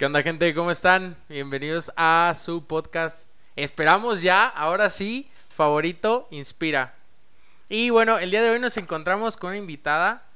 ¿Qué 0.00 0.06
onda 0.06 0.22
gente? 0.22 0.54
¿Cómo 0.54 0.70
están? 0.70 1.14
Bienvenidos 1.28 1.92
a 1.94 2.32
su 2.34 2.66
podcast. 2.66 3.28
Esperamos 3.54 4.22
ya, 4.22 4.46
ahora 4.46 4.88
sí, 4.88 5.30
favorito, 5.50 6.26
Inspira. 6.30 6.94
Y 7.68 7.90
bueno, 7.90 8.16
el 8.16 8.30
día 8.30 8.40
de 8.40 8.48
hoy 8.48 8.58
nos 8.58 8.78
encontramos 8.78 9.36
con 9.36 9.50
una 9.50 9.58
invitada 9.58 10.26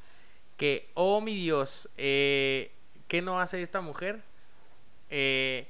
que, 0.58 0.90
oh 0.92 1.22
mi 1.22 1.34
Dios, 1.34 1.88
eh, 1.96 2.72
¿qué 3.08 3.22
no 3.22 3.40
hace 3.40 3.62
esta 3.62 3.80
mujer? 3.80 4.20
Eh, 5.08 5.66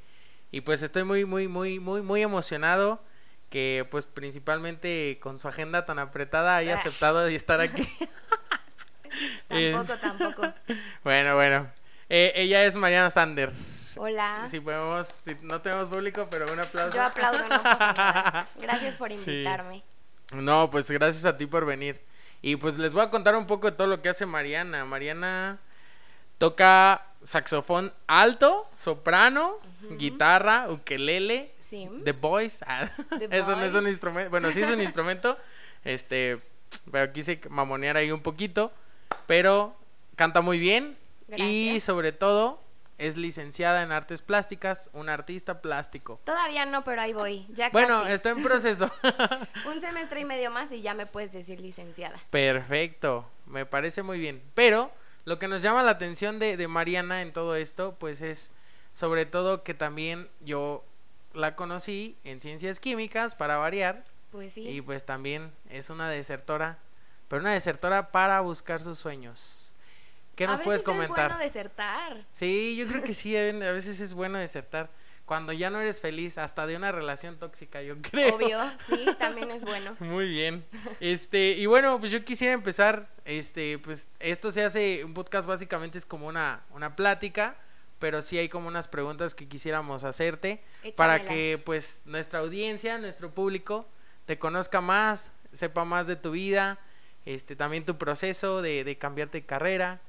y 0.51 0.63
pues 0.63 0.83
estoy 0.83 1.05
muy, 1.05 1.25
muy, 1.25 1.47
muy, 1.47 1.79
muy, 1.79 2.03
muy 2.03 2.21
emocionado 2.21 3.01
que 3.49 3.87
pues 3.93 4.07
principalmente 4.07 5.21
con 5.23 5.39
su 5.39 5.47
agenda 5.47 5.87
tan 5.87 6.01
apretada 6.01 6.57
haya 6.57 6.75
aceptado 6.75 7.29
estar 7.29 7.61
aquí. 7.61 7.87
tampoco, 9.49 9.95
tampoco. 10.01 10.53
Bueno, 11.05 11.37
bueno. 11.37 11.71
Eh, 12.09 12.33
ella 12.35 12.65
es 12.65 12.75
Mariana 12.75 13.11
Sander. 13.11 13.53
Hola. 13.97 14.47
Si 14.49 14.61
podemos, 14.61 15.07
si 15.07 15.37
no 15.43 15.61
tenemos 15.61 15.89
público, 15.89 16.27
pero 16.31 16.53
un 16.53 16.61
aplauso. 16.61 16.97
Yo 16.97 17.03
aplaudo, 17.03 17.39
no 17.39 17.63
pasa 17.63 17.93
nada. 17.93 18.49
Gracias 18.61 18.97
por 18.97 19.11
invitarme. 19.13 19.83
No, 20.33 20.71
pues 20.71 20.91
gracias 20.91 21.25
a 21.25 21.37
ti 21.37 21.47
por 21.47 21.65
venir. 21.65 22.01
Y 22.43 22.57
pues 22.57 22.77
les 22.77 22.93
voy 22.93 23.03
a 23.03 23.11
contar 23.11 23.37
un 23.37 23.47
poco 23.47 23.71
de 23.71 23.77
todo 23.77 23.87
lo 23.87 24.03
que 24.03 24.09
hace 24.09 24.27
Mariana. 24.27 24.85
Mariana 24.85 25.59
toca 26.39 27.07
saxofón 27.25 27.93
alto, 28.07 28.69
soprano, 28.77 29.57
guitarra, 29.91 30.67
ukelele, 30.69 31.53
Sí. 31.61 31.89
The 32.05 32.13
Voice. 32.13 32.65
Ah, 32.69 32.91
Eso 33.31 33.57
no 33.57 33.65
es 33.65 33.75
un 33.75 33.89
instrumento. 33.89 34.31
Bueno, 34.31 34.51
sí 34.53 34.61
es 34.63 34.71
un 34.71 34.81
instrumento. 34.81 35.37
Este, 35.85 36.39
pero 36.91 37.13
quise 37.13 37.39
mamonear 37.51 37.99
ahí 37.99 38.11
un 38.11 38.23
poquito. 38.23 38.73
Pero 39.27 39.77
canta 40.17 40.41
muy 40.41 40.59
bien. 40.59 40.97
Y 41.37 41.81
sobre 41.81 42.13
todo 42.13 42.64
es 42.99 43.17
licenciada 43.17 43.83
en 43.83 43.91
artes 43.93 44.23
plásticas, 44.23 44.89
un 44.93 45.09
artista 45.09 45.61
plástico. 45.61 46.21
Todavía 46.25 46.65
no, 46.67 46.85
pero 46.85 47.03
ahí 47.03 47.13
voy. 47.13 47.47
Ya 47.51 47.71
Bueno, 47.71 48.03
casi. 48.03 48.13
está 48.15 48.31
en 48.31 48.43
proceso. 48.43 48.91
Un 49.67 49.81
semestre 49.81 50.21
y 50.21 50.25
medio 50.25 50.51
más 50.51 50.71
y 50.71 50.81
ya 50.83 50.95
me 50.95 51.07
puedes 51.07 51.33
decir 51.33 51.61
licenciada. 51.61 52.17
Perfecto, 52.31 53.29
me 53.47 53.67
parece 53.67 54.03
muy 54.03 54.19
bien. 54.19 54.43
Pero 54.55 54.93
lo 55.25 55.39
que 55.39 55.49
nos 55.49 55.61
llama 55.63 55.83
la 55.83 55.91
atención 55.93 56.39
de, 56.39 56.57
de 56.57 56.69
Mariana 56.69 57.23
en 57.23 57.33
todo 57.33 57.57
esto, 57.57 57.97
pues 57.99 58.21
es 58.23 58.53
sobre 58.93 59.27
todo 59.27 59.65
que 59.65 59.75
también 59.75 60.29
yo 60.41 60.85
la 61.33 61.57
conocí 61.57 62.17
en 62.23 62.41
ciencias 62.41 62.79
químicas 62.79 63.35
para 63.35 63.57
variar 63.57 64.05
Pues 64.31 64.53
sí. 64.53 64.69
y 64.69 64.81
pues 64.83 65.05
también 65.05 65.51
es 65.69 65.91
una 65.91 66.09
desertora, 66.09 66.79
pero 67.27 67.41
una 67.43 67.53
desertora 67.53 68.13
para 68.13 68.41
buscar 68.41 68.81
sus 68.81 68.99
sueños. 69.01 69.74
¿Qué 70.35 70.45
a 70.45 70.49
nos 70.49 70.59
veces 70.59 70.65
puedes 70.65 70.81
es 70.83 70.87
comentar? 70.87 71.31
bueno 71.31 71.45
desertar. 71.45 72.27
Sí, 72.33 72.77
yo 72.77 72.87
creo 72.87 73.03
que 73.03 73.15
sí, 73.15 73.37
a 73.37 73.49
a 73.49 73.73
veces 73.73 74.01
es 74.01 74.15
bueno 74.15 74.39
desertar. 74.39 74.91
Cuando 75.25 75.55
ya 75.55 75.71
no 75.71 75.81
eres 75.81 76.03
feliz, 76.03 76.37
hasta 76.37 76.67
de 76.67 76.77
una 76.77 76.93
relación 76.93 77.39
tóxica, 77.39 77.81
yo 77.81 77.97
creo. 78.03 78.35
Obvio, 78.37 78.61
sí, 78.87 79.07
también 79.19 79.51
es 79.51 79.65
bueno. 79.65 79.97
Muy 80.01 80.29
bien. 80.29 80.67
Este, 81.01 81.53
y 81.53 81.65
bueno, 81.65 81.99
pues 81.99 82.13
yo 82.13 82.23
quisiera 82.25 82.53
empezar, 82.53 83.09
este, 83.25 83.79
pues 83.79 84.11
esto 84.21 84.53
se 84.53 84.65
hace, 84.65 85.03
un 85.03 85.15
podcast 85.15 85.49
básicamente 85.49 85.97
es 85.97 86.05
como 86.05 86.27
una, 86.27 86.63
una 86.73 86.95
plática, 86.95 87.57
pero 87.99 88.21
sí 88.21 88.37
hay 88.37 88.51
como 88.51 88.69
unas 88.69 88.87
preguntas 88.87 89.35
que 89.35 89.49
quisiéramos 89.49 90.05
hacerte 90.05 90.63
para 90.95 91.25
que 91.25 91.59
pues 91.65 92.03
nuestra 92.05 92.41
audiencia, 92.41 92.99
nuestro 92.99 93.31
público, 93.33 93.89
te 94.27 94.39
conozca 94.39 94.83
más, 94.83 95.33
sepa 95.53 95.87
más 95.87 96.07
de 96.07 96.17
tu 96.17 96.33
vida, 96.33 96.79
este, 97.25 97.57
también 97.57 97.87
tu 97.87 97.97
proceso 97.97 98.61
de, 98.61 98.85
de 98.85 98.99
cambiarte 98.99 99.39
de 99.39 99.47
carrera, 99.47 100.03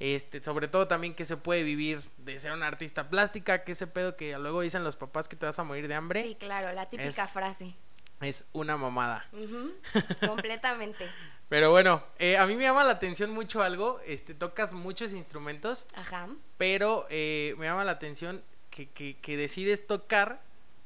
este, 0.00 0.42
sobre 0.42 0.68
todo 0.68 0.88
también 0.88 1.14
que 1.14 1.24
se 1.24 1.36
puede 1.36 1.62
vivir 1.62 2.02
de 2.18 2.38
ser 2.40 2.52
una 2.52 2.66
artista 2.66 3.08
plástica, 3.08 3.62
que 3.64 3.72
ese 3.72 3.86
pedo 3.86 4.16
que 4.16 4.36
luego 4.38 4.60
dicen 4.62 4.82
los 4.84 4.96
papás 4.96 5.28
que 5.28 5.36
te 5.36 5.46
vas 5.46 5.58
a 5.58 5.64
morir 5.64 5.88
de 5.88 5.94
hambre, 5.94 6.22
Sí, 6.22 6.34
claro, 6.34 6.72
la 6.72 6.88
típica 6.88 7.08
Es- 7.24 7.32
frase. 7.32 7.74
es 8.20 8.44
una 8.52 8.76
mamada. 8.76 9.26
Completamente. 10.26 11.08
Pero 11.48 11.70
bueno, 11.70 12.02
eh, 12.18 12.38
a 12.38 12.46
mí 12.46 12.54
me 12.54 12.64
llama 12.64 12.82
la 12.84 12.92
atención 12.92 13.30
mucho 13.30 13.62
algo, 13.62 14.00
este, 14.06 14.34
tocas 14.34 14.72
muchos 14.72 15.12
instrumentos, 15.12 15.86
Ajá. 15.94 16.28
pero 16.56 17.06
eh, 17.10 17.54
me 17.58 17.66
llama 17.66 17.84
la 17.84 17.92
atención 17.92 18.42
que, 18.70 18.88
que, 18.88 19.16
que 19.18 19.36
decides 19.36 19.86
tocar 19.86 20.40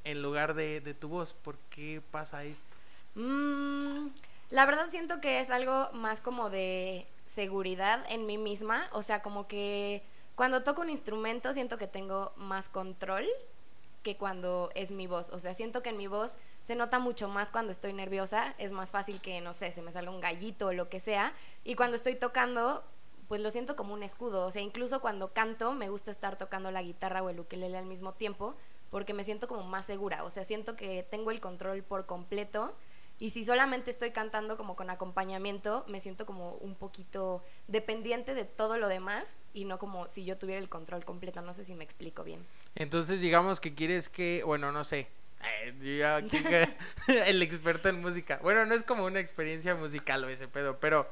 en 0.05 0.23
lugar 0.23 0.55
de, 0.55 0.81
de 0.81 0.93
tu 0.94 1.09
voz. 1.09 1.34
¿Por 1.34 1.56
qué 1.71 2.03
pasa 2.11 2.43
esto? 2.44 2.65
Mm, 3.15 4.09
la 4.50 4.67
verdad 4.67 4.88
siento 4.91 5.21
que 5.21 5.41
es 5.41 5.50
algo 5.50 5.91
más 5.93 6.21
como 6.21 6.50
de 6.50 7.06
seguridad 7.37 8.03
en 8.09 8.25
mí 8.25 8.39
misma, 8.39 8.89
o 8.93 9.03
sea, 9.03 9.21
como 9.21 9.47
que 9.47 10.03
cuando 10.35 10.63
toco 10.63 10.81
un 10.81 10.89
instrumento 10.89 11.53
siento 11.53 11.77
que 11.77 11.87
tengo 11.87 12.33
más 12.37 12.71
control 12.71 13.27
que 14.03 14.17
cuando 14.17 14.71
es 14.75 14.91
mi 14.91 15.07
voz, 15.07 15.29
o 15.29 15.39
sea, 15.39 15.53
siento 15.53 15.83
que 15.83 15.91
en 15.91 15.99
mi 15.99 16.07
voz 16.07 16.39
se 16.65 16.75
nota 16.75 16.99
mucho 16.99 17.29
más 17.29 17.51
cuando 17.51 17.73
estoy 17.73 17.93
nerviosa, 17.93 18.55
es 18.57 18.73
más 18.73 18.91
fácil 18.91 19.21
que, 19.21 19.43
no 19.43 19.53
sé, 19.53 19.71
se 19.71 19.83
me 19.83 19.93
salga 19.93 20.11
un 20.11 20.23
gallito 20.23 20.69
o 20.69 20.73
lo 20.73 20.89
que 20.89 20.99
sea, 20.99 21.35
y 21.63 21.75
cuando 21.75 21.95
estoy 21.95 22.15
tocando, 22.15 22.83
pues 23.29 23.43
lo 23.43 23.51
siento 23.51 23.77
como 23.77 23.93
un 23.93 24.03
escudo, 24.03 24.47
o 24.47 24.51
sea, 24.51 24.63
incluso 24.63 25.03
cuando 25.03 25.35
canto 25.35 25.75
me 25.75 25.91
gusta 25.91 26.11
estar 26.11 26.37
tocando 26.39 26.71
la 26.71 26.83
guitarra 26.83 27.23
o 27.23 27.29
el 27.29 27.39
ukelele 27.39 27.77
al 27.77 27.85
mismo 27.85 28.15
tiempo, 28.15 28.55
porque 28.91 29.13
me 29.13 29.25
siento 29.25 29.47
como 29.47 29.65
más 29.65 29.85
segura, 29.85 30.25
o 30.25 30.31
sea, 30.31 30.45
siento 30.45 30.75
que 30.75 31.03
tengo 31.03 31.31
el 31.31 31.41
control 31.41 31.83
por 31.83 32.07
completo 32.07 32.75
y 33.19 33.31
si 33.31 33.44
solamente 33.44 33.91
estoy 33.91 34.10
cantando 34.10 34.56
como 34.56 34.77
con 34.77 34.91
acompañamiento, 34.91 35.84
me 35.88 36.00
siento 36.00 36.27
como 36.27 36.53
un 36.56 36.75
poquito 36.75 37.43
dependiente 37.66 38.34
de 38.34 38.44
todo 38.44 38.77
lo 38.78 38.88
demás 38.88 39.37
y 39.54 39.65
no 39.65 39.78
como 39.78 40.09
si 40.10 40.25
yo 40.25 40.37
tuviera 40.37 40.60
el 40.60 40.69
control 40.69 41.04
completo, 41.04 41.41
no 41.43 41.55
sé 41.55 41.65
si 41.65 41.75
me 41.75 41.84
explico 41.84 42.25
bien. 42.25 42.47
Entonces, 42.75 43.21
digamos 43.21 43.60
que 43.60 43.75
quieres 43.75 44.09
que, 44.09 44.43
bueno, 44.44 44.71
no 44.72 44.84
sé. 44.84 45.09
eh, 45.43 45.75
yo 45.81 45.93
ya 45.97 46.16
aquí 46.16 46.37
el 47.26 47.43
experto 47.43 47.88
en 47.88 48.00
música. 48.00 48.38
Bueno, 48.43 48.66
no 48.66 48.75
es 48.75 48.82
como 48.82 49.05
una 49.06 49.21
experiencia 49.21 49.75
musical 49.75 50.22
o 50.25 50.28
ese 50.28 50.47
pedo, 50.49 50.78
pero 50.78 51.09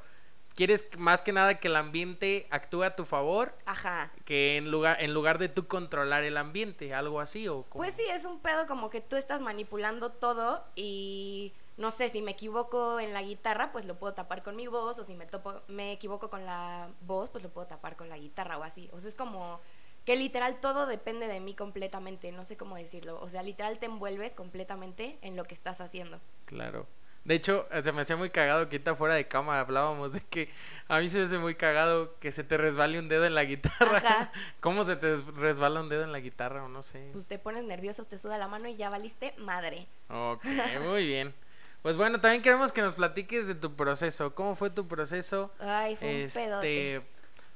quieres 0.55 0.85
más 0.99 1.23
que 1.23 1.33
nada 1.33 1.59
que 1.59 1.69
el 1.69 1.75
ambiente 1.77 2.47
actúe 2.51 2.83
a 2.85 2.95
tu 2.95 3.05
favor 3.05 3.57
Ajá. 3.67 4.13
que 4.25 4.57
en 4.57 4.71
lugar 4.71 4.99
en 5.01 5.13
lugar 5.13 5.39
de 5.39 5.49
tú 5.49 5.67
controlar 5.67 6.23
el 6.23 6.37
ambiente, 6.37 6.95
algo 6.95 7.21
así 7.21 7.49
o 7.49 7.63
como- 7.65 7.83
Pues 7.83 7.95
sí, 7.95 8.05
es 8.11 8.25
un 8.25 8.39
pedo 8.41 8.67
como 8.67 8.89
que 8.91 9.01
tú 9.01 9.17
estás 9.17 9.41
manipulando 9.41 10.13
todo 10.13 10.65
y 10.77 11.53
no 11.77 11.91
sé, 11.91 12.09
si 12.09 12.23
me 12.23 12.33
equivoco 12.33 13.01
en 13.01 13.13
la 13.13 13.23
guitarra, 13.23 13.73
pues 13.73 13.85
lo 13.85 13.97
puedo 13.97 14.15
tapar 14.15 14.43
con 14.43 14.57
mi 14.57 14.67
voz, 14.67 14.99
o 14.99 15.05
si 15.05 15.15
me, 15.15 15.27
topo, 15.27 15.63
me 15.69 15.93
equivoco 15.93 16.31
con 16.31 16.45
la 16.47 16.89
voz, 17.01 17.31
pues 17.31 17.43
lo 17.43 17.51
puedo 17.51 17.67
tapar 17.67 17.97
con 17.97 18.09
la 18.09 18.19
guitarra 18.19 18.59
o 18.59 18.63
así. 18.63 18.89
O 18.93 19.01
sea, 19.01 19.09
es 19.09 19.15
como 19.15 19.61
que 20.05 20.17
literal 20.17 20.61
todo 20.61 20.87
depende 20.87 21.27
de 21.27 21.41
mí 21.41 21.55
completamente, 21.55 22.31
no 22.31 22.45
sé 22.45 22.57
cómo 22.57 22.77
decirlo. 22.77 23.21
O 23.21 23.29
sea, 23.29 23.43
literal 23.43 23.79
te 23.79 23.87
envuelves 23.87 24.35
completamente 24.35 25.19
en 25.23 25.37
lo 25.37 25.45
que 25.45 25.55
estás 25.55 25.81
haciendo. 25.81 26.21
Claro. 26.45 26.87
De 27.25 27.35
hecho, 27.35 27.67
se 27.83 27.91
me 27.93 28.03
hacía 28.03 28.19
muy 28.19 28.29
cagado 28.29 28.69
que 28.69 28.77
ahorita 28.77 28.97
fuera 28.97 29.15
de 29.15 29.27
cama 29.27 29.59
hablábamos 29.59 30.13
de 30.13 30.21
que 30.21 30.51
a 30.89 31.01
mí 31.01 31.09
se 31.09 31.19
me 31.19 31.25
hace 31.25 31.39
muy 31.39 31.55
cagado 31.55 32.19
que 32.19 32.31
se 32.31 32.45
te 32.45 32.59
resbale 32.59 32.99
un 32.99 33.09
dedo 33.09 33.25
en 33.25 33.35
la 33.35 33.45
guitarra. 33.45 33.97
Ajá. 33.97 34.33
¿Cómo 34.61 34.85
se 34.85 34.97
te 34.97 35.17
resbala 35.17 35.81
un 35.81 35.89
dedo 35.89 36.05
en 36.05 36.13
la 36.13 36.21
guitarra 36.21 36.65
o 36.65 36.69
no 36.69 36.83
sé? 36.83 37.09
Pues 37.13 37.25
te 37.25 37.39
pones 37.39 37.65
nervioso, 37.65 38.05
te 38.05 38.19
suda 38.19 38.37
la 38.37 38.47
mano 38.47 38.69
y 38.69 38.77
ya 38.77 38.91
valiste 38.91 39.35
madre. 39.39 39.87
Ok, 40.11 40.45
muy 40.85 41.07
bien. 41.07 41.35
Pues 41.85 41.99
bueno, 41.99 42.19
también 42.19 42.41
queremos 42.41 42.73
que 42.73 42.81
nos 42.81 42.95
platiques 42.95 43.47
de 43.47 43.55
tu 43.55 43.77
proceso. 43.77 44.35
¿Cómo 44.35 44.57
fue 44.57 44.71
tu 44.71 44.89
proceso? 44.89 45.53
Ay, 45.59 45.97
fue 45.97 46.25
un 46.25 46.31
pedote. 46.31 46.95
Este, 46.97 47.07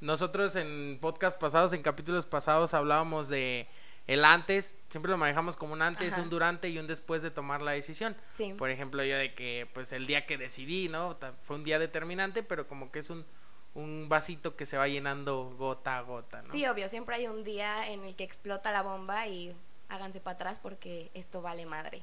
nosotros 0.02 0.54
en 0.54 0.98
podcast 1.00 1.38
pasados, 1.38 1.72
en 1.72 1.80
capítulos 1.80 2.26
pasados 2.26 2.74
hablábamos 2.74 3.28
de 3.28 3.66
el 4.06 4.26
antes, 4.26 4.76
siempre 4.90 5.10
lo 5.10 5.16
manejamos 5.16 5.56
como 5.56 5.72
un 5.72 5.80
antes, 5.80 6.12
Ajá. 6.12 6.20
un 6.20 6.28
durante 6.28 6.68
y 6.68 6.78
un 6.78 6.86
después 6.86 7.22
de 7.22 7.30
tomar 7.30 7.62
la 7.62 7.70
decisión. 7.72 8.18
Sí. 8.28 8.52
Por 8.52 8.68
ejemplo, 8.68 9.02
yo 9.02 9.16
de 9.16 9.32
que 9.32 9.66
pues 9.72 9.92
el 9.92 10.06
día 10.06 10.26
que 10.26 10.36
decidí, 10.36 10.90
¿no? 10.90 11.16
Fue 11.46 11.56
un 11.56 11.64
día 11.64 11.78
determinante, 11.78 12.42
pero 12.42 12.68
como 12.68 12.92
que 12.92 12.98
es 12.98 13.08
un 13.08 13.24
un 13.72 14.10
vasito 14.10 14.56
que 14.56 14.66
se 14.66 14.76
va 14.76 14.88
llenando 14.88 15.54
gota 15.56 15.96
a 15.96 16.02
gota, 16.02 16.42
¿no? 16.42 16.52
Sí, 16.52 16.66
obvio, 16.66 16.90
siempre 16.90 17.16
hay 17.16 17.28
un 17.28 17.44
día 17.44 17.88
en 17.90 18.04
el 18.04 18.14
que 18.14 18.24
explota 18.24 18.72
la 18.72 18.82
bomba 18.82 19.26
y 19.26 19.56
háganse 19.88 20.20
para 20.20 20.34
atrás 20.34 20.58
porque 20.62 21.10
esto 21.14 21.40
vale 21.40 21.64
madre. 21.64 22.02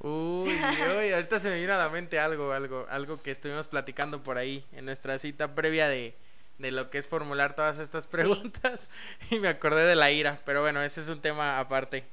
Uy, 0.00 0.48
uy, 0.98 1.12
ahorita 1.12 1.38
se 1.38 1.50
me 1.50 1.60
vino 1.60 1.74
a 1.74 1.78
la 1.78 1.90
mente 1.90 2.18
algo, 2.18 2.52
algo, 2.52 2.86
algo 2.88 3.22
que 3.22 3.30
estuvimos 3.30 3.66
platicando 3.66 4.22
por 4.22 4.38
ahí 4.38 4.64
en 4.72 4.86
nuestra 4.86 5.18
cita 5.18 5.54
previa 5.54 5.88
de, 5.88 6.14
de 6.58 6.70
lo 6.70 6.88
que 6.90 6.98
es 6.98 7.06
formular 7.06 7.54
todas 7.54 7.78
estas 7.78 8.06
preguntas 8.06 8.90
y 9.30 9.38
me 9.40 9.48
acordé 9.48 9.84
de 9.84 9.96
la 9.96 10.10
ira, 10.10 10.40
pero 10.46 10.62
bueno, 10.62 10.82
ese 10.82 11.02
es 11.02 11.08
un 11.08 11.20
tema 11.20 11.58
aparte. 11.58 12.04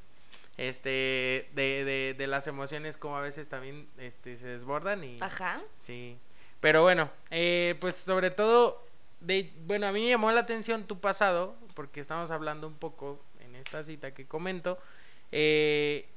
Este, 0.57 1.49
de, 1.53 1.85
de, 1.85 2.15
de 2.17 2.27
las 2.27 2.47
emociones 2.47 2.97
como 2.97 3.15
a 3.15 3.21
veces 3.21 3.47
también 3.47 3.87
este, 3.99 4.37
se 4.37 4.47
desbordan 4.47 5.03
y 5.03 5.19
Ajá. 5.21 5.61
sí. 5.77 6.17
Pero 6.59 6.81
bueno, 6.81 7.11
eh, 7.29 7.75
pues 7.79 7.95
sobre 7.95 8.31
todo, 8.31 8.83
de, 9.21 9.53
bueno, 9.65 9.87
a 9.87 9.91
mí 9.91 10.01
me 10.01 10.09
llamó 10.09 10.31
la 10.31 10.41
atención 10.41 10.85
tu 10.85 10.99
pasado, 10.99 11.55
porque 11.75 11.99
estamos 11.99 12.31
hablando 12.31 12.67
un 12.67 12.73
poco 12.73 13.23
en 13.39 13.55
esta 13.55 13.83
cita 13.83 14.15
que 14.15 14.25
comento, 14.25 14.79
eh, 15.31 16.09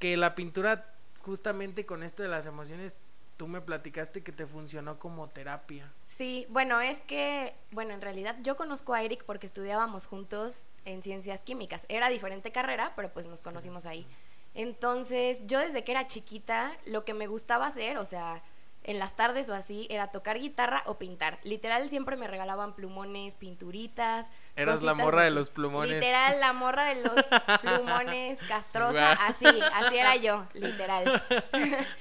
que 0.00 0.16
la 0.16 0.34
pintura 0.34 0.92
justamente 1.22 1.86
con 1.86 2.02
esto 2.02 2.24
de 2.24 2.28
las 2.28 2.46
emociones 2.46 2.96
tú 3.36 3.48
me 3.48 3.60
platicaste 3.60 4.22
que 4.22 4.32
te 4.32 4.46
funcionó 4.46 4.98
como 4.98 5.28
terapia. 5.28 5.90
Sí, 6.04 6.46
bueno, 6.50 6.80
es 6.80 7.00
que, 7.00 7.54
bueno, 7.70 7.94
en 7.94 8.02
realidad 8.02 8.36
yo 8.42 8.56
conozco 8.56 8.92
a 8.92 9.02
Eric 9.02 9.24
porque 9.24 9.46
estudiábamos 9.46 10.06
juntos 10.06 10.66
en 10.84 11.02
ciencias 11.02 11.42
químicas. 11.42 11.86
Era 11.88 12.10
diferente 12.10 12.52
carrera, 12.52 12.92
pero 12.96 13.10
pues 13.12 13.26
nos 13.26 13.40
conocimos 13.40 13.86
ahí. 13.86 14.06
Entonces, 14.54 15.38
yo 15.46 15.58
desde 15.58 15.84
que 15.84 15.92
era 15.92 16.06
chiquita, 16.06 16.76
lo 16.84 17.04
que 17.04 17.14
me 17.14 17.28
gustaba 17.28 17.66
hacer, 17.66 17.96
o 17.96 18.04
sea, 18.04 18.42
en 18.84 18.98
las 18.98 19.16
tardes 19.16 19.48
o 19.48 19.54
así, 19.54 19.86
era 19.90 20.10
tocar 20.10 20.38
guitarra 20.38 20.82
o 20.86 20.98
pintar. 20.98 21.38
Literal, 21.42 21.88
siempre 21.88 22.16
me 22.16 22.26
regalaban 22.26 22.74
plumones, 22.74 23.34
pinturitas. 23.34 24.26
Eras 24.56 24.82
la 24.82 24.94
morra 24.94 25.22
de 25.22 25.30
los 25.30 25.50
plumones. 25.50 26.00
Literal, 26.00 26.40
la 26.40 26.52
morra 26.52 26.84
de 26.86 27.02
los 27.02 27.14
plumones, 27.62 28.38
castrosa, 28.48 29.12
así, 29.12 29.46
así 29.46 29.96
era 29.96 30.16
yo, 30.16 30.46
literal. 30.54 31.22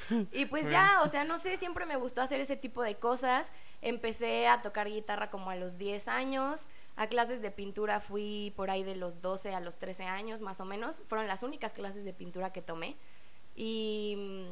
y 0.31 0.45
pues 0.45 0.69
ya, 0.69 1.01
o 1.03 1.07
sea, 1.07 1.23
no 1.23 1.37
sé, 1.37 1.57
siempre 1.57 1.85
me 1.85 1.95
gustó 1.95 2.21
hacer 2.21 2.39
ese 2.41 2.55
tipo 2.55 2.83
de 2.83 2.95
cosas. 2.95 3.51
Empecé 3.81 4.47
a 4.47 4.61
tocar 4.61 4.89
guitarra 4.89 5.29
como 5.29 5.51
a 5.51 5.55
los 5.55 5.77
10 5.77 6.07
años. 6.07 6.67
A 6.97 7.07
clases 7.07 7.41
de 7.41 7.51
pintura 7.51 8.01
fui 8.01 8.53
por 8.57 8.69
ahí 8.69 8.83
de 8.83 8.95
los 8.95 9.21
12 9.21 9.53
a 9.55 9.61
los 9.61 9.77
13 9.77 10.03
años, 10.03 10.41
más 10.41 10.59
o 10.59 10.65
menos. 10.65 11.03
Fueron 11.07 11.27
las 11.27 11.43
únicas 11.43 11.73
clases 11.73 12.03
de 12.03 12.13
pintura 12.13 12.51
que 12.51 12.61
tomé. 12.61 12.97
Y 13.55 14.47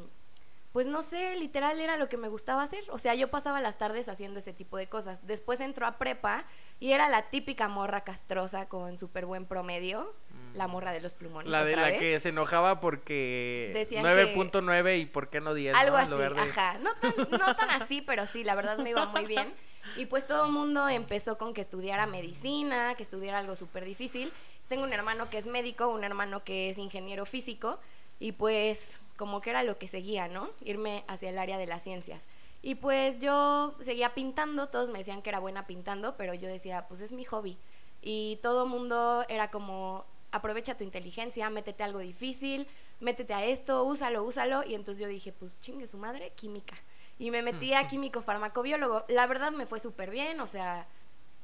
pues 0.72 0.86
no 0.86 1.02
sé, 1.02 1.36
literal 1.38 1.80
era 1.80 1.98
lo 1.98 2.08
que 2.08 2.18
me 2.18 2.28
gustaba 2.28 2.62
hacer. 2.62 2.84
O 2.90 3.00
sea, 3.00 3.16
yo 3.16 3.30
pasaba 3.30 3.62
las 3.62 3.78
tardes 3.78 4.10
haciendo 4.10 4.40
ese 4.40 4.54
tipo 4.54 4.78
de 4.78 4.88
cosas. 4.88 5.26
Después 5.26 5.60
entró 5.60 5.88
a 5.88 5.98
prepa 5.98 6.46
y 6.80 6.92
era 6.92 7.10
la 7.10 7.24
típica 7.30 7.68
morra 7.68 8.04
castrosa 8.04 8.68
con 8.68 8.98
súper 8.98 9.26
buen 9.26 9.46
promedio. 9.46 10.14
La 10.54 10.68
mm. 10.68 10.72
morra 10.72 10.92
de 10.92 11.02
los 11.02 11.14
plumones. 11.14 11.50
La 11.50 11.64
de 11.64 11.76
la 11.76 11.98
que 11.98 12.20
se 12.20 12.30
enojaba 12.30 12.80
porque 12.80 13.88
9.9 13.90 15.00
y 15.00 15.06
por 15.06 15.30
qué 15.30 15.42
no 15.42 15.54
10. 15.54 15.76
Algo 15.76 15.98
así, 15.98 16.12
ajá. 16.38 16.78
No 16.80 16.94
tan, 16.96 17.14
no 17.32 17.56
tan 17.56 17.70
así, 17.82 18.02
pero 18.02 18.26
sí, 18.26 18.44
la 18.44 18.56
verdad 18.56 18.78
me 18.78 18.92
iba 18.92 19.06
muy 19.06 19.26
bien. 19.26 19.54
Y 19.96 20.06
pues 20.06 20.28
todo 20.28 20.46
el 20.46 20.52
mundo 20.52 20.88
empezó 20.90 21.38
con 21.38 21.54
que 21.54 21.62
estudiara 21.62 22.06
medicina, 22.06 22.96
que 22.96 23.04
estudiara 23.04 23.40
algo 23.40 23.56
súper 23.56 23.86
difícil. 23.86 24.32
Tengo 24.68 24.84
un 24.84 24.94
hermano 24.94 25.30
que 25.30 25.38
es 25.38 25.48
médico, 25.48 25.88
un 25.88 26.04
hermano 26.04 26.44
que 26.44 26.70
es 26.70 26.78
ingeniero 26.78 27.26
físico. 27.26 27.80
Y 28.20 28.34
pues 28.34 29.00
como 29.16 29.42
que 29.42 29.50
era 29.50 29.64
lo 29.64 29.78
que 29.78 29.88
seguía, 29.88 30.28
¿no? 30.28 30.50
Irme 30.62 31.04
hacia 31.08 31.30
el 31.30 31.38
área 31.38 31.58
de 31.58 31.68
las 31.68 31.84
ciencias. 31.84 32.26
Y 32.62 32.76
pues 32.76 33.20
yo 33.20 33.76
seguía 33.82 34.14
pintando, 34.14 34.70
todos 34.70 34.90
me 34.90 35.00
decían 35.00 35.22
que 35.22 35.30
era 35.30 35.40
buena 35.40 35.68
pintando, 35.68 36.18
pero 36.18 36.34
yo 36.34 36.48
decía, 36.48 36.88
pues 36.88 37.02
es 37.02 37.12
mi 37.12 37.24
hobby. 37.26 37.58
Y 38.02 38.40
todo 38.42 38.66
mundo 38.66 39.26
era 39.30 39.52
como, 39.52 40.06
aprovecha 40.32 40.76
tu 40.76 40.84
inteligencia, 40.84 41.50
métete 41.50 41.84
algo 41.84 42.00
difícil, 42.00 42.68
métete 43.00 43.34
a 43.34 43.46
esto, 43.46 43.84
úsalo, 43.84 44.24
úsalo. 44.24 44.64
Y 44.64 44.76
entonces 44.76 45.02
yo 45.02 45.08
dije, 45.08 45.32
pues 45.32 45.60
chingue 45.60 45.88
su 45.88 45.98
madre, 45.98 46.34
química. 46.36 46.76
Y 47.20 47.32
me 47.32 47.42
metí 47.42 47.74
a 47.74 47.88
químico 47.88 48.22
farmacobiólogo. 48.22 49.06
La 49.08 49.26
verdad 49.28 49.52
me 49.52 49.66
fue 49.66 49.80
súper 49.80 50.12
bien, 50.12 50.40
o 50.40 50.48
sea, 50.48 50.88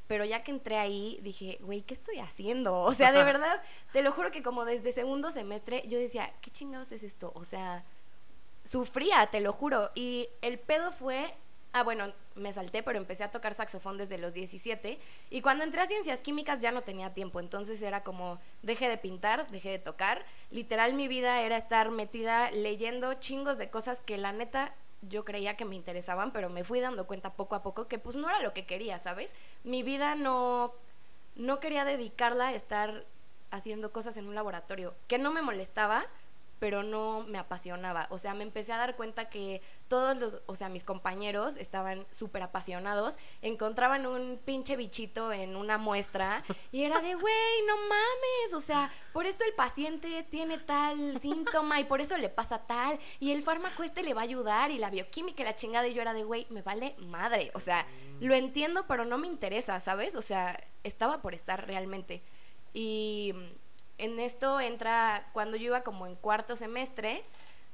pero 0.07 0.25
ya 0.25 0.43
que 0.43 0.51
entré 0.51 0.77
ahí, 0.77 1.19
dije, 1.23 1.57
güey, 1.61 1.81
¿qué 1.81 1.93
estoy 1.93 2.19
haciendo? 2.19 2.79
O 2.81 2.93
sea, 2.93 3.11
de 3.11 3.23
verdad, 3.23 3.61
te 3.91 4.03
lo 4.03 4.11
juro 4.11 4.31
que 4.31 4.43
como 4.43 4.65
desde 4.65 4.91
segundo 4.91 5.31
semestre 5.31 5.83
yo 5.87 5.97
decía, 5.97 6.31
¿qué 6.41 6.51
chingados 6.51 6.91
es 6.91 7.03
esto? 7.03 7.31
O 7.35 7.45
sea, 7.45 7.83
sufría, 8.63 9.27
te 9.27 9.41
lo 9.41 9.53
juro. 9.53 9.91
Y 9.95 10.29
el 10.41 10.59
pedo 10.59 10.91
fue, 10.91 11.35
ah, 11.73 11.83
bueno, 11.83 12.13
me 12.35 12.51
salté, 12.51 12.83
pero 12.83 12.97
empecé 12.97 13.23
a 13.23 13.31
tocar 13.31 13.53
saxofón 13.53 13.97
desde 13.97 14.17
los 14.17 14.33
17. 14.33 14.99
Y 15.29 15.41
cuando 15.41 15.63
entré 15.63 15.81
a 15.81 15.87
ciencias 15.87 16.21
químicas 16.21 16.59
ya 16.59 16.71
no 16.71 16.81
tenía 16.81 17.13
tiempo. 17.13 17.39
Entonces 17.39 17.81
era 17.81 18.03
como, 18.03 18.39
dejé 18.61 18.89
de 18.89 18.97
pintar, 18.97 19.49
dejé 19.51 19.69
de 19.69 19.79
tocar. 19.79 20.25
Literal, 20.51 20.93
mi 20.93 21.07
vida 21.07 21.41
era 21.41 21.57
estar 21.57 21.91
metida 21.91 22.51
leyendo 22.51 23.13
chingos 23.15 23.57
de 23.57 23.69
cosas 23.69 24.01
que 24.01 24.17
la 24.17 24.31
neta 24.31 24.73
yo 25.09 25.25
creía 25.25 25.57
que 25.57 25.65
me 25.65 25.75
interesaban, 25.75 26.31
pero 26.31 26.49
me 26.49 26.63
fui 26.63 26.79
dando 26.79 27.07
cuenta 27.07 27.33
poco 27.33 27.55
a 27.55 27.63
poco 27.63 27.87
que 27.87 27.99
pues 27.99 28.15
no 28.15 28.29
era 28.29 28.39
lo 28.39 28.53
que 28.53 28.65
quería, 28.65 28.99
¿sabes? 28.99 29.33
Mi 29.63 29.83
vida 29.83 30.15
no, 30.15 30.73
no 31.35 31.59
quería 31.59 31.85
dedicarla 31.85 32.47
a 32.47 32.53
estar 32.53 33.05
haciendo 33.51 33.91
cosas 33.91 34.17
en 34.17 34.27
un 34.27 34.35
laboratorio, 34.35 34.95
que 35.07 35.19
no 35.19 35.31
me 35.31 35.41
molestaba, 35.41 36.05
pero 36.63 36.81
no 36.81 37.25
me 37.27 37.39
apasionaba. 37.39 38.07
O 38.09 38.17
sea, 38.17 38.33
me 38.33 38.43
empecé 38.43 38.71
a 38.71 38.77
dar 38.77 38.95
cuenta 38.95 39.29
que 39.29 39.61
todos 39.89 40.15
los, 40.15 40.41
o 40.45 40.55
sea, 40.55 40.69
mis 40.69 40.85
compañeros 40.85 41.57
estaban 41.57 42.07
súper 42.09 42.41
apasionados, 42.41 43.17
encontraban 43.41 44.05
un 44.05 44.39
pinche 44.45 44.77
bichito 44.77 45.33
en 45.33 45.57
una 45.57 45.77
muestra 45.77 46.41
y 46.71 46.83
era 46.83 47.01
de, 47.01 47.15
güey, 47.15 47.61
no 47.67 47.75
mames, 47.75 48.53
o 48.55 48.61
sea, 48.61 48.89
por 49.11 49.25
esto 49.25 49.43
el 49.43 49.53
paciente 49.55 50.23
tiene 50.23 50.57
tal 50.57 51.19
síntoma 51.19 51.81
y 51.81 51.83
por 51.83 51.99
eso 51.99 52.17
le 52.17 52.29
pasa 52.29 52.59
tal 52.59 52.97
y 53.19 53.31
el 53.31 53.43
fármaco 53.43 53.83
este 53.83 54.01
le 54.01 54.13
va 54.13 54.21
a 54.21 54.23
ayudar 54.23 54.71
y 54.71 54.77
la 54.77 54.89
bioquímica 54.89 55.41
y 55.41 55.45
la 55.45 55.57
chingada 55.57 55.89
y 55.89 55.93
yo 55.93 56.01
era 56.01 56.13
de, 56.13 56.23
güey, 56.23 56.47
me 56.49 56.61
vale 56.61 56.95
madre, 56.99 57.51
o 57.55 57.59
sea, 57.59 57.85
lo 58.21 58.35
entiendo, 58.35 58.85
pero 58.87 59.03
no 59.03 59.17
me 59.17 59.27
interesa, 59.27 59.81
¿sabes? 59.81 60.15
O 60.15 60.21
sea, 60.21 60.57
estaba 60.85 61.21
por 61.21 61.33
estar 61.33 61.67
realmente. 61.67 62.23
Y 62.73 63.33
en 64.03 64.19
esto 64.19 64.59
entra, 64.59 65.29
cuando 65.31 65.55
yo 65.55 65.67
iba 65.67 65.81
como 65.81 66.07
en 66.07 66.15
cuarto 66.15 66.57
semestre, 66.57 67.23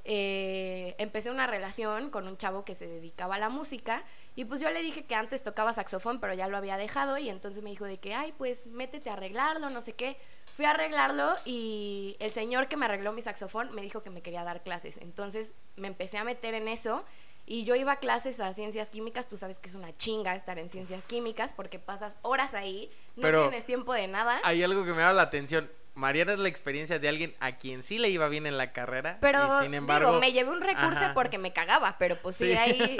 eh, 0.05 0.95
empecé 0.97 1.31
una 1.31 1.47
relación 1.47 2.09
con 2.09 2.27
un 2.27 2.37
chavo 2.37 2.63
que 2.63 2.75
se 2.75 2.87
dedicaba 2.87 3.35
a 3.35 3.39
la 3.39 3.49
música 3.49 4.03
y 4.35 4.45
pues 4.45 4.61
yo 4.61 4.69
le 4.69 4.81
dije 4.81 5.05
que 5.05 5.13
antes 5.13 5.43
tocaba 5.43 5.73
saxofón 5.73 6.19
pero 6.19 6.33
ya 6.33 6.47
lo 6.47 6.55
había 6.57 6.77
dejado 6.77 7.17
y 7.17 7.29
entonces 7.29 7.63
me 7.63 7.71
dijo 7.71 7.85
de 7.85 7.97
que, 7.97 8.13
ay, 8.13 8.33
pues 8.37 8.67
métete 8.67 9.09
a 9.09 9.13
arreglarlo, 9.13 9.69
no 9.71 9.81
sé 9.81 9.93
qué. 9.93 10.17
Fui 10.55 10.65
a 10.65 10.71
arreglarlo 10.71 11.33
y 11.45 12.15
el 12.19 12.31
señor 12.31 12.67
que 12.67 12.77
me 12.77 12.85
arregló 12.85 13.11
mi 13.11 13.21
saxofón 13.21 13.73
me 13.73 13.81
dijo 13.81 14.03
que 14.03 14.11
me 14.11 14.21
quería 14.21 14.43
dar 14.43 14.61
clases. 14.61 14.97
Entonces 14.97 15.51
me 15.75 15.87
empecé 15.87 16.19
a 16.19 16.23
meter 16.23 16.53
en 16.53 16.67
eso 16.67 17.03
y 17.47 17.63
yo 17.65 17.75
iba 17.75 17.93
a 17.93 17.99
clases 17.99 18.39
a 18.39 18.53
ciencias 18.53 18.91
químicas, 18.91 19.27
tú 19.27 19.35
sabes 19.35 19.57
que 19.57 19.69
es 19.69 19.75
una 19.75 19.97
chinga 19.97 20.35
estar 20.35 20.59
en 20.59 20.69
ciencias 20.69 21.05
químicas 21.05 21.53
porque 21.53 21.79
pasas 21.79 22.15
horas 22.21 22.53
ahí, 22.53 22.91
no 23.15 23.27
tienes 23.27 23.65
tiempo 23.65 23.93
de 23.93 24.07
nada. 24.07 24.39
Hay 24.43 24.61
algo 24.61 24.85
que 24.85 24.93
me 24.93 25.01
da 25.01 25.13
la 25.13 25.23
atención 25.23 25.69
Mariana 25.99 26.33
es 26.33 26.39
la 26.39 26.47
experiencia 26.47 26.97
de 26.97 27.09
alguien 27.09 27.35
a 27.39 27.57
quien 27.57 27.83
sí 27.83 27.99
le 27.99 28.09
iba 28.09 28.27
bien 28.29 28.47
en 28.47 28.57
la 28.57 28.71
carrera. 28.71 29.17
Pero, 29.21 29.61
sin 29.61 29.73
embargo, 29.73 30.19
me 30.19 30.31
llevé 30.31 30.49
un 30.49 30.61
recurso 30.61 31.01
porque 31.13 31.37
me 31.37 31.51
cagaba, 31.53 31.97
pero 31.99 32.15
pues 32.17 32.37
sí, 32.37 32.53
ahí, 32.57 32.97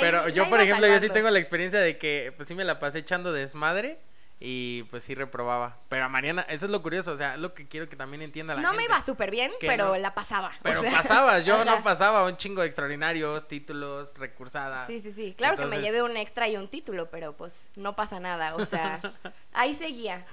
Pero 0.00 0.28
yo, 0.28 0.48
por 0.48 0.60
ejemplo, 0.60 0.86
yo 0.86 0.98
sí 0.98 1.10
tengo 1.10 1.30
la 1.30 1.38
experiencia 1.38 1.78
de 1.78 1.98
que, 1.98 2.32
pues 2.36 2.48
sí 2.48 2.54
me 2.54 2.64
la 2.64 2.80
pasé 2.80 2.98
echando 2.98 3.32
desmadre 3.32 4.00
y 4.40 4.84
pues 4.84 5.04
sí 5.04 5.14
reprobaba. 5.14 5.78
Pero 5.88 6.04
a 6.04 6.08
Mariana, 6.08 6.42
eso 6.48 6.66
es 6.66 6.72
lo 6.72 6.82
curioso, 6.82 7.12
o 7.12 7.16
sea, 7.16 7.36
lo 7.36 7.54
que 7.54 7.66
quiero 7.66 7.88
que 7.88 7.96
también 7.96 8.22
entienda 8.22 8.54
la 8.54 8.62
no 8.62 8.68
gente. 8.68 8.82
No 8.82 8.88
me 8.88 8.94
iba 8.94 9.04
súper 9.04 9.30
bien, 9.30 9.50
pero 9.60 9.96
la 9.96 10.14
pasaba. 10.14 10.52
Pero 10.62 10.82
pasabas, 10.84 11.44
yo 11.44 11.64
no 11.66 11.82
pasaba 11.82 12.24
un 12.24 12.36
chingo 12.36 12.62
de 12.62 12.68
extraordinarios, 12.68 13.48
títulos, 13.48 14.16
recursadas. 14.16 14.86
Sí, 14.86 15.00
sí, 15.00 15.12
sí. 15.12 15.34
Claro 15.36 15.56
que 15.56 15.66
me 15.66 15.80
llevé 15.80 16.02
un 16.02 16.16
extra 16.16 16.48
y 16.48 16.56
un 16.56 16.68
título, 16.68 17.10
pero 17.10 17.36
pues 17.36 17.52
no 17.76 17.96
pasa 17.96 18.20
nada, 18.20 18.54
o 18.54 18.64
sea, 18.64 19.00
ahí 19.52 19.74
seguía. 19.74 20.24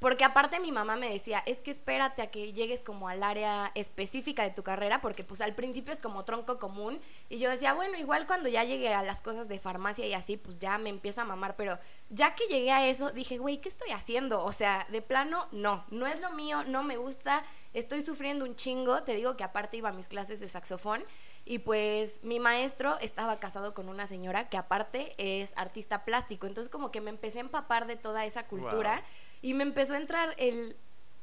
Porque 0.00 0.24
aparte 0.24 0.60
mi 0.60 0.70
mamá 0.70 0.96
me 0.96 1.12
decía, 1.12 1.42
es 1.46 1.60
que 1.60 1.70
espérate 1.70 2.22
a 2.22 2.30
que 2.30 2.52
llegues 2.52 2.82
como 2.82 3.08
al 3.08 3.22
área 3.22 3.72
específica 3.74 4.42
de 4.44 4.50
tu 4.50 4.62
carrera, 4.62 5.00
porque 5.00 5.24
pues 5.24 5.40
al 5.40 5.54
principio 5.54 5.92
es 5.92 6.00
como 6.00 6.24
tronco 6.24 6.58
común. 6.58 7.00
Y 7.28 7.38
yo 7.38 7.50
decía, 7.50 7.74
bueno, 7.74 7.98
igual 7.98 8.26
cuando 8.26 8.48
ya 8.48 8.64
llegué 8.64 8.94
a 8.94 9.02
las 9.02 9.20
cosas 9.20 9.48
de 9.48 9.58
farmacia 9.58 10.06
y 10.06 10.14
así, 10.14 10.36
pues 10.36 10.58
ya 10.58 10.78
me 10.78 10.90
empieza 10.90 11.22
a 11.22 11.24
mamar. 11.24 11.56
Pero 11.56 11.78
ya 12.10 12.34
que 12.34 12.46
llegué 12.46 12.70
a 12.70 12.86
eso, 12.86 13.10
dije, 13.10 13.38
güey, 13.38 13.60
¿qué 13.60 13.68
estoy 13.68 13.90
haciendo? 13.90 14.44
O 14.44 14.52
sea, 14.52 14.86
de 14.90 15.02
plano, 15.02 15.48
no, 15.50 15.84
no 15.90 16.06
es 16.06 16.20
lo 16.20 16.30
mío, 16.30 16.62
no 16.64 16.82
me 16.82 16.96
gusta, 16.96 17.44
estoy 17.74 18.02
sufriendo 18.02 18.44
un 18.44 18.54
chingo. 18.54 19.02
Te 19.02 19.14
digo 19.14 19.36
que 19.36 19.44
aparte 19.44 19.76
iba 19.76 19.88
a 19.88 19.92
mis 19.92 20.08
clases 20.08 20.38
de 20.38 20.48
saxofón. 20.48 21.02
Y 21.44 21.60
pues 21.60 22.20
mi 22.22 22.40
maestro 22.40 22.98
estaba 23.00 23.40
casado 23.40 23.72
con 23.72 23.88
una 23.88 24.06
señora 24.06 24.50
que 24.50 24.58
aparte 24.58 25.14
es 25.16 25.52
artista 25.56 26.04
plástico. 26.04 26.46
Entonces 26.46 26.70
como 26.70 26.90
que 26.90 27.00
me 27.00 27.10
empecé 27.10 27.38
a 27.38 27.40
empapar 27.40 27.86
de 27.86 27.96
toda 27.96 28.26
esa 28.26 28.46
cultura. 28.46 29.02
Y 29.42 29.54
me 29.54 29.62
empezó 29.62 29.94
a 29.94 29.98
entrar 29.98 30.34
el, 30.38 30.76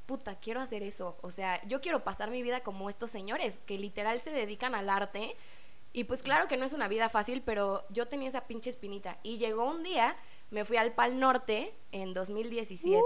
puta, 0.05 0.39
quiero 0.39 0.61
hacer 0.61 0.83
eso. 0.83 1.17
O 1.21 1.31
sea, 1.31 1.61
yo 1.67 1.81
quiero 1.81 2.03
pasar 2.03 2.31
mi 2.31 2.41
vida 2.41 2.61
como 2.61 2.89
estos 2.89 3.11
señores 3.11 3.61
que 3.65 3.77
literal 3.77 4.19
se 4.19 4.31
dedican 4.31 4.75
al 4.75 4.89
arte. 4.89 5.35
Y 5.93 6.03
pues 6.03 6.23
claro 6.23 6.47
que 6.47 6.57
no 6.57 6.65
es 6.65 6.73
una 6.73 6.87
vida 6.87 7.09
fácil, 7.09 7.41
pero 7.41 7.85
yo 7.89 8.07
tenía 8.07 8.29
esa 8.29 8.47
pinche 8.47 8.69
espinita. 8.69 9.17
Y 9.23 9.37
llegó 9.37 9.69
un 9.69 9.83
día, 9.83 10.15
me 10.51 10.65
fui 10.65 10.77
al 10.77 10.93
Pal 10.93 11.19
Norte 11.19 11.73
en 11.91 12.13
2017. 12.13 13.01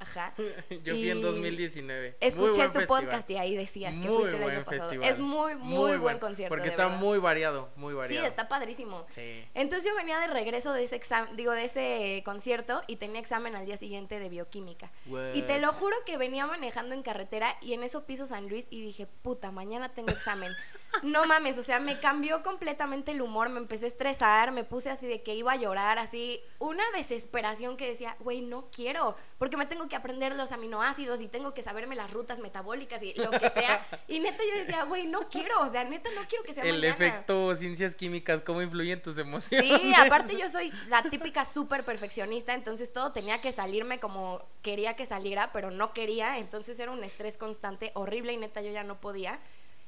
Ajá. 0.00 0.32
Yo 0.82 0.94
fui 0.94 1.10
en 1.10 1.20
2019. 1.20 2.16
Escuché 2.20 2.70
tu 2.70 2.86
podcast 2.86 3.28
y 3.30 3.36
ahí 3.36 3.54
decías 3.54 3.94
que 3.94 4.08
fuiste 4.08 4.36
el 4.36 4.50
año 4.50 4.64
pasado. 4.64 4.90
Es 5.02 5.18
muy, 5.18 5.54
muy, 5.56 5.98
buen, 5.98 6.18
concierto. 6.18 6.54
Porque 6.54 6.68
está 6.68 6.88
muy 6.88 7.18
variado, 7.18 7.68
muy 7.76 7.92
variado. 7.92 8.24
Sí, 8.24 8.26
está 8.26 8.48
padrísimo. 8.48 9.06
Sí. 9.10 9.44
Entonces 9.54 9.88
yo 9.88 9.94
venía 9.94 10.18
de 10.18 10.26
regreso 10.26 10.72
de 10.72 10.84
ese 10.84 10.96
examen, 10.96 11.36
digo, 11.36 11.52
de 11.52 11.66
ese 11.66 12.22
concierto 12.24 12.82
y 12.86 12.96
tenía 12.96 13.20
examen 13.20 13.54
al 13.56 13.66
día 13.66 13.76
siguiente 13.76 14.18
de 14.18 14.28
bioquímica. 14.30 14.90
Y 15.34 15.42
te 15.42 15.60
lo 15.60 15.70
juro 15.72 15.94
que 16.06 16.16
venía 16.16 16.46
manejando 16.46 16.94
en 16.94 17.02
carretera 17.02 17.56
y 17.60 17.74
en 17.74 17.82
eso 17.82 18.06
piso 18.06 18.26
San 18.26 18.48
Luis 18.48 18.66
y 18.70 18.80
dije, 18.80 19.06
puta, 19.06 19.50
mañana 19.50 19.90
tengo 19.90 20.10
examen. 20.10 20.50
no 21.02 21.26
mames, 21.26 21.58
o 21.58 21.62
sea, 21.62 21.78
me 21.78 22.00
cambió 22.00 22.42
completamente 22.42 23.12
el 23.12 23.20
humor, 23.20 23.50
me 23.50 23.58
empecé 23.58 23.84
a 23.84 23.88
estresar, 23.88 24.50
me 24.52 24.64
puse 24.64 24.88
así 24.88 25.06
de 25.06 25.22
que 25.22 25.34
iba 25.34 25.52
a 25.52 25.56
llorar, 25.56 25.98
así, 25.98 26.40
una 26.58 26.84
desesperación 26.92 27.76
que 27.76 27.88
decía, 27.88 28.16
güey, 28.20 28.40
no 28.40 28.70
quiero, 28.70 29.14
porque 29.38 29.58
me 29.58 29.66
tengo 29.66 29.89
que 29.90 29.96
aprender 29.96 30.34
los 30.34 30.52
aminoácidos 30.52 31.20
y 31.20 31.28
tengo 31.28 31.52
que 31.52 31.62
saberme 31.62 31.94
las 31.94 32.10
rutas 32.10 32.38
metabólicas 32.38 33.02
y 33.02 33.12
lo 33.12 33.30
que 33.30 33.50
sea. 33.50 33.86
Y 34.08 34.20
neta 34.20 34.42
yo 34.50 34.58
decía, 34.58 34.84
güey, 34.84 35.06
no 35.06 35.28
quiero, 35.28 35.60
o 35.60 35.70
sea, 35.70 35.84
neta 35.84 36.08
no 36.14 36.22
quiero 36.26 36.42
que 36.44 36.54
sea 36.54 36.64
El 36.64 36.76
mañana. 36.76 36.94
efecto 36.94 37.54
ciencias 37.54 37.94
químicas, 37.94 38.40
¿cómo 38.40 38.62
influyen 38.62 39.02
tus 39.02 39.18
emociones? 39.18 39.68
Sí, 39.68 39.92
aparte 39.94 40.38
yo 40.38 40.48
soy 40.48 40.72
la 40.88 41.02
típica 41.02 41.44
súper 41.44 41.84
perfeccionista, 41.84 42.54
entonces 42.54 42.90
todo 42.90 43.12
tenía 43.12 43.38
que 43.42 43.52
salirme 43.52 44.00
como 44.00 44.40
quería 44.62 44.96
que 44.96 45.04
saliera, 45.04 45.52
pero 45.52 45.70
no 45.70 45.92
quería, 45.92 46.38
entonces 46.38 46.78
era 46.78 46.90
un 46.90 47.04
estrés 47.04 47.36
constante 47.36 47.90
horrible 47.94 48.32
y 48.32 48.38
neta 48.38 48.62
yo 48.62 48.70
ya 48.70 48.84
no 48.84 49.00
podía. 49.00 49.40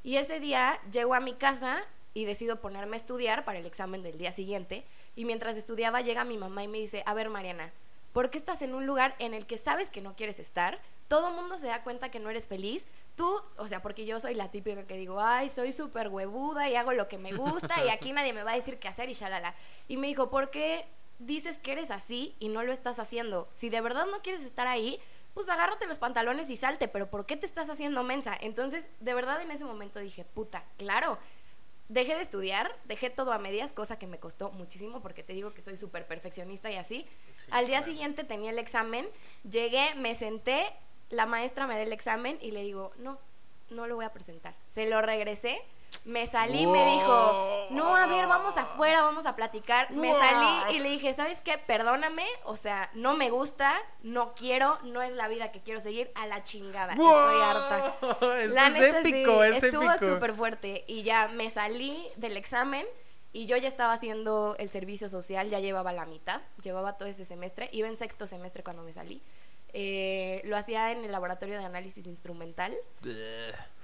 Y 0.03 0.17
ese 0.17 0.41
día 0.41 0.81
llego 0.91 1.15
a 1.15 1.21
mi 1.21 1.35
casa 1.35 1.87
y 2.15 2.25
decido 2.25 2.61
ponerme 2.61 2.97
a 2.97 3.01
estudiar 3.01 3.45
para 3.45 3.61
el 3.61 3.67
examen 3.67 4.03
del 4.03 4.19
día 4.19 4.33
siguiente. 4.33 4.85
Y 5.15 5.25
mientras 5.25 5.57
estudiaba 5.57 6.01
llega 6.01 6.25
mi 6.25 6.37
mamá 6.37 6.65
y 6.65 6.69
me 6.69 6.79
dice, 6.79 7.03
a 7.07 7.15
ver 7.15 7.31
Mariana, 7.31 7.73
¿por 8.13 8.31
qué 8.31 8.39
estás 8.39 8.63
en 8.63 8.75
un 8.75 8.87
lugar 8.87 9.15
en 9.19 9.35
el 9.35 9.47
que 9.47 9.59
sabes 9.59 9.91
que 9.91 10.01
no 10.01 10.15
quieres 10.17 10.39
estar? 10.39 10.81
Todo 11.09 11.31
mundo 11.31 11.59
se 11.59 11.67
da 11.67 11.83
cuenta 11.83 12.11
que 12.11 12.21
no 12.21 12.31
eres 12.31 12.47
feliz. 12.47 12.87
Tú, 13.17 13.41
o 13.57 13.69
sea, 13.69 13.83
porque 13.83 14.07
yo 14.07 14.21
soy 14.21 14.35
la 14.35 14.51
típica 14.51 14.87
que 14.87 14.97
digo, 14.97 15.21
ay, 15.21 15.51
soy 15.51 15.73
súper 15.73 16.09
huevuda 16.09 16.69
y 16.69 16.77
hago 16.77 16.93
lo 16.93 17.09
que 17.09 17.19
me 17.19 17.33
gusta 17.33 17.85
y 17.85 17.91
aquí 17.91 18.13
nadie 18.13 18.33
me 18.33 18.45
va 18.45 18.53
a 18.53 18.57
decir 18.57 18.79
qué 18.79 18.89
hacer 18.89 19.09
y 19.11 19.15
shalala. 19.15 19.55
Y 19.89 19.97
me 19.97 20.07
dijo, 20.07 20.31
¿por 20.31 20.51
qué 20.51 20.87
dices 21.19 21.59
que 21.59 21.73
eres 21.73 21.91
así 21.91 22.35
y 22.39 22.49
no 22.49 22.63
lo 22.63 22.73
estás 22.73 22.99
haciendo? 22.99 23.49
Si 23.53 23.69
de 23.69 23.81
verdad 23.81 24.07
no 24.07 24.23
quieres 24.23 24.43
estar 24.43 24.67
ahí, 24.67 25.01
pues 25.35 25.49
agárrate 25.49 25.87
los 25.87 25.99
pantalones 25.99 26.51
y 26.51 26.57
salte, 26.57 26.89
pero 26.89 27.11
¿por 27.11 27.27
qué 27.27 27.37
te 27.37 27.47
estás 27.47 27.71
haciendo 27.71 28.03
mensa? 28.03 28.37
Entonces, 28.41 28.85
de 29.01 29.15
verdad 29.15 29.41
en 29.41 29.51
ese 29.51 29.65
momento 29.65 29.99
dije, 29.99 30.25
puta, 30.25 30.65
claro, 30.77 31.19
dejé 31.93 32.15
de 32.17 32.23
estudiar, 32.23 32.75
dejé 32.85 33.11
todo 33.11 33.33
a 33.33 33.39
medias, 33.39 33.73
cosa 33.73 33.99
que 33.99 34.07
me 34.07 34.19
costó 34.19 34.51
muchísimo 34.53 35.01
porque 35.03 35.23
te 35.23 35.35
digo 35.35 35.53
que 35.53 35.61
soy 35.61 35.77
súper 35.77 36.07
perfeccionista 36.07 36.71
y 36.71 36.77
así. 36.77 37.07
Sí, 37.37 37.47
Al 37.51 37.67
día 37.67 37.79
claro. 37.79 37.93
siguiente 37.93 38.25
tenía 38.25 38.51
el 38.51 38.59
examen, 38.59 39.07
llegué, 39.49 39.95
me 39.97 40.15
senté, 40.15 40.65
la 41.11 41.27
maestra 41.27 41.67
me 41.67 41.75
da 41.75 41.83
el 41.83 41.93
examen 41.93 42.39
y 42.41 42.53
le 42.53 42.63
digo, 42.63 42.93
no, 42.97 43.19
no 43.69 43.87
lo 43.87 43.97
voy 43.97 44.07
a 44.07 44.13
presentar. 44.13 44.55
Se 44.69 44.87
lo 44.87 45.03
regresé, 45.03 45.61
me 46.05 46.27
salí, 46.27 46.67
me 46.67 46.85
dijo, 46.85 47.69
no, 47.71 47.97
a 47.97 48.07
ver, 48.07 48.27
vamos 48.27 48.57
afuera, 48.57 49.03
vamos 49.03 49.27
a 49.27 49.37
platicar. 49.37 49.91
Me 49.93 50.13
salí 50.13 50.77
y 50.77 50.81
le 50.81 50.91
dije, 50.91 51.15
¿sabes 51.15 51.41
qué? 51.41 51.59
Perdóname, 51.59 52.27
o 52.45 52.57
sea, 52.57 52.91
no 52.95 53.15
me 53.15 53.31
gusta, 53.31 53.75
no 54.03 54.35
quiero, 54.35 54.79
no 54.83 55.03
es 55.03 55.15
la 55.15 55.29
vida 55.29 55.53
que 55.53 55.61
quiero 55.61 55.81
seguir, 55.81 56.11
a 56.15 56.27
la 56.27 56.43
chingada. 56.43 56.93
Estoy 56.93 57.43
harta. 57.43 57.97
Esto 58.39 58.55
La 58.55 58.67
es 58.67 58.73
neta, 58.73 59.01
épico, 59.01 59.43
sí, 59.45 59.51
es 59.51 59.63
estuvo 59.63 59.99
súper 59.99 60.35
fuerte 60.35 60.85
y 60.89 61.03
ya 61.03 61.29
me 61.29 61.51
salí 61.51 62.07
del 62.17 62.37
examen 62.37 62.87
y 63.33 63.47
yo 63.47 63.57
ya 63.57 63.69
estaba 63.69 63.95
haciendo 63.95 64.57
el 64.59 64.69
servicio 64.69 65.09
social, 65.09 65.49
ya 65.49 65.61
llevaba 65.61 65.93
la 65.93 66.05
mitad, 66.05 66.41
llevaba 66.63 66.99
todo 66.99 67.09
ese 67.09 67.25
semestre, 67.25 67.69
iba 67.73 67.89
en 67.89 67.97
sexto 67.97 68.27
semestre 68.27 68.63
cuando 68.63 68.83
me 68.83 68.93
salí. 68.93 69.23
Eh, 69.75 70.43
lo 70.45 70.57
hacía 70.57 70.93
en 70.93 71.03
el 71.05 71.13
laboratorio 71.13 71.59
de 71.59 71.65
análisis 71.65 72.07
instrumental. 72.07 72.77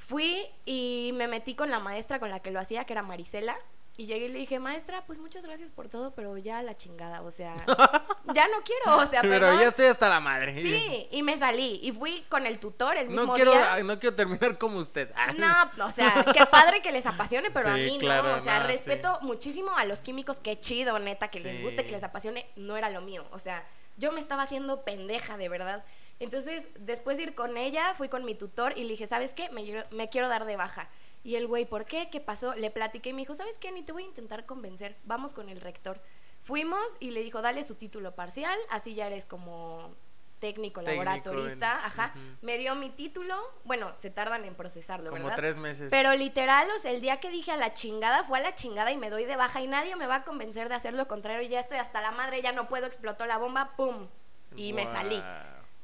Fui 0.08 0.46
y 0.64 1.10
me 1.16 1.28
metí 1.28 1.54
con 1.54 1.70
la 1.70 1.80
maestra 1.80 2.18
con 2.18 2.30
la 2.30 2.40
que 2.40 2.50
lo 2.50 2.58
hacía, 2.58 2.86
que 2.86 2.94
era 2.94 3.02
Marisela. 3.02 3.54
Y 3.98 4.06
llegué 4.06 4.26
y 4.26 4.28
le 4.28 4.38
dije, 4.38 4.58
maestra, 4.58 5.04
pues 5.06 5.18
muchas 5.18 5.44
gracias 5.44 5.70
por 5.70 5.88
todo, 5.88 6.14
pero 6.14 6.38
ya 6.38 6.62
la 6.62 6.76
chingada, 6.76 7.20
o 7.20 7.30
sea, 7.30 7.54
ya 8.32 8.46
no 8.46 8.62
quiero, 8.64 8.96
o 8.96 9.06
sea, 9.06 9.20
Pero 9.22 9.40
perdón. 9.46 9.60
ya 9.60 9.66
estoy 9.66 9.86
hasta 9.86 10.08
la 10.08 10.20
madre. 10.20 10.54
Sí, 10.54 11.08
y 11.10 11.22
me 11.22 11.36
salí 11.36 11.80
y 11.82 11.92
fui 11.92 12.24
con 12.28 12.46
el 12.46 12.58
tutor 12.58 12.96
el 12.96 13.08
mismo 13.08 13.26
No 13.26 13.34
quiero, 13.34 13.50
día. 13.50 13.82
no 13.82 13.98
quiero 13.98 14.14
terminar 14.14 14.56
como 14.56 14.78
usted. 14.78 15.12
No, 15.36 15.84
o 15.84 15.90
sea, 15.90 16.24
qué 16.32 16.46
padre 16.46 16.80
que 16.80 16.92
les 16.92 17.04
apasione, 17.06 17.50
pero 17.50 17.70
a 17.70 17.74
mí 17.74 17.98
claro, 17.98 18.28
no. 18.28 18.36
O 18.36 18.40
sea, 18.40 18.60
no, 18.60 18.66
respeto 18.68 19.18
muchísimo 19.22 19.76
a 19.76 19.84
los 19.84 19.98
químicos, 19.98 20.38
qué 20.38 20.58
chido, 20.58 20.96
neta, 21.00 21.26
que 21.28 21.40
les 21.40 21.60
guste, 21.60 21.84
que 21.84 21.90
les 21.90 22.04
apasione, 22.04 22.48
no 22.54 22.76
era 22.76 22.88
lo 22.90 23.00
mío. 23.00 23.26
O 23.32 23.40
sea, 23.40 23.66
yo 23.96 24.12
me 24.12 24.20
estaba 24.20 24.44
haciendo 24.44 24.84
pendeja, 24.84 25.36
de 25.36 25.48
verdad. 25.48 25.84
Entonces, 26.20 26.66
después 26.78 27.16
de 27.16 27.24
ir 27.24 27.34
con 27.34 27.56
ella, 27.56 27.94
fui 27.94 28.08
con 28.08 28.24
mi 28.24 28.34
tutor 28.34 28.76
y 28.76 28.82
le 28.84 28.90
dije, 28.90 29.06
¿sabes 29.06 29.34
qué? 29.34 29.50
Me, 29.50 29.62
quiero- 29.64 29.84
me 29.90 30.08
quiero 30.08 30.28
dar 30.28 30.44
de 30.44 30.56
baja. 30.56 30.88
Y 31.24 31.36
el 31.36 31.46
güey, 31.46 31.64
¿por 31.64 31.84
qué? 31.84 32.10
¿Qué 32.10 32.20
pasó? 32.20 32.54
Le 32.54 32.70
platiqué 32.70 33.10
y 33.10 33.12
me 33.12 33.20
dijo, 33.22 33.34
¿sabes 33.34 33.56
qué? 33.58 33.70
Ni 33.72 33.82
te 33.82 33.92
voy 33.92 34.04
a 34.04 34.06
intentar 34.06 34.46
convencer. 34.46 34.96
Vamos 35.04 35.32
con 35.32 35.48
el 35.48 35.60
rector. 35.60 36.00
Fuimos 36.42 36.80
y 37.00 37.10
le 37.10 37.22
dijo, 37.22 37.42
dale 37.42 37.64
su 37.64 37.74
título 37.74 38.14
parcial, 38.14 38.56
así 38.70 38.94
ya 38.94 39.06
eres 39.06 39.26
como 39.26 39.94
técnico, 40.40 40.80
Técnico 40.82 41.04
laboratorista, 41.04 41.72
en- 41.80 41.84
ajá. 41.86 42.14
Me 42.42 42.58
dio 42.58 42.76
mi 42.76 42.90
título, 42.90 43.34
bueno, 43.64 43.92
se 43.98 44.08
tardan 44.10 44.44
en 44.44 44.54
procesarlo, 44.54 45.10
Como 45.10 45.24
¿verdad? 45.24 45.36
tres 45.36 45.58
meses. 45.58 45.88
Pero 45.90 46.14
literal, 46.14 46.68
o 46.76 46.78
sea, 46.78 46.92
el 46.92 47.00
día 47.00 47.18
que 47.18 47.30
dije 47.30 47.50
a 47.50 47.56
la 47.56 47.74
chingada, 47.74 48.22
fue 48.22 48.38
a 48.38 48.42
la 48.42 48.54
chingada 48.54 48.92
y 48.92 48.96
me 48.96 49.10
doy 49.10 49.24
de 49.24 49.34
baja 49.34 49.60
y 49.60 49.66
nadie 49.66 49.96
me 49.96 50.06
va 50.06 50.16
a 50.16 50.24
convencer 50.24 50.68
de 50.68 50.76
hacer 50.76 50.94
lo 50.94 51.08
contrario. 51.08 51.48
Ya 51.48 51.58
estoy 51.58 51.78
hasta 51.78 52.00
la 52.00 52.12
madre, 52.12 52.40
ya 52.40 52.52
no 52.52 52.68
puedo, 52.68 52.86
explotó 52.86 53.26
la 53.26 53.36
bomba, 53.38 53.72
¡pum! 53.76 54.06
Y 54.54 54.72
me 54.72 54.84
salí. 54.84 55.20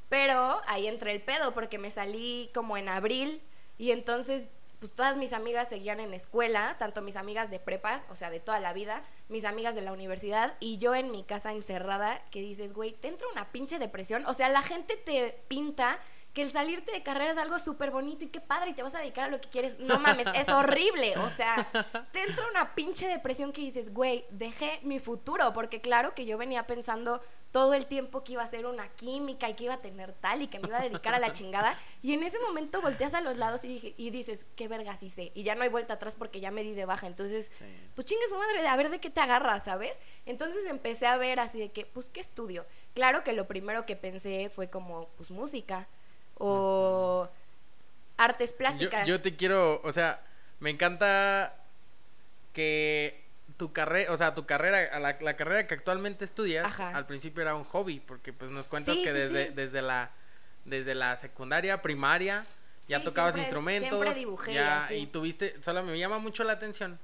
Pero 0.09 0.61
ahí 0.67 0.87
entré 0.87 1.11
el 1.11 1.21
pedo 1.21 1.53
porque 1.53 1.77
me 1.77 1.91
salí 1.91 2.49
como 2.53 2.77
en 2.77 2.89
abril 2.89 3.41
y 3.77 3.91
entonces 3.91 4.47
pues 4.79 4.93
todas 4.93 5.17
mis 5.17 5.33
amigas 5.33 5.69
seguían 5.69 5.99
en 5.99 6.13
escuela, 6.13 6.75
tanto 6.77 7.01
mis 7.01 7.15
amigas 7.15 7.49
de 7.49 7.59
prepa, 7.59 8.03
o 8.09 8.15
sea, 8.15 8.29
de 8.29 8.39
toda 8.39 8.59
la 8.59 8.73
vida, 8.73 9.03
mis 9.29 9.45
amigas 9.45 9.73
de 9.73 9.81
la 9.81 9.93
universidad 9.93 10.55
y 10.59 10.77
yo 10.77 10.93
en 10.95 11.11
mi 11.11 11.23
casa 11.23 11.53
encerrada 11.53 12.21
que 12.29 12.41
dices, 12.41 12.73
güey, 12.73 12.91
te 12.93 13.07
entra 13.07 13.27
una 13.31 13.51
pinche 13.51 13.79
depresión, 13.79 14.25
o 14.25 14.33
sea, 14.33 14.49
la 14.49 14.61
gente 14.61 14.97
te 14.97 15.43
pinta 15.47 15.99
que 16.35 16.41
el 16.41 16.51
salirte 16.51 16.91
de 16.91 17.01
carrera 17.01 17.31
es 17.31 17.37
algo 17.37 17.57
súper 17.59 17.91
bonito 17.91 18.25
y 18.25 18.27
qué 18.27 18.41
padre 18.41 18.71
y 18.71 18.73
te 18.73 18.83
vas 18.83 18.93
a 18.93 18.99
dedicar 18.99 19.23
a 19.23 19.27
lo 19.29 19.39
que 19.39 19.47
quieres. 19.47 19.79
No 19.79 19.99
mames, 19.99 20.27
es 20.35 20.49
horrible. 20.49 21.17
O 21.17 21.29
sea, 21.29 21.65
te 22.11 22.23
entra 22.23 22.45
una 22.51 22.75
pinche 22.75 23.07
depresión 23.07 23.53
que 23.53 23.61
dices, 23.61 23.93
güey, 23.93 24.25
dejé 24.31 24.81
mi 24.83 24.99
futuro. 24.99 25.53
Porque 25.53 25.79
claro 25.79 26.13
que 26.13 26.25
yo 26.25 26.37
venía 26.37 26.67
pensando 26.67 27.21
todo 27.55 27.73
el 27.73 27.85
tiempo 27.85 28.21
que 28.21 28.33
iba 28.33 28.43
a 28.43 28.47
ser 28.49 28.65
una 28.65 28.89
química 28.89 29.47
y 29.47 29.53
que 29.53 29.63
iba 29.63 29.75
a 29.75 29.81
tener 29.81 30.11
tal 30.11 30.41
y 30.41 30.47
que 30.47 30.59
me 30.59 30.67
iba 30.67 30.77
a 30.77 30.81
dedicar 30.81 31.15
a 31.15 31.19
la 31.19 31.31
chingada. 31.33 31.73
Y 32.03 32.11
en 32.11 32.21
ese 32.23 32.37
momento 32.39 32.81
volteas 32.81 33.13
a 33.13 33.21
los 33.21 33.37
lados 33.37 33.63
y, 33.63 33.93
dices, 34.09 34.41
qué 34.57 34.67
vergas 34.67 35.01
hice. 35.03 35.31
Y 35.35 35.43
ya 35.43 35.55
no 35.55 35.63
hay 35.63 35.69
vuelta 35.69 35.93
atrás 35.93 36.17
porque 36.17 36.41
ya 36.41 36.51
me 36.51 36.63
di 36.63 36.73
de 36.73 36.83
baja. 36.83 37.07
Entonces, 37.07 37.47
Sí. 37.49 37.63
pues 37.95 38.05
chingue 38.07 38.27
su 38.27 38.35
madre 38.35 38.61
de 38.61 38.67
a 38.67 38.75
ver 38.75 38.89
de 38.89 38.99
qué 38.99 39.09
te 39.09 39.21
agarras, 39.21 39.63
¿sabes? 39.63 39.97
Entonces 40.25 40.65
empecé 40.65 41.07
a 41.07 41.15
ver 41.15 41.39
así 41.39 41.57
de 41.57 41.69
que, 41.69 41.85
pues, 41.85 42.09
¿qué 42.09 42.19
estudio? 42.19 42.65
Claro 42.93 43.23
que 43.23 43.31
lo 43.31 43.47
primero 43.47 43.85
que 43.85 43.95
pensé 43.95 44.49
fue 44.53 44.69
como, 44.69 45.07
pues, 45.15 45.31
música 45.31 45.87
o 46.37 47.29
artes 48.17 48.51
Yo, 48.51 48.57
plásticas. 48.57 49.07
yo 49.07 49.21
te 49.21 49.37
quiero, 49.37 49.79
o 49.85 49.93
sea, 49.93 50.21
me 50.59 50.71
encanta 50.71 51.55
que 52.51 53.23
tu 53.57 53.71
carrera, 53.73 54.11
o 54.11 54.17
sea, 54.17 54.35
tu 54.35 54.45
carrera, 54.45 54.99
la, 54.99 55.17
la 55.19 55.35
carrera 55.37 55.65
que 55.67 55.73
actualmente 55.75 56.25
estudias, 56.25 56.65
Ajá. 56.65 56.89
al 56.95 57.05
principio 57.05 57.41
era 57.41 57.55
un 57.55 57.63
hobby, 57.63 57.99
porque 57.99 58.33
pues 58.33 58.51
nos 58.51 58.67
cuentas 58.67 58.95
Sí, 58.95 59.03
que 59.03 59.09
sí, 59.11 59.17
desde, 59.17 59.47
sí. 59.47 59.53
desde 59.55 59.81
la 59.81 60.11
desde 60.65 60.95
la 60.95 61.15
secundaria, 61.15 61.81
primaria, 61.83 62.43
ya 62.87 63.03
tocabas 63.03 63.33
siempre- 63.35 63.43
instrumentos, 63.49 63.99
siempre 64.01 64.19
dibujé 64.19 64.53
ya, 64.55 64.87
y 64.91 65.05
tuviste, 65.07 65.61
solo 65.61 65.83
me 65.83 65.97
llama 65.99 66.17
mucho 66.19 66.43
la 66.43 66.53
atención 66.53 66.97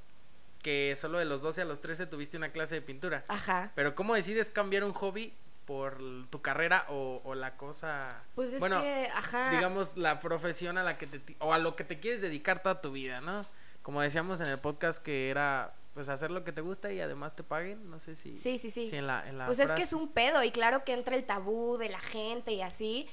que 0.64 0.96
solo 1.00 1.18
de 1.20 1.26
los 1.26 1.42
12 1.42 1.62
a 1.62 1.66
los 1.66 1.80
13 1.82 2.06
tuviste 2.08 2.38
una 2.38 2.50
clase 2.52 2.76
de 2.76 2.82
pintura. 2.82 3.24
Ajá. 3.28 3.72
Pero 3.76 3.96
¿cómo 3.96 4.14
decides 4.16 4.50
cambiar 4.50 4.84
un 4.84 4.94
hobby 4.94 5.34
por 5.66 5.98
tu 6.30 6.42
carrera 6.42 6.86
o, 6.90 7.22
o 7.24 7.34
la 7.36 7.56
cosa? 7.58 8.22
Pues 8.36 8.54
es 8.54 8.60
bueno, 8.60 8.82
que, 8.82 9.10
ajá. 9.14 9.50
digamos, 9.52 9.96
la 9.98 10.20
profesión 10.20 10.78
a 10.78 10.84
la 10.84 10.98
que 10.98 11.08
te, 11.08 11.36
o 11.40 11.54
a 11.54 11.58
lo 11.60 11.76
que 11.76 11.84
te 11.84 12.00
quieres 12.00 12.22
dedicar 12.22 12.62
toda 12.62 12.82
tu 12.82 12.92
vida, 12.92 13.22
¿no? 13.22 13.46
Como 13.84 14.02
decíamos 14.02 14.40
en 14.42 14.48
el 14.48 14.60
podcast 14.60 15.02
que 15.02 15.30
era, 15.32 15.74
pues, 15.94 16.10
hacer 16.10 16.32
lo 16.32 16.44
que 16.44 16.52
te 16.52 16.62
gusta 16.62 16.92
y 16.92 17.00
además 17.00 17.36
te 17.36 17.44
paguen, 17.44 17.90
no 17.90 18.00
sé 18.00 18.16
si... 18.16 18.38
Sí, 18.38 18.58
sí, 18.58 18.72
sí. 18.72 18.88
si 18.88 18.96
en 18.96 19.08
la, 19.08 19.28
en 19.28 19.38
la 19.38 19.46
Pues 19.46 19.60
es 19.60 19.72
que 19.72 19.84
es 19.84 19.94
un 19.94 20.10
pedo 20.10 20.44
y 20.44 20.52
claro 20.52 20.84
que 20.84 20.94
entra 20.94 21.16
el 21.16 21.26
tabú 21.26 21.78
de 21.78 21.90
la 21.90 22.00
gente 22.00 22.54
y 22.54 22.62
así. 22.62 23.08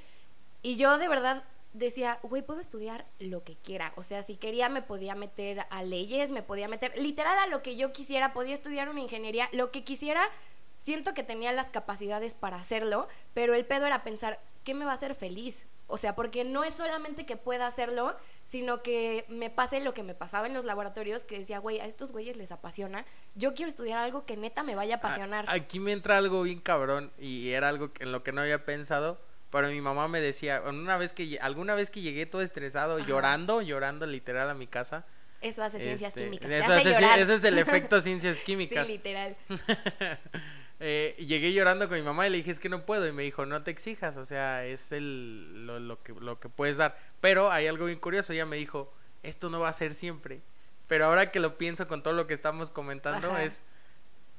Y 0.62 0.76
yo 0.76 0.98
de 0.98 1.08
verdad 1.08 1.44
decía, 1.72 2.18
güey, 2.22 2.42
puedo 2.42 2.60
estudiar 2.60 3.06
lo 3.18 3.44
que 3.44 3.56
quiera. 3.56 3.92
O 3.96 4.02
sea, 4.02 4.22
si 4.22 4.36
quería 4.36 4.68
me 4.68 4.82
podía 4.82 5.14
meter 5.14 5.66
a 5.70 5.82
leyes, 5.82 6.30
me 6.30 6.42
podía 6.42 6.68
meter 6.68 6.96
literal 6.98 7.38
a 7.38 7.46
lo 7.46 7.62
que 7.62 7.76
yo 7.76 7.92
quisiera, 7.92 8.32
podía 8.32 8.54
estudiar 8.54 8.88
una 8.88 9.00
ingeniería, 9.00 9.48
lo 9.52 9.70
que 9.70 9.84
quisiera. 9.84 10.22
Siento 10.76 11.12
que 11.12 11.22
tenía 11.22 11.52
las 11.52 11.70
capacidades 11.70 12.34
para 12.34 12.56
hacerlo, 12.56 13.08
pero 13.34 13.54
el 13.54 13.66
pedo 13.66 13.86
era 13.86 14.04
pensar, 14.04 14.40
¿qué 14.64 14.74
me 14.74 14.84
va 14.84 14.92
a 14.92 14.94
hacer 14.94 15.14
feliz? 15.14 15.66
O 15.88 15.96
sea, 15.96 16.14
porque 16.14 16.44
no 16.44 16.64
es 16.64 16.74
solamente 16.74 17.24
que 17.24 17.38
pueda 17.38 17.66
hacerlo, 17.66 18.14
sino 18.44 18.82
que 18.82 19.24
me 19.28 19.48
pase 19.48 19.80
lo 19.80 19.94
que 19.94 20.02
me 20.02 20.14
pasaba 20.14 20.46
en 20.46 20.52
los 20.52 20.66
laboratorios, 20.66 21.24
que 21.24 21.38
decía, 21.38 21.58
güey, 21.58 21.80
a 21.80 21.86
estos 21.86 22.12
güeyes 22.12 22.36
les 22.36 22.52
apasiona. 22.52 23.06
Yo 23.34 23.54
quiero 23.54 23.70
estudiar 23.70 23.98
algo 23.98 24.26
que 24.26 24.36
neta 24.36 24.62
me 24.62 24.74
vaya 24.74 24.96
a 24.96 24.98
apasionar. 24.98 25.46
Aquí 25.48 25.80
me 25.80 25.92
entra 25.92 26.18
algo 26.18 26.42
bien 26.42 26.60
cabrón 26.60 27.10
y 27.18 27.50
era 27.50 27.68
algo 27.68 27.90
en 28.00 28.12
lo 28.12 28.22
que 28.22 28.32
no 28.32 28.42
había 28.42 28.66
pensado. 28.66 29.18
Pero 29.50 29.68
mi 29.68 29.80
mamá 29.80 30.08
me 30.08 30.20
decía, 30.20 30.62
una 30.66 30.98
vez 30.98 31.14
que 31.14 31.38
alguna 31.40 31.74
vez 31.74 31.88
que 31.88 32.02
llegué 32.02 32.26
todo 32.26 32.42
estresado, 32.42 32.98
Ajá. 32.98 33.06
llorando, 33.06 33.62
llorando 33.62 34.06
literal 34.06 34.50
a 34.50 34.54
mi 34.54 34.66
casa. 34.66 35.06
Eso 35.40 35.62
hace 35.62 35.78
ciencias 35.78 36.10
este, 36.10 36.24
químicas. 36.24 36.50
Eso, 36.50 36.72
hace 36.72 37.22
ese 37.22 37.34
es 37.34 37.44
el 37.44 37.58
efecto 37.58 38.00
ciencias 38.02 38.36
sí, 38.36 38.44
químicas. 38.44 38.86
literal. 38.86 39.36
Eh, 40.80 41.16
llegué 41.18 41.52
llorando 41.52 41.88
con 41.88 41.98
mi 41.98 42.04
mamá 42.04 42.26
y 42.26 42.30
le 42.30 42.36
dije, 42.36 42.50
es 42.50 42.60
que 42.60 42.68
no 42.68 42.86
puedo. 42.86 43.06
Y 43.06 43.12
me 43.12 43.22
dijo, 43.22 43.46
no 43.46 43.62
te 43.62 43.70
exijas, 43.70 44.16
o 44.16 44.24
sea, 44.24 44.64
es 44.64 44.92
el, 44.92 45.66
lo, 45.66 45.78
lo 45.80 46.02
que, 46.02 46.12
lo 46.12 46.38
que 46.38 46.48
puedes 46.48 46.76
dar. 46.76 46.98
Pero 47.20 47.50
hay 47.50 47.66
algo 47.66 47.86
bien 47.86 47.98
curioso, 47.98 48.32
ella 48.32 48.46
me 48.46 48.56
dijo, 48.56 48.92
esto 49.22 49.50
no 49.50 49.60
va 49.60 49.68
a 49.68 49.72
ser 49.72 49.94
siempre. 49.94 50.40
Pero 50.86 51.06
ahora 51.06 51.30
que 51.30 51.40
lo 51.40 51.58
pienso 51.58 51.86
con 51.88 52.02
todo 52.02 52.14
lo 52.14 52.26
que 52.26 52.34
estamos 52.34 52.70
comentando, 52.70 53.30
Ajá. 53.30 53.42
es, 53.44 53.62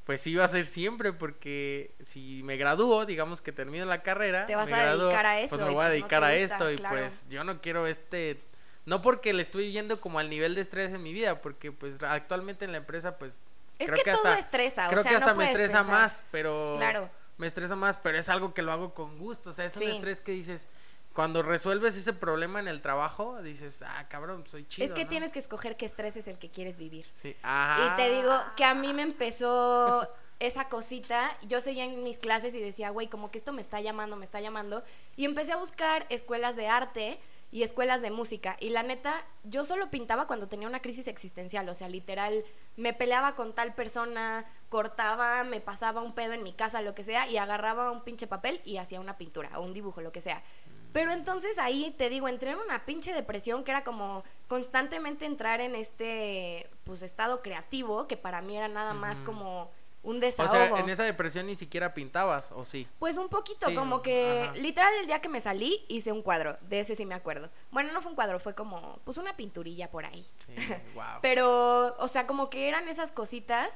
pues 0.06 0.22
sí 0.22 0.34
va 0.36 0.46
a 0.46 0.48
ser 0.48 0.66
siempre 0.66 1.14
porque 1.14 1.92
si 2.02 2.42
me 2.44 2.58
gradúo, 2.58 3.06
digamos 3.06 3.42
que 3.44 3.52
termino 3.52 3.86
la 3.86 4.02
carrera, 4.02 4.48
Te 4.48 4.56
vas 4.56 4.68
me 4.68 4.76
a 4.76 4.96
dedicar 4.96 5.26
a 5.28 5.40
eso 5.40 5.50
pues 5.50 5.62
me 5.62 5.68
voy 5.68 5.76
a 5.76 5.78
pues 5.78 5.88
no 5.88 5.92
dedicar 5.92 6.24
a 6.24 6.32
gusta, 6.32 6.56
esto 6.56 6.72
y 6.72 6.78
claro. 6.78 6.96
pues 6.96 7.28
yo 7.30 7.44
no 7.44 7.62
quiero 7.62 7.86
este 7.86 8.40
no 8.88 9.04
porque 9.04 9.34
le 9.34 9.44
estoy 9.44 9.72
yendo 9.72 10.02
como 10.02 10.18
al 10.18 10.28
nivel 10.32 10.56
de 10.56 10.62
estrés 10.62 10.92
en 10.96 11.04
mi 11.04 11.14
vida, 11.14 11.42
porque 11.42 11.72
pues 11.72 12.02
actualmente 12.02 12.66
en 12.66 12.72
la 12.72 12.80
empresa 12.80 13.20
pues 13.20 13.40
Es 13.80 13.88
creo 13.88 14.04
que, 14.04 14.12
todo 14.12 14.28
hasta- 14.28 14.40
estresa, 14.40 14.88
o 14.88 14.92
creo 14.92 15.04
sea, 15.04 15.12
que 15.14 15.20
no 15.20 15.26
hasta 15.26 15.38
me 15.38 15.46
estresa 15.46 15.78
pensar. 15.80 15.86
más, 16.02 16.24
pero 16.32 16.76
Claro. 16.78 17.10
me 17.38 17.48
estresa 17.48 17.76
más, 17.76 17.98
pero 17.98 18.18
es 18.18 18.30
algo 18.30 18.54
que 18.54 18.62
lo 18.62 18.72
hago 18.72 18.94
con 18.94 19.18
gusto, 19.18 19.50
o 19.50 19.54
sea, 19.54 19.66
es 19.66 19.76
un 19.78 19.84
estrés 19.84 20.22
que 20.22 20.32
dices 20.34 20.68
cuando 21.14 21.42
resuelves 21.42 21.96
ese 21.98 22.14
problema 22.14 22.60
en 22.60 22.68
el 22.68 22.82
trabajo, 22.82 23.42
dices, 23.42 23.82
ah, 23.82 24.08
cabrón, 24.10 24.44
soy 24.48 24.66
chido. 24.68 24.86
es 24.88 24.94
que 24.94 25.04
¿no?". 25.06 25.10
tienes 25.10 25.32
que 25.32 25.40
escoger 25.40 25.76
qué 25.76 25.86
estrés 25.86 26.16
es 26.16 26.28
el 26.28 26.38
que 26.38 26.50
quieres 26.52 26.78
vivir. 26.78 27.08
Sí. 27.14 27.36
Ajá. 27.42 27.94
Y 27.94 28.02
te 28.02 28.16
digo 28.16 28.32
que 28.56 28.64
a 28.64 28.74
mí 28.76 28.94
me 28.94 29.02
empezó 29.02 30.08
esa 30.40 30.70
cosita. 30.70 31.36
Yo 31.48 31.60
seguía 31.62 31.84
en 31.86 32.04
mis 32.04 32.18
clases 32.20 32.54
y 32.54 32.60
decía, 32.62 32.92
güey, 32.92 33.08
como 33.10 33.32
que 33.32 33.38
esto 33.40 33.52
me 33.54 33.62
está 33.62 33.82
llamando, 33.82 34.16
me 34.16 34.24
está 34.26 34.40
llamando. 34.40 34.84
Y 35.18 35.26
empecé 35.26 35.52
a 35.52 35.58
buscar 35.58 36.06
escuelas 36.10 36.56
de 36.56 36.68
arte 36.68 37.20
y 37.52 37.64
escuelas 37.64 38.02
de 38.02 38.12
música. 38.12 38.58
Y 38.60 38.70
la 38.70 38.84
neta, 38.84 39.26
yo 39.44 39.66
solo 39.66 39.90
pintaba 39.90 40.28
cuando 40.28 40.48
tenía 40.48 40.68
una 40.68 40.82
crisis 40.82 41.08
existencial. 41.08 41.68
O 41.70 41.76
sea, 41.76 41.90
literal, 41.90 42.44
me 42.76 42.94
peleaba 42.94 43.36
con 43.36 43.54
tal 43.54 43.74
persona, 43.74 44.46
cortaba, 44.70 45.44
me 45.44 45.62
pasaba 45.62 46.02
un 46.02 46.14
pedo 46.14 46.34
en 46.34 46.44
mi 46.44 46.54
casa, 46.54 46.82
lo 46.82 46.96
que 46.96 47.04
sea, 47.04 47.28
y 47.30 47.38
agarraba 47.38 47.92
un 47.92 48.04
pinche 48.04 48.28
papel 48.28 48.62
y 48.66 48.78
hacía 48.78 49.00
una 49.00 49.18
pintura 49.18 49.58
o 49.58 49.64
un 49.64 49.74
dibujo, 49.74 50.02
lo 50.02 50.12
que 50.12 50.22
sea. 50.22 50.44
Pero 50.92 51.12
entonces 51.12 51.58
ahí 51.60 51.94
te 51.98 52.10
digo, 52.10 52.28
entré 52.28 52.52
en 52.52 52.58
una 52.58 52.86
pinche 52.86 53.14
depresión 53.14 53.64
que 53.64 53.72
era 53.72 53.84
como 53.84 54.24
constantemente 54.48 55.26
entrar 55.26 55.62
en 55.62 55.76
este 55.76 56.68
pues 56.84 57.04
estado 57.04 57.44
creativo 57.44 58.08
que 58.08 58.18
para 58.18 58.42
mí 58.42 58.58
era 58.58 58.68
nada 58.68 58.96
más 58.96 59.20
como 59.20 59.70
un 60.02 60.18
O 60.18 60.20
desahogo. 60.20 60.52
sea, 60.54 60.80
en 60.80 60.90
esa 60.90 61.04
depresión 61.04 61.46
ni 61.48 61.56
siquiera 61.56 61.94
pintabas, 61.94 62.52
¿o 62.54 62.64
sí? 62.66 62.88
Pues 63.00 63.18
un 63.18 63.28
poquito, 63.30 63.68
Sí, 63.68 63.76
como 63.76 64.02
que 64.02 64.44
ajá. 64.44 64.54
literal 64.56 64.94
el 65.02 65.08
día 65.08 65.20
que 65.20 65.28
me 65.30 65.42
salí 65.42 65.84
hice 65.90 66.12
un 66.12 66.22
cuadro, 66.22 66.58
de 66.62 66.80
ese 66.80 66.96
sí 66.96 67.06
me 67.06 67.16
acuerdo. 67.16 67.50
Bueno, 67.72 67.92
no 67.92 68.02
fue 68.02 68.12
un 68.12 68.16
cuadro, 68.16 68.40
fue 68.40 68.56
como 68.56 69.00
pues 69.04 69.18
una 69.18 69.36
pinturilla 69.36 69.92
por 69.92 70.06
ahí. 70.06 70.26
Sí, 70.46 70.54
wow. 70.96 71.04
Pero, 71.22 71.96
o 71.98 72.08
sea, 72.08 72.26
como 72.28 72.50
que 72.50 72.70
eran 72.70 72.88
esas 72.88 73.12
cositas 73.12 73.74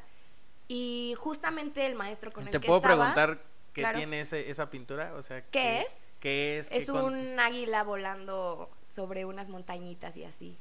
y 0.68 1.14
justamente 1.18 1.86
el 1.86 1.96
maestro 1.96 2.32
con 2.32 2.46
el 2.46 2.52
¿Te 2.52 2.60
que 2.60 2.68
puedo 2.68 2.80
estaba, 2.80 3.14
preguntar 3.14 3.44
qué 3.74 3.82
claro. 3.82 3.98
tiene 3.98 4.22
ese, 4.22 4.50
esa 4.50 4.70
pintura? 4.70 5.14
O 5.16 5.22
sea, 5.22 5.44
¿Qué 5.48 5.82
es? 5.82 5.88
¿Qué 6.20 6.60
es? 6.60 6.72
Es 6.72 6.86
¿Qué 6.86 6.92
con- 6.92 7.06
un 7.14 7.40
águila 7.40 7.84
volando 7.84 8.70
sobre 8.90 9.26
unas 9.26 9.50
montañitas 9.50 10.16
y 10.16 10.24
así. 10.24 10.58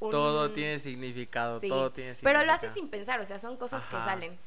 Un- 0.00 0.10
Todo 0.10 0.50
tiene 0.52 0.78
significado, 0.78 1.58
Sí, 1.60 1.68
todo 1.68 1.90
tiene 1.90 2.10
Pero 2.10 2.16
significado. 2.18 2.44
lo 2.44 2.52
haces 2.52 2.74
sin 2.74 2.88
pensar, 2.88 3.20
o 3.20 3.24
sea, 3.24 3.38
son 3.38 3.56
cosas 3.56 3.82
que 3.86 3.96
salen. 3.96 4.38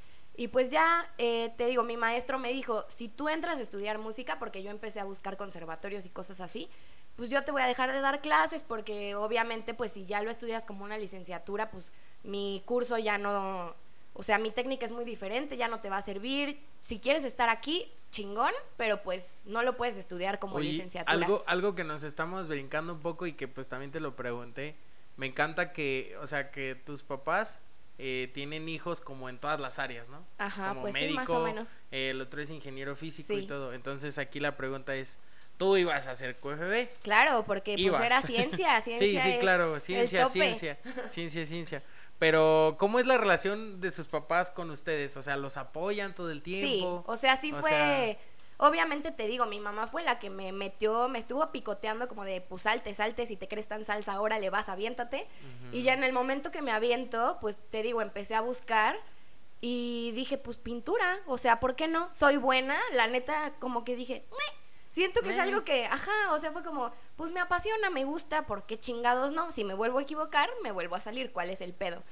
Y 0.42 0.48
pues 0.48 0.72
ya, 0.72 1.08
eh, 1.20 1.54
te 1.56 1.68
digo, 1.68 1.84
mi 1.84 1.98
maestro 1.98 2.40
me 2.40 2.52
dijo, 2.52 2.84
si 2.88 3.08
tú 3.08 3.30
entras 3.30 3.60
a 3.60 3.62
estudiar 3.62 4.00
música, 4.00 4.40
porque 4.40 4.64
yo 4.64 4.72
empecé 4.72 5.00
a 5.00 5.04
buscar 5.04 5.38
conservatorios 5.38 6.04
y 6.08 6.10
cosas 6.10 6.42
así, 6.42 6.68
pues 7.16 7.30
yo 7.30 7.44
te 7.44 7.52
voy 7.52 7.62
a 7.62 7.68
dejar 7.68 7.92
de 7.92 8.02
dar 8.02 8.22
clases 8.22 8.64
porque 8.64 9.14
obviamente 9.14 9.76
pues 9.76 9.92
si 9.92 10.08
ya 10.08 10.20
lo 10.24 10.32
estudias 10.32 10.66
como 10.66 10.84
una 10.84 10.98
licenciatura, 10.98 11.70
pues 11.70 11.92
mi 12.24 12.64
curso 12.66 12.98
ya 12.98 13.20
no, 13.20 13.76
o 14.14 14.24
sea, 14.24 14.40
mi 14.40 14.50
técnica 14.50 14.84
es 14.84 14.92
muy 14.92 15.06
diferente, 15.06 15.58
ya 15.58 15.68
no 15.68 15.80
te 15.80 15.92
va 15.92 15.98
a 15.98 16.02
servir. 16.02 16.60
Si 16.82 17.00
quieres 17.00 17.24
estar 17.24 17.50
aquí, 17.50 17.92
chingón, 18.10 18.52
pero 18.78 19.04
pues 19.04 19.28
no 19.46 19.62
lo 19.62 19.78
puedes 19.78 19.96
estudiar 19.96 20.40
como 20.40 20.56
Oye, 20.56 20.72
licenciatura. 20.72 21.14
algo, 21.14 21.44
algo 21.46 21.76
que 21.76 21.84
nos 21.84 22.02
estamos 22.02 22.48
brincando 22.48 22.94
un 22.94 23.02
poco 23.02 23.28
y 23.28 23.34
que 23.34 23.48
pues 23.48 23.68
también 23.68 23.92
te 23.92 24.00
lo 24.00 24.16
pregunté. 24.16 24.76
Me 25.18 25.28
encanta 25.28 25.72
que, 25.72 26.18
o 26.20 26.26
sea, 26.26 26.50
que 26.50 26.74
tus 26.74 27.04
papás 27.04 27.62
eh, 28.04 28.32
tienen 28.34 28.68
hijos 28.68 29.00
como 29.00 29.30
en 29.30 29.38
todas 29.38 29.60
las 29.60 29.78
áreas, 29.78 30.10
¿no? 30.10 30.26
Ajá, 30.40 30.70
como 30.70 30.82
pues 30.82 30.96
sí, 30.96 31.02
médico, 31.02 31.20
más 31.20 31.30
o 31.30 31.44
menos. 31.44 31.70
eh, 31.92 32.10
el 32.10 32.20
otro 32.22 32.42
es 32.42 32.50
ingeniero 32.50 32.96
físico 32.96 33.32
y 33.34 33.42
Sí. 33.42 33.48
todo. 33.48 33.74
Entonces 33.74 34.18
aquí 34.18 34.40
la 34.40 34.58
pregunta 34.58 34.96
es, 34.96 35.20
¿tú 35.58 35.78
ibas 35.78 36.08
a 36.08 36.12
hacer 36.12 36.36
QFB? 36.38 36.88
Claro, 37.04 37.44
porque 37.46 37.76
pues 37.78 38.02
era 38.04 38.22
ciencia, 38.24 38.82
Sí, 38.84 38.96
ciencia 38.98 39.22
sí, 39.24 39.30
es 39.34 39.40
claro, 39.40 39.80
ciencia, 39.80 40.28
ciencia, 40.28 40.80
ciencia, 41.10 41.46
ciencia. 41.46 41.84
Pero, 42.18 42.76
¿cómo 42.80 43.00
es 43.00 43.08
la 43.08 43.18
relación 43.18 43.82
de 43.82 43.90
sus 43.90 44.08
papás 44.08 44.52
con 44.52 44.70
ustedes? 44.70 45.18
O 45.18 45.24
sea, 45.24 45.38
¿los 45.38 45.58
apoyan 45.58 46.14
todo 46.14 46.30
el 46.30 46.40
Sí, 46.40 46.44
tiempo? 46.62 47.04
o 47.08 47.18
sea, 47.18 47.36
sí 47.38 47.52
O 47.52 47.60
fue. 47.62 47.70
sea- 47.72 48.18
Obviamente 48.64 49.12
te 49.12 49.26
digo, 49.26 49.48
mi 49.48 49.60
mamá 49.60 49.88
fue 49.88 50.04
la 50.04 50.20
que 50.20 50.30
me 50.30 50.52
metió, 50.52 51.10
me 51.10 51.18
estuvo 51.18 51.52
picoteando 51.52 52.08
como 52.08 52.26
de, 52.26 52.42
pues 52.42 52.62
salte, 52.62 52.94
salte, 52.94 53.26
si 53.26 53.36
te 53.36 53.48
crees 53.48 53.68
tan 53.68 53.86
salsa, 53.86 54.14
ahora 54.14 54.38
le 54.38 54.52
vas, 54.52 54.70
aviéntate. 54.70 55.28
Y 55.72 55.82
ya 55.82 55.94
en 55.94 56.04
el 56.04 56.14
momento 56.14 56.52
que 56.52 56.62
me 56.62 56.72
aviento, 56.72 57.40
pues 57.42 57.58
te 57.72 57.82
digo, 57.82 58.04
empecé 58.04 58.36
a 58.36 58.42
buscar 58.42 58.96
y 59.62 60.12
dije, 60.12 60.38
pues 60.38 60.60
pintura, 60.60 61.22
o 61.26 61.40
sea, 61.40 61.60
¿por 61.60 61.76
qué 61.76 61.88
no? 61.88 62.14
Soy 62.14 62.38
buena, 62.38 62.78
la 62.94 63.08
neta, 63.08 63.54
como 63.58 63.84
que 63.84 63.96
dije, 63.96 64.26
"Meh". 64.30 64.58
siento 64.92 65.22
que 65.22 65.30
es 65.30 65.40
algo 65.40 65.64
que, 65.64 65.86
ajá, 65.88 66.12
o 66.32 66.38
sea, 66.38 66.52
fue 66.52 66.62
como, 66.62 66.92
pues 67.16 67.32
me 67.32 67.40
apasiona, 67.40 67.90
me 67.90 68.04
gusta, 68.04 68.46
¿por 68.46 68.68
qué 68.68 68.80
chingados 68.80 69.32
no? 69.32 69.52
Si 69.52 69.64
me 69.64 69.74
vuelvo 69.74 69.98
a 69.98 70.02
equivocar, 70.04 70.52
me 70.62 70.72
vuelvo 70.72 70.96
a 70.96 71.00
salir, 71.00 71.32
¿cuál 71.32 71.50
es 71.50 71.62
el 71.62 71.74
pedo? 71.74 72.04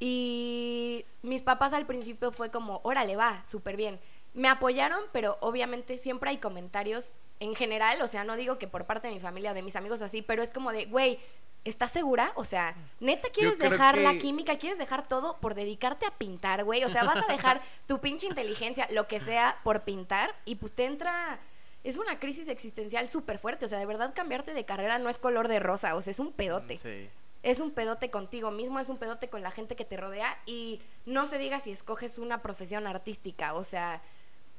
Y 0.00 1.04
mis 1.20 1.42
papás 1.42 1.74
al 1.74 1.84
principio 1.84 2.32
fue 2.32 2.50
como, 2.50 2.80
órale, 2.82 3.14
va, 3.16 3.44
súper 3.44 3.76
bien. 3.76 4.00
Me 4.34 4.48
apoyaron, 4.48 5.02
pero 5.12 5.36
obviamente 5.40 5.98
siempre 5.98 6.30
hay 6.30 6.38
comentarios 6.38 7.10
en 7.40 7.54
general, 7.54 8.00
o 8.02 8.08
sea, 8.08 8.24
no 8.24 8.36
digo 8.36 8.58
que 8.58 8.68
por 8.68 8.86
parte 8.86 9.08
de 9.08 9.14
mi 9.14 9.20
familia 9.20 9.50
o 9.50 9.54
de 9.54 9.62
mis 9.62 9.76
amigos 9.76 10.00
o 10.00 10.04
así, 10.04 10.22
pero 10.22 10.42
es 10.42 10.50
como 10.50 10.70
de, 10.70 10.86
güey, 10.86 11.18
¿estás 11.64 11.90
segura? 11.90 12.32
O 12.36 12.44
sea, 12.44 12.76
neta 13.00 13.28
quieres 13.30 13.58
dejar 13.58 13.98
la 13.98 14.16
química, 14.18 14.58
quieres 14.58 14.78
dejar 14.78 15.06
todo 15.08 15.36
por 15.40 15.54
dedicarte 15.54 16.06
a 16.06 16.12
pintar, 16.12 16.64
güey. 16.64 16.84
O 16.84 16.88
sea, 16.88 17.04
vas 17.04 17.28
a 17.28 17.32
dejar 17.32 17.60
tu 17.86 18.00
pinche 18.00 18.26
inteligencia, 18.28 18.86
lo 18.90 19.08
que 19.08 19.20
sea, 19.20 19.58
por 19.64 19.82
pintar 19.82 20.34
y 20.44 20.56
pues 20.56 20.72
te 20.72 20.84
entra... 20.84 21.40
Es 21.84 21.96
una 21.96 22.20
crisis 22.20 22.46
existencial 22.46 23.08
súper 23.08 23.40
fuerte, 23.40 23.64
o 23.64 23.68
sea, 23.68 23.80
de 23.80 23.86
verdad 23.86 24.12
cambiarte 24.14 24.54
de 24.54 24.64
carrera 24.64 24.98
no 24.98 25.10
es 25.10 25.18
color 25.18 25.48
de 25.48 25.58
rosa, 25.58 25.96
o 25.96 26.02
sea, 26.02 26.12
es 26.12 26.20
un 26.20 26.32
pedote 26.32 26.78
Sí. 26.78 27.10
es 27.42 27.58
un 27.58 27.72
pedote 27.72 28.08
contigo 28.08 28.52
mismo, 28.52 28.78
es 28.78 28.88
un 28.88 28.98
pedote 28.98 29.28
con 29.28 29.42
la 29.42 29.50
gente 29.50 29.74
que 29.74 29.84
te 29.84 29.96
rodea 29.96 30.38
y 30.46 30.80
no 31.06 31.26
se 31.26 31.38
diga 31.38 31.58
si 31.58 31.72
escoges 31.72 32.18
una 32.18 32.40
profesión 32.40 32.86
artística, 32.86 33.54
o 33.54 33.64
sea, 33.64 34.00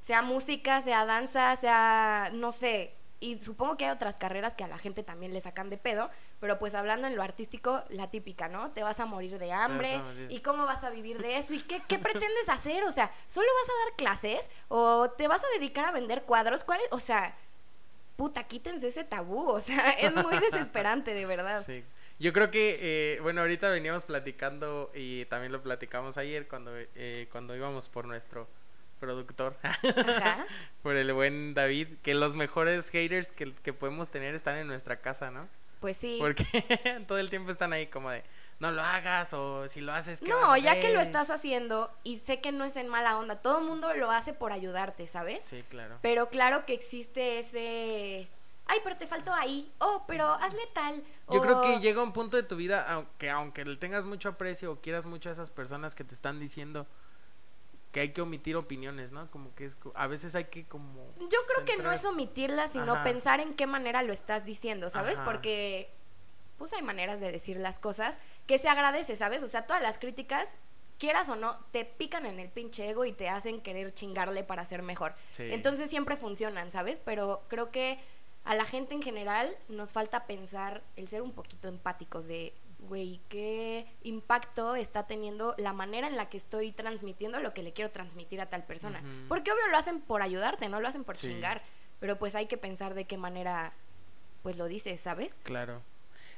sea 0.03 0.21
música, 0.21 0.81
sea 0.81 1.05
danza, 1.05 1.55
sea, 1.55 2.29
no 2.33 2.51
sé, 2.51 2.93
y 3.21 3.39
supongo 3.39 3.77
que 3.77 3.85
hay 3.85 3.91
otras 3.91 4.17
carreras 4.17 4.53
que 4.53 4.65
a 4.65 4.67
la 4.67 4.77
gente 4.77 5.01
también 5.01 5.31
le 5.31 5.39
sacan 5.39 5.69
de 5.69 5.77
pedo, 5.77 6.11
pero 6.41 6.59
pues 6.59 6.75
hablando 6.75 7.07
en 7.07 7.15
lo 7.15 7.23
artístico, 7.23 7.81
la 7.87 8.11
típica, 8.11 8.49
¿no? 8.49 8.71
Te 8.71 8.83
vas 8.83 8.99
a 8.99 9.05
morir 9.05 9.39
de 9.39 9.53
hambre 9.53 9.97
morir. 9.99 10.27
y 10.29 10.41
cómo 10.41 10.65
vas 10.65 10.83
a 10.83 10.89
vivir 10.89 11.19
de 11.19 11.37
eso 11.37 11.53
y 11.53 11.59
qué, 11.59 11.81
qué 11.87 11.99
pretendes 11.99 12.49
hacer, 12.49 12.83
o 12.83 12.91
sea, 12.91 13.13
¿solo 13.29 13.47
vas 13.61 13.69
a 13.69 13.85
dar 13.85 13.95
clases 13.95 14.49
o 14.67 15.09
te 15.11 15.29
vas 15.29 15.41
a 15.41 15.47
dedicar 15.57 15.85
a 15.85 15.91
vender 15.91 16.23
cuadros? 16.23 16.65
¿Cuál 16.65 16.81
es? 16.81 16.87
O 16.91 16.99
sea, 16.99 17.37
puta, 18.17 18.43
quítense 18.43 18.89
ese 18.89 19.05
tabú, 19.05 19.47
o 19.51 19.61
sea, 19.61 19.91
es 20.01 20.13
muy 20.15 20.37
desesperante, 20.39 21.13
de 21.13 21.25
verdad. 21.25 21.63
Sí. 21.65 21.85
Yo 22.19 22.33
creo 22.33 22.51
que, 22.51 22.77
eh, 22.81 23.19
bueno, 23.21 23.39
ahorita 23.39 23.69
veníamos 23.69 24.05
platicando 24.05 24.91
y 24.93 25.23
también 25.25 25.53
lo 25.53 25.63
platicamos 25.63 26.17
ayer 26.17 26.49
cuando, 26.49 26.71
eh, 26.75 27.29
cuando 27.31 27.55
íbamos 27.55 27.87
por 27.87 28.05
nuestro 28.05 28.49
productor, 29.03 29.57
Ajá. 29.63 30.45
por 30.81 30.95
el 30.95 31.11
buen 31.11 31.53
David, 31.53 31.89
que 32.01 32.13
los 32.13 32.37
mejores 32.37 32.89
haters 32.89 33.33
que, 33.33 33.53
que 33.53 33.73
podemos 33.73 34.09
tener 34.09 34.33
están 34.33 34.55
en 34.55 34.65
nuestra 34.67 35.01
casa, 35.01 35.29
¿no? 35.29 35.45
Pues 35.81 35.97
sí. 35.97 36.17
Porque 36.21 36.45
todo 37.07 37.17
el 37.17 37.29
tiempo 37.29 37.51
están 37.51 37.73
ahí 37.73 37.87
como 37.87 38.09
de, 38.11 38.23
no 38.59 38.71
lo 38.71 38.81
hagas 38.81 39.33
o 39.33 39.67
si 39.67 39.81
lo 39.81 39.91
haces, 39.91 40.21
¿qué 40.21 40.31
vas 40.33 40.41
No, 40.41 40.53
a 40.53 40.57
ya 40.57 40.75
que 40.75 40.93
lo 40.93 40.99
hacer?". 40.99 41.07
estás 41.07 41.29
haciendo 41.31 41.91
y 42.05 42.19
sé 42.19 42.39
que 42.39 42.53
no 42.53 42.63
es 42.63 42.77
en 42.77 42.87
mala 42.87 43.17
onda, 43.17 43.41
todo 43.41 43.59
el 43.59 43.65
mundo 43.65 43.93
lo 43.93 44.09
hace 44.09 44.31
por 44.31 44.53
ayudarte, 44.53 45.05
¿sabes? 45.07 45.43
Sí, 45.43 45.61
claro. 45.69 45.99
Pero 46.01 46.29
claro 46.29 46.65
que 46.65 46.73
existe 46.73 47.39
ese... 47.39 48.29
Ay, 48.65 48.79
pero 48.85 48.95
te 48.95 49.05
faltó 49.07 49.33
ahí. 49.33 49.69
Oh, 49.79 50.05
pero 50.07 50.25
hazle 50.25 50.61
tal. 50.73 51.03
Yo 51.29 51.41
creo 51.41 51.61
que 51.63 51.81
llega 51.81 52.01
un 52.01 52.13
punto 52.13 52.37
de 52.37 52.43
tu 52.43 52.55
vida, 52.55 52.85
aunque 52.87 53.29
aunque 53.29 53.65
le 53.65 53.75
tengas 53.75 54.05
mucho 54.05 54.29
aprecio 54.29 54.71
o 54.71 54.75
quieras 54.79 55.05
mucho 55.05 55.27
a 55.27 55.33
esas 55.33 55.49
personas 55.49 55.95
que 55.95 56.05
te 56.05 56.15
están 56.15 56.39
diciendo 56.39 56.87
que 57.93 57.99
hay 57.99 58.09
que 58.09 58.21
omitir 58.21 58.55
opiniones, 58.55 59.11
¿no? 59.11 59.29
Como 59.29 59.53
que 59.53 59.65
es, 59.65 59.77
a 59.93 60.07
veces 60.07 60.33
hay 60.33 60.45
que 60.45 60.65
como... 60.65 61.07
Yo 61.19 61.37
creo 61.47 61.63
que 61.63 61.81
no 61.81 61.91
es 61.91 62.03
omitirla, 62.03 62.67
sino 62.67 62.95
Ajá. 62.95 63.03
pensar 63.03 63.39
en 63.39 63.53
qué 63.53 63.67
manera 63.67 64.01
lo 64.01 64.11
estás 64.11 64.45
diciendo, 64.45 64.89
¿sabes? 64.89 65.19
Ajá. 65.19 65.25
Porque 65.25 65.91
pues 66.57 66.73
hay 66.73 66.81
maneras 66.81 67.21
de 67.21 67.31
decir 67.31 67.57
las 67.57 67.77
cosas 67.77 68.17
que 68.47 68.57
se 68.57 68.67
agradece, 68.67 69.15
¿sabes? 69.15 69.43
O 69.43 69.47
sea, 69.47 69.67
todas 69.67 69.81
las 69.83 69.99
críticas, 69.99 70.49
quieras 70.97 71.29
o 71.29 71.35
no, 71.35 71.59
te 71.71 71.85
pican 71.85 72.25
en 72.25 72.39
el 72.39 72.49
pinche 72.49 72.89
ego 72.89 73.05
y 73.05 73.11
te 73.11 73.29
hacen 73.29 73.61
querer 73.61 73.93
chingarle 73.93 74.43
para 74.43 74.65
ser 74.65 74.81
mejor. 74.81 75.13
Sí. 75.31 75.43
Entonces 75.51 75.91
siempre 75.91 76.17
funcionan, 76.17 76.71
¿sabes? 76.71 76.99
Pero 77.05 77.43
creo 77.47 77.69
que 77.69 77.99
a 78.43 78.55
la 78.55 78.65
gente 78.65 78.95
en 78.95 79.03
general 79.03 79.55
nos 79.69 79.93
falta 79.93 80.25
pensar 80.25 80.81
el 80.95 81.07
ser 81.07 81.21
un 81.21 81.31
poquito 81.31 81.67
empáticos 81.67 82.25
de, 82.25 82.53
güey, 82.83 83.19
¿qué 83.29 83.87
impacto 84.03 84.75
está 84.75 85.07
teniendo 85.07 85.55
la 85.57 85.73
manera 85.73 86.07
en 86.07 86.15
la 86.15 86.29
que 86.29 86.37
estoy 86.37 86.71
transmitiendo 86.71 87.39
lo 87.39 87.53
que 87.53 87.63
le 87.63 87.73
quiero 87.73 87.91
transmitir 87.91 88.41
a 88.41 88.49
tal 88.49 88.63
persona? 88.63 89.01
Porque 89.27 89.51
obvio 89.51 89.67
lo 89.69 89.77
hacen 89.77 90.01
por 90.01 90.21
ayudarte, 90.21 90.69
no 90.69 90.79
lo 90.81 90.87
hacen 90.87 91.03
por 91.03 91.17
Sí. 91.17 91.27
chingar, 91.27 91.61
pero 91.99 92.17
pues 92.19 92.35
hay 92.35 92.47
que 92.47 92.57
pensar 92.57 92.93
de 92.93 93.05
qué 93.05 93.17
manera 93.17 93.73
pues 94.43 94.57
lo 94.57 94.65
dices, 94.65 94.99
¿sabes? 94.99 95.33
Claro. 95.43 95.81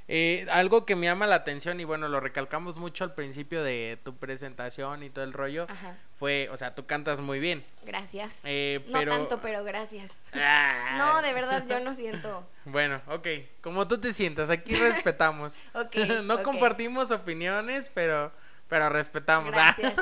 Eh, 0.08 0.46
algo 0.52 0.86
que 0.86 0.96
me 0.96 1.08
llama 1.08 1.26
la 1.26 1.36
atención 1.36 1.80
y 1.80 1.84
bueno, 1.84 2.08
lo 2.08 2.20
recalcamos 2.20 2.78
mucho 2.78 3.04
al 3.04 3.16
principio 3.16 3.64
de 3.64 3.98
tu 4.04 4.16
presentación 4.18 5.02
y 5.02 5.10
todo 5.10 5.26
el 5.26 5.34
rollo, 5.34 5.66
Ajá. 5.68 5.98
fue, 6.20 6.48
o 6.52 6.58
sea, 6.58 6.76
tú 6.76 6.86
cantas 6.86 7.22
muy 7.22 7.40
bien. 7.40 7.64
Gracias. 7.86 8.40
Eh, 8.44 8.86
No 8.90 9.04
tanto, 9.04 9.42
pero 9.42 9.64
gracias. 9.64 10.12
Ah. 10.34 10.96
No, 10.98 11.22
de 11.24 11.34
verdad, 11.34 11.66
yo 11.68 11.80
no 11.80 11.96
siento. 11.96 12.48
Bueno, 12.66 13.00
ok, 13.08 13.28
como 13.62 13.88
tú 13.88 14.00
te 14.00 14.12
sientas, 14.14 14.50
aquí 14.50 14.76
respetamos. 14.76 15.60
No 16.24 16.44
compartimos 16.44 17.10
opiniones, 17.12 17.92
pero, 17.94 18.32
pero 18.68 18.90
respetamos. 18.90 19.54
Gracias. 19.54 19.94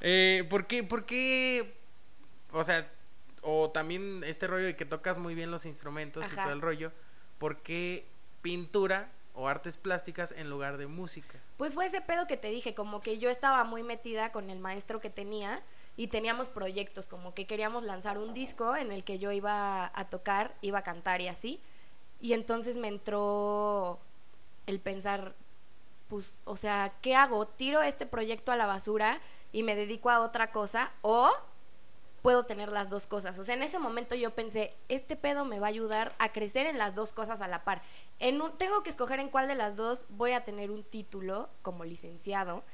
eh, 0.00 0.46
¿por, 0.48 0.66
qué, 0.66 0.82
¿Por 0.84 1.06
qué? 1.06 1.76
O 2.52 2.62
sea, 2.64 2.88
o 3.42 3.70
también 3.70 4.22
este 4.24 4.46
rollo 4.46 4.66
de 4.66 4.76
que 4.76 4.84
tocas 4.84 5.18
muy 5.18 5.34
bien 5.34 5.50
los 5.50 5.66
instrumentos 5.66 6.24
y 6.32 6.36
todo 6.36 6.52
el 6.52 6.60
rollo, 6.60 6.92
¿por 7.38 7.62
qué 7.62 8.06
pintura 8.42 9.10
o 9.34 9.46
artes 9.46 9.76
plásticas 9.76 10.32
en 10.32 10.50
lugar 10.50 10.76
de 10.76 10.86
música? 10.86 11.38
Pues 11.56 11.74
fue 11.74 11.86
ese 11.86 12.00
pedo 12.00 12.26
que 12.26 12.36
te 12.36 12.48
dije, 12.48 12.74
como 12.74 13.00
que 13.00 13.18
yo 13.18 13.30
estaba 13.30 13.64
muy 13.64 13.82
metida 13.82 14.32
con 14.32 14.50
el 14.50 14.58
maestro 14.58 15.00
que 15.00 15.10
tenía 15.10 15.62
y 15.96 16.08
teníamos 16.08 16.48
proyectos, 16.48 17.06
como 17.06 17.34
que 17.34 17.46
queríamos 17.46 17.82
lanzar 17.82 18.18
un 18.18 18.34
disco 18.34 18.76
en 18.76 18.92
el 18.92 19.04
que 19.04 19.18
yo 19.18 19.32
iba 19.32 19.90
a 19.94 20.08
tocar, 20.08 20.54
iba 20.60 20.80
a 20.80 20.82
cantar 20.82 21.20
y 21.20 21.28
así. 21.28 21.60
Y 22.20 22.32
entonces 22.32 22.76
me 22.76 22.88
entró 22.88 24.00
el 24.66 24.80
pensar, 24.80 25.34
pues, 26.08 26.40
o 26.44 26.56
sea, 26.56 26.94
¿qué 27.00 27.14
hago? 27.14 27.46
¿Tiro 27.46 27.82
este 27.82 28.06
proyecto 28.06 28.52
a 28.52 28.56
la 28.56 28.66
basura 28.66 29.20
y 29.52 29.62
me 29.62 29.76
dedico 29.76 30.10
a 30.10 30.20
otra 30.20 30.50
cosa? 30.50 30.90
¿O 31.02 31.30
puedo 32.22 32.44
tener 32.44 32.70
las 32.70 32.90
dos 32.90 33.06
cosas. 33.06 33.38
O 33.38 33.44
sea, 33.44 33.54
en 33.54 33.62
ese 33.62 33.78
momento 33.78 34.14
yo 34.14 34.34
pensé, 34.34 34.74
este 34.88 35.16
pedo 35.16 35.44
me 35.44 35.60
va 35.60 35.66
a 35.66 35.70
ayudar 35.70 36.14
a 36.18 36.32
crecer 36.32 36.66
en 36.66 36.78
las 36.78 36.94
dos 36.94 37.12
cosas 37.12 37.40
a 37.40 37.48
la 37.48 37.64
par. 37.64 37.82
En 38.20 38.40
un- 38.40 38.56
tengo 38.56 38.82
que 38.82 38.90
escoger 38.90 39.20
en 39.20 39.28
cuál 39.28 39.46
de 39.48 39.54
las 39.54 39.76
dos 39.76 40.06
voy 40.08 40.32
a 40.32 40.44
tener 40.44 40.70
un 40.70 40.82
título 40.84 41.48
como 41.62 41.84
licenciado 41.84 42.64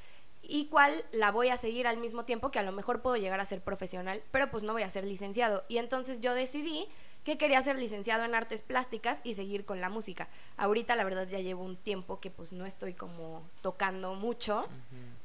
y 0.41 0.67
cuál 0.67 1.03
la 1.11 1.31
voy 1.31 1.49
a 1.49 1.57
seguir 1.57 1.87
al 1.87 1.97
mismo 1.97 2.25
tiempo 2.25 2.51
que 2.51 2.59
a 2.59 2.63
lo 2.63 2.71
mejor 2.71 3.01
puedo 3.01 3.15
llegar 3.17 3.39
a 3.39 3.45
ser 3.45 3.61
profesional, 3.61 4.21
pero 4.31 4.49
pues 4.51 4.63
no 4.63 4.73
voy 4.73 4.83
a 4.83 4.89
ser 4.89 5.03
licenciado. 5.05 5.63
Y 5.67 5.77
entonces 5.77 6.21
yo 6.21 6.33
decidí 6.33 6.87
que 7.23 7.39
quería 7.39 7.61
ser 7.63 7.77
licenciado 7.77 8.23
en 8.23 8.35
artes 8.35 8.61
plásticas 8.61 9.19
y 9.23 9.33
seguir 9.33 9.65
con 9.65 9.81
la 9.81 9.89
música. 9.89 10.27
Ahorita 10.57 10.95
la 10.95 11.03
verdad 11.03 11.27
ya 11.27 11.39
llevo 11.39 11.63
un 11.63 11.75
tiempo 11.77 12.19
que 12.19 12.29
pues 12.29 12.51
no 12.51 12.65
estoy 12.67 12.93
como 12.93 13.49
tocando 13.63 14.13
mucho, 14.13 14.67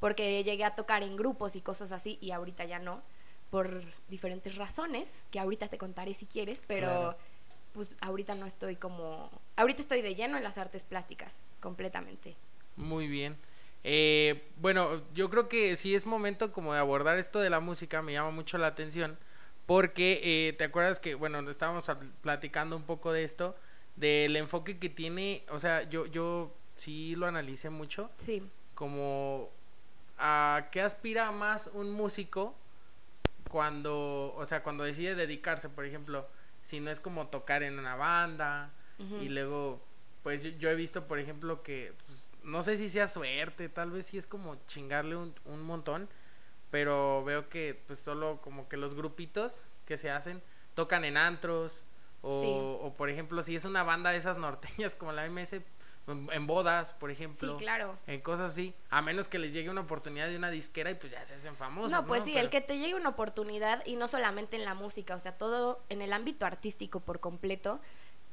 porque 0.01 0.43
llegué 0.45 0.65
a 0.65 0.75
tocar 0.75 1.03
en 1.03 1.17
grupos 1.17 1.57
y 1.57 1.61
cosas 1.61 1.93
así 1.93 2.17
y 2.23 2.31
ahorita 2.31 2.65
ya 2.65 2.79
no 2.79 3.03
por 3.51 3.83
diferentes 4.09 4.55
razones 4.57 5.11
que 5.31 5.41
ahorita 5.41 5.69
te 5.69 5.77
contaré 5.77 6.15
si 6.15 6.25
quieres, 6.25 6.63
pero 6.67 6.87
Claro. 6.87 7.17
Pues 7.73 7.97
ahorita 8.01 8.35
no 8.35 8.47
estoy 8.47 8.77
como 8.77 9.31
ahorita 9.57 9.81
estoy 9.83 10.03
de 10.03 10.15
lleno 10.15 10.37
en 10.37 10.43
las 10.45 10.59
artes 10.59 10.85
plásticas 10.85 11.43
completamente. 11.61 12.37
Muy 12.77 13.07
bien. 13.09 13.37
Eh, 13.85 14.49
bueno, 14.57 15.03
yo 15.15 15.31
creo 15.31 15.49
que 15.49 15.77
sí 15.77 15.95
es 15.95 16.05
momento 16.07 16.53
como 16.53 16.73
de 16.75 16.79
abordar 16.81 17.19
esto 17.19 17.39
de 17.41 17.51
la 17.51 17.61
música, 17.61 18.03
me 18.03 18.13
llama 18.13 18.31
mucho 18.31 18.59
la 18.59 18.67
atención, 18.69 19.19
porque 19.67 20.21
eh, 20.23 20.53
te 20.55 20.65
acuerdas 20.65 21.01
que, 21.01 21.15
bueno, 21.15 21.49
estábamos 21.51 21.85
platicando 22.21 22.77
un 22.77 22.83
poco 22.83 23.13
de 23.13 23.25
esto, 23.25 23.57
del 23.97 24.37
enfoque 24.37 24.79
que 24.79 24.89
tiene, 24.89 25.45
o 25.51 25.61
sea, 25.61 25.83
yo, 25.89 26.07
yo 26.07 26.55
sí 26.77 27.15
lo 27.17 27.27
analicé 27.27 27.71
mucho, 27.71 28.11
Sí. 28.19 28.43
como 28.75 29.49
a 30.19 30.69
qué 30.73 30.83
aspira 30.83 31.31
más 31.33 31.71
un 31.73 31.91
músico 31.93 32.55
cuando, 33.51 34.35
o 34.37 34.47
sea, 34.47 34.63
cuando 34.63 34.85
decide 34.85 35.15
dedicarse, 35.15 35.69
por 35.69 35.85
ejemplo, 35.85 36.27
si 36.63 36.81
no 36.81 36.91
es 36.91 37.01
como 37.01 37.29
tocar 37.29 37.63
en 37.63 37.79
una 37.79 37.97
banda 37.97 38.73
y 39.23 39.31
luego, 39.31 39.83
pues 40.23 40.43
yo, 40.43 40.51
yo 40.51 40.69
he 40.69 40.75
visto, 40.75 41.07
por 41.09 41.19
ejemplo, 41.19 41.63
que 41.63 41.95
pues, 42.07 42.29
no 42.43 42.63
sé 42.63 42.77
si 42.77 42.91
sea 42.91 43.09
suerte, 43.09 43.69
tal 43.71 43.91
vez 43.91 44.07
sí 44.07 44.19
es 44.19 44.27
como 44.27 44.57
chingarle 44.67 45.17
un, 45.17 45.35
un 45.47 45.63
montón, 45.63 46.09
pero 46.71 47.25
veo 47.25 47.49
que 47.49 47.83
pues 47.87 47.99
solo 47.99 48.41
como 48.43 48.69
que 48.69 48.77
los 48.77 48.95
grupitos 48.95 49.65
que 49.87 49.97
se 49.97 50.11
hacen 50.11 50.43
tocan 50.75 51.05
en 51.05 51.17
antros 51.17 51.85
o, 52.23 52.41
Sí. 52.41 52.47
o 52.87 52.95
por 52.97 53.09
ejemplo, 53.09 53.43
si 53.43 53.57
es 53.57 53.65
una 53.65 53.83
banda 53.83 54.11
de 54.11 54.19
esas 54.19 54.37
norteñas 54.39 54.95
como 54.95 55.13
la 55.13 55.25
MS, 55.29 55.63
en, 56.13 56.47
bodas, 56.47 56.93
por 56.93 57.11
ejemplo 57.11 57.59
Sí, 57.59 57.65
claro. 57.65 57.99
en 58.07 58.21
cosas 58.21 58.53
así, 58.53 58.75
a 58.89 59.03
menos 59.03 59.29
que 59.29 59.39
les 59.39 59.53
llegue 59.53 59.71
una 59.71 59.83
oportunidad 59.83 60.29
de 60.29 60.37
una 60.37 60.51
disquera 60.51 60.91
y 60.91 60.95
pues 60.95 61.13
ya 61.13 61.25
se 61.25 61.35
hacen 61.35 61.57
famosos. 61.57 61.93
No, 61.93 62.07
pues 62.07 62.25
sí, 62.25 62.37
el 62.37 62.51
que 62.51 62.61
te 62.61 62.79
llegue 62.79 62.95
una 62.95 63.11
oportunidad 63.11 63.85
y 63.87 63.97
no 63.97 64.09
solamente 64.09 64.57
en 64.57 64.65
la 64.65 64.75
música, 64.75 65.15
o 65.15 65.21
sea, 65.21 65.33
todo 65.33 65.83
en 65.89 66.03
el 66.03 66.13
ámbito 66.13 66.47
artístico 66.47 67.01
por 67.01 67.21
completo. 67.21 67.81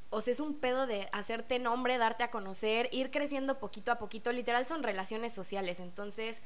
O 0.10 0.22
sea, 0.22 0.34
es 0.34 0.40
un 0.40 0.56
pedo 0.56 0.88
de 0.88 1.10
hacerte 1.12 1.60
nombre, 1.60 1.98
darte 1.98 2.24
a 2.24 2.32
conocer, 2.32 2.90
ir 2.92 3.12
creciendo 3.12 3.60
poquito 3.60 3.92
a 3.92 3.98
poquito. 3.98 4.32
Literal 4.32 4.66
son 4.66 4.84
relaciones 4.84 5.34
sociales. 5.34 5.82
Entonces, 5.82 6.38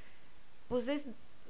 pues 0.67 0.87
es 0.87 1.05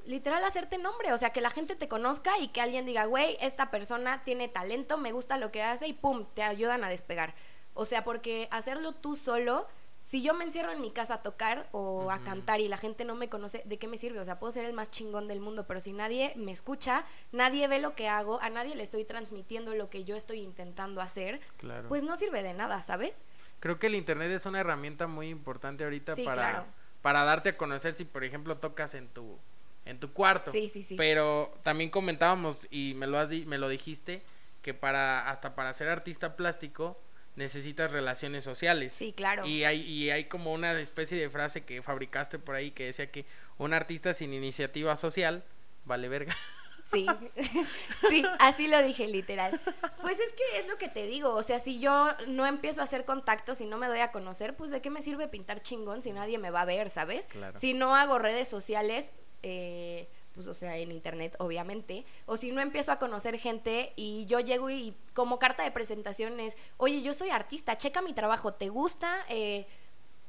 literal 0.06 0.44
hacerte 0.44 0.78
nombre. 0.78 1.14
O 1.14 1.18
sea, 1.18 1.32
que 1.32 1.42
la 1.42 1.52
gente 1.52 1.76
te 1.76 1.88
conozca 1.88 2.32
y 2.40 2.50
que 2.50 2.62
alguien 2.62 2.86
diga, 2.86 3.06
güey, 3.06 3.38
esta 3.40 3.72
persona 3.72 4.24
tiene 4.24 4.48
talento, 4.48 4.98
me 4.98 5.12
gusta 5.12 5.38
lo 5.38 5.52
que 5.52 5.64
hace 5.64 5.88
y 5.88 5.94
pum, 5.94 6.26
te 6.34 6.44
ayudan 6.44 6.84
a 6.84 6.90
despegar. 6.90 7.34
O 7.74 7.86
sea, 7.86 8.04
porque 8.04 8.48
hacerlo 8.52 8.94
tú 8.94 9.16
solo, 9.16 9.68
si 10.02 10.22
yo 10.24 10.34
me 10.34 10.44
encierro 10.44 10.72
en 10.72 10.82
mi 10.82 10.92
casa 10.92 11.16
a 11.16 11.22
tocar 11.22 11.70
o 11.72 12.12
a 12.12 12.20
cantar 12.20 12.60
y 12.60 12.68
la 12.68 12.78
gente 12.78 13.06
no 13.06 13.16
me 13.16 13.30
conoce, 13.30 13.62
¿de 13.66 13.78
qué 13.78 13.88
me 13.88 13.98
sirve? 13.98 14.20
O 14.20 14.26
sea, 14.26 14.40
puedo 14.40 14.52
ser 14.52 14.66
el 14.66 14.74
más 14.74 14.92
chingón 14.92 15.28
del 15.28 15.40
mundo, 15.40 15.66
pero 15.68 15.80
si 15.80 15.94
nadie 15.94 16.34
me 16.36 16.52
escucha, 16.52 17.06
nadie 17.32 17.68
ve 17.68 17.80
lo 17.80 17.96
que 17.96 18.08
hago, 18.10 18.42
a 18.42 18.50
nadie 18.50 18.76
le 18.76 18.84
estoy 18.84 19.06
transmitiendo 19.06 19.74
lo 19.76 19.90
que 19.90 20.04
yo 20.04 20.16
estoy 20.16 20.40
intentando 20.42 21.02
hacer, 21.02 21.40
Claro. 21.58 21.88
pues 21.88 22.04
no 22.04 22.18
sirve 22.18 22.44
de 22.44 22.54
nada, 22.54 22.82
¿sabes? 22.82 23.18
Creo 23.60 23.78
que 23.80 23.88
el 23.88 23.96
internet 23.96 24.32
es 24.32 24.46
una 24.46 24.60
herramienta 24.60 25.08
muy 25.08 25.30
importante 25.30 25.84
ahorita 25.84 26.16
Sí, 26.16 26.24
para, 26.26 26.50
claro. 26.50 26.66
para 27.04 27.24
darte 27.24 27.50
a 27.50 27.58
conocer 27.58 27.94
si 27.94 28.04
por 28.06 28.24
ejemplo 28.24 28.58
tocas 28.58 28.96
en 28.96 29.08
tu 29.08 29.38
en 29.86 30.00
tu 30.00 30.12
cuarto. 30.14 30.52
Sí, 30.52 30.68
sí, 30.70 30.84
sí. 30.84 30.96
Pero 30.96 31.52
también 31.64 31.90
comentábamos 31.90 32.62
y 32.70 32.94
me 32.96 33.08
lo 33.08 33.18
has 33.18 33.30
me 33.32 33.58
lo 33.58 33.68
dijiste 33.70 34.22
que 34.62 34.74
para 34.76 35.30
hasta 35.30 35.56
para 35.56 35.74
ser 35.74 35.90
artista 35.90 36.36
plástico 36.36 37.00
necesitas 37.36 37.92
relaciones 37.92 38.44
sociales. 38.44 38.94
Sí, 38.94 39.14
claro. 39.14 39.46
Y 39.46 39.64
hay, 39.64 39.82
y 39.82 40.10
hay 40.10 40.26
como 40.26 40.54
una 40.54 40.80
especie 40.80 41.20
de 41.20 41.30
frase 41.30 41.64
que 41.64 41.82
fabricaste 41.82 42.40
por 42.40 42.56
ahí 42.56 42.72
que 42.72 42.86
decía 42.86 43.12
que 43.12 43.26
un 43.58 43.74
artista 43.74 44.14
sin 44.14 44.34
iniciativa 44.34 44.96
social 44.96 45.44
vale 45.86 46.10
verga. 46.10 46.36
Sí, 46.92 47.08
sí, 48.10 48.26
así 48.40 48.68
lo 48.68 48.84
dije 48.84 49.08
literal. 49.08 49.62
Pues 50.02 50.20
es 50.20 50.34
que 50.34 50.60
es 50.60 50.68
lo 50.68 50.78
que 50.78 50.90
te 50.90 51.08
digo, 51.08 51.34
o 51.34 51.42
sea, 51.42 51.60
si 51.60 51.80
yo 51.80 52.10
no 52.28 52.46
empiezo 52.46 52.82
a 52.82 52.84
hacer 52.84 53.06
contactos 53.06 53.62
y 53.62 53.66
no 53.66 53.78
me 53.78 53.88
doy 53.88 54.00
a 54.00 54.12
conocer, 54.12 54.58
pues 54.58 54.72
de 54.72 54.82
qué 54.82 54.90
me 54.90 55.02
sirve 55.02 55.30
pintar 55.30 55.62
chingón 55.62 56.04
si 56.04 56.12
nadie 56.12 56.38
me 56.38 56.52
va 56.52 56.64
a 56.64 56.66
ver, 56.66 56.90
¿sabes? 56.90 57.28
Claro. 57.28 57.58
Si 57.58 57.74
no 57.74 57.96
hago 57.96 58.20
redes 58.20 58.50
sociales, 58.50 59.06
eh, 59.42 60.10
pues 60.34 60.48
o 60.48 60.54
sea, 60.54 60.78
en 60.78 60.92
internet, 60.92 61.36
obviamente, 61.40 62.06
o 62.26 62.38
si 62.38 62.52
no 62.52 62.62
empiezo 62.62 62.92
a 62.92 63.00
conocer 63.00 63.38
gente 63.38 63.94
y 63.96 64.26
yo 64.26 64.40
llego 64.40 64.70
y 64.70 64.96
como 65.14 65.40
carta 65.40 65.64
de 65.64 65.72
presentación 65.72 66.40
es, 66.40 66.56
oye, 66.78 67.02
yo 67.02 67.14
soy 67.14 67.30
artista, 67.30 67.78
checa 67.78 68.02
mi 68.02 68.14
trabajo, 68.14 68.54
¿te 68.54 68.70
gusta? 68.70 69.26
Eh, 69.30 69.68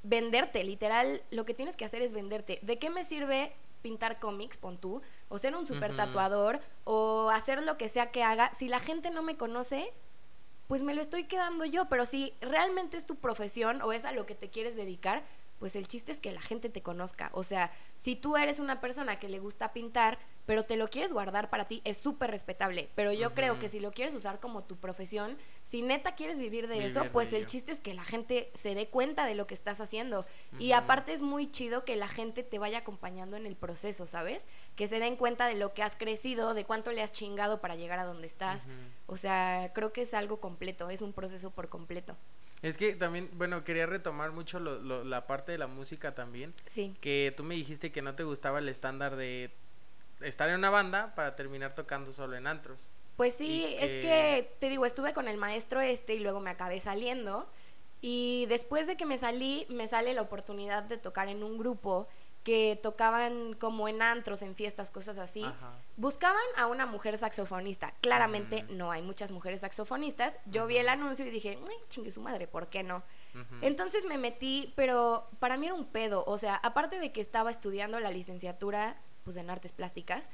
venderte, 0.03 0.65
literal, 0.65 1.23
lo 1.31 1.45
que 1.45 1.55
tienes 1.55 1.77
que 1.77 1.85
hacer 1.85 2.03
es 2.03 2.13
venderte. 2.13 2.59
¿De 2.63 2.79
qué 2.79 2.91
me 2.91 3.05
sirve 3.05 3.53
pintar 3.83 4.19
cómics, 4.19 4.57
pon 4.57 4.79
tú, 4.79 5.03
o 5.29 5.39
ser 5.39 5.57
un 5.57 5.67
super 5.67 5.97
tatuador, 5.97 6.61
o 6.85 7.31
hacer 7.31 7.63
lo 7.63 7.77
que 7.77 7.89
sea 7.89 8.11
que 8.11 8.23
haga? 8.23 8.53
Si 8.55 8.69
la 8.69 8.81
gente 8.81 9.11
no 9.11 9.23
me 9.23 9.37
conoce, 9.37 9.93
pues 10.67 10.83
me 10.83 10.95
lo 10.95 11.03
estoy 11.03 11.25
quedando 11.25 11.65
yo, 11.65 11.89
pero 11.89 12.07
si 12.07 12.35
realmente 12.41 12.97
es 12.97 13.07
tu 13.07 13.17
profesión 13.17 13.83
o 13.83 13.93
es 13.93 14.05
a 14.05 14.13
lo 14.13 14.27
que 14.27 14.35
te 14.35 14.49
quieres 14.49 14.75
dedicar, 14.75 15.23
pues 15.63 15.77
el 15.77 15.87
chiste 15.87 16.11
es 16.11 16.19
que 16.19 16.33
la 16.33 16.43
gente 16.43 16.71
te 16.71 16.83
conozca. 16.83 17.31
O 17.35 17.45
sea, 17.45 17.71
si 17.97 18.17
tú 18.17 18.37
eres 18.37 18.59
una 18.59 18.81
persona 18.81 19.21
que 19.21 19.29
le 19.29 19.39
gusta 19.39 19.73
pintar, 19.73 20.19
pero 20.45 20.65
te 20.65 20.77
lo 20.77 20.91
quieres 20.91 21.13
guardar 21.13 21.51
para 21.51 21.69
ti, 21.69 21.81
es 21.85 21.99
súper 21.99 22.33
respetable. 22.33 22.91
Pero 22.97 23.13
yo 23.13 23.33
creo 23.33 23.61
que 23.61 23.69
si 23.69 23.79
lo 23.79 23.93
quieres 23.93 24.13
usar 24.17 24.41
como 24.41 24.65
tu 24.65 24.75
profesión, 24.75 25.39
si 25.63 25.83
neta 25.83 26.17
quieres 26.17 26.37
vivir 26.37 26.67
de 26.67 26.75
Vivir 26.75 26.91
eso, 26.91 27.05
de 27.05 27.11
pues 27.11 27.33
el 27.33 27.47
chiste 27.47 27.71
es 27.71 27.81
que 27.81 27.95
la 27.95 28.03
gente 28.03 28.51
se 28.55 28.75
dé 28.75 28.89
cuenta 28.89 29.25
de 29.25 29.37
lo 29.37 29.47
que 29.47 29.55
estás 29.55 29.81
haciendo. 29.81 30.25
Y 30.59 30.73
aparte 30.73 31.13
es 31.13 31.23
muy 31.23 31.49
chido 31.49 31.85
que 31.85 31.95
la 31.95 32.09
gente 32.09 32.43
te 32.43 32.59
vaya 32.59 32.79
acompañando 32.79 33.37
en 33.37 33.47
el 33.47 33.55
proceso, 33.55 34.09
¿sabes? 34.09 34.45
Que 34.75 34.89
se 34.89 34.99
den 34.99 35.15
cuenta 35.15 35.47
de 35.47 35.55
lo 35.55 35.75
que 35.75 35.85
has 35.85 35.95
crecido, 35.95 36.55
de 36.55 36.65
cuánto 36.65 36.91
le 36.91 37.03
has 37.03 37.13
chingado 37.13 37.61
para 37.61 37.77
llegar 37.77 38.01
a 38.01 38.05
donde 38.05 38.27
estás. 38.27 38.65
O 39.07 39.17
sea, 39.17 39.71
creo 39.73 39.93
que 39.93 40.03
es 40.03 40.13
algo 40.13 40.41
completo, 40.41 40.91
es 40.91 41.03
un 41.03 41.13
proceso 41.13 41.53
por 41.53 41.69
completo. 41.69 42.17
Es 42.63 42.77
que 42.79 42.95
también, 42.95 43.29
bueno, 43.35 43.65
quería 43.65 43.87
retomar 43.87 44.31
mucho 44.31 44.61
lo- 44.61 44.79
lo- 44.81 45.03
la 45.05 45.27
parte 45.27 45.53
de 45.53 45.59
la 45.59 45.67
música 45.67 46.15
también. 46.15 46.55
Sí. 46.67 46.95
Que 47.01 47.35
tú 47.37 47.43
me 47.43 47.55
dijiste 47.57 47.91
que 47.91 48.03
no 48.03 48.15
te 48.15 48.23
gustaba 48.23 48.61
el 48.61 48.69
estándar 48.69 49.17
de 49.17 49.51
estar 50.21 50.49
en 50.49 50.57
una 50.57 50.71
banda 50.71 51.13
para 51.17 51.35
terminar 51.35 51.75
tocando 51.75 52.13
solo 52.13 52.37
en 52.37 52.47
antros. 52.47 52.89
Pues 53.17 53.35
sí, 53.35 53.67
Y 53.69 53.75
es 53.75 53.91
que- 53.91 54.01
que 54.01 54.55
te 54.61 54.69
digo, 54.69 54.87
estuve 54.87 55.13
con 55.13 55.27
el 55.29 55.37
maestro 55.37 55.81
este 55.81 56.15
y 56.15 56.21
luego 56.21 56.39
me 56.41 56.51
acabé 56.51 56.79
saliendo. 56.81 57.49
Y 58.01 58.47
después 58.47 58.87
de 58.87 58.97
que 58.97 59.07
me 59.07 59.19
salí, 59.19 59.67
me 59.69 59.87
sale 59.89 60.15
la 60.15 60.23
oportunidad 60.23 60.83
de 60.85 60.99
tocar 60.99 61.29
en 61.29 61.43
un 61.43 61.59
grupo 61.59 62.09
que 62.45 62.79
tocaban 62.83 63.55
como 63.55 63.89
en 63.89 64.03
antros, 64.03 64.43
en 64.43 64.55
fiestas, 64.55 64.91
cosas 64.91 65.19
así. 65.19 65.45
Ajá. 65.45 65.73
Buscaban 65.97 66.41
a 66.57 66.67
una 66.67 66.87
mujer 66.87 67.19
saxofonista. 67.19 67.93
Claramente 68.01 68.65
Ujú. 68.65 68.77
no 68.77 68.91
hay 68.91 69.03
muchas 69.03 69.31
mujeres 69.31 69.61
saxofonistas. 69.61 70.37
Yo 70.47 70.67
vi 70.67 70.79
el 70.79 70.89
anuncio 70.89 71.27
y 71.27 71.31
dije, 71.31 71.59
"Ay, 71.69 71.77
chingue 71.89 72.11
su 72.11 72.21
madre, 72.21 72.47
¿por 72.49 72.69
qué 72.69 72.83
no? 72.83 73.03
Entonces 73.63 74.05
me 74.07 74.19
metí, 74.19 74.73
pero 74.77 75.29
para 75.39 75.57
mí 75.57 75.67
era 75.67 75.75
un 75.75 75.87
pedo. 75.87 76.25
O 76.27 76.37
sea, 76.39 76.57
aparte 76.57 76.99
de 76.99 77.13
que 77.13 77.21
estaba 77.21 77.51
estudiando 77.51 77.99
la 78.01 78.11
licenciatura 78.11 79.01
pues, 79.25 79.37
en 79.37 79.49
artes 79.51 79.73
plásticas, 79.73 80.29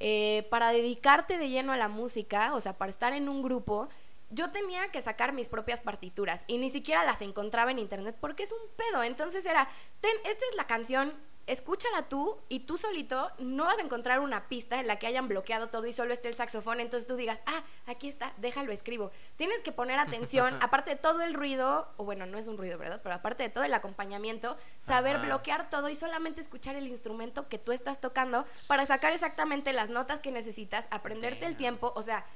eh, 0.00 0.46
para 0.50 0.72
dedicarte 0.72 1.38
de 1.38 1.48
lleno 1.48 1.72
a 1.72 1.76
la 1.76 1.88
música, 1.88 2.54
o 2.54 2.60
sea, 2.60 2.76
para 2.76 2.90
estar 2.90 3.12
en 3.12 3.28
un 3.28 3.42
grupo, 3.42 3.88
yo 4.30 4.50
tenía 4.50 4.90
que 4.90 5.00
sacar 5.00 5.32
mis 5.32 5.48
propias 5.48 5.80
partituras 5.80 6.42
y 6.46 6.58
ni 6.58 6.68
siquiera 6.70 7.04
las 7.04 7.22
encontraba 7.22 7.70
en 7.70 7.78
internet 7.78 8.16
porque 8.20 8.42
es 8.42 8.52
un 8.52 8.58
pedo. 8.76 9.02
Entonces 9.02 9.46
era, 9.46 9.68
ten, 10.00 10.12
esta 10.24 10.44
es 10.50 10.56
la 10.56 10.66
canción, 10.66 11.14
escúchala 11.46 12.08
tú 12.08 12.38
y 12.48 12.60
tú 12.60 12.76
solito 12.76 13.30
no 13.38 13.64
vas 13.64 13.78
a 13.78 13.82
encontrar 13.82 14.20
una 14.20 14.48
pista 14.48 14.80
en 14.80 14.86
la 14.86 14.98
que 14.98 15.06
hayan 15.06 15.28
bloqueado 15.28 15.68
todo 15.68 15.86
y 15.86 15.92
solo 15.92 16.12
esté 16.12 16.28
el 16.28 16.34
saxofón, 16.34 16.80
entonces 16.80 17.06
tú 17.06 17.16
digas, 17.16 17.40
ah, 17.46 17.62
aquí 17.86 18.08
está, 18.08 18.34
déjalo 18.38 18.72
escribo. 18.72 19.12
Tienes 19.36 19.60
que 19.60 19.72
poner 19.72 19.98
atención, 19.98 20.58
aparte 20.60 20.90
de 20.90 20.96
todo 20.96 21.22
el 21.22 21.34
ruido, 21.34 21.88
o 21.96 22.04
bueno, 22.04 22.26
no 22.26 22.38
es 22.38 22.48
un 22.48 22.58
ruido, 22.58 22.78
¿verdad? 22.78 23.00
Pero 23.02 23.14
aparte 23.14 23.44
de 23.44 23.48
todo 23.48 23.64
el 23.64 23.74
acompañamiento, 23.74 24.56
saber 24.80 25.18
bloquear 25.18 25.70
todo 25.70 25.88
y 25.88 25.96
solamente 25.96 26.40
escuchar 26.40 26.76
el 26.76 26.88
instrumento 26.88 27.48
que 27.48 27.58
tú 27.58 27.72
estás 27.72 28.00
tocando 28.00 28.44
para 28.66 28.84
sacar 28.86 29.12
exactamente 29.12 29.72
las 29.72 29.90
notas 29.90 30.20
que 30.20 30.32
necesitas, 30.32 30.86
aprenderte 30.90 31.46
el 31.46 31.56
tiempo, 31.56 31.92
o 31.94 32.02
sea, 32.02 32.26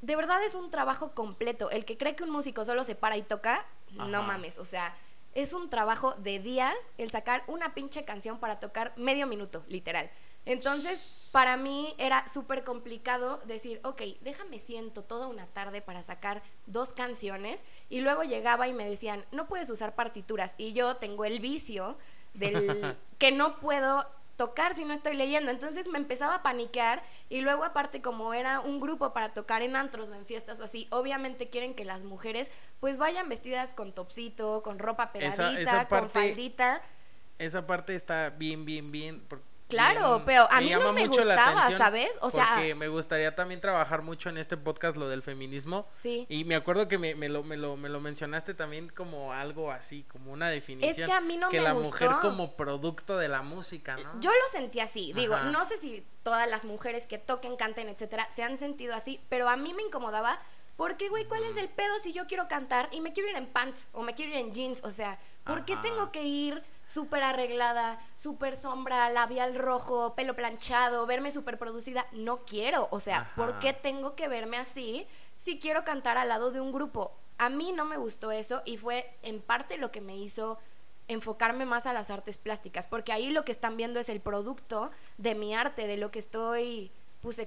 de 0.00 0.16
verdad 0.16 0.42
es 0.44 0.54
un 0.54 0.70
trabajo 0.70 1.12
completo. 1.12 1.70
El 1.70 1.84
que 1.84 1.98
cree 1.98 2.16
que 2.16 2.24
un 2.24 2.30
músico 2.30 2.64
solo 2.64 2.84
se 2.84 2.94
para 2.94 3.16
y 3.16 3.22
toca, 3.22 3.66
no 3.90 4.22
mames, 4.22 4.58
o 4.58 4.64
sea, 4.64 4.94
es 5.36 5.52
un 5.52 5.68
trabajo 5.68 6.14
de 6.14 6.38
días 6.38 6.74
el 6.96 7.10
sacar 7.10 7.44
una 7.46 7.74
pinche 7.74 8.06
canción 8.06 8.38
para 8.38 8.58
tocar 8.58 8.94
medio 8.96 9.26
minuto, 9.26 9.64
literal. 9.68 10.10
Entonces, 10.46 11.28
para 11.30 11.58
mí 11.58 11.94
era 11.98 12.26
súper 12.28 12.64
complicado 12.64 13.42
decir, 13.44 13.80
ok, 13.84 14.00
déjame 14.22 14.58
siento 14.58 15.02
toda 15.02 15.26
una 15.26 15.46
tarde 15.46 15.82
para 15.82 16.02
sacar 16.02 16.42
dos 16.64 16.94
canciones 16.94 17.60
y 17.90 18.00
luego 18.00 18.22
llegaba 18.22 18.66
y 18.66 18.72
me 18.72 18.88
decían, 18.88 19.26
no 19.30 19.46
puedes 19.46 19.68
usar 19.68 19.94
partituras 19.94 20.54
y 20.56 20.72
yo 20.72 20.96
tengo 20.96 21.26
el 21.26 21.38
vicio 21.38 21.98
del 22.32 22.96
que 23.18 23.30
no 23.30 23.60
puedo 23.60 24.06
tocar 24.36 24.74
si 24.74 24.84
no 24.84 24.94
estoy 24.94 25.16
leyendo. 25.16 25.50
Entonces 25.50 25.86
me 25.88 25.98
empezaba 25.98 26.36
a 26.36 26.42
paniquear 26.42 27.02
y 27.28 27.40
luego 27.40 27.64
aparte 27.64 28.00
como 28.02 28.34
era 28.34 28.60
un 28.60 28.80
grupo 28.80 29.12
para 29.12 29.32
tocar 29.32 29.62
en 29.62 29.76
antros 29.76 30.08
o 30.08 30.14
en 30.14 30.26
fiestas 30.26 30.60
o 30.60 30.64
así, 30.64 30.86
obviamente 30.90 31.48
quieren 31.48 31.74
que 31.74 31.84
las 31.84 32.04
mujeres 32.04 32.50
pues 32.80 32.98
vayan 32.98 33.28
vestidas 33.28 33.72
con 33.72 33.92
topsito, 33.92 34.62
con 34.62 34.78
ropa 34.78 35.12
pegadita, 35.12 35.88
con 35.88 36.10
faldita. 36.10 36.82
Esa 37.38 37.66
parte 37.66 37.94
está 37.94 38.30
bien, 38.30 38.64
bien, 38.64 38.90
bien, 38.92 39.22
Claro, 39.68 40.22
pero 40.24 40.50
a 40.50 40.60
mí 40.60 40.70
no 40.70 40.92
me 40.92 41.06
gustaba, 41.08 41.70
¿sabes? 41.76 42.10
O 42.20 42.30
sea, 42.30 42.50
porque 42.54 42.74
me 42.74 42.88
gustaría 42.88 43.34
también 43.34 43.60
trabajar 43.60 44.02
mucho 44.02 44.28
en 44.28 44.38
este 44.38 44.56
podcast 44.56 44.96
lo 44.96 45.08
del 45.08 45.22
feminismo. 45.22 45.86
Sí. 45.90 46.26
Y 46.28 46.44
me 46.44 46.54
acuerdo 46.54 46.86
que 46.86 46.98
me, 46.98 47.14
me, 47.14 47.28
lo, 47.28 47.42
me, 47.42 47.56
lo, 47.56 47.76
me 47.76 47.88
lo 47.88 48.00
mencionaste 48.00 48.54
también 48.54 48.88
como 48.88 49.32
algo 49.32 49.70
así, 49.72 50.04
como 50.04 50.32
una 50.32 50.48
definición. 50.48 50.90
Es 50.90 51.06
que 51.06 51.12
a 51.12 51.20
mí 51.20 51.36
no 51.36 51.48
que 51.48 51.60
la 51.60 51.74
mujer 51.74 52.10
como 52.20 52.54
producto 52.54 53.16
de 53.16 53.28
la 53.28 53.42
música, 53.42 53.96
¿no? 53.96 54.20
Yo 54.20 54.30
lo 54.30 54.58
sentí 54.58 54.80
así. 54.80 55.12
Digo, 55.14 55.36
no 55.38 55.64
sé 55.64 55.78
si 55.78 56.06
todas 56.22 56.48
las 56.48 56.64
mujeres 56.64 57.06
que 57.06 57.18
toquen, 57.18 57.56
canten, 57.56 57.88
etcétera, 57.88 58.28
se 58.34 58.42
han 58.42 58.58
sentido 58.58 58.94
así, 58.94 59.20
pero 59.28 59.48
a 59.48 59.56
mí 59.56 59.72
me 59.74 59.82
incomodaba 59.82 60.40
porque, 60.76 61.08
güey, 61.08 61.24
¿cuál 61.24 61.42
es 61.44 61.56
el 61.56 61.68
pedo 61.68 61.92
si 62.02 62.12
yo 62.12 62.26
quiero 62.26 62.48
cantar 62.48 62.88
y 62.92 63.00
me 63.00 63.12
quiero 63.12 63.30
ir 63.30 63.36
en 63.36 63.46
pants 63.46 63.88
o 63.92 64.02
me 64.02 64.14
quiero 64.14 64.32
ir 64.32 64.38
en 64.38 64.52
jeans? 64.52 64.80
O 64.84 64.92
sea, 64.92 65.18
¿por 65.44 65.64
qué 65.64 65.74
tengo 65.76 66.12
que 66.12 66.22
ir 66.22 66.62
súper 66.86 67.22
arreglada, 67.22 67.98
súper 68.16 68.56
sombra, 68.56 69.10
labial 69.10 69.54
rojo, 69.56 70.14
pelo 70.14 70.34
planchado, 70.34 71.04
verme 71.06 71.32
súper 71.32 71.58
producida. 71.58 72.06
No 72.12 72.44
quiero, 72.46 72.88
o 72.90 73.00
sea, 73.00 73.32
¿por 73.36 73.58
qué 73.58 73.72
tengo 73.72 74.14
que 74.14 74.28
verme 74.28 74.56
así 74.56 75.06
si 75.36 75.58
quiero 75.58 75.84
cantar 75.84 76.16
al 76.16 76.28
lado 76.28 76.50
de 76.52 76.60
un 76.60 76.72
grupo? 76.72 77.18
A 77.38 77.50
mí 77.50 77.72
no 77.72 77.84
me 77.84 77.98
gustó 77.98 78.32
eso 78.32 78.62
y 78.64 78.78
fue 78.78 79.18
en 79.22 79.42
parte 79.42 79.76
lo 79.76 79.90
que 79.90 80.00
me 80.00 80.16
hizo 80.16 80.58
enfocarme 81.08 81.66
más 81.66 81.86
a 81.86 81.92
las 81.92 82.10
artes 82.10 82.38
plásticas, 82.38 82.86
porque 82.86 83.12
ahí 83.12 83.30
lo 83.30 83.44
que 83.44 83.52
están 83.52 83.76
viendo 83.76 84.00
es 84.00 84.08
el 84.08 84.20
producto 84.20 84.90
de 85.18 85.34
mi 85.34 85.54
arte, 85.54 85.86
de 85.86 85.96
lo 85.96 86.10
que 86.10 86.18
estoy 86.18 86.92
pues 87.20 87.40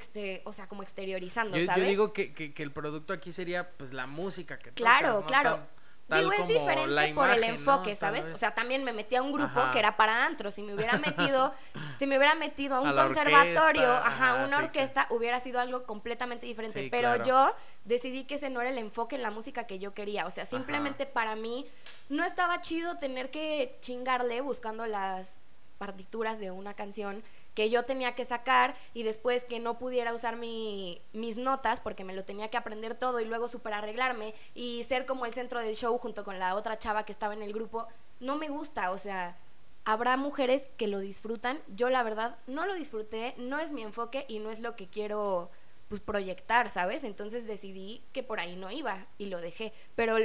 o 0.43 0.51
sea, 0.51 0.67
como 0.67 0.83
exteriorizando, 0.83 1.57
yo, 1.57 1.65
¿sabes? 1.65 1.83
Yo 1.83 1.89
digo 1.89 2.11
que, 2.11 2.33
que, 2.33 2.53
el 2.61 2.71
producto 2.73 3.13
aquí 3.13 3.31
sería 3.31 3.71
pues 3.77 3.93
la 3.93 4.07
música 4.07 4.59
que 4.59 4.73
Claro, 4.73 5.23
claro. 5.25 5.65
Digo, 6.09 6.31
es 6.31 6.47
diferente 6.47 7.13
por 7.13 7.29
el 7.29 7.43
enfoque, 7.43 7.95
¿sabes? 7.95 8.25
O 8.33 8.37
sea, 8.37 8.55
también 8.55 8.83
me 8.83 8.93
metí 8.93 9.15
a 9.15 9.21
un 9.21 9.31
grupo 9.31 9.61
que 9.71 9.79
era 9.79 9.95
para 9.95 10.25
antro. 10.25 10.51
Si 10.51 10.63
me 10.63 10.73
hubiera 10.73 10.97
metido, 10.97 11.53
si 11.99 12.07
me 12.07 12.17
hubiera 12.17 12.35
metido 12.35 12.75
a 12.75 12.81
un 12.81 12.91
conservatorio, 12.91 13.91
ajá, 13.93 14.45
una 14.45 14.57
orquesta, 14.57 15.07
hubiera 15.09 15.39
sido 15.39 15.59
algo 15.59 15.83
completamente 15.83 16.45
diferente. 16.45 16.87
Pero 16.89 17.23
yo 17.23 17.53
decidí 17.85 18.23
que 18.25 18.35
ese 18.35 18.49
no 18.49 18.61
era 18.61 18.69
el 18.69 18.77
enfoque 18.77 19.15
en 19.15 19.21
la 19.21 19.31
música 19.31 19.65
que 19.65 19.79
yo 19.79 19.93
quería. 19.93 20.25
O 20.25 20.31
sea, 20.31 20.45
simplemente 20.45 21.05
para 21.05 21.35
mí 21.35 21.67
no 22.09 22.23
estaba 22.23 22.61
chido 22.61 22.97
tener 22.97 23.31
que 23.31 23.77
chingarle 23.81 24.41
buscando 24.41 24.87
las 24.87 25.41
partituras 25.77 26.39
de 26.39 26.51
una 26.51 26.73
canción 26.73 27.23
que 27.59 27.69
yo 27.69 27.83
tenía 27.83 28.15
que 28.15 28.23
sacar 28.23 28.73
y 28.93 29.03
después 29.03 29.43
que 29.43 29.59
no 29.59 29.77
pudiera 29.77 30.13
usar 30.13 30.37
mi, 30.37 31.01
mis 31.11 31.35
notas 31.35 31.81
porque 31.81 32.05
me 32.05 32.13
lo 32.13 32.23
tenía 32.23 32.49
que 32.49 32.55
aprender 32.55 32.95
todo 32.95 33.19
y 33.19 33.25
luego 33.25 33.49
super 33.49 33.73
arreglarme 33.73 34.33
y 34.55 34.85
ser 34.85 35.05
como 35.05 35.25
el 35.25 35.33
centro 35.33 35.59
del 35.59 35.75
show 35.75 35.97
junto 35.97 36.23
con 36.23 36.39
la 36.39 36.55
otra 36.55 36.79
chava 36.79 37.03
que 37.03 37.11
estaba 37.11 37.33
en 37.33 37.41
el 37.41 37.51
grupo, 37.51 37.85
no 38.21 38.37
me 38.37 38.47
gusta, 38.47 38.91
o 38.91 38.97
sea, 38.97 39.35
habrá 39.83 40.15
mujeres 40.15 40.69
que 40.77 40.87
lo 40.87 40.99
disfrutan, 40.99 41.59
yo 41.75 41.89
la 41.89 42.01
verdad 42.01 42.37
no 42.47 42.65
lo 42.65 42.75
disfruté, 42.75 43.35
no 43.37 43.59
es 43.59 43.73
mi 43.73 43.81
enfoque 43.81 44.23
y 44.29 44.39
no 44.39 44.51
es 44.51 44.61
lo 44.61 44.77
que 44.77 44.87
quiero 44.87 45.51
pues 45.89 45.99
proyectar, 45.99 46.69
¿sabes? 46.69 47.03
Entonces 47.03 47.45
decidí 47.45 48.01
que 48.13 48.23
por 48.23 48.39
ahí 48.39 48.55
no 48.55 48.71
iba 48.71 49.05
y 49.17 49.25
lo 49.25 49.41
dejé, 49.41 49.73
pero 49.97 50.15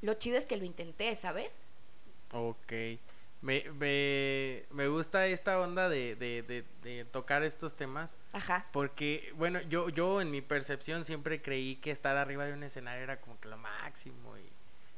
lo 0.00 0.14
chido 0.14 0.38
es 0.38 0.46
que 0.46 0.56
lo 0.56 0.64
intenté, 0.64 1.16
¿sabes? 1.16 1.58
Ok. 2.32 2.72
Me, 3.40 3.64
me, 3.74 4.64
me 4.72 4.88
gusta 4.88 5.26
esta 5.26 5.60
onda 5.60 5.88
de, 5.88 6.16
de, 6.16 6.64
de, 6.82 7.04
tocar 7.04 7.42
estos 7.42 7.76
temas. 7.76 8.16
Ajá. 8.32 8.66
Porque, 8.72 9.32
bueno, 9.36 9.60
yo, 9.62 9.88
yo 9.90 10.20
en 10.20 10.30
mi 10.30 10.40
percepción 10.40 11.04
siempre 11.04 11.40
creí 11.40 11.76
que 11.76 11.90
estar 11.90 12.16
arriba 12.16 12.46
de 12.46 12.52
un 12.52 12.62
escenario 12.64 13.02
era 13.02 13.20
como 13.20 13.38
que 13.38 13.48
lo 13.48 13.56
máximo 13.56 14.36
y 14.36 14.48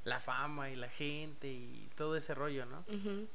la 0.05 0.19
fama 0.19 0.71
y 0.71 0.77
la 0.77 0.89
gente 0.89 1.47
y 1.49 1.89
todo 1.95 2.17
ese 2.17 2.35
rollo, 2.35 2.65
¿no? 2.65 2.85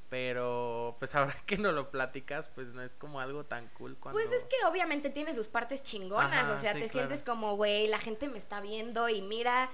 Pero, 0.10 0.96
pues 1.00 1.13
ahora 1.13 1.36
que 1.46 1.58
no 1.58 1.72
lo 1.72 1.91
platicas, 1.91 2.48
pues 2.48 2.74
no 2.74 2.82
es 2.82 2.96
como 2.96 3.20
algo 3.20 3.46
tan 3.46 3.68
cool 3.70 3.96
cuando... 3.98 4.20
Pues 4.20 4.32
es 4.32 4.44
que 4.46 4.56
obviamente 4.68 5.10
tiene 5.10 5.34
sus 5.34 5.48
partes 5.48 5.84
chingonas, 5.84 6.50
o 6.50 6.60
sea, 6.60 6.74
te 6.74 6.89
sientes 6.89 7.24
como, 7.24 7.56
güey, 7.56 7.88
la 7.88 8.00
gente 8.00 8.28
me 8.28 8.39
está 8.39 8.62
viendo 8.62 9.08
y 9.10 9.22
mira 9.22 9.70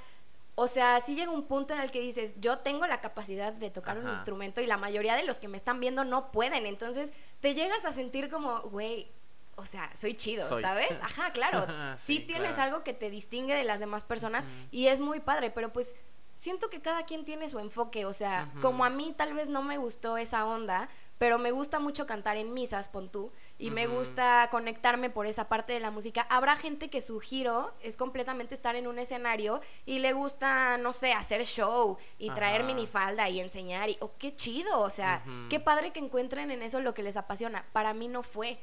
o 0.62 0.67
sea, 0.67 1.02
sí 1.02 1.15
llega 1.15 1.32
un 1.32 1.47
punto 1.47 1.74
en 1.74 1.80
el 1.80 1.89
que 1.89 2.00
dices, 2.00 2.34
yo 2.38 2.60
tengo 2.60 2.86
la 2.86 3.02
capacidad 3.02 3.52
de 3.52 3.71
tocar 3.71 3.97
un 3.97 4.08
instrumento 4.08 4.62
y 4.62 4.67
la 4.67 4.78
mayoría 4.78 5.15
de 5.15 5.24
los 5.24 5.39
que 5.39 5.47
me 5.47 5.58
están 5.58 5.80
viendo 5.80 6.04
no 6.04 6.32
pueden. 6.32 6.67
Entonces 6.67 7.10
te 7.39 7.56
llegas 7.56 7.84
a 7.84 7.93
sentir 7.93 8.30
como, 8.30 8.62
güey, 8.62 9.12
o 9.56 9.65
sea, 9.65 9.91
soy 10.00 10.13
chido, 10.13 10.47
¿sabes? 10.47 10.91
Ajá, 11.02 11.32
claro. 11.32 11.65
sí, 11.97 12.19
tienes 12.19 12.60
algo 12.60 12.84
que 12.84 12.93
te 12.93 13.10
distingue 13.10 13.56
de 13.56 13.63
las 13.63 13.80
demás 13.80 14.04
personas 14.04 14.45
y 14.69 14.86
es 14.86 15.00
muy 15.00 15.19
padre, 15.19 15.50
pero 15.50 15.74
pues 15.74 15.95
siento 16.38 16.69
que 16.69 16.80
cada 16.80 17.06
quien 17.06 17.26
tiene 17.26 17.50
su 17.50 17.58
enfoque. 17.58 18.06
O 18.06 18.13
sea, 18.13 18.54
como 18.62 18.86
a 18.86 18.91
mí 18.91 19.15
tal 19.17 19.34
vez 19.34 19.50
no 19.50 19.63
me 19.63 19.80
gustó 19.80 20.15
esa 20.17 20.45
onda, 20.45 20.89
pero 21.17 21.39
me 21.39 21.50
gusta 21.50 21.80
mucho 21.80 22.06
cantar 22.06 22.38
en 22.38 22.54
misas, 22.54 22.88
pon 22.88 23.10
tú, 23.10 23.32
y 23.62 23.69
me 23.69 23.86
gusta 23.86 24.47
conectarme 24.50 25.12
por 25.12 25.28
esa 25.28 25.47
parte 25.47 25.71
de 25.71 25.80
la 25.80 25.91
música. 25.91 26.26
Habrá 26.30 26.56
gente 26.56 26.89
que 26.89 27.00
su 27.00 27.19
giro 27.19 27.71
es 27.82 27.95
completamente 27.95 28.56
estar 28.56 28.76
en 28.76 28.88
un 28.88 28.97
escenario 28.97 29.62
y 29.86 30.00
le 30.00 30.13
gusta, 30.13 30.78
no 30.78 30.93
sé, 30.93 31.13
hacer 31.13 31.45
show 31.45 31.97
y 32.17 32.32
traer 32.32 32.63
minifalda 32.63 33.30
y 33.30 33.39
enseñar, 33.39 33.89
y, 33.89 33.97
oh, 34.00 34.12
qué 34.17 34.36
chido, 34.36 34.80
o 34.80 34.89
sea, 34.89 35.24
qué 35.50 35.60
padre 35.60 35.91
que 35.91 36.00
encuentren 36.00 36.50
en 36.50 36.63
eso 36.63 36.80
lo 36.80 36.95
que 36.95 37.04
les 37.04 37.17
apasiona. 37.17 37.63
Para 37.71 37.93
mí 37.93 38.08
no 38.08 38.24
fue. 38.24 38.60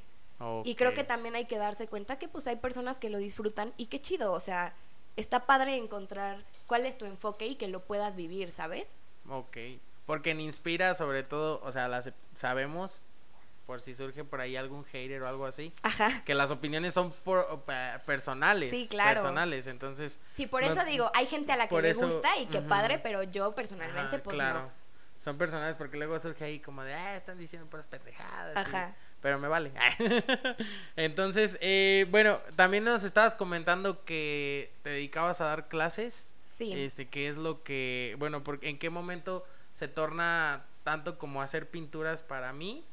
Y 0.65 0.75
creo 0.75 0.95
que 0.95 1.05
también 1.05 1.37
hay 1.37 1.47
que 1.47 1.59
darse 1.59 1.87
cuenta 1.87 2.19
que 2.19 2.29
pues 2.29 2.47
hay 2.47 2.57
personas 2.57 2.99
que 2.99 3.11
lo 3.11 3.19
disfrutan 3.19 3.73
y 3.77 3.87
qué 3.87 4.01
chido, 4.01 4.33
o 4.33 4.41
sea, 4.41 4.75
está 5.17 5.47
padre 5.47 5.77
encontrar 5.77 6.45
cuál 6.67 6.87
es 6.87 6.99
tu 6.99 7.07
enfoque 7.07 7.47
y 7.47 7.55
que 7.57 7.69
lo 7.69 7.85
puedas 7.85 8.15
vivir, 8.17 8.51
¿sabes? 8.51 8.89
Ok. 9.29 9.57
Porque 10.07 10.31
en 10.31 10.41
Inspira, 10.41 10.95
sobre 10.95 11.23
todo, 11.23 11.61
o 11.63 11.71
sea, 11.73 11.87
las, 11.89 12.11
sabemos, 12.35 13.03
por 13.69 13.83
si 13.83 13.95
surge 13.95 14.25
por 14.25 14.41
ahí 14.41 14.57
algún 14.57 14.83
hater 14.83 15.23
o 15.23 15.29
algo 15.29 15.45
así, 15.45 15.75
Ajá. 15.83 16.23
que 16.25 16.35
las 16.35 16.51
opiniones 16.51 16.95
son 16.95 17.13
por, 17.23 17.67
personales. 18.07 18.71
Sí, 18.71 18.89
claro. 18.89 19.21
Personales, 19.21 19.67
entonces. 19.67 20.21
Sí, 20.31 20.47
por 20.47 20.63
eso 20.63 20.83
digo, 20.87 21.11
hay 21.15 21.27
gente 21.27 21.53
a 21.53 21.57
la 21.57 21.69
que 21.69 21.83
le 21.83 21.93
gusta 21.93 22.35
y 22.39 22.47
qué 22.47 22.63
padre, 22.63 22.99
pero 22.99 23.25
yo 23.25 23.55
personalmente, 23.55 24.21
pues 24.21 24.35
claro. 24.35 24.73
Son 25.19 25.37
personales 25.37 25.77
porque 25.77 25.99
luego 25.99 26.19
surge 26.19 26.47
ahí 26.47 26.61
como 26.61 26.83
de, 26.83 26.95
ah, 26.95 27.15
están 27.15 27.37
diciendo 27.37 27.69
puras 27.69 27.87
pendejadas. 27.87 28.57
Ajá. 28.57 28.95
pero 29.21 29.39
me 29.39 29.49
vale. 29.49 29.71
Entonces, 30.97 31.59
eh, 31.61 32.07
bueno, 32.09 32.39
también 32.57 32.85
nos 32.85 33.05
estabas 33.05 33.35
comentando 33.35 34.03
que 34.07 34.73
te 34.83 34.91
dedicabas 34.91 35.43
a 35.43 35.45
dar 35.45 35.69
clases. 35.69 36.27
Sí. 36.47 36.73
Este, 36.73 37.09
¿qué 37.11 37.29
es 37.29 37.37
lo 37.37 37.63
que, 37.63 38.17
bueno, 38.19 38.43
porque 38.43 38.71
en 38.71 38.79
qué 38.79 38.89
momento 38.89 39.45
se 39.73 39.89
torna 39.89 40.65
tanto 40.85 41.19
como 41.19 41.43
hacer 41.43 41.69
pinturas 41.69 42.23
para 42.23 42.55
mí, 42.55 42.87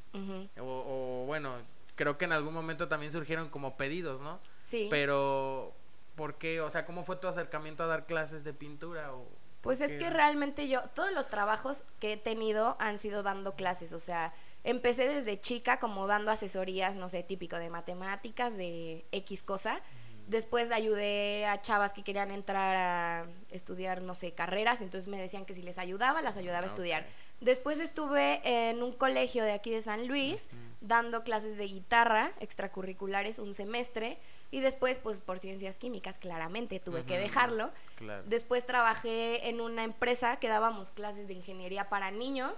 o, 0.59 1.23
bueno, 1.25 1.53
creo 1.95 2.17
que 2.17 2.25
en 2.25 2.31
algún 2.33 2.53
momento 2.53 2.87
también 2.87 3.11
surgieron 3.11 3.49
como 3.49 3.77
pedidos, 3.77 4.21
¿no? 4.21 4.39
Sí. 4.63 4.87
Pero, 4.89 5.73
¿por 6.15 6.35
qué? 6.35 6.61
O 6.61 6.69
sea, 6.69 6.85
¿cómo 6.85 7.03
fue 7.03 7.15
tu 7.17 7.27
acercamiento 7.27 7.83
a 7.83 7.87
dar 7.87 8.05
clases 8.05 8.43
de 8.43 8.53
pintura? 8.53 9.13
O 9.13 9.25
Pues 9.61 9.81
es 9.81 9.93
que 9.93 10.09
realmente 10.09 10.67
yo, 10.67 10.81
todos 10.93 11.11
los 11.11 11.29
trabajos 11.29 11.83
que 11.99 12.13
he 12.13 12.17
tenido 12.17 12.75
han 12.79 12.99
sido 12.99 13.23
dando 13.23 13.55
clases, 13.55 13.93
o 13.93 13.99
sea, 13.99 14.33
empecé 14.63 15.07
desde 15.07 15.39
chica 15.39 15.79
como 15.79 16.07
dando 16.07 16.31
asesorías, 16.31 16.95
no 16.95 17.09
sé, 17.09 17.23
típico 17.23 17.57
de 17.57 17.69
matemáticas, 17.69 18.57
de 18.57 19.05
X 19.11 19.43
cosa. 19.43 19.81
Después 20.27 20.71
ayudé 20.71 21.45
a 21.45 21.61
chavas 21.61 21.93
que 21.93 22.03
querían 22.03 22.31
entrar 22.31 22.75
a 22.75 23.27
estudiar, 23.51 24.01
no 24.01 24.15
sé, 24.15 24.33
carreras, 24.33 24.81
entonces 24.81 25.07
me 25.07 25.21
decían 25.21 25.45
que 25.45 25.53
si 25.53 25.61
les 25.61 25.77
ayudaba, 25.77 26.23
las 26.23 26.35
ayudaba 26.35 26.61
a 26.61 26.63
Ah, 26.63 26.65
estudiar. 26.65 27.05
Después 27.41 27.79
estuve 27.79 28.41
en 28.43 28.81
un 28.81 28.93
colegio 28.93 29.43
de 29.43 29.51
aquí 29.51 29.69
de 29.71 29.81
San 29.81 30.07
Luis 30.07 30.47
dando 30.81 31.23
clases 31.23 31.57
de 31.57 31.65
guitarra 31.65 32.31
extracurriculares 32.39 33.39
un 33.39 33.53
semestre 33.53 34.19
y 34.51 34.59
después, 34.59 34.99
pues 34.99 35.19
por 35.19 35.39
ciencias 35.39 35.77
químicas, 35.77 36.17
claramente 36.17 36.79
tuve 36.79 37.03
que 37.03 37.17
dejarlo. 37.17 37.71
Claro. 37.95 38.23
Después 38.25 38.65
trabajé 38.65 39.49
en 39.49 39.61
una 39.61 39.83
empresa 39.83 40.37
que 40.37 40.47
dábamos 40.47 40.91
clases 40.91 41.27
de 41.27 41.33
ingeniería 41.33 41.89
para 41.89 42.11
niños 42.11 42.53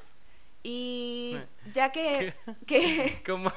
y 0.64 1.38
ya 1.74 1.92
que, 1.92 2.34
que 2.68 3.22
¿Cómo, 3.26 3.52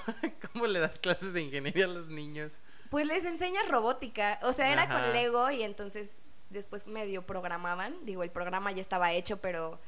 ¿Cómo 0.53 0.67
le 0.67 0.79
das 0.79 0.99
clases 0.99 1.33
de 1.33 1.43
ingeniería 1.43 1.85
a 1.87 1.89
los 1.89 2.09
niños? 2.09 2.59
pues 2.91 3.07
les 3.07 3.25
enseñas 3.25 3.69
robótica, 3.69 4.41
o 4.43 4.53
sea, 4.53 4.73
era 4.73 4.83
Ajá. 4.83 5.01
con 5.01 5.13
Lego 5.13 5.51
y 5.51 5.63
entonces 5.63 6.11
después 6.51 6.89
medio 6.89 7.23
programaban, 7.23 7.95
digo, 8.05 8.25
el 8.25 8.31
programa 8.31 8.73
ya 8.73 8.83
estaba 8.83 9.13
hecho, 9.13 9.41
pero 9.41 9.79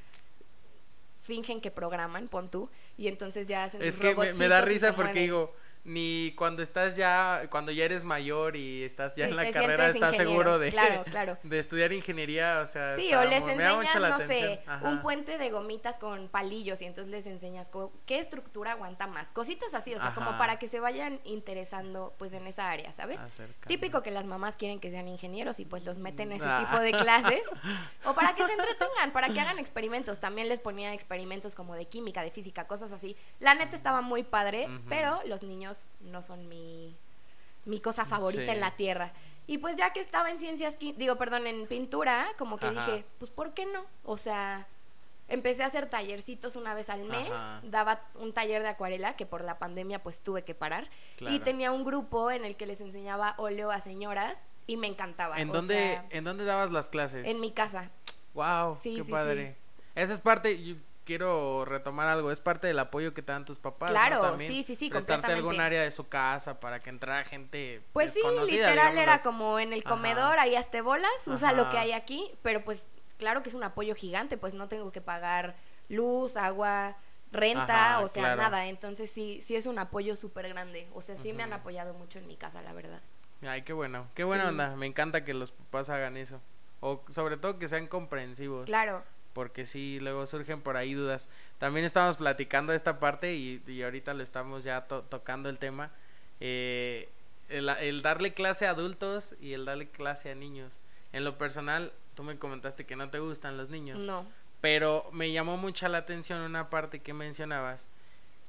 fingen 1.23 1.61
que 1.61 1.71
programan, 1.71 2.29
pon 2.29 2.51
tú, 2.51 2.69
y 2.99 3.09
entonces 3.09 3.49
ya 3.49 3.65
hacen 3.65 3.81
Es 3.81 3.95
sus 3.95 4.03
que 4.03 4.15
me, 4.15 4.33
me 4.35 4.49
da 4.49 4.61
risa 4.61 4.95
porque 4.95 5.21
digo, 5.21 5.55
ni 5.85 6.33
cuando 6.37 6.63
estás 6.63 6.95
ya, 6.97 7.43
cuando 7.51 7.73
ya 7.73 7.85
eres 7.85 8.05
mayor 8.05 8.55
y 8.57 8.85
estás 8.85 9.15
ya 9.17 9.25
Sí, 9.25 9.31
en 9.31 9.37
la 9.37 9.51
carrera, 9.51 9.89
estás 9.89 10.13
ingeniero, 10.13 10.31
seguro 10.31 10.59
de, 10.59 10.71
claro, 10.71 11.05
claro. 11.05 11.39
de 11.43 11.59
estudiar 11.59 11.93
ingeniería, 11.93 12.61
o 12.63 12.67
sea, 12.67 12.95
Sí, 12.97 13.07
está 13.07 13.21
o 13.21 13.25
les 13.25 13.43
me 13.45 13.53
enseñas, 13.55 13.95
no 13.97 14.05
atención. 14.07 14.29
sé, 14.29 14.63
Ajá. 14.67 14.89
un 14.89 15.03
puente 15.03 15.39
de 15.39 15.51
gomitas 15.51 15.99
con 15.99 16.29
palillos 16.29 16.81
y 16.83 16.85
entonces 16.85 17.11
les 17.11 17.27
enseñas 17.27 17.69
qué 18.07 18.19
estructura 18.21 18.73
aguanta 18.73 19.07
más. 19.09 19.31
Cositas 19.31 19.75
así, 19.75 19.93
o 19.95 19.99
sea, 20.01 20.15
como 20.15 20.39
para 20.39 20.59
que 20.59 20.69
se 20.69 20.79
vayan 20.81 21.21
interesando 21.25 22.15
pues 22.19 22.33
en 22.33 22.47
esa 22.47 22.71
área, 22.71 22.93
¿sabes? 22.93 23.19
Acercando. 23.21 23.67
Típico 23.67 24.03
que 24.03 24.11
las 24.11 24.27
mamás 24.27 24.57
quieren 24.57 24.81
que 24.81 24.91
sean 24.91 25.09
ingenieros 25.09 25.59
y 25.61 25.65
pues 25.65 25.85
los 25.85 25.99
meten 25.99 26.31
en 26.31 26.37
ese 26.39 26.47
Ah. 26.49 26.65
tipo 26.65 26.81
de 26.81 26.93
clases. 26.93 27.43
o 28.05 28.15
para 28.15 28.35
que 28.35 28.45
se 28.47 28.53
entretengan, 28.53 29.11
para 29.13 29.31
que 29.33 29.41
hagan 29.41 29.59
experimentos. 29.59 30.21
También 30.21 30.49
les 30.49 30.61
ponía 30.61 30.93
experimentos 30.95 31.55
como 31.55 31.75
de 31.75 31.87
química, 31.87 32.23
de 32.23 32.31
física, 32.31 32.67
cosas 32.67 32.93
así. 32.93 33.17
La 33.41 33.55
neta 33.55 33.75
estaba 33.77 34.01
muy 34.01 34.23
padre, 34.23 34.69
pero 34.89 35.21
los 35.27 35.43
niños 35.43 35.72
no 36.01 36.23
son 36.23 36.49
mi, 36.49 36.97
mi 37.65 37.81
cosa 37.81 38.05
favorita 38.05 38.45
Sí. 38.45 38.51
en 38.51 38.61
la 38.61 38.73
tierra. 38.77 39.13
Y 39.47 39.59
pues 39.59 39.77
ya 39.77 39.93
que 39.93 40.01
estaba 40.01 40.31
en 40.31 40.39
ciencias, 40.39 40.77
digo, 40.79 41.17
perdón, 41.17 41.47
en 41.47 41.67
pintura, 41.67 42.27
como 42.39 42.59
que 42.59 42.67
Ajá. 42.67 42.87
dije, 42.87 43.05
pues 43.19 43.31
¿por 43.31 43.55
qué 43.55 43.67
no? 43.67 43.85
O 44.05 44.17
sea, 44.17 44.67
empecé 45.29 45.63
a 45.65 45.67
hacer 45.67 45.87
tallercitos 45.91 46.55
una 46.57 46.75
vez 46.75 46.89
al 46.89 47.05
mes, 47.05 47.31
Ajá. 47.31 47.61
daba 47.65 48.01
un 48.15 48.33
taller 48.33 48.63
de 48.63 48.69
acuarela 48.69 49.17
que 49.17 49.27
por 49.27 49.43
la 49.43 49.59
pandemia 49.59 50.03
pues 50.03 50.21
tuve 50.21 50.43
que 50.45 50.55
parar 50.55 50.89
y 51.21 51.39
tenía 51.41 51.73
un 51.73 51.85
grupo 51.85 52.31
en 52.31 52.45
el 52.45 52.55
que 52.57 52.67
les 52.67 52.81
enseñaba 52.81 53.35
óleo 53.39 53.71
a 53.71 53.81
señoras 53.81 54.39
y 54.69 54.77
me 54.77 54.87
encantaba. 54.87 55.41
¿En 55.41 55.51
o 55.51 55.53
dónde, 55.53 55.75
sea, 55.75 56.07
¿En 56.11 56.23
dónde 56.25 56.45
dabas 56.45 56.71
las 56.71 56.89
clases? 56.89 57.27
en 57.27 57.41
mi 57.41 57.51
casa. 57.51 57.91
Wow, 58.35 58.77
Sí, 58.81 58.97
qué 58.97 59.03
sí, 59.05 59.11
padre. 59.11 59.57
Esa 59.97 60.15
es 60.15 60.21
parte, 60.21 60.77
quiero 61.05 61.65
retomar 61.65 62.09
algo, 62.09 62.31
es 62.31 62.41
parte 62.41 62.67
del 62.67 62.79
apoyo 62.79 63.15
que 63.15 63.23
te 63.23 63.33
dan 63.33 63.45
tus 63.45 63.59
papás. 63.59 63.91
¿no? 63.91 63.95
Claro, 63.95 64.21
También 64.21 64.51
sí, 64.53 64.63
sí, 64.63 64.77
sí, 64.77 64.91
Prestarte 64.91 65.33
algún 65.33 65.61
área 65.61 65.83
de 65.83 65.91
su 65.91 66.09
casa 66.09 66.61
para 66.61 66.79
que 66.79 66.91
entrara 66.91 67.25
gente 67.25 67.83
Pues 67.93 68.13
sí, 68.13 68.21
literal 68.49 68.99
era 68.99 69.19
como 69.21 69.59
en 69.59 69.73
el 69.73 69.81
Ajá. 69.81 69.91
comedor, 69.91 70.39
ahí 70.39 70.55
hazte 70.57 70.81
bolas, 70.81 71.11
usa 71.27 71.53
lo 71.53 71.71
que 71.71 71.79
hay 71.79 71.93
aquí, 71.93 72.31
pero 72.43 72.65
pues 72.65 72.87
claro 73.19 73.43
que 73.43 73.49
es 73.49 73.55
un 73.55 73.65
apoyo 73.65 73.95
gigante, 73.95 74.37
pues 74.37 74.55
no 74.55 74.69
tengo 74.69 74.93
que 74.93 75.01
pagar 75.01 75.57
luz, 75.89 76.37
agua, 76.37 76.97
renta, 77.31 77.97
Ajá, 77.97 78.01
o 78.01 78.09
sea, 78.09 78.23
claro. 78.25 78.43
nada, 78.43 78.67
entonces 78.67 79.11
sí, 79.11 79.43
sí 79.45 79.57
es 79.57 79.67
un 79.67 79.79
apoyo 79.79 80.17
súper 80.17 80.49
grande, 80.49 80.89
o 80.95 81.01
sea, 81.03 81.17
sí 81.17 81.33
me 81.33 81.43
han 81.43 81.53
apoyado 81.53 81.95
mucho 81.95 82.19
en 82.19 82.27
mi 82.27 82.37
casa, 82.37 82.63
la 82.63 82.73
verdad. 82.73 83.01
Ay, 83.43 83.63
qué 83.63 83.73
bueno, 83.73 84.07
qué 84.15 84.25
buena 84.25 84.45
Sí. 84.45 84.49
onda. 84.51 84.77
Me 84.77 84.87
encanta 84.87 85.25
que 85.25 85.35
los 85.35 85.51
papás 85.51 85.89
hagan 85.89 86.17
eso. 86.17 86.41
O 86.81 87.05
sobre 87.11 87.37
todo 87.37 87.59
que 87.59 87.69
sean 87.69 87.87
comprensivos. 87.89 88.67
Claro, 88.67 89.03
Porque 89.33 89.65
sí, 89.67 89.99
luego 90.01 90.27
surgen 90.27 90.61
por 90.61 90.77
ahí 90.77 90.95
dudas. 90.95 91.29
También 91.59 91.87
estamos 91.87 92.17
platicando 92.19 92.73
esta 92.73 92.99
parte 93.01 93.35
y, 93.35 93.63
y 93.67 93.83
ahorita 93.83 94.13
le 94.15 94.23
estamos 94.25 94.63
ya 94.65 94.83
to- 94.87 95.03
tocando 95.03 95.49
el 95.49 95.59
tema. 95.59 95.91
eh, 96.41 97.09
el, 97.49 97.69
el 97.69 98.03
darle 98.03 98.33
clase 98.35 98.67
a 98.67 98.71
adultos 98.71 99.35
y 99.41 99.53
el 99.53 99.65
darle 99.67 99.89
clase 99.89 100.31
a 100.31 100.35
niños. 100.35 100.79
En 101.13 101.23
lo 101.25 101.37
personal, 101.37 101.93
tú 102.15 102.23
me 102.25 102.39
comentaste 102.39 102.87
que 102.87 102.97
no 102.97 103.11
te 103.11 103.19
gustan 103.19 103.57
los 103.57 103.69
niños. 103.71 104.03
no. 104.03 104.27
Pero 104.63 105.09
me 105.13 105.33
llamó 105.33 105.57
mucha 105.57 105.89
la 105.89 105.99
atención 105.99 106.41
una 106.41 106.71
parte 106.71 107.01
que 107.01 107.13
mencionabas. 107.13 107.89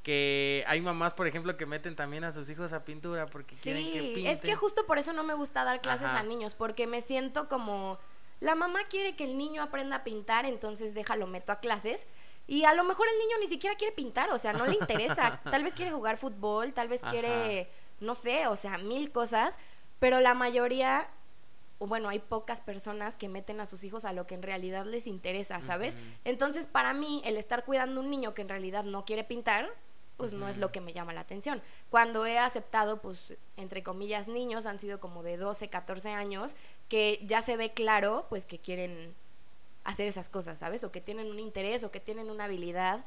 Que 0.03 0.63
hay 0.67 0.79
mamás, 0.81 1.13
por 1.13 1.25
ejemplo, 1.27 1.55
que 1.57 1.65
meten 1.65 1.95
también 1.95 2.23
a 2.23 2.31
sus 2.31 2.49
hijos 2.49 2.71
a 2.73 2.83
pintura 2.85 3.25
porque 3.25 3.55
quieren 3.55 3.85
que 3.91 3.99
Sí, 3.99 4.11
pinten. 4.15 4.35
es 4.35 4.41
que 4.41 4.53
justo 4.55 4.85
por 4.85 4.97
eso 4.99 5.11
no 5.13 5.23
me 5.23 5.33
gusta 5.33 5.63
dar 5.63 5.81
clases 5.81 6.07
Ajá. 6.07 6.19
a 6.19 6.23
niños, 6.23 6.53
porque 6.53 6.87
me 6.87 7.01
siento 7.01 7.47
como 7.47 7.97
la 8.39 8.55
mamá 8.55 8.87
quiere 8.89 9.15
que 9.15 9.23
el 9.23 9.37
niño 9.37 9.61
aprenda 9.61 9.97
a 9.97 10.03
pintar, 10.03 10.45
entonces 10.45 10.93
déjalo 10.93 11.27
meto 11.27 11.51
a 11.51 11.59
clases. 11.59 12.07
Y 12.45 12.65
a 12.65 12.73
lo 12.73 12.83
mejor 12.83 13.07
el 13.07 13.17
niño 13.19 13.37
ni 13.39 13.47
siquiera 13.47 13.75
quiere 13.75 13.93
pintar, 13.93 14.31
o 14.31 14.37
sea, 14.37 14.53
no 14.53 14.65
le 14.65 14.73
interesa. 14.75 15.41
tal 15.49 15.63
vez 15.63 15.73
quiere 15.75 15.91
jugar 15.91 16.17
fútbol, 16.17 16.73
tal 16.73 16.87
vez 16.89 17.01
Ajá. 17.01 17.11
quiere, 17.11 17.69
no 17.99 18.15
sé, 18.15 18.47
o 18.47 18.55
sea, 18.55 18.77
mil 18.77 19.11
cosas, 19.11 19.57
pero 19.99 20.19
la 20.19 20.33
mayoría, 20.33 21.09
o 21.79 21.87
bueno, 21.87 22.09
hay 22.09 22.19
pocas 22.19 22.59
personas 22.59 23.15
que 23.15 23.29
meten 23.29 23.61
a 23.61 23.65
sus 23.65 23.83
hijos 23.85 24.03
a 24.03 24.11
lo 24.11 24.27
que 24.27 24.35
en 24.35 24.43
realidad 24.43 24.85
les 24.85 25.07
interesa, 25.07 25.61
¿sabes? 25.61 25.93
Ujú. 25.93 26.03
Entonces, 26.25 26.67
para 26.67 26.93
mí, 26.93 27.21
el 27.23 27.37
estar 27.37 27.63
cuidando 27.63 28.01
a 28.01 28.03
un 28.03 28.09
niño 28.09 28.33
que 28.33 28.41
en 28.41 28.49
realidad 28.49 28.83
no 28.83 29.05
quiere 29.05 29.23
pintar, 29.23 29.73
pues 30.17 30.33
no 30.33 30.47
es 30.47 30.57
lo 30.57 30.71
que 30.71 30.81
me 30.81 30.93
llama 30.93 31.13
la 31.13 31.21
atención. 31.21 31.61
Cuando 31.89 32.25
he 32.25 32.37
aceptado, 32.37 33.01
pues, 33.01 33.33
entre 33.57 33.83
comillas, 33.83 34.27
niños, 34.27 34.65
han 34.65 34.79
sido 34.79 34.99
como 34.99 35.23
de 35.23 35.37
12, 35.37 35.69
14 35.69 36.11
años, 36.11 36.55
que 36.93 37.19
ya 37.25 37.41
se 37.41 37.58
ve 37.58 37.73
claro, 37.73 38.27
pues, 38.29 38.45
que 38.45 38.60
quieren 38.60 39.15
hacer 39.84 40.08
esas 40.08 40.29
cosas, 40.29 40.60
¿sabes? 40.60 40.84
O 40.84 40.91
que 40.91 41.01
tienen 41.01 41.32
un 41.32 41.39
interés 41.39 41.84
o 41.84 41.89
que 41.89 41.99
tienen 41.99 42.29
una 42.29 42.43
habilidad, 42.43 43.03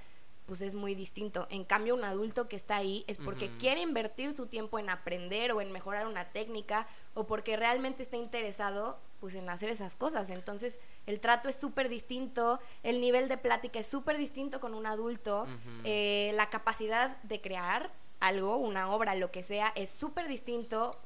pues 0.46 0.60
es 0.60 0.74
muy 0.74 0.96
distinto. 0.96 1.46
En 1.50 1.62
cambio, 1.62 1.94
un 1.94 2.02
adulto 2.02 2.48
que 2.48 2.56
está 2.56 2.74
ahí 2.74 3.04
es 3.06 3.18
porque 3.18 3.48
quiere 3.58 3.82
invertir 3.82 4.32
su 4.32 4.46
tiempo 4.46 4.80
en 4.80 4.90
aprender 4.90 5.52
o 5.52 5.60
en 5.60 5.70
mejorar 5.70 6.08
una 6.08 6.32
técnica 6.32 6.88
o 7.14 7.28
porque 7.28 7.56
realmente 7.56 8.02
está 8.02 8.16
interesado 8.16 8.98
pues 9.20 9.36
en 9.36 9.48
hacer 9.48 9.68
esas 9.68 9.94
cosas. 9.94 10.30
Entonces, 10.30 10.80
el 11.06 11.20
trato 11.20 11.48
es 11.48 11.54
súper 11.54 11.88
distinto, 11.88 12.58
el 12.82 13.00
nivel 13.00 13.28
de 13.28 13.38
plática 13.38 13.78
es 13.78 13.86
súper 13.86 14.18
distinto 14.18 14.58
con 14.58 14.74
un 14.74 14.86
adulto, 14.86 15.46
eh, 15.84 16.32
la 16.34 16.50
capacidad 16.50 17.22
de 17.22 17.40
crear 17.40 17.92
algo, 18.18 18.56
una 18.56 18.90
obra, 18.90 19.14
lo 19.14 19.30
que 19.30 19.44
sea, 19.44 19.72
es 19.76 19.90
súper 19.90 20.26
distinto. 20.26 20.98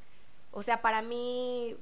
O 0.50 0.62
sea, 0.62 0.80
para 0.80 1.02
mí, 1.02 1.76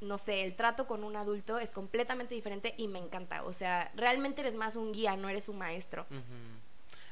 no 0.00 0.18
sé, 0.18 0.42
el 0.44 0.54
trato 0.54 0.86
con 0.86 1.04
un 1.04 1.16
adulto 1.16 1.58
es 1.58 1.70
completamente 1.70 2.34
diferente 2.34 2.74
y 2.76 2.88
me 2.88 2.98
encanta. 2.98 3.42
O 3.44 3.52
sea, 3.52 3.90
realmente 3.94 4.40
eres 4.42 4.54
más 4.54 4.76
un 4.76 4.92
guía, 4.92 5.16
no 5.16 5.28
eres 5.28 5.48
un 5.48 5.58
maestro. 5.58 6.06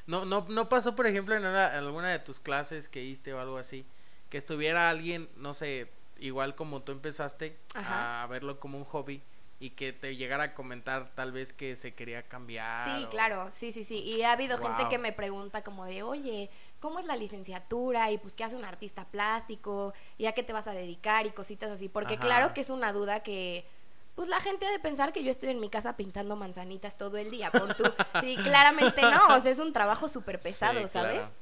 No, 0.07 0.23
no, 0.25 0.45
no 0.49 0.69
pasó, 0.69 0.95
por 0.95 1.07
ejemplo, 1.07 1.35
en 1.35 1.45
una- 1.45 1.67
alguna 1.67 2.09
de 2.11 2.19
tus 2.19 2.39
clases 2.39 2.87
que 2.89 2.99
diste 2.99 3.33
o 3.33 3.39
algo 3.39 3.57
así, 3.57 3.85
que 4.29 4.37
estuviera 4.37 4.89
alguien, 4.89 5.29
no 5.35 5.53
sé, 5.55 5.89
igual 6.19 6.55
como 6.55 6.83
tú 6.83 6.91
empezaste 6.91 7.57
Ajá. 7.73 8.23
a 8.23 8.27
verlo 8.27 8.59
como 8.59 8.77
un 8.77 8.85
hobby 8.85 9.21
y 9.59 9.71
que 9.71 9.93
te 9.93 10.15
llegara 10.15 10.43
a 10.43 10.53
comentar 10.53 11.11
tal 11.15 11.31
vez 11.31 11.53
que 11.53 11.75
se 11.75 11.93
quería 11.95 12.21
cambiar. 12.23 12.87
Sí, 12.87 13.05
o- 13.05 13.09
claro, 13.09 13.49
sí, 13.51 13.71
sí, 13.71 13.83
sí. 13.83 13.97
Y 14.03 14.21
ha 14.21 14.33
habido 14.33 14.57
gente 14.59 14.83
que 14.89 14.99
me 14.99 15.11
pregunta 15.11 15.63
como 15.63 15.85
de, 15.85 16.03
oye, 16.03 16.51
¿cómo 16.85 16.99
es 16.99 17.07
la 17.07 17.15
licenciatura? 17.15 18.11
Y 18.11 18.19
pues, 18.19 18.35
¿qué 18.35 18.43
hace 18.43 18.55
un 18.55 18.63
artista 18.63 19.05
plástico? 19.05 19.95
¿Y 20.19 20.27
a 20.27 20.33
qué 20.33 20.43
te 20.43 20.53
vas 20.53 20.67
a 20.67 20.71
dedicar? 20.71 21.25
Y 21.25 21.31
cositas 21.31 21.71
así. 21.71 21.89
Porque 21.89 22.13
Ajá. 22.13 22.21
claro 22.21 22.53
que 22.53 22.61
es 22.61 22.69
una 22.69 22.93
duda 22.93 23.23
que, 23.23 23.65
pues, 24.13 24.27
la 24.27 24.39
gente 24.39 24.67
ha 24.67 24.71
de 24.71 24.77
pensar 24.77 25.11
que 25.11 25.23
yo 25.23 25.31
estoy 25.31 25.49
en 25.49 25.59
mi 25.59 25.71
casa 25.71 25.97
pintando 25.97 26.35
manzanitas 26.35 26.95
todo 26.95 27.17
el 27.17 27.31
día, 27.31 27.49
pon 27.49 27.75
tú. 27.75 27.85
Y 28.21 28.35
claramente 28.43 29.01
no, 29.01 29.35
o 29.35 29.41
sea, 29.41 29.49
es 29.51 29.57
un 29.57 29.73
trabajo 29.73 30.07
súper 30.07 30.39
pesado, 30.39 30.79
Sí, 30.83 30.89
¿sabes? 30.89 31.21
claro. 31.21 31.33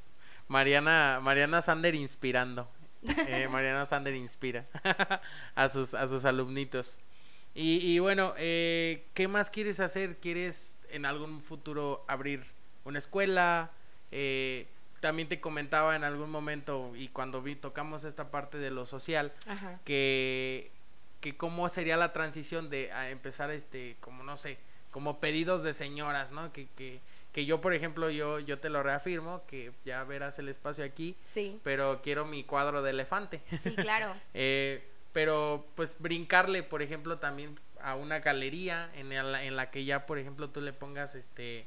Mariana, 0.47 1.19
Mariana 1.21 1.62
Sander 1.62 1.93
inspirando. 1.93 2.69
Eh, 3.27 3.49
Mariana 3.51 3.86
Sander 3.86 4.15
inspira 4.15 4.65
a 5.56 5.67
sus, 5.67 5.93
a 5.93 6.08
sus 6.08 6.23
alumnitos. 6.23 7.01
Y, 7.53 7.79
y 7.86 7.99
bueno, 7.99 8.34
eh, 8.38 9.10
¿qué 9.13 9.27
más 9.27 9.49
quieres 9.49 9.82
hacer? 9.82 10.21
¿Quieres 10.21 10.79
en 10.89 11.06
algún 11.06 11.41
futuro 11.41 12.06
abrir 12.08 12.45
una 12.86 12.99
escuela? 12.99 13.71
Eh, 14.12 14.67
también 15.03 15.27
te 15.27 15.41
comentaba 15.41 15.97
en 15.97 16.05
algún 16.05 16.29
momento 16.31 16.93
y 16.95 17.09
cuando 17.09 17.41
vi, 17.41 17.55
tocamos 17.55 18.05
esta 18.05 18.31
parte 18.31 18.57
de 18.57 18.71
lo 18.71 18.85
social, 18.85 19.33
Ajá. 19.47 19.77
que, 19.83 20.71
que 21.19 21.36
cómo 21.36 21.67
sería 21.67 21.97
la 21.97 22.13
transición 22.13 22.69
de 22.69 22.89
a 22.93 23.09
empezar 23.09 23.51
este, 23.51 23.97
como 23.99 24.23
no 24.23 24.38
sé, 24.38 24.57
como 24.91 25.19
pedidos 25.19 25.61
de 25.61 25.73
señoras, 25.73 26.32
¿no? 26.32 26.53
Que, 26.53 26.67
que, 26.78 27.01
que 27.34 27.45
yo, 27.45 27.59
por 27.59 27.73
ejemplo, 27.73 28.09
yo, 28.09 28.39
yo 28.39 28.59
te 28.59 28.69
lo 28.69 28.82
reafirmo, 28.82 29.43
que 29.45 29.73
ya 29.84 30.05
verás 30.05 30.39
el 30.39 30.47
espacio 30.47 30.86
aquí, 30.86 31.17
Sí, 31.25 31.59
pero 31.65 31.99
quiero 32.01 32.23
mi 32.25 32.45
cuadro 32.45 32.82
de 32.82 32.91
elefante. 32.91 33.41
sí, 33.61 33.75
claro. 33.75 34.15
Eh, 34.34 34.88
pero 35.11 35.65
pues 35.75 35.97
brincarle, 35.99 36.63
por 36.63 36.82
ejemplo, 36.82 37.19
también 37.19 37.59
a 37.82 37.95
una 37.95 38.19
galería 38.19 38.89
en 38.95 39.09
la, 39.09 39.43
en 39.43 39.55
la 39.57 39.69
que 39.69 39.84
ya, 39.84 40.05
por 40.05 40.17
ejemplo, 40.17 40.49
tú 40.49 40.61
le 40.61 40.71
pongas 40.71 41.13
este... 41.15 41.65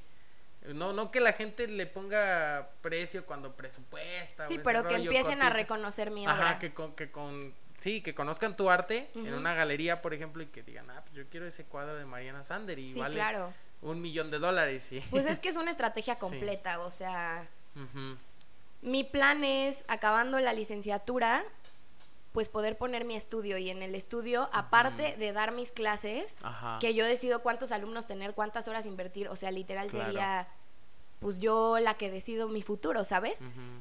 No, 0.74 0.92
no 0.92 1.10
que 1.10 1.20
la 1.20 1.32
gente 1.32 1.68
le 1.68 1.86
ponga 1.86 2.70
precio 2.82 3.24
cuando 3.26 3.54
presupuesta. 3.56 4.48
Sí, 4.48 4.58
pero 4.62 4.86
que 4.86 4.96
empiecen 4.96 5.42
a 5.42 5.50
reconocer 5.50 6.10
mi 6.10 6.26
obra. 6.26 6.34
Ajá, 6.34 6.58
que 6.58 6.72
con, 6.74 6.94
que 6.94 7.10
con, 7.10 7.54
sí, 7.76 8.00
que 8.02 8.14
conozcan 8.14 8.56
tu 8.56 8.68
arte 8.70 9.08
en 9.14 9.32
una 9.34 9.54
galería, 9.54 10.02
por 10.02 10.12
ejemplo, 10.14 10.42
y 10.42 10.46
que 10.46 10.62
digan, 10.62 10.90
ah, 10.90 11.02
pues 11.02 11.14
yo 11.14 11.28
quiero 11.28 11.46
ese 11.46 11.64
cuadro 11.64 11.94
de 11.96 12.04
Mariana 12.04 12.42
Sander 12.42 12.78
y 12.78 12.92
Sí, 12.94 12.98
vale 12.98 13.14
claro. 13.14 13.52
un 13.82 14.00
millón 14.02 14.30
de 14.30 14.38
dólares. 14.38 14.84
Sí. 14.84 15.02
Pues 15.10 15.26
es 15.26 15.38
que 15.38 15.48
es 15.50 15.56
una 15.56 15.70
estrategia 15.70 16.14
completa, 16.18 16.80
o 16.80 16.90
sea, 16.90 17.46
mi 18.82 19.04
plan 19.04 19.44
es, 19.44 19.84
acabando 19.88 20.38
la 20.40 20.52
licenciatura, 20.52 21.44
pues 22.32 22.48
poder 22.50 22.76
poner 22.76 23.04
mi 23.06 23.16
estudio 23.16 23.56
y 23.56 23.70
en 23.70 23.82
el 23.82 23.94
estudio, 23.94 24.50
aparte 24.52 25.16
de 25.16 25.32
dar 25.32 25.52
mis 25.52 25.72
clases, 25.72 26.32
Ajá. 26.42 26.78
que 26.80 26.92
yo 26.94 27.06
decido 27.06 27.40
cuántos 27.42 27.72
alumnos 27.72 28.06
tener, 28.06 28.34
cuántas 28.34 28.68
horas 28.68 28.84
invertir, 28.84 29.28
o 29.28 29.36
sea, 29.36 29.50
literal 29.50 29.88
Claro. 29.88 30.06
sería 30.06 30.48
pues 31.26 31.40
yo 31.40 31.80
la 31.80 31.94
que 31.94 32.08
decido 32.08 32.46
mi 32.46 32.62
futuro, 32.62 33.02
¿sabes? 33.02 33.40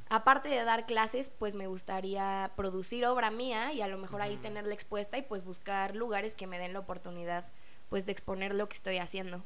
Aparte 0.10 0.50
de 0.50 0.64
dar 0.64 0.88
clases, 0.88 1.30
pues 1.38 1.54
me 1.54 1.68
gustaría 1.68 2.52
producir 2.56 3.06
obra 3.06 3.30
mía 3.30 3.72
y 3.72 3.84
a 3.84 3.88
lo 3.88 4.00
mejor 4.00 4.24
ahí 4.24 4.36
tenerla 4.38 4.74
expuesta 4.74 5.20
y 5.20 5.22
pues 5.22 5.44
buscar 5.46 5.96
lugares 5.96 6.36
que 6.36 6.48
me 6.48 6.58
den 6.58 6.74
la 6.74 6.80
oportunidad 6.80 7.46
pues 7.88 8.08
de 8.08 8.14
exponer 8.14 8.56
lo 8.56 8.68
que 8.68 8.76
estoy 8.76 8.98
haciendo. 8.98 9.44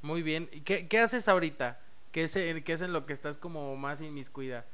Muy 0.00 0.22
bien. 0.22 0.48
¿Y 0.52 0.60
¿Qué, 0.60 0.86
qué 0.86 1.00
haces 1.00 1.26
ahorita? 1.26 1.80
¿Qué 2.12 2.22
es, 2.22 2.36
en, 2.36 2.62
¿Qué 2.62 2.72
es 2.72 2.82
en 2.82 2.92
lo 2.92 3.04
que 3.04 3.12
estás 3.12 3.36
como 3.36 3.74
más 3.74 4.00
inmiscuida? 4.00 4.64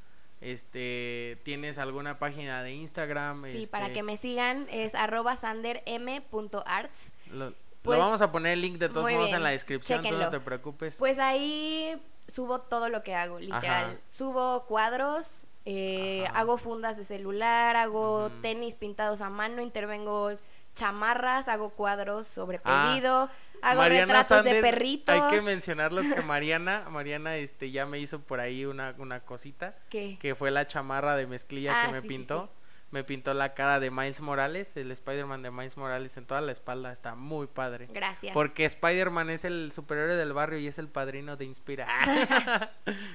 Este, 0.43 1.41
¿tienes 1.45 1.79
alguna 1.79 2.19
página 2.19 2.63
de 2.63 2.75
Instagram? 2.75 3.43
Sí, 3.47 3.67
para 3.69 3.87
Este, 3.87 3.95
que 3.95 4.03
me 4.03 4.19
sigan 4.19 4.69
es 4.71 4.95
arroba 4.95 5.35
sanderm.arts. 5.37 7.09
Lo, 7.31 7.49
lo 7.49 7.55
Pues, 7.81 7.99
vamos 7.99 8.21
a 8.21 8.31
poner 8.31 8.53
el 8.53 8.61
link 8.61 8.77
de 8.77 8.91
todos 8.91 9.11
modos 9.11 9.25
bien, 9.29 9.37
en 9.37 9.43
la 9.43 9.49
descripción, 9.49 10.03
tú 10.03 10.19
no 10.19 10.29
te 10.29 10.41
preocupes. 10.41 10.99
Pues 10.99 11.19
ahí 11.19 11.99
subo 12.29 12.61
todo 12.61 12.89
lo 12.89 13.03
que 13.03 13.15
hago, 13.15 13.39
literal. 13.39 13.85
Ajá. 13.85 13.97
Subo 14.09 14.67
cuadros, 14.67 15.27
eh, 15.65 16.25
hago 16.35 16.59
fundas 16.59 16.97
de 16.97 17.05
celular, 17.05 17.77
hago 17.77 18.31
tenis 18.43 18.75
pintados 18.75 19.21
a 19.21 19.31
mano, 19.31 19.63
intervengo 19.63 20.33
chamarras, 20.75 21.49
hago 21.49 21.71
cuadros 21.71 22.27
sobre 22.27 22.61
Ah, 22.65 22.91
pedido, 22.93 23.31
hago 23.63 23.81
Mariana 23.81 24.23
retratos 24.23 24.45
de 24.45 24.61
perritos. 24.61 25.15
Hay 25.15 25.31
que 25.35 25.43
mencionarlo 25.43 26.03
que 26.03 26.21
Mariana, 26.23 26.85
Mariana 26.91 27.37
este 27.37 27.71
ya 27.71 27.87
me 27.87 27.99
hizo 27.99 28.21
por 28.21 28.41
ahí 28.41 28.67
una, 28.67 28.95
una 28.99 29.21
cosita, 29.21 29.75
¿Qué? 29.89 30.19
que 30.21 30.35
fue 30.35 30.51
la 30.51 30.67
chamarra 30.67 31.17
de 31.17 31.27
mezclilla 31.27 31.73
Ah, 31.83 31.87
que 31.87 31.93
me 31.93 32.01
sí, 32.03 32.03
sí, 32.03 32.09
pintó. 32.09 32.51
sí. 32.53 32.56
Me 32.97 33.05
pintó 33.05 33.35
la 33.35 33.53
cara 33.53 33.79
de 33.79 33.91
Miles 33.91 34.23
Morales, 34.23 34.75
el 34.79 34.91
Spider-Man 34.91 35.43
de 35.43 35.51
Miles 35.51 35.77
Morales 35.77 36.17
en 36.17 36.25
toda 36.25 36.41
la 36.41 36.51
espalda, 36.51 36.95
está 36.95 37.15
muy 37.15 37.47
padre. 37.47 37.89
Gracias. 37.93 38.33
Porque 38.33 38.65
Spider-Man 38.65 39.29
es 39.29 39.45
el 39.45 39.71
superhéroe 39.71 40.15
del 40.17 40.33
barrio 40.33 40.59
y 40.59 40.67
es 40.67 40.79
el 40.79 40.89
padrino 40.89 41.37
de 41.37 41.45
Inspira. 41.45 41.87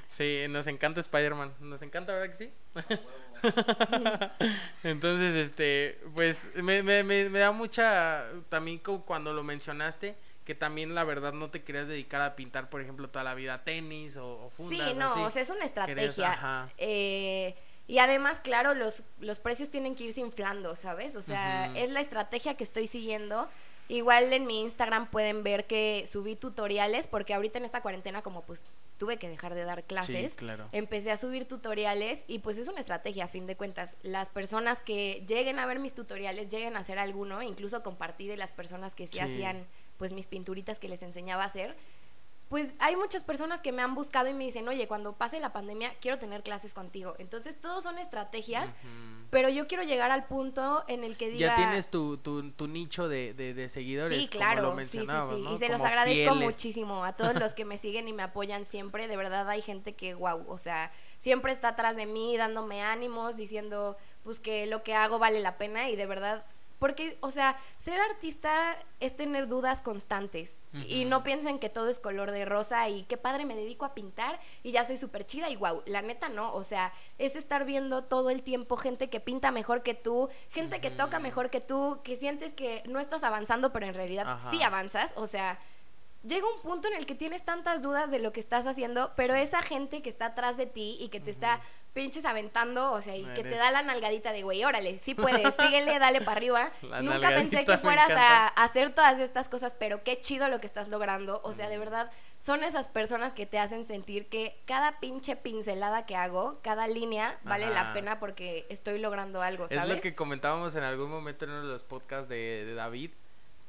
sí, 0.08 0.46
nos 0.50 0.68
encanta 0.68 1.00
Spider-Man. 1.00 1.56
Nos 1.62 1.82
encanta, 1.82 2.14
¿verdad 2.14 2.30
que 2.30 2.38
sí? 2.38 2.54
Entonces, 4.84 5.34
este, 5.36 6.00
pues 6.14 6.46
me, 6.58 6.84
me, 6.84 7.04
me, 7.04 7.28
me 7.30 7.40
da 7.40 7.52
mucha, 7.52 8.24
también 8.50 8.78
como 8.78 9.04
cuando 9.04 9.34
lo 9.34 9.44
mencionaste, 9.44 10.16
que 10.46 10.54
también 10.54 10.94
la 10.94 11.04
verdad 11.06 11.34
no 11.34 11.50
te 11.50 11.64
querías 11.64 11.88
dedicar 11.88 12.22
a 12.22 12.36
pintar, 12.36 12.70
por 12.70 12.82
ejemplo, 12.82 13.10
toda 13.10 13.24
la 13.24 13.34
vida 13.34 13.64
tenis 13.64 14.16
o, 14.18 14.46
o 14.46 14.50
fundas. 14.52 14.90
Sí, 14.92 14.96
no, 14.96 15.08
así. 15.12 15.20
o 15.22 15.30
sea, 15.32 15.42
es 15.42 15.50
una 15.50 15.62
Querías- 15.68 16.10
estrategia. 16.10 16.32
ajá. 16.34 16.70
Eh, 16.78 17.56
y 17.92 18.00
además, 18.00 18.40
claro, 18.40 18.74
los, 18.74 19.04
los 19.20 19.40
precios 19.40 19.70
tienen 19.70 19.96
que 19.96 20.06
irse 20.06 20.22
inflando, 20.22 20.76
¿sabes? 20.78 21.16
O 21.18 21.22
sea, 21.22 21.68
Ujú. 21.72 21.80
es 21.80 21.90
la 21.92 22.00
estrategia 22.00 22.56
que 22.56 22.64
estoy 22.64 22.88
siguiendo. 22.88 23.50
Igual 23.90 24.32
en 24.32 24.46
mi 24.46 24.62
Instagram 24.62 25.08
pueden 25.12 25.44
ver 25.44 25.68
que 25.68 26.08
subí 26.10 26.38
tutoriales, 26.38 27.08
porque 27.08 27.34
ahorita 27.34 27.58
en 27.58 27.66
esta 27.66 27.82
cuarentena, 27.82 28.22
como 28.22 28.44
pues 28.44 28.64
tuve 28.98 29.18
que 29.18 29.28
dejar 29.28 29.54
de 29.56 29.66
dar 29.66 29.84
clases, 29.84 30.32
Sí, 30.32 30.38
claro. 30.38 30.70
empecé 30.72 31.12
a 31.12 31.18
subir 31.18 31.46
tutoriales 31.46 32.24
y 32.28 32.40
pues 32.40 32.58
es 32.58 32.70
una 32.70 32.80
estrategia 32.80 33.26
a 33.26 33.28
fin 33.28 33.46
de 33.48 33.58
cuentas. 33.58 33.96
Las 34.04 34.30
personas 34.30 34.80
que 34.80 35.26
lleguen 35.28 35.60
a 35.60 35.66
ver 35.66 35.80
mis 35.80 35.94
tutoriales, 35.94 36.48
lleguen 36.48 36.78
a 36.78 36.80
hacer 36.80 36.98
alguno, 37.00 37.42
incluso 37.42 37.84
compartí 37.84 38.28
de 38.28 38.38
las 38.38 38.54
personas 38.54 38.96
que 38.96 39.08
sí, 39.08 39.16
Sí. 39.16 39.20
hacían 39.20 39.68
pues 39.98 40.14
mis 40.14 40.28
pinturitas 40.28 40.80
que 40.80 40.88
les 40.88 41.04
enseñaba 41.04 41.44
a 41.44 41.48
hacer. 41.48 41.76
Pues 42.52 42.76
hay 42.80 42.98
muchas 42.98 43.24
personas 43.24 43.62
que 43.62 43.72
me 43.72 43.82
han 43.82 43.96
buscado 43.96 44.28
y 44.28 44.34
me 44.34 44.44
dicen, 44.44 44.68
oye, 44.68 44.86
cuando 44.86 45.16
pase 45.16 45.40
la 45.40 45.54
pandemia 45.54 45.96
quiero 46.02 46.20
tener 46.20 46.44
clases 46.44 46.74
contigo. 46.74 47.16
Entonces, 47.18 47.56
todos 47.60 47.86
son 47.86 47.98
estrategias, 47.98 48.70
pero 49.30 49.48
yo 49.48 49.68
quiero 49.68 49.84
llegar 49.84 50.12
al 50.12 50.26
punto 50.26 50.84
en 50.90 51.06
el 51.06 51.16
que 51.16 51.30
diga... 51.30 51.48
Ya 51.48 51.56
tienes 51.56 51.90
tu, 51.90 52.18
tu, 52.18 52.52
tu 52.52 52.68
nicho 52.68 53.08
de, 53.08 53.34
de, 53.34 53.54
de 53.54 53.70
seguidores, 53.70 54.20
Sí, 54.20 54.28
como 54.28 54.40
claro, 54.40 54.76
lo 54.76 54.80
sí, 54.82 54.90
sí, 54.90 55.00
sí. 55.00 55.06
¿no? 55.06 55.54
Y 55.54 55.58
se 55.60 55.70
los 55.70 55.80
agradezco 55.80 56.34
fieles. 56.34 56.56
muchísimo 56.56 57.06
a 57.06 57.16
todos 57.16 57.36
los 57.36 57.54
que 57.54 57.64
me 57.64 57.78
siguen 57.78 58.10
y 58.10 58.12
me 58.14 58.24
apoyan 58.24 58.66
siempre. 58.66 59.08
De 59.08 59.16
verdad 59.16 59.48
hay 59.50 59.62
gente 59.62 59.96
que, 59.96 60.14
wow, 60.14 60.44
o 60.50 60.58
sea, 60.58 60.92
siempre 61.20 61.54
está 61.54 61.70
atrás 61.70 61.96
de 61.96 62.06
mí 62.06 62.36
dándome 62.36 62.82
ánimos, 62.84 63.38
diciendo, 63.38 63.96
pues 64.24 64.42
que 64.42 64.66
lo 64.66 64.84
que 64.84 64.94
hago 64.94 65.20
vale 65.20 65.40
la 65.40 65.58
pena 65.58 65.90
y 65.90 65.96
de 65.96 66.06
verdad, 66.06 66.44
porque, 66.82 67.20
o 67.22 67.30
sea, 67.30 67.60
ser 67.78 68.02
artista 68.02 68.76
es 69.00 69.16
tener 69.16 69.48
dudas 69.48 69.82
constantes 69.82 70.58
y 70.88 71.06
no 71.06 71.24
piensen 71.24 71.60
que 71.60 71.70
todo 71.70 71.90
es 71.90 72.00
color 72.00 72.32
de 72.32 72.44
rosa 72.44 72.90
y 72.90 73.04
qué 73.04 73.18
padre 73.18 73.46
me 73.46 73.56
dedico 73.56 73.86
a 73.86 73.94
pintar 73.94 74.40
y 74.64 74.72
ya 74.72 74.84
soy 74.84 74.98
súper 74.98 75.24
chida 75.28 75.52
y 75.52 75.58
wow, 75.58 75.84
la 75.86 76.02
neta 76.02 76.28
no, 76.28 76.52
o 76.56 76.64
sea, 76.64 76.92
es 77.20 77.36
estar 77.36 77.66
viendo 77.66 78.06
todo 78.06 78.32
el 78.32 78.42
tiempo 78.42 78.78
gente 78.78 79.12
que 79.12 79.20
pinta 79.20 79.52
mejor 79.52 79.84
que 79.84 79.94
tú, 79.94 80.30
gente 80.50 80.82
que 80.82 80.90
toca 80.90 81.20
mejor 81.20 81.52
que 81.52 81.62
tú, 81.62 82.00
que 82.04 82.16
sientes 82.16 82.52
que 82.56 82.82
no 82.90 83.00
estás 83.00 83.24
avanzando, 83.24 83.72
pero 83.72 83.86
en 83.86 83.94
realidad 83.94 84.28
Ajá. 84.28 84.50
sí 84.50 84.64
avanzas, 84.64 85.14
o 85.18 85.28
sea, 85.28 85.60
llega 86.24 86.48
un 86.48 86.62
punto 86.62 86.88
en 86.88 86.96
el 86.96 87.06
que 87.06 87.16
tienes 87.16 87.44
tantas 87.44 87.82
dudas 87.82 88.12
de 88.12 88.20
lo 88.20 88.32
que 88.32 88.40
estás 88.40 88.68
haciendo, 88.68 89.12
pero 89.16 89.36
esa 89.36 89.62
gente 89.62 90.02
que 90.02 90.10
está 90.10 90.28
atrás 90.28 90.58
de 90.58 90.66
ti 90.66 90.98
y 91.00 91.10
que 91.10 91.20
te 91.20 91.32
está 91.32 91.62
pinches 91.94 92.24
aventando, 92.24 92.92
o 92.94 93.02
sea, 93.02 93.18
y 93.18 93.26
que 93.36 93.44
te 93.44 93.56
da 93.56 93.70
la 93.72 93.82
nalgadita 93.82 94.32
de, 94.32 94.44
güey, 94.44 94.64
órale, 94.64 94.98
sí 94.98 95.14
puedes, 95.14 95.54
síguele, 95.60 96.00
dale 96.00 96.22
para 96.22 96.38
arriba. 96.38 96.72
La 96.84 97.02
Nunca 97.02 97.30
pensé 97.30 97.66
que 97.66 97.78
fueras 97.78 98.12
a 98.12 98.48
hacer 98.48 98.94
todas 98.94 99.20
estas 99.20 99.50
cosas, 99.50 99.76
pero 99.78 100.04
qué 100.04 100.20
chido 100.22 100.48
lo 100.48 100.62
que 100.62 100.68
estás 100.68 100.88
logrando, 100.88 101.42
o 101.44 101.54
sea, 101.54 101.68
de 101.68 101.78
verdad, 101.78 102.10
son 102.40 102.64
esas 102.64 102.88
personas 102.88 103.34
que 103.34 103.46
te 103.46 103.60
hacen 103.60 103.86
sentir 103.86 104.28
que 104.30 104.62
cada 104.66 105.00
pinche 105.00 105.36
pincelada 105.36 106.06
que 106.06 106.16
hago, 106.16 106.60
cada 106.64 106.88
línea, 106.88 107.40
vale 107.44 107.70
la 107.70 107.94
pena 107.94 108.20
porque 108.20 108.66
estoy 108.70 108.98
logrando 108.98 109.42
algo, 109.42 109.66
Es 109.70 109.86
lo 109.86 110.00
que 110.00 110.16
comentábamos 110.16 110.76
en 110.76 110.84
algún 110.84 111.10
momento 111.10 111.46
en 111.46 111.52
uno 111.52 111.62
de 111.62 111.68
los 111.68 111.84
podcasts 111.84 112.30
de, 112.30 112.66
de 112.66 112.74
David, 112.74 113.12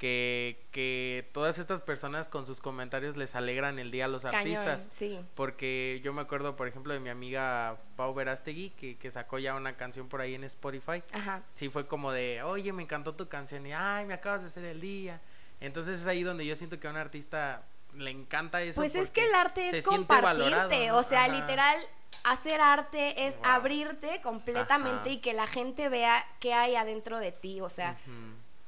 que, 0.02 0.66
que 0.72 1.30
todas 1.32 1.60
estas 1.60 1.80
personas 1.80 2.28
con 2.28 2.44
sus 2.44 2.60
comentarios 2.60 3.16
les 3.16 3.36
alegran 3.36 3.78
el 3.78 3.92
día 3.92 4.06
a 4.06 4.08
los 4.08 4.24
Cañón, 4.24 4.40
artistas. 4.40 4.88
sí. 4.90 5.20
Porque 5.36 6.00
yo 6.02 6.12
me 6.12 6.20
acuerdo, 6.22 6.56
por 6.56 6.66
ejemplo, 6.66 6.92
de 6.92 6.98
mi 6.98 7.08
amiga 7.08 7.76
Pau 7.94 8.12
Verástegui, 8.12 8.70
que, 8.70 8.98
que 8.98 9.12
sacó 9.12 9.38
ya 9.38 9.54
una 9.54 9.76
canción 9.76 10.08
por 10.08 10.20
ahí 10.20 10.34
en 10.34 10.42
Spotify. 10.42 11.04
Ajá. 11.12 11.44
Sí 11.52 11.68
fue 11.68 11.86
como 11.86 12.10
de, 12.10 12.42
oye, 12.42 12.72
me 12.72 12.82
encantó 12.82 13.14
tu 13.14 13.28
canción 13.28 13.64
y, 13.64 13.72
ay, 13.72 14.04
me 14.04 14.14
acabas 14.14 14.40
de 14.42 14.48
hacer 14.48 14.64
el 14.64 14.80
día. 14.80 15.20
Entonces 15.60 16.00
es 16.00 16.08
ahí 16.08 16.24
donde 16.24 16.44
yo 16.44 16.56
siento 16.56 16.80
que 16.80 16.88
a 16.88 16.90
un 16.90 16.96
artista 16.96 17.62
le 17.94 18.10
encanta 18.10 18.60
eso. 18.60 18.80
Pues 18.80 18.96
es 18.96 19.12
que 19.12 19.24
el 19.24 19.32
arte 19.36 19.68
es 19.68 19.86
compartirte, 19.86 20.50
valorado, 20.50 20.70
¿no? 20.88 20.96
o 20.98 21.02
sea, 21.04 21.26
Ajá. 21.26 21.38
literal, 21.40 21.78
hacer 22.24 22.60
arte 22.60 23.28
es 23.28 23.36
Wow. 23.36 23.44
abrirte 23.46 24.20
completamente 24.20 24.98
Ajá. 25.02 25.08
y 25.10 25.18
que 25.20 25.32
la 25.32 25.46
gente 25.46 25.88
vea 25.88 26.26
qué 26.40 26.54
hay 26.54 26.74
adentro 26.74 27.20
de 27.20 27.30
ti, 27.30 27.60
o 27.60 27.70
sea. 27.70 27.96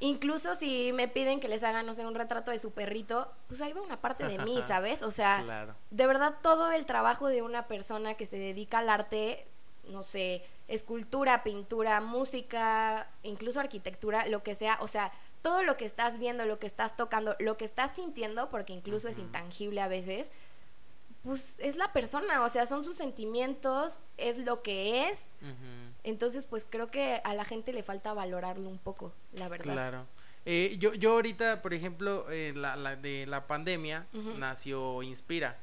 Incluso 0.04 0.54
si 0.54 0.92
me 0.92 1.08
piden 1.08 1.40
que 1.40 1.48
les 1.48 1.62
haga, 1.62 1.82
no 1.82 1.94
sé, 1.94 2.04
un 2.06 2.14
retrato 2.14 2.50
de 2.50 2.58
su 2.58 2.72
perrito, 2.72 3.30
pues 3.48 3.60
ahí 3.60 3.72
va 3.72 3.80
una 3.80 4.00
parte 4.00 4.26
de 4.28 4.38
mí, 4.38 4.60
¿sabes? 4.62 5.02
O 5.02 5.10
sea, 5.10 5.40
Claro. 5.42 5.74
de 5.90 6.06
verdad 6.06 6.34
todo 6.42 6.70
el 6.72 6.84
trabajo 6.84 7.28
de 7.28 7.40
una 7.42 7.66
persona 7.66 8.14
que 8.14 8.26
se 8.26 8.36
dedica 8.38 8.78
al 8.78 8.90
arte, 8.90 9.46
no 9.88 10.02
sé, 10.02 10.42
escultura, 10.68 11.42
pintura, 11.42 12.00
música, 12.00 13.08
incluso 13.22 13.60
arquitectura, 13.60 14.26
lo 14.26 14.42
que 14.42 14.54
sea, 14.54 14.78
o 14.80 14.88
sea, 14.88 15.10
todo 15.42 15.62
lo 15.62 15.76
que 15.76 15.84
estás 15.84 16.18
viendo, 16.18 16.44
lo 16.46 16.58
que 16.58 16.66
estás 16.66 16.96
tocando, 16.96 17.36
lo 17.38 17.56
que 17.56 17.64
estás 17.64 17.94
sintiendo, 17.94 18.48
porque 18.50 18.72
incluso 18.72 19.08
es 19.08 19.18
intangible 19.18 19.80
a 19.82 19.88
veces, 19.88 20.30
pues 21.24 21.56
es 21.58 21.76
la 21.76 21.92
persona, 21.92 22.44
o 22.44 22.48
sea, 22.48 22.66
son 22.66 22.84
sus 22.84 22.96
sentimientos, 22.96 23.98
es 24.16 24.38
lo 24.38 24.62
que 24.62 25.08
es. 25.08 25.26
Entonces, 26.04 26.44
pues 26.44 26.66
creo 26.68 26.90
que 26.90 27.20
a 27.24 27.34
la 27.34 27.44
gente 27.44 27.72
le 27.72 27.82
falta 27.82 28.12
valorarlo 28.12 28.68
un 28.68 28.78
poco, 28.78 29.12
la 29.32 29.48
verdad. 29.48 29.72
Claro. 29.72 30.06
Eh, 30.46 30.76
yo, 30.78 30.92
yo 30.92 31.12
ahorita, 31.12 31.62
por 31.62 31.72
ejemplo, 31.72 32.26
eh, 32.30 32.52
la, 32.54 32.76
la 32.76 32.96
de 32.96 33.24
la 33.26 33.46
pandemia 33.46 34.06
nació 34.36 35.02
Inspira. 35.02 35.58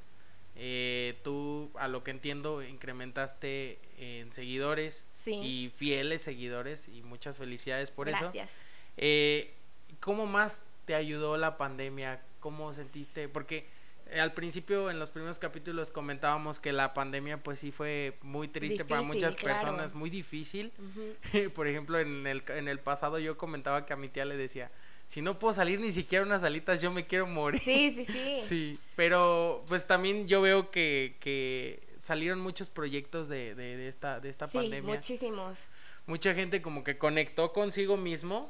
Eh, 0.55 1.17
tú, 1.23 1.71
a 1.75 1.87
lo 1.87 2.03
que 2.03 2.11
entiendo, 2.11 2.61
incrementaste 2.63 3.79
en 3.97 4.33
seguidores 4.33 5.05
Sí. 5.13 5.33
y 5.35 5.69
fieles 5.69 6.23
seguidores 6.23 6.87
y 6.87 7.03
muchas 7.03 7.37
felicidades 7.37 7.91
por 7.91 8.09
eso. 8.09 8.19
Gracias. 8.19 8.49
Eh, 8.97 9.53
¿Cómo 9.99 10.25
más 10.25 10.63
te 10.85 10.95
ayudó 10.95 11.37
la 11.37 11.57
pandemia? 11.57 12.21
¿Cómo 12.39 12.73
sentiste? 12.73 13.29
Porque 13.29 13.57
eh, 13.59 13.65
al 14.19 14.33
principio, 14.33 14.89
en 14.89 14.99
los 14.99 15.11
primeros 15.11 15.39
capítulos, 15.39 15.91
comentábamos 15.91 16.59
que 16.59 16.73
la 16.73 16.93
pandemia, 16.93 17.41
pues 17.41 17.59
sí 17.59 17.71
fue 17.71 18.17
muy 18.21 18.47
triste 18.47 18.85
para 18.85 19.01
muchas 19.01 19.35
claro. 19.35 19.59
personas, 19.59 19.93
muy 19.93 20.09
difícil. 20.09 20.71
Por 21.55 21.67
ejemplo, 21.67 21.99
en 21.99 22.27
el, 22.27 22.43
en 22.49 22.67
el 22.67 22.79
pasado 22.79 23.19
yo 23.19 23.37
comentaba 23.37 23.85
que 23.85 23.93
a 23.93 23.95
mi 23.95 24.09
tía 24.09 24.25
le 24.25 24.37
decía, 24.37 24.71
si 25.07 25.21
no 25.21 25.39
puedo 25.39 25.53
salir 25.53 25.79
ni 25.79 25.91
siquiera 25.91 26.25
unas 26.25 26.43
alitas, 26.43 26.81
yo 26.81 26.91
me 26.91 27.05
quiero 27.05 27.27
morir. 27.27 27.61
Sí, 27.61 27.91
sí, 27.93 28.05
sí. 28.05 28.39
Sí, 28.43 28.79
pero 28.95 29.63
pues 29.67 29.85
también 29.85 30.27
yo 30.27 30.41
veo 30.41 30.71
que, 30.71 31.17
que 31.19 31.81
salieron 31.99 32.39
muchos 32.39 32.69
proyectos 32.69 33.29
de, 33.29 33.53
de, 33.55 33.77
de 33.77 33.87
esta, 33.87 34.19
de 34.19 34.29
esta 34.29 34.47
sí, 34.47 34.57
pandemia. 34.57 34.95
muchísimos. 34.95 35.59
Mucha 36.07 36.33
gente 36.33 36.61
como 36.61 36.83
que 36.83 36.97
conectó 36.97 37.53
consigo 37.53 37.95
mismo. 37.97 38.49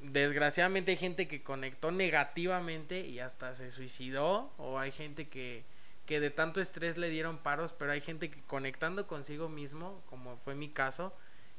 Desgraciadamente 0.00 0.92
hay 0.92 0.96
gente 0.96 1.28
que 1.28 1.42
conectó 1.42 1.90
negativamente 1.90 3.00
y 3.06 3.20
hasta 3.20 3.54
se 3.54 3.70
suicidó. 3.70 4.50
O 4.58 4.78
hay 4.78 4.90
gente 4.90 5.28
que, 5.28 5.64
que 6.06 6.20
de 6.20 6.30
tanto 6.30 6.60
estrés 6.60 6.98
le 6.98 7.08
dieron 7.10 7.38
paros, 7.38 7.72
pero 7.72 7.92
hay 7.92 8.00
gente 8.00 8.30
que 8.30 8.40
conectando 8.42 9.06
consigo 9.06 9.48
mismo, 9.48 10.02
como 10.06 10.36
fue 10.38 10.54
mi 10.54 10.68
caso, 10.68 11.12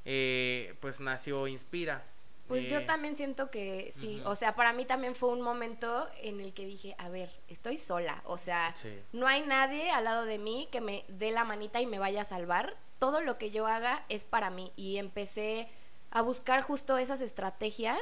eh, 0.05 0.75
pues 0.81 0.99
nació 0.99 1.47
Inspira. 1.47 2.03
Pues 2.47 2.67
yo 2.67 2.79
Eh, 2.79 2.85
también 2.85 3.15
siento 3.15 3.51
que 3.51 3.93
sí, 3.95 4.21
o 4.25 4.35
sea, 4.35 4.55
para 4.55 4.73
mí 4.73 4.83
también 4.83 5.13
fue 5.13 5.29
un 5.29 5.41
momento 5.41 6.09
en 6.23 6.39
el 6.41 6.51
que 6.51 6.65
dije, 6.65 6.95
a 6.97 7.07
ver, 7.07 7.29
estoy 7.47 7.77
sola, 7.77 8.23
o 8.25 8.39
sea, 8.39 8.73
Sí. 8.75 8.89
no 9.13 9.27
hay 9.27 9.41
nadie 9.41 9.91
al 9.91 10.05
lado 10.05 10.25
de 10.25 10.39
mí 10.39 10.67
que 10.71 10.81
me 10.81 11.05
dé 11.09 11.29
la 11.29 11.43
manita 11.45 11.79
y 11.79 11.85
me 11.85 11.99
vaya 11.99 12.23
a 12.23 12.25
salvar. 12.25 12.75
Todo 12.99 13.21
lo 13.21 13.37
que 13.37 13.51
yo 13.51 13.65
haga 13.65 14.05
es 14.09 14.23
para 14.23 14.49
mí 14.49 14.71
y 14.75 14.97
empecé 14.97 15.69
a 16.11 16.21
buscar 16.21 16.61
justo 16.61 16.97
esas 16.97 17.21
estrategias 17.21 17.99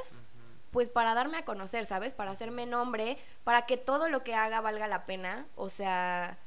pues 0.71 0.89
para 0.89 1.13
darme 1.13 1.37
a 1.37 1.45
conocer, 1.45 1.85
¿sabes? 1.85 2.13
Para 2.13 2.31
hacerme 2.31 2.65
nombre, 2.65 3.17
para 3.43 3.65
que 3.65 3.77
todo 3.77 4.09
lo 4.09 4.23
que 4.23 4.35
haga 4.35 4.61
valga 4.61 4.87
la 4.87 5.05
pena, 5.05 5.47
o 5.55 5.69
sea, 5.69 6.37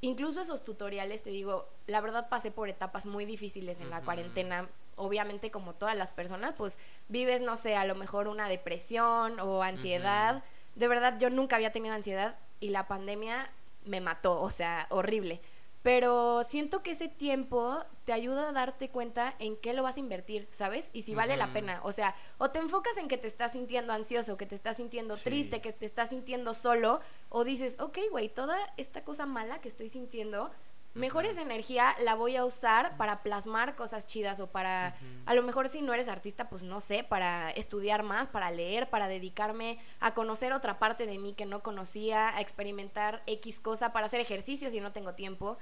incluso 0.00 0.40
esos 0.40 0.62
tutoriales, 0.62 1.22
te 1.22 1.30
digo, 1.30 1.68
la 1.86 2.00
verdad 2.00 2.28
pasé 2.28 2.50
por 2.50 2.68
etapas 2.68 3.06
muy 3.06 3.24
difíciles 3.24 3.80
en 3.80 3.90
la 3.90 4.00
cuarentena. 4.00 4.68
Obviamente, 4.96 5.50
como 5.50 5.74
todas 5.74 5.96
las 5.96 6.10
personas, 6.10 6.54
pues 6.56 6.76
vives, 7.08 7.40
no 7.42 7.56
sé, 7.56 7.76
a 7.76 7.84
lo 7.84 7.94
mejor 7.94 8.28
una 8.28 8.48
depresión 8.48 9.38
o 9.40 9.62
ansiedad. 9.62 10.42
De 10.74 10.88
verdad, 10.88 11.18
yo 11.18 11.30
nunca 11.30 11.56
había 11.56 11.72
tenido 11.72 11.94
ansiedad 11.94 12.36
y 12.60 12.70
la 12.70 12.88
pandemia 12.88 13.50
me 13.84 14.00
mató, 14.00 14.40
o 14.40 14.50
sea, 14.50 14.86
horrible. 14.90 15.40
Pero 15.82 16.42
siento 16.44 16.82
que 16.82 16.90
ese 16.90 17.08
tiempo 17.08 17.82
te 18.04 18.12
ayuda 18.12 18.48
a 18.48 18.52
darte 18.52 18.90
cuenta 18.90 19.34
en 19.38 19.56
qué 19.56 19.72
lo 19.72 19.82
vas 19.82 19.96
a 19.96 20.00
invertir, 20.00 20.48
¿sabes? 20.50 20.88
Y 20.92 21.02
si 21.02 21.14
vale 21.14 21.36
la 21.36 21.52
pena. 21.52 21.80
O 21.84 21.92
sea, 21.92 22.16
o 22.38 22.50
te 22.50 22.58
enfocas 22.58 22.96
en 22.96 23.06
que 23.06 23.16
te 23.16 23.28
estás 23.28 23.52
sintiendo 23.52 23.92
ansioso, 23.92 24.36
que 24.36 24.46
te 24.46 24.54
estás 24.56 24.76
sintiendo 24.78 25.14
Sí. 25.14 25.24
triste, 25.24 25.60
que 25.60 25.72
te 25.72 25.86
estás 25.86 26.08
sintiendo 26.10 26.52
solo, 26.54 27.00
o 27.28 27.44
dices, 27.44 27.76
ok, 27.78 27.98
güey, 28.10 28.28
toda 28.28 28.58
esta 28.76 29.04
cosa 29.04 29.24
mala 29.26 29.60
que 29.60 29.68
estoy 29.68 29.88
sintiendo, 29.88 30.50
mejor 30.94 31.26
esa 31.26 31.42
energía 31.42 31.94
la 32.02 32.14
voy 32.14 32.36
a 32.36 32.44
usar 32.44 32.96
para 32.96 33.22
plasmar 33.22 33.76
cosas 33.76 34.06
chidas 34.06 34.40
o 34.40 34.48
para, 34.48 34.96
a 35.26 35.34
lo 35.34 35.42
mejor 35.42 35.68
si 35.68 35.82
no 35.82 35.94
eres 35.94 36.08
artista, 36.08 36.48
pues 36.48 36.62
no 36.62 36.80
sé, 36.80 37.04
para 37.04 37.50
estudiar 37.50 38.02
más, 38.02 38.28
para 38.28 38.50
leer, 38.50 38.90
para 38.90 39.08
dedicarme 39.08 39.78
a 40.00 40.14
conocer 40.14 40.52
otra 40.52 40.78
parte 40.78 41.06
de 41.06 41.18
mí 41.18 41.34
que 41.34 41.46
no 41.46 41.62
conocía, 41.62 42.36
a 42.36 42.40
experimentar 42.40 43.22
X 43.26 43.60
cosa, 43.60 43.92
para 43.92 44.06
hacer 44.06 44.20
ejercicio 44.20 44.70
si 44.70 44.80
no 44.80 44.92
tengo 44.92 45.14
tiempo. 45.14 45.58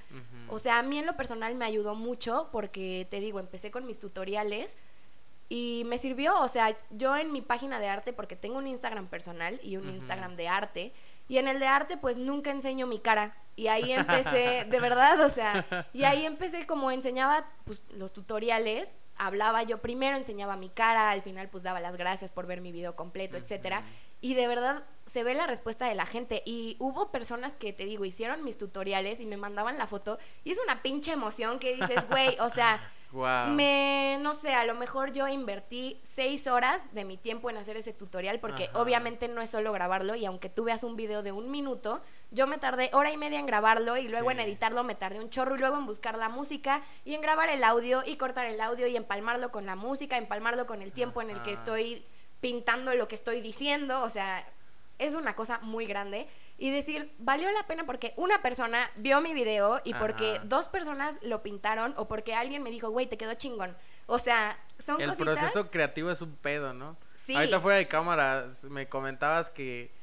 O 0.49 0.59
sea, 0.59 0.79
a 0.79 0.83
mí 0.83 0.99
en 0.99 1.07
lo 1.07 1.17
personal 1.17 1.55
me 1.55 1.65
ayudó 1.65 1.95
mucho 1.95 2.49
porque, 2.53 3.07
te 3.11 3.21
digo, 3.21 3.41
empecé 3.41 3.71
con 3.71 3.87
mis 3.87 3.99
tutoriales 3.99 4.77
y 5.49 5.85
me 5.87 5.99
sirvió, 5.99 6.41
o 6.41 6.49
sea, 6.49 6.77
yo 6.91 7.17
en 7.17 7.33
mi 7.33 7.41
página 7.41 7.79
de 7.79 7.87
arte, 7.87 8.13
porque 8.13 8.35
tengo 8.35 8.59
un 8.59 8.67
Instagram 8.67 9.07
personal 9.07 9.61
y 9.63 9.77
un. 9.77 9.87
Instagram 9.89 10.37
de 10.37 10.49
arte, 10.49 10.93
y 11.29 11.39
en 11.39 11.49
el 11.49 11.61
de 11.61 11.67
arte 11.67 11.97
pues 11.97 12.17
nunca 12.17 12.51
enseño 12.51 12.87
mi 12.87 12.99
cara. 12.99 13.37
Y 13.57 13.69
ahí 13.69 13.93
empecé, 13.93 14.67
de 14.69 14.81
verdad, 14.81 15.21
o 15.21 15.31
sea, 15.31 15.67
y 15.93 16.05
ahí 16.05 16.27
empecé 16.27 16.67
como 16.67 16.91
enseñaba 16.91 17.47
pues, 17.65 17.81
los 17.95 18.13
tutoriales, 18.13 18.89
hablaba 19.19 19.63
yo 19.63 19.79
primero, 19.79 20.17
enseñaba 20.17 20.57
mi 20.57 20.69
cara, 20.69 21.11
al 21.11 21.23
final 21.23 21.49
pues 21.49 21.65
daba 21.65 21.81
las 21.81 21.97
gracias 21.97 22.31
por 22.33 22.47
ver 22.47 22.61
mi 22.61 22.73
video 22.73 22.97
completo, 22.97 23.37
etcétera. 23.37 23.85
Y 24.21 24.35
de 24.35 24.49
verdad 24.49 24.85
se 25.05 25.25
ve 25.25 25.35
la 25.35 25.47
respuesta 25.47 25.87
de 25.87 25.95
la 25.95 26.07
gente. 26.07 26.43
Y 26.45 26.77
hubo 26.79 27.11
personas 27.11 27.55
que, 27.55 27.73
te 27.73 27.85
digo, 27.85 28.05
hicieron 28.05 28.45
mis 28.45 28.59
tutoriales 28.59 29.21
y 29.21 29.27
me 29.27 29.37
mandaban 29.37 29.79
la 29.79 29.87
foto. 29.87 30.19
Y 30.45 30.53
es 30.53 30.59
una 30.63 30.83
pinche 30.83 31.13
emoción 31.13 31.59
que 31.59 31.75
dices, 31.75 32.09
güey, 32.09 32.37
o 32.41 32.51
sea, 32.51 32.81
Me, 33.55 34.19
no 34.21 34.35
sé, 34.35 34.55
a 34.55 34.65
lo 34.65 34.75
mejor 34.75 35.13
yo 35.13 35.27
invertí 35.29 36.01
seis 36.03 36.47
horas 36.47 36.83
de 36.93 37.05
mi 37.05 37.17
tiempo 37.17 37.49
en 37.51 37.57
hacer 37.57 37.77
ese 37.77 37.93
tutorial 37.93 38.41
porque 38.41 38.65
Ajá. 38.65 38.79
obviamente 38.81 39.29
no 39.29 39.41
es 39.41 39.51
solo 39.51 39.73
grabarlo 39.73 40.15
y 40.17 40.27
aunque 40.27 40.49
tú 40.49 40.65
veas 40.65 40.83
un 40.83 40.97
video 40.97 41.23
de 41.23 41.33
un 41.33 41.51
minuto, 41.51 42.03
yo 42.31 42.47
me 42.47 42.59
tardé 42.59 42.91
hora 42.93 43.11
y 43.13 43.17
media 43.17 43.39
en 43.39 43.47
grabarlo 43.47 43.97
y 43.97 44.09
luego 44.09 44.31
Sí. 44.31 44.35
en 44.35 44.41
editarlo 44.41 44.83
me 44.85 44.95
tardé 44.95 45.21
un 45.21 45.31
chorro 45.31 45.55
y 45.55 45.59
luego 45.59 45.77
en 45.79 45.87
buscar 45.87 46.19
la 46.19 46.29
música 46.29 46.83
y 47.05 47.15
en 47.15 47.21
grabar 47.21 47.49
el 47.49 47.63
audio 47.65 48.03
y 48.05 48.17
cortar 48.17 48.47
el 48.47 48.61
audio 48.61 48.87
y 48.87 48.97
empalmarlo 48.97 49.51
con 49.53 49.67
la 49.67 49.77
música, 49.77 50.19
empalmarlo 50.19 50.67
con 50.67 50.83
el 50.83 50.93
tiempo 50.93 51.23
en 51.23 51.31
el 51.31 51.43
que 51.43 51.53
estoy 51.53 52.05
pintando 52.41 52.95
lo 52.95 53.09
que 53.09 53.15
estoy 53.15 53.41
diciendo, 53.41 54.03
o 54.03 54.11
sea, 54.11 54.47
es 54.99 55.15
una 55.15 55.35
cosa 55.35 55.59
muy 55.63 55.87
grande 55.87 56.27
y 56.59 56.71
decir, 56.71 57.15
valió 57.19 57.51
la 57.51 57.67
pena 57.67 57.85
porque 57.85 58.15
una 58.17 58.41
persona 58.43 58.91
vio 58.97 59.21
mi 59.21 59.35
video 59.35 59.81
y 59.85 59.95
porque 59.95 60.41
dos 60.45 60.69
personas 60.69 61.17
lo 61.23 61.43
pintaron 61.43 61.95
o 61.97 62.09
porque 62.09 62.35
alguien 62.35 62.63
me 62.63 62.71
dijo, 62.71 62.91
güey, 62.91 63.07
te 63.07 63.19
quedó 63.19 63.35
chingón. 63.35 63.77
O 64.07 64.19
sea, 64.19 64.59
son 64.79 65.01
El 65.01 65.11
cositas. 65.11 65.35
proceso 65.39 65.71
creativo 65.71 66.11
es 66.11 66.23
un 66.23 66.37
pedo, 66.37 66.73
¿no? 66.73 66.97
Sí. 67.15 67.35
Ahorita 67.35 67.61
fuera 67.61 67.79
de 67.79 67.89
cámaras 67.89 68.65
me 68.65 68.89
comentabas 68.89 69.51
que 69.51 69.95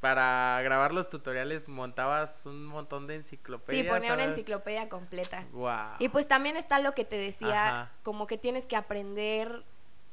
para 0.00 0.60
grabar 0.62 0.92
los 0.92 1.08
tutoriales 1.08 1.68
montabas 1.68 2.46
un 2.46 2.64
montón 2.66 3.06
de 3.06 3.16
enciclopedias. 3.16 3.84
Sí, 3.84 3.90
ponía 3.90 4.14
una 4.14 4.24
enciclopedia 4.24 4.88
completa. 4.88 5.44
Guau. 5.50 5.96
Y 5.98 6.08
pues 6.08 6.28
también 6.28 6.56
está 6.56 6.78
lo 6.78 6.94
que 6.94 7.04
te 7.04 7.16
decía, 7.16 7.68
Ajá. 7.68 7.92
como 8.04 8.26
que 8.28 8.38
tienes 8.38 8.66
que 8.66 8.76
aprender 8.76 9.64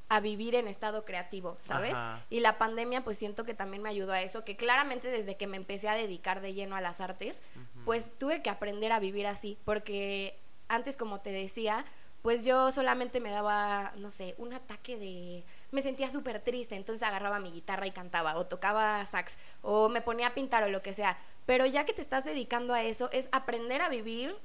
a 0.08 0.20
vivir 0.20 0.56
en 0.56 0.68
estado 0.68 1.06
creativo, 1.06 1.58
¿sabes? 1.60 1.94
Ajá. 1.94 2.24
Y 2.30 2.40
la 2.40 2.58
pandemia 2.58 3.04
pues 3.04 3.18
siento 3.18 3.44
que 3.44 3.54
también 3.54 3.82
me 3.82 3.90
ayudó 3.90 4.12
a 4.12 4.22
eso, 4.22 4.44
que 4.44 4.56
claramente 4.56 5.10
desde 5.10 5.36
que 5.36 5.48
me 5.48 5.58
empecé 5.58 5.90
a 5.90 5.96
dedicar 5.96 6.42
de 6.42 6.54
lleno 6.54 6.76
a 6.76 6.82
las 6.82 7.02
artes, 7.02 7.42
pues 7.86 8.06
tuve 8.18 8.42
que 8.42 8.50
aprender 8.50 8.92
a 8.92 9.00
vivir 9.00 9.28
así, 9.28 9.58
porque 9.66 10.40
antes 10.68 10.98
como 10.98 11.22
te 11.22 11.32
decía, 11.32 11.86
pues 12.22 12.44
yo 12.44 12.72
solamente 12.72 13.20
me 13.20 13.30
daba, 13.30 13.94
no 13.98 14.10
sé, 14.10 14.34
un 14.40 14.52
ataque 14.54 14.98
de... 14.98 15.44
Me 15.72 15.84
sentía 15.84 16.10
súper 16.10 16.40
triste, 16.42 16.76
entonces 16.76 17.08
agarraba 17.08 17.40
mi 17.40 17.52
guitarra 17.52 17.86
y 17.86 17.92
cantaba, 17.92 18.36
o 18.38 18.48
tocaba 18.48 19.06
sax, 19.06 19.38
o 19.62 19.90
me 19.90 20.02
ponía 20.02 20.28
a 20.28 20.34
pintar 20.34 20.64
o 20.64 20.70
lo 20.70 20.82
que 20.82 20.96
sea. 20.96 21.20
Pero 21.46 21.68
ya 21.68 21.86
que 21.86 21.94
te 21.94 22.02
estás 22.02 22.26
dedicando 22.26 22.74
a 22.74 22.82
eso, 22.82 23.12
es 23.12 23.30
aprender 23.32 23.84
a 23.84 23.90
vivir 23.90 24.36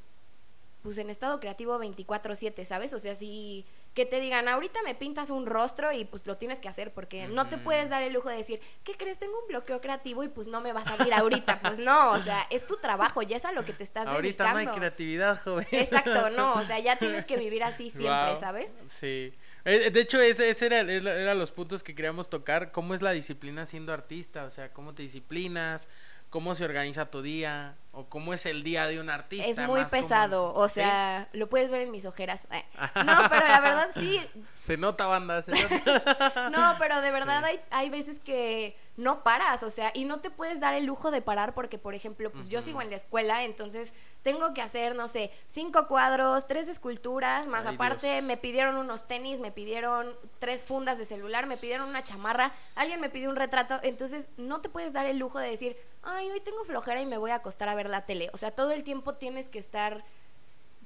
pues 0.83 0.97
en 0.99 1.11
estado 1.11 1.41
creativo 1.41 1.79
24/7, 1.79 2.65
¿sabes? 2.65 2.93
O 2.95 2.99
sea, 2.99 3.15
si 3.15 3.67
que 3.95 4.07
te 4.07 4.21
digan, 4.21 4.47
ahorita 4.49 4.81
me 4.85 4.95
pintas 4.95 5.31
un 5.31 5.47
rostro 5.47 5.93
y 5.93 6.05
pues 6.05 6.25
lo 6.27 6.37
tienes 6.37 6.61
que 6.61 6.69
hacer 6.69 6.93
porque 6.95 7.27
no 7.29 7.49
te 7.49 7.59
puedes 7.59 7.91
dar 7.91 8.03
el 8.05 8.13
lujo 8.13 8.29
de 8.29 8.37
decir, 8.37 8.61
¿qué 8.85 8.95
crees? 8.95 9.19
Tengo 9.19 9.39
un 9.41 9.49
bloqueo 9.49 9.81
creativo 9.81 10.23
y 10.23 10.29
pues 10.29 10.47
no 10.47 10.61
me 10.61 10.73
va 10.73 10.81
a 10.81 10.85
salir 10.97 11.13
ahorita. 11.13 11.61
Pues 11.61 11.79
no, 11.79 12.13
o 12.13 12.19
sea, 12.21 12.47
es 12.51 12.67
tu 12.67 12.77
trabajo, 12.77 13.21
ya 13.23 13.37
es 13.37 13.45
a 13.45 13.53
lo 13.53 13.65
que 13.65 13.73
te 13.73 13.83
estás 13.85 14.07
Ahorita 14.07 14.45
no 14.45 14.51
hay 14.51 14.55
dedicando. 14.67 14.79
creatividad, 14.81 15.43
joven. 15.43 15.67
Exacto, 15.73 16.31
no, 16.31 16.53
o 16.55 16.63
sea, 16.65 16.79
ya 16.79 16.97
tienes 16.99 17.25
que 17.25 17.37
vivir 17.37 17.65
así 17.65 17.91
siempre. 17.91 18.37
¿sabes? 18.39 18.73
Sí. 18.89 19.35
Eh, 19.65 19.91
De 19.91 20.01
hecho, 20.01 20.21
ese, 20.21 20.49
ese 20.51 20.67
era- 20.67 20.81
era 20.81 21.35
los 21.35 21.51
puntos 21.53 21.83
que 21.83 21.95
queríamos 21.95 22.31
tocar. 22.31 22.73
¿Cómo 22.73 22.95
es 22.95 23.03
la 23.03 23.11
disciplina 23.11 23.67
siendo 23.67 23.93
artista? 23.93 24.45
O 24.45 24.51
sea, 24.51 24.73
¿cómo 24.73 24.95
te 24.95 25.03
disciplinas? 25.03 25.89
¿Cómo 26.31 26.55
se 26.55 26.65
organiza 26.65 27.07
tu 27.11 27.23
día? 27.23 27.75
¿O 27.93 28.07
cómo 28.09 28.33
es 28.33 28.47
el 28.47 28.63
día 28.63 28.87
de 28.87 29.01
un 29.01 29.11
artista? 29.11 29.47
Es 29.49 29.57
muy 29.69 29.81
más 29.81 29.91
como- 29.91 30.03
pesado, 30.03 30.55
o 30.55 30.69
¿Sí? 30.69 30.75
sea, 30.75 31.29
lo 31.33 31.49
puedes 31.49 31.71
ver 31.71 31.83
en 31.83 31.91
mis 31.91 32.05
ojeras. 32.05 32.43
Eh, 32.53 32.65
No, 33.05 33.29
pero 33.29 33.49
la 33.49 33.61
verdad 33.61 33.89
sí, 33.93 34.21
Se 34.55 34.77
nota, 34.77 35.07
banda. 35.07 35.43
Se 35.43 35.51
nota. 35.51 36.51
No, 36.53 36.77
pero 36.79 37.01
de 37.01 37.11
verdad 37.11 37.41
Sí. 37.43 37.47
hay, 37.51 37.61
hay 37.71 37.91
veces 37.91 38.21
que 38.21 38.77
no 39.01 39.23
paras, 39.25 39.63
o 39.63 39.71
sea, 39.71 39.91
y 39.95 40.05
no 40.05 40.21
te 40.21 40.31
puedes 40.31 40.61
dar 40.61 40.75
el 40.75 40.85
lujo 40.85 41.11
de 41.11 41.23
parar 41.23 41.55
porque, 41.55 41.79
por 41.79 41.95
ejemplo, 41.95 42.31
pues 42.31 42.49
yo 42.49 42.61
sigo 42.61 42.83
en 42.83 42.91
la 42.91 42.97
escuela, 42.97 43.45
entonces 43.45 43.93
tengo 44.23 44.53
que 44.53 44.61
hacer, 44.61 44.95
no 44.95 45.09
sé, 45.09 45.31
cinco 45.49 45.89
cuadros, 45.89 46.47
tres 46.47 46.69
esculturas, 46.69 47.47
más 47.47 47.65
Ay, 47.65 47.75
aparte 47.75 48.13
Dios. 48.13 48.25
me 48.25 48.37
pidieron 48.37 48.77
unos 48.77 49.09
tenis, 49.09 49.41
me 49.41 49.51
pidieron 49.51 50.15
tres 50.39 50.63
fundas 50.63 50.99
de 50.99 51.07
celular, 51.07 51.47
me 51.47 51.57
pidieron 51.57 51.89
una 51.89 52.05
chamarra, 52.05 52.53
alguien 52.75 53.01
me 53.01 53.09
pidió 53.09 53.31
un 53.31 53.37
retrato, 53.37 53.81
entonces 53.83 54.27
no 54.37 54.61
te 54.61 54.69
puedes 54.69 54.93
dar 54.93 55.07
el 55.07 55.19
lujo 55.19 55.39
de 55.39 55.49
decir, 55.49 55.77
ay, 56.03 56.31
hoy 56.31 56.41
tengo 56.41 56.63
flojera 56.65 57.01
y 57.01 57.07
me 57.07 57.17
voy 57.17 57.31
a 57.31 57.37
acostar 57.37 57.71
a 57.71 57.75
ver 57.75 57.89
la 57.89 58.05
tele, 58.05 58.29
o 58.35 58.37
sea, 58.37 58.51
todo 58.51 58.71
el 58.73 58.85
tiempo 58.85 59.15
tienes 59.15 59.49
que 59.49 59.59
estar 59.59 60.05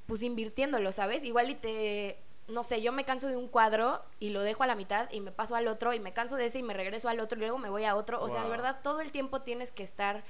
pues 0.06 0.22
invirtiéndolo, 0.22 0.92
¿sabes? 0.92 1.24
Igual 1.24 1.50
y 1.50 1.54
te, 1.56 2.18
no 2.48 2.62
sé, 2.62 2.82
yo 2.82 2.92
me 2.92 3.04
canso 3.04 3.26
de 3.28 3.36
un 3.36 3.48
cuadro 3.48 4.02
y 4.20 4.30
lo 4.30 4.42
dejo 4.42 4.62
a 4.62 4.66
la 4.66 4.74
mitad 4.74 5.10
y 5.10 5.20
me 5.20 5.32
paso 5.32 5.56
al 5.56 5.66
otro 5.66 5.92
y 5.94 6.00
me 6.00 6.12
canso 6.12 6.36
de 6.36 6.46
ese 6.46 6.58
y 6.58 6.62
me 6.62 6.74
regreso 6.74 7.08
al 7.08 7.20
otro 7.20 7.38
y 7.38 7.40
luego 7.40 7.58
me 7.58 7.70
voy 7.70 7.84
a 7.84 7.96
otro. 7.96 8.22
O 8.22 8.28
sea, 8.28 8.42
de 8.42 8.50
verdad, 8.50 8.80
todo 8.82 9.00
el 9.00 9.10
tiempo 9.12 9.40
tienes 9.42 9.72
que 9.72 9.82
estar 9.82 10.22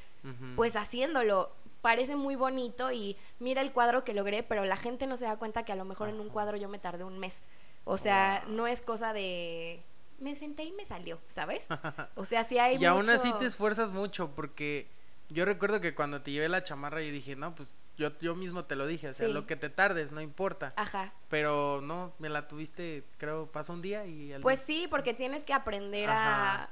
pues 0.57 0.77
haciéndolo. 0.77 1.51
Parece 1.83 2.17
muy 2.17 2.35
bonito 2.37 2.93
y 2.93 3.17
mira 3.41 3.61
el 3.61 3.73
cuadro 3.73 4.05
que 4.05 4.15
logré, 4.15 4.43
pero 4.43 4.65
la 4.65 4.77
gente 4.77 5.07
no 5.07 5.17
se 5.19 5.27
da 5.27 5.37
cuenta 5.39 5.65
que 5.65 5.73
a 5.73 5.77
lo 5.77 5.85
mejor 5.85 6.09
en 6.09 6.19
un 6.21 6.31
cuadro 6.31 6.57
yo 6.57 6.69
me 6.69 6.79
tardé 6.79 7.05
un 7.05 7.19
mes. 7.19 7.41
O 7.85 7.99
sea, 7.99 8.43
Wow. 8.47 8.55
no 8.57 8.67
es 8.67 8.81
cosa 8.81 9.13
de... 9.13 9.83
Me 10.19 10.35
senté 10.35 10.63
y 10.65 10.73
me 10.73 10.85
salió, 10.87 11.19
¿sabes? 11.29 11.65
O 12.15 12.25
sea, 12.25 12.45
sí 12.45 12.59
hay 12.59 12.77
y 12.79 12.85
aún 12.87 13.01
mucho- 13.01 13.13
así 13.13 13.33
te 13.35 13.45
esfuerzas 13.45 13.91
mucho 13.91 14.31
porque 14.35 14.89
yo 15.29 15.45
recuerdo 15.45 15.81
que 15.81 15.95
cuando 15.95 16.23
te 16.23 16.31
llevé 16.31 16.49
la 16.49 16.63
chamarra 16.63 17.03
yo 17.03 17.11
dije, 17.13 17.37
no, 17.37 17.55
pues 17.55 17.75
yo, 17.97 18.11
yo 18.21 18.35
mismo 18.35 18.65
te 18.65 18.77
lo 18.77 18.87
dije, 18.87 19.09
o 19.09 19.15
sea, 19.15 19.27
Sí. 19.29 19.33
lo 19.33 19.47
que 19.47 19.57
te 19.57 19.69
tardes, 19.71 20.13
no 20.13 20.21
importa. 20.21 20.73
Ajá. 20.77 21.13
Pero 21.29 21.81
no, 21.83 22.13
me 22.19 22.29
la 22.29 22.49
tuviste, 22.49 23.05
creo, 23.19 23.47
pasa 23.47 23.73
un 23.73 23.83
día 23.83 24.05
y 24.07 24.33
al 24.33 24.41
Pues 24.43 24.67
día- 24.67 24.67
sí, 24.83 24.87
porque 24.91 25.15
tienes 25.15 25.45
que 25.45 25.53
aprender 25.53 26.09
a, 26.11 26.69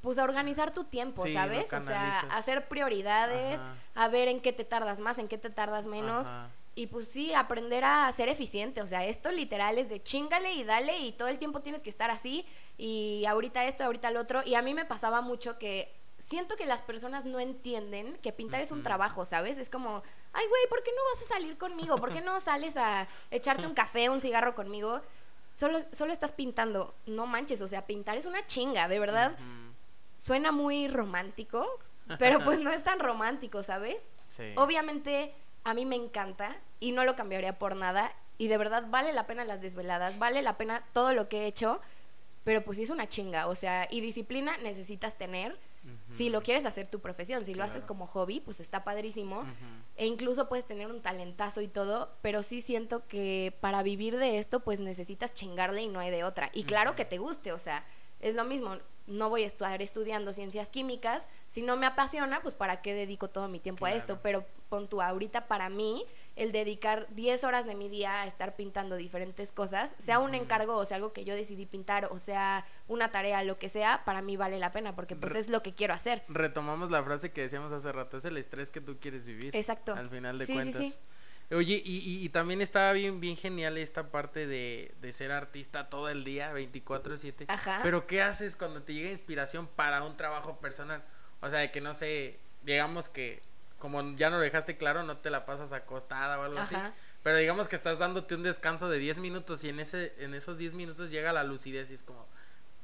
pues 0.00 0.16
a 0.18 0.22
organizar 0.24 0.70
tu 0.72 0.84
tiempo, 0.84 1.24
Sí, 1.24 1.34
¿sabes? 1.34 1.72
O 1.72 1.80
sea, 1.80 2.20
hacer 2.30 2.68
prioridades, 2.68 3.60
Ajá. 3.60 3.74
a 3.96 4.08
ver 4.08 4.28
en 4.28 4.40
qué 4.40 4.52
te 4.52 4.64
tardas 4.64 5.00
más, 5.00 5.18
en 5.18 5.26
qué 5.28 5.38
te 5.38 5.50
tardas 5.50 5.86
menos. 5.86 6.26
Ajá. 6.26 6.50
Y 6.76 6.86
pues 6.86 7.08
sí, 7.08 7.34
aprender 7.34 7.82
a 7.82 8.10
ser 8.12 8.28
eficiente. 8.28 8.80
O 8.82 8.86
sea, 8.86 9.04
esto 9.04 9.32
literal 9.32 9.78
es 9.78 9.88
de 9.88 10.00
chingale 10.00 10.52
y 10.52 10.62
dale 10.62 10.96
y 10.98 11.10
todo 11.10 11.26
el 11.26 11.40
tiempo 11.40 11.60
tienes 11.60 11.82
que 11.82 11.90
estar 11.90 12.08
así. 12.12 12.46
Y 12.76 13.24
ahorita 13.26 13.64
esto, 13.64 13.82
ahorita 13.82 14.12
lo 14.12 14.20
otro. 14.20 14.44
Y 14.46 14.54
a 14.54 14.62
mí 14.62 14.74
me 14.74 14.84
pasaba 14.84 15.20
mucho 15.20 15.58
que 15.58 15.92
siento 16.28 16.56
que 16.56 16.66
las 16.66 16.82
personas 16.82 17.24
no 17.24 17.40
entienden 17.40 18.18
que 18.18 18.32
pintar 18.32 18.60
es 18.60 18.70
un 18.70 18.82
trabajo, 18.82 19.24
¿sabes? 19.24 19.56
Es 19.56 19.70
como, 19.70 20.02
ay, 20.32 20.46
güey, 20.46 20.62
¿por 20.68 20.82
qué 20.82 20.90
no 20.90 21.02
vas 21.14 21.22
a 21.22 21.34
salir 21.34 21.56
conmigo? 21.56 21.96
¿Por 21.96 22.12
qué 22.12 22.20
no 22.20 22.38
sales 22.40 22.76
a 22.76 23.08
echarte 23.30 23.66
un 23.66 23.74
café, 23.74 24.10
un 24.10 24.20
cigarro 24.20 24.54
conmigo? 24.54 25.00
Solo, 25.54 25.78
solo 25.92 26.12
estás 26.12 26.32
pintando. 26.32 26.94
No 27.06 27.26
manches, 27.26 27.62
o 27.62 27.68
sea, 27.68 27.86
pintar 27.86 28.18
es 28.18 28.26
una 28.26 28.44
chinga, 28.46 28.88
de 28.88 29.00
verdad. 29.00 29.36
Suena 30.18 30.52
muy 30.52 30.86
romántico, 30.88 31.66
pero 32.18 32.40
pues 32.40 32.60
no 32.60 32.70
es 32.70 32.84
tan 32.84 32.98
romántico, 32.98 33.62
¿sabes? 33.62 34.06
Sí. 34.26 34.52
Obviamente 34.56 35.34
a 35.64 35.74
mí 35.74 35.86
me 35.86 35.96
encanta 35.96 36.56
y 36.78 36.92
no 36.92 37.04
lo 37.04 37.16
cambiaría 37.16 37.58
por 37.58 37.74
nada 37.74 38.12
y 38.36 38.48
de 38.48 38.58
verdad 38.58 38.84
vale 38.88 39.12
la 39.12 39.26
pena 39.26 39.44
las 39.44 39.60
desveladas, 39.60 40.18
vale 40.18 40.42
la 40.42 40.56
pena 40.56 40.84
todo 40.92 41.12
lo 41.12 41.28
que 41.28 41.42
he 41.42 41.46
hecho, 41.46 41.80
pero 42.44 42.62
pues 42.64 42.76
sí 42.76 42.84
es 42.84 42.90
una 42.90 43.08
chinga, 43.08 43.48
o 43.48 43.54
sea, 43.54 43.88
y 43.90 44.00
disciplina 44.00 44.56
necesitas 44.58 45.16
tener 45.16 45.58
si 46.08 46.30
lo 46.30 46.42
quieres 46.42 46.64
hacer 46.64 46.86
tu 46.86 47.00
profesión, 47.00 47.44
si 47.44 47.54
lo 47.54 47.64
haces 47.64 47.84
como 47.84 48.06
hobby, 48.06 48.40
pues 48.40 48.60
está 48.60 48.84
padrísimo. 48.84 49.44
E 49.96 50.06
incluso 50.06 50.48
puedes 50.48 50.66
tener 50.66 50.88
un 50.88 51.00
talentazo 51.00 51.60
y 51.60 51.68
todo, 51.68 52.10
pero 52.22 52.42
sí 52.42 52.62
siento 52.62 53.06
que 53.06 53.56
para 53.60 53.82
vivir 53.82 54.16
de 54.16 54.38
esto 54.38 54.60
pues 54.60 54.80
necesitas 54.80 55.34
chingarle 55.34 55.82
y 55.82 55.88
no 55.88 56.00
hay 56.00 56.10
de 56.10 56.24
otra. 56.24 56.50
Y 56.52 56.64
claro 56.64 56.94
que 56.94 57.04
te 57.04 57.18
guste, 57.18 57.52
o 57.52 57.58
sea, 57.58 57.84
es 58.20 58.34
lo 58.34 58.44
mismo, 58.44 58.76
no 59.06 59.30
voy 59.30 59.44
a 59.44 59.46
estar 59.46 59.80
estudiando 59.80 60.32
ciencias 60.32 60.70
químicas, 60.70 61.26
si 61.46 61.62
no 61.62 61.76
me 61.76 61.86
apasiona, 61.86 62.42
pues 62.42 62.54
para 62.54 62.82
qué 62.82 62.94
dedico 62.94 63.28
todo 63.28 63.48
mi 63.48 63.58
tiempo 63.58 63.86
a 63.86 63.92
esto, 63.92 64.20
pero 64.22 64.44
pon 64.68 64.88
tú 64.88 65.00
ahorita 65.00 65.48
para 65.48 65.68
mí 65.68 66.04
el 66.38 66.52
dedicar 66.52 67.06
10 67.14 67.44
horas 67.44 67.66
de 67.66 67.74
mi 67.74 67.88
día 67.88 68.22
a 68.22 68.26
estar 68.26 68.56
pintando 68.56 68.96
diferentes 68.96 69.52
cosas, 69.52 69.94
sea 69.98 70.18
un 70.20 70.34
encargo 70.34 70.76
o 70.76 70.84
sea 70.86 70.96
algo 70.96 71.12
que 71.12 71.24
yo 71.24 71.34
decidí 71.34 71.66
pintar 71.66 72.08
o 72.10 72.18
sea 72.18 72.66
una 72.86 73.10
tarea, 73.10 73.42
lo 73.42 73.58
que 73.58 73.68
sea, 73.68 74.02
para 74.04 74.22
mí 74.22 74.36
vale 74.36 74.58
la 74.58 74.72
pena 74.72 74.94
porque 74.94 75.16
pues 75.16 75.32
Re- 75.32 75.40
es 75.40 75.48
lo 75.50 75.62
que 75.62 75.74
quiero 75.74 75.94
hacer. 75.94 76.22
Retomamos 76.28 76.90
la 76.90 77.02
frase 77.02 77.32
que 77.32 77.42
decíamos 77.42 77.72
hace 77.72 77.90
rato, 77.92 78.16
es 78.16 78.24
el 78.24 78.36
estrés 78.36 78.70
que 78.70 78.80
tú 78.80 78.98
quieres 79.00 79.26
vivir. 79.26 79.54
Exacto. 79.54 79.92
Al 79.94 80.08
final 80.10 80.38
de 80.38 80.46
Sí, 80.46 80.52
sí, 80.52 80.58
cuentas. 80.58 80.82
sí. 80.82 80.94
Oye, 81.50 81.80
y, 81.82 81.96
y, 81.98 82.24
y 82.24 82.28
también 82.28 82.60
estaba 82.60 82.92
bien, 82.92 83.20
bien 83.20 83.34
genial 83.36 83.78
esta 83.78 84.10
parte 84.10 84.46
de, 84.46 84.94
de 85.00 85.12
ser 85.14 85.32
artista 85.32 85.88
todo 85.88 86.10
el 86.10 86.22
día, 86.22 86.52
24/7. 86.52 87.46
Ajá. 87.48 87.80
Pero 87.82 88.06
¿qué 88.06 88.20
haces 88.20 88.54
cuando 88.54 88.82
te 88.82 88.92
llega 88.92 89.08
inspiración 89.10 89.66
para 89.66 90.02
un 90.02 90.14
trabajo 90.16 90.58
personal? 90.60 91.02
O 91.40 91.48
sea, 91.48 91.60
de 91.60 91.70
que 91.70 91.80
no 91.80 91.94
sé, 91.94 92.38
digamos 92.62 93.08
que 93.08 93.40
como 93.78 94.14
ya 94.16 94.30
no 94.30 94.36
lo 94.36 94.42
dejaste 94.42 94.76
claro, 94.76 95.02
no 95.02 95.18
te 95.18 95.30
la 95.30 95.46
pasas 95.46 95.72
acostada 95.72 96.38
o 96.38 96.42
algo 96.42 96.58
así. 96.58 96.74
Ajá. 96.74 96.92
Pero 97.22 97.38
digamos 97.38 97.68
que 97.68 97.76
estás 97.76 97.98
dándote 97.98 98.34
un 98.34 98.42
descanso 98.42 98.88
de 98.88 98.98
10 98.98 99.18
minutos 99.18 99.64
y 99.64 99.68
en 99.68 99.80
ese 99.80 100.14
en 100.18 100.34
esos 100.34 100.58
10 100.58 100.74
minutos 100.74 101.10
llega 101.10 101.32
la 101.32 101.44
lucidez 101.44 101.90
y 101.90 101.94
es 101.94 102.02
como, 102.02 102.26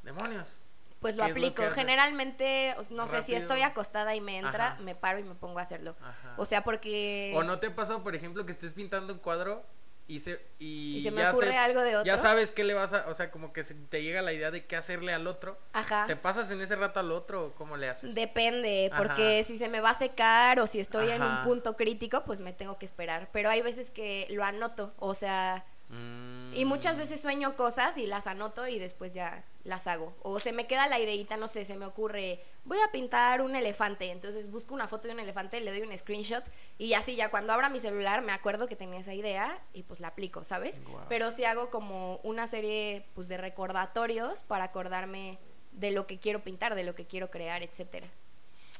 demonios. 0.03 0.65
Pues 1.01 1.17
lo 1.17 1.25
¿Qué 1.25 1.33
es 1.33 1.37
lo 1.37 1.43
que 1.43 1.63
aplico. 1.63 1.75
Generalmente, 1.75 2.75
no 2.91 3.07
sé, 3.07 3.23
si 3.23 3.35
estoy 3.35 3.61
acostada 3.61 4.15
y 4.15 4.23
me 4.23 4.39
entra, 4.39 4.73
Ajá. 4.73 4.81
me 4.81 4.95
paro 4.95 5.19
y 5.19 5.23
me 5.23 5.35
pongo 5.35 5.59
a 5.59 5.63
hacerlo. 5.63 5.95
Ajá. 6.01 6.35
O 6.39 6.47
sea, 6.47 6.65
porque... 6.65 7.35
O 7.37 7.45
no 7.45 7.59
te 7.59 7.71
pasa, 7.71 7.99
por 8.03 8.15
ejemplo, 8.15 8.47
que 8.47 8.53
estés 8.53 8.73
pintando 8.73 9.13
un 9.13 9.19
cuadro 9.19 9.67
y 10.07 10.21
se 10.21 10.41
y, 10.59 10.99
Y 10.99 11.03
se 11.03 11.11
me 11.11 11.23
ya 11.23 11.31
ocurre 11.31 11.57
algo 11.57 11.81
de 11.83 11.93
Ya 11.93 11.99
otro. 12.01 12.19
sabes 12.19 12.51
qué 12.51 12.63
le 12.65 12.75
vas 12.75 12.93
a, 12.93 13.07
o 13.09 13.15
sea, 13.15 13.31
como 13.31 13.53
que 13.53 13.65
se 13.65 13.75
te 13.75 14.03
llega 14.03 14.21
la 14.23 14.33
idea 14.33 14.51
de 14.51 14.67
qué 14.67 14.77
hacerle 14.77 15.13
al 15.15 15.27
otro. 15.27 15.59
Ajá. 15.73 16.05
¿Te 16.07 16.17
pasas 16.17 16.51
en 16.51 16.61
ese 16.61 16.77
rato 16.77 17.01
al 17.01 17.11
otro 17.11 17.47
o 17.47 17.55
cómo 17.55 17.77
le 17.77 17.89
haces? 17.89 18.15
Depende, 18.15 18.91
Ajá. 18.93 19.03
porque 19.03 19.45
si 19.45 19.57
se 19.59 19.69
me 19.69 19.81
va 19.81 19.91
a 19.91 19.99
secar 19.99 20.61
o 20.61 20.67
si 20.67 20.81
estoy 20.81 21.11
en 21.11 21.23
un 21.23 21.43
punto 21.45 21.75
crítico, 21.77 22.23
pues 22.25 22.41
me 22.41 22.53
tengo 22.53 22.79
que 22.79 22.87
esperar. 22.87 23.31
Pero 23.33 23.49
hay 23.49 23.63
veces 23.63 23.91
que 23.91 24.27
lo 24.31 24.45
anoto, 24.45 24.95
o 24.99 25.15
sea, 25.15 25.65
Mm. 25.89 26.55
y 26.55 26.65
muchas 26.65 26.97
veces 26.97 27.21
sueño 27.21 27.57
cosas 27.57 27.97
y 27.99 28.07
las 28.07 28.27
anoto 28.27 28.67
y 28.67 28.79
después 28.79 29.13
ya 29.13 29.45
las 29.65 29.87
hago. 29.87 30.15
O 30.23 30.41
se 30.41 30.53
me 30.53 30.67
queda 30.67 30.89
la 30.89 30.99
ideita, 30.99 31.37
no 31.37 31.49
sé, 31.49 31.65
se 31.65 31.77
me 31.77 31.87
ocurre, 31.87 32.41
voy 32.65 32.79
a 32.81 32.91
pintar 32.91 33.43
un 33.43 33.55
elefante, 33.57 34.11
entonces 34.11 34.51
busco 34.51 34.75
una 34.75 34.89
foto 34.89 35.09
de 35.09 35.15
un 35.15 35.21
elefante, 35.21 35.61
le 35.61 35.71
doy 35.71 35.83
un 35.83 35.97
screenshot 35.97 36.45
y 36.79 36.95
así 36.95 37.17
ya 37.17 37.31
cuando 37.31 37.53
abra 37.53 37.69
mi 37.69 37.81
celular 37.81 38.23
me 38.23 38.33
acuerdo 38.33 38.67
que 38.67 38.77
tenía 38.77 39.01
esa 39.01 39.15
idea 39.15 39.59
y 39.73 39.83
pues 39.83 40.01
la 40.01 40.09
aplico, 40.09 40.45
¿sabes? 40.45 40.81
Pero 41.09 41.31
sí 41.33 41.45
hago 41.45 41.71
como 41.71 42.17
una 42.23 42.47
serie 42.47 43.07
pues 43.15 43.29
de 43.29 43.37
recordatorios 43.37 44.43
para 44.43 44.65
acordarme 44.65 45.39
de 45.73 45.91
lo 45.91 46.07
que 46.07 46.19
quiero 46.19 46.43
pintar, 46.43 46.75
de 46.75 46.85
lo 46.85 46.95
que 46.95 47.07
quiero 47.07 47.31
crear, 47.31 47.63
etcétera. 47.63 48.09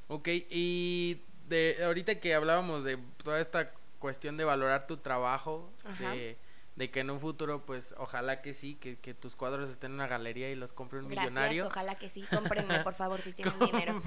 Ok, 0.09 0.29
y 0.51 1.23
de 1.49 1.79
ahorita 1.85 2.21
que 2.21 2.35
hablábamos 2.35 2.85
de 2.85 2.99
toda 3.23 3.41
esta 3.41 3.73
cuestión 3.99 4.37
de 4.37 4.45
valorar 4.45 4.87
tu 4.87 4.99
trabajo, 4.99 5.71
Ajá. 5.85 6.13
de, 6.13 6.37
de 6.77 6.91
que 6.91 7.01
en 7.01 7.11
un 7.11 7.21
futuro, 7.21 7.65
pues, 7.65 7.95
ojalá 7.99 8.43
que 8.43 8.53
sí, 8.53 8.75
que, 8.75 8.99
que 8.99 9.15
tus 9.15 9.37
cuadros 9.37 9.71
estén 9.71 9.93
en 9.93 9.95
una 9.95 10.09
galería 10.09 10.51
y 10.51 10.57
los 10.57 10.73
compre 10.73 10.99
un 10.99 11.07
Gracias, 11.09 11.31
millonario. 11.33 11.67
ojalá 11.69 11.95
que 11.95 12.09
sí. 12.09 12.25
Cómprenme, 12.29 12.81
por 12.81 12.95
favor, 12.95 13.21
si 13.21 13.33
tienen 13.33 13.55
dinero. 13.61 14.03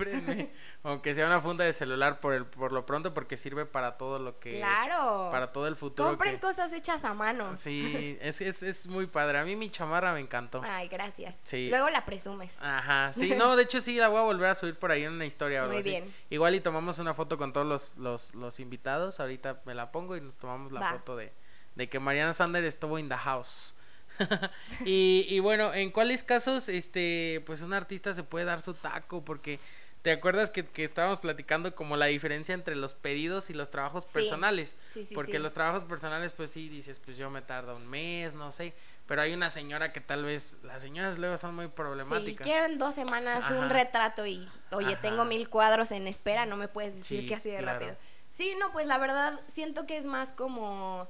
Aunque 0.84 1.16
sea 1.16 1.28
una 1.28 1.40
funda 1.40 1.64
de 1.64 1.72
celular 1.74 2.20
por 2.20 2.34
el, 2.34 2.46
por 2.46 2.72
lo 2.74 2.86
pronto, 2.86 3.14
porque 3.14 3.38
sirve 3.38 3.66
para 3.66 3.98
todo 3.98 4.20
lo 4.20 4.40
que. 4.40 4.58
Claro. 4.58 5.30
Para 5.32 5.52
todo 5.54 5.68
el 5.68 5.76
futuro. 5.76 6.10
Compren 6.10 6.36
que- 6.36 6.42
cosas 6.42 6.74
hechas 6.74 7.06
a 7.06 7.14
mano. 7.14 7.56
Sí, 7.58 8.18
es, 8.22 8.42
es, 8.42 8.62
es 8.64 8.86
muy 8.86 9.06
padre. 9.08 9.40
A 9.40 9.44
mí 9.46 9.56
mi 9.56 9.70
chamarra 9.70 10.12
me 10.14 10.20
encantó. 10.20 10.62
Ay, 10.66 10.88
gracias. 10.90 11.36
Sí. 11.44 11.70
Luego 11.70 11.90
la 11.90 12.06
presumes. 12.06 12.54
Ajá, 12.60 13.14
sí, 13.14 13.34
no, 13.38 13.56
de 13.56 13.64
hecho 13.64 13.80
sí 13.82 13.96
la 13.96 14.10
voy 14.10 14.20
a 14.20 14.24
volver 14.24 14.50
a 14.50 14.56
subir 14.56 14.76
por 14.76 14.92
ahí 14.92 15.04
en 15.04 15.14
una 15.14 15.26
historia 15.26 15.66
Muy 15.66 15.78
así. 15.78 15.90
bien. 15.92 16.14
Igual 16.30 16.54
y 16.56 16.60
tomamos 16.60 17.00
una 17.00 17.14
foto 17.14 17.38
con 17.38 17.54
todos 17.54 17.66
los, 17.66 17.98
los, 17.98 18.36
los 18.36 18.60
invitados, 18.60 19.20
ahorita 19.20 19.62
me 19.66 19.74
la 19.74 19.92
pongo 19.92 20.18
y 20.18 20.22
nos 20.22 20.38
tomamos 20.38 20.72
la 20.72 20.82
Va. 20.82 20.90
foto 20.92 21.16
de, 21.16 21.32
de 21.78 21.88
que 21.88 22.00
Mariana 22.00 22.34
Sander 22.34 22.64
estuvo 22.64 23.00
in 23.00 23.08
the 23.08 23.16
house. 23.16 23.74
y, 24.86 25.26
y 25.30 25.40
bueno, 25.40 25.74
en 25.74 25.92
cuáles 25.92 26.24
casos 26.24 26.70
este 26.70 27.42
pues 27.46 27.62
un 27.62 27.72
artista 27.74 28.14
se 28.14 28.24
puede 28.24 28.46
dar 28.46 28.62
su 28.62 28.74
taco 28.74 29.24
porque 29.24 29.60
¿Te 30.04 30.12
acuerdas 30.14 30.52
que, 30.52 30.66
que 30.66 30.86
estábamos 30.86 31.20
platicando 31.20 31.76
como 31.76 31.98
la 31.98 32.06
diferencia 32.06 32.54
entre 32.54 32.78
los 32.78 32.94
pedidos 32.94 33.50
y 33.50 33.54
los 33.54 33.70
trabajos 33.72 34.06
Sí. 34.06 34.12
personales? 34.14 34.78
Sí, 34.88 35.04
sí, 35.04 35.14
Porque 35.14 35.34
sí. 35.34 35.38
los 35.40 35.52
trabajos 35.54 35.84
personales, 35.84 36.32
pues 36.32 36.50
sí, 36.52 36.70
dices, 36.70 37.00
pues 37.04 37.18
yo 37.18 37.30
me 37.30 37.42
tardo 37.42 37.76
un 37.76 37.90
mes, 37.90 38.34
no 38.34 38.54
sé. 38.54 38.74
Pero 39.06 39.22
hay 39.24 39.34
una 39.34 39.50
señora 39.50 39.92
que 39.92 40.00
tal 40.00 40.24
vez, 40.24 40.58
las 40.64 40.82
señoras 40.82 41.18
luego 41.18 41.36
son 41.36 41.56
muy 41.56 41.66
Sí, 41.66 41.72
problemáticas. 41.76 42.48
quiero 42.48 42.68
en 42.68 42.78
dos 42.78 42.96
semanas 42.96 43.44
Ajá. 43.46 43.56
un 43.56 43.70
retrato 43.70 44.26
y, 44.26 44.48
oye, 44.72 44.94
Ajá. 44.94 45.02
tengo 45.02 45.26
mil 45.26 45.50
cuadros 45.50 45.92
en 45.92 46.08
espera, 46.08 46.46
no 46.46 46.56
me 46.56 46.70
puedes 46.70 46.96
decir 46.96 47.22
Sí, 47.24 47.28
que 47.28 47.36
así 47.36 47.50
de 47.50 47.58
claro. 47.58 47.80
rápido. 47.80 47.98
Sí, 48.30 48.56
no, 48.60 48.72
pues 48.72 48.88
la 48.88 49.00
verdad 49.00 49.38
siento 49.48 49.86
que 49.86 49.98
es 49.98 50.06
más 50.06 50.32
como, 50.32 51.10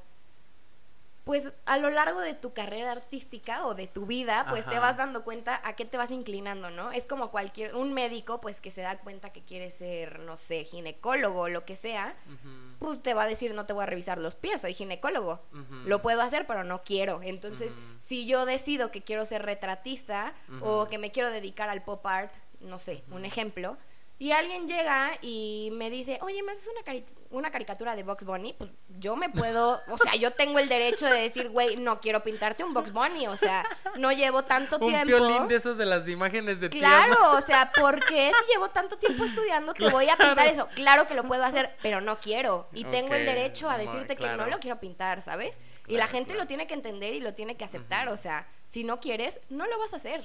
pues 1.28 1.52
a 1.66 1.78
lo 1.78 1.90
largo 1.90 2.22
de 2.22 2.34
tu 2.34 2.54
carrera 2.54 2.94
artística 2.94 3.68
o 3.68 3.76
de 3.76 3.86
tu 3.86 4.06
vida, 4.06 4.46
pues 4.50 4.66
te 4.66 4.80
vas 4.80 4.96
dando 4.96 5.26
cuenta 5.26 5.62
a 5.66 5.76
qué 5.76 5.84
te 5.84 5.98
vas 5.98 6.10
inclinando, 6.10 6.70
¿no? 6.70 6.94
Es 6.94 7.06
como 7.06 7.32
cualquier, 7.32 7.76
un 7.76 7.94
médico, 7.94 8.40
pues 8.40 8.62
que 8.62 8.72
se 8.72 8.80
da 8.80 8.98
cuenta 8.98 9.34
que 9.34 9.44
quiere 9.44 9.70
ser, 9.70 10.20
no 10.22 10.38
sé, 10.38 10.64
ginecólogo 10.64 11.42
o 11.42 11.50
lo 11.50 11.66
que 11.66 11.76
sea, 11.76 12.16
pues 12.80 13.04
te 13.04 13.14
va 13.14 13.24
a 13.24 13.28
decir 13.28 13.54
no 13.54 13.66
te 13.66 13.74
voy 13.74 13.84
a 13.84 13.88
revisar 13.88 14.18
los 14.20 14.36
pies, 14.36 14.62
soy 14.62 14.74
ginecólogo. 14.74 15.42
Lo 15.86 16.02
puedo 16.02 16.22
hacer, 16.22 16.48
pero 16.48 16.64
no 16.64 16.82
quiero. 16.84 17.22
Entonces, 17.22 17.74
si 18.00 18.26
yo 18.26 18.46
decido 18.46 18.90
que 18.90 19.04
quiero 19.04 19.26
ser 19.26 19.44
retratista 19.44 20.34
o 20.62 20.88
que 20.88 20.98
me 20.98 21.12
quiero 21.12 21.30
dedicar 21.30 21.70
al 21.70 21.84
pop 21.84 22.06
art, 22.08 22.34
no 22.62 22.80
sé, 22.80 23.04
un 23.12 23.26
ejemplo, 23.26 23.78
y 24.20 24.32
alguien 24.32 24.68
llega 24.68 25.12
y 25.22 25.70
me 25.74 25.90
dice, 25.90 26.18
oye, 26.22 26.42
¿me 26.44 26.52
haces 26.52 26.68
una, 26.68 26.82
cari- 26.82 27.06
una 27.30 27.52
caricatura 27.52 27.96
de 27.96 28.04
Box 28.04 28.24
Bunny? 28.26 28.54
Pues 28.58 28.72
yo 29.00 29.16
me 29.16 29.30
puedo, 29.30 29.80
o 29.90 29.98
sea, 29.98 30.16
yo 30.16 30.32
tengo 30.32 30.58
el 30.60 30.68
derecho 30.70 31.06
de 31.06 31.22
decir, 31.22 31.50
güey, 31.50 31.76
no 31.78 32.00
quiero 32.02 32.24
pintarte 32.24 32.64
un 32.64 32.74
Box 32.74 32.92
Bunny, 32.92 33.28
o 33.28 33.38
sea, 33.38 33.64
no 33.98 34.12
llevo 34.12 34.44
tanto 34.44 34.78
Un 34.80 34.88
tiempo. 34.90 35.06
violín 35.08 35.48
de 35.48 35.56
esos 35.58 35.78
de 35.78 35.86
las 35.86 36.08
imágenes 36.08 36.60
de 36.60 36.70
Claro, 36.70 37.14
tierra. 37.16 37.32
o 37.32 37.42
sea, 37.42 37.72
¿por 37.80 38.04
qué 38.06 38.32
si 38.46 38.54
llevo 38.54 38.70
tanto 38.70 38.98
tiempo 38.98 39.24
estudiando 39.24 39.74
que 39.74 39.88
voy 39.90 40.10
a 40.10 40.18
pintar 40.18 40.48
eso? 40.48 40.68
Claro 40.74 41.08
que 41.08 41.14
lo 41.14 41.24
puedo 41.28 41.44
hacer, 41.44 41.76
pero 41.84 42.02
no 42.02 42.20
quiero. 42.20 42.68
Y 42.74 42.86
tengo 42.86 43.14
el 43.14 43.26
derecho 43.26 43.70
a 43.70 43.78
no, 43.78 43.84
decirte 43.84 44.16
que 44.16 44.28
no 44.30 44.48
lo 44.48 44.60
quiero 44.60 44.80
pintar, 44.80 45.22
¿sabes? 45.22 45.60
Y 45.88 45.98
la 45.98 46.08
gente 46.08 46.32
claro. 46.32 46.42
lo 46.42 46.48
tiene 46.48 46.68
que 46.68 46.74
entender 46.74 47.14
y 47.14 47.20
lo 47.20 47.34
tiene 47.34 47.56
que 47.56 47.64
aceptar. 47.66 48.10
O 48.10 48.18
sea, 48.18 48.48
si 48.66 48.84
no 48.84 49.00
quieres, 49.00 49.40
no 49.50 49.66
lo 49.68 49.80
vas 49.80 49.94
a 49.94 49.96
hacer. 49.98 50.24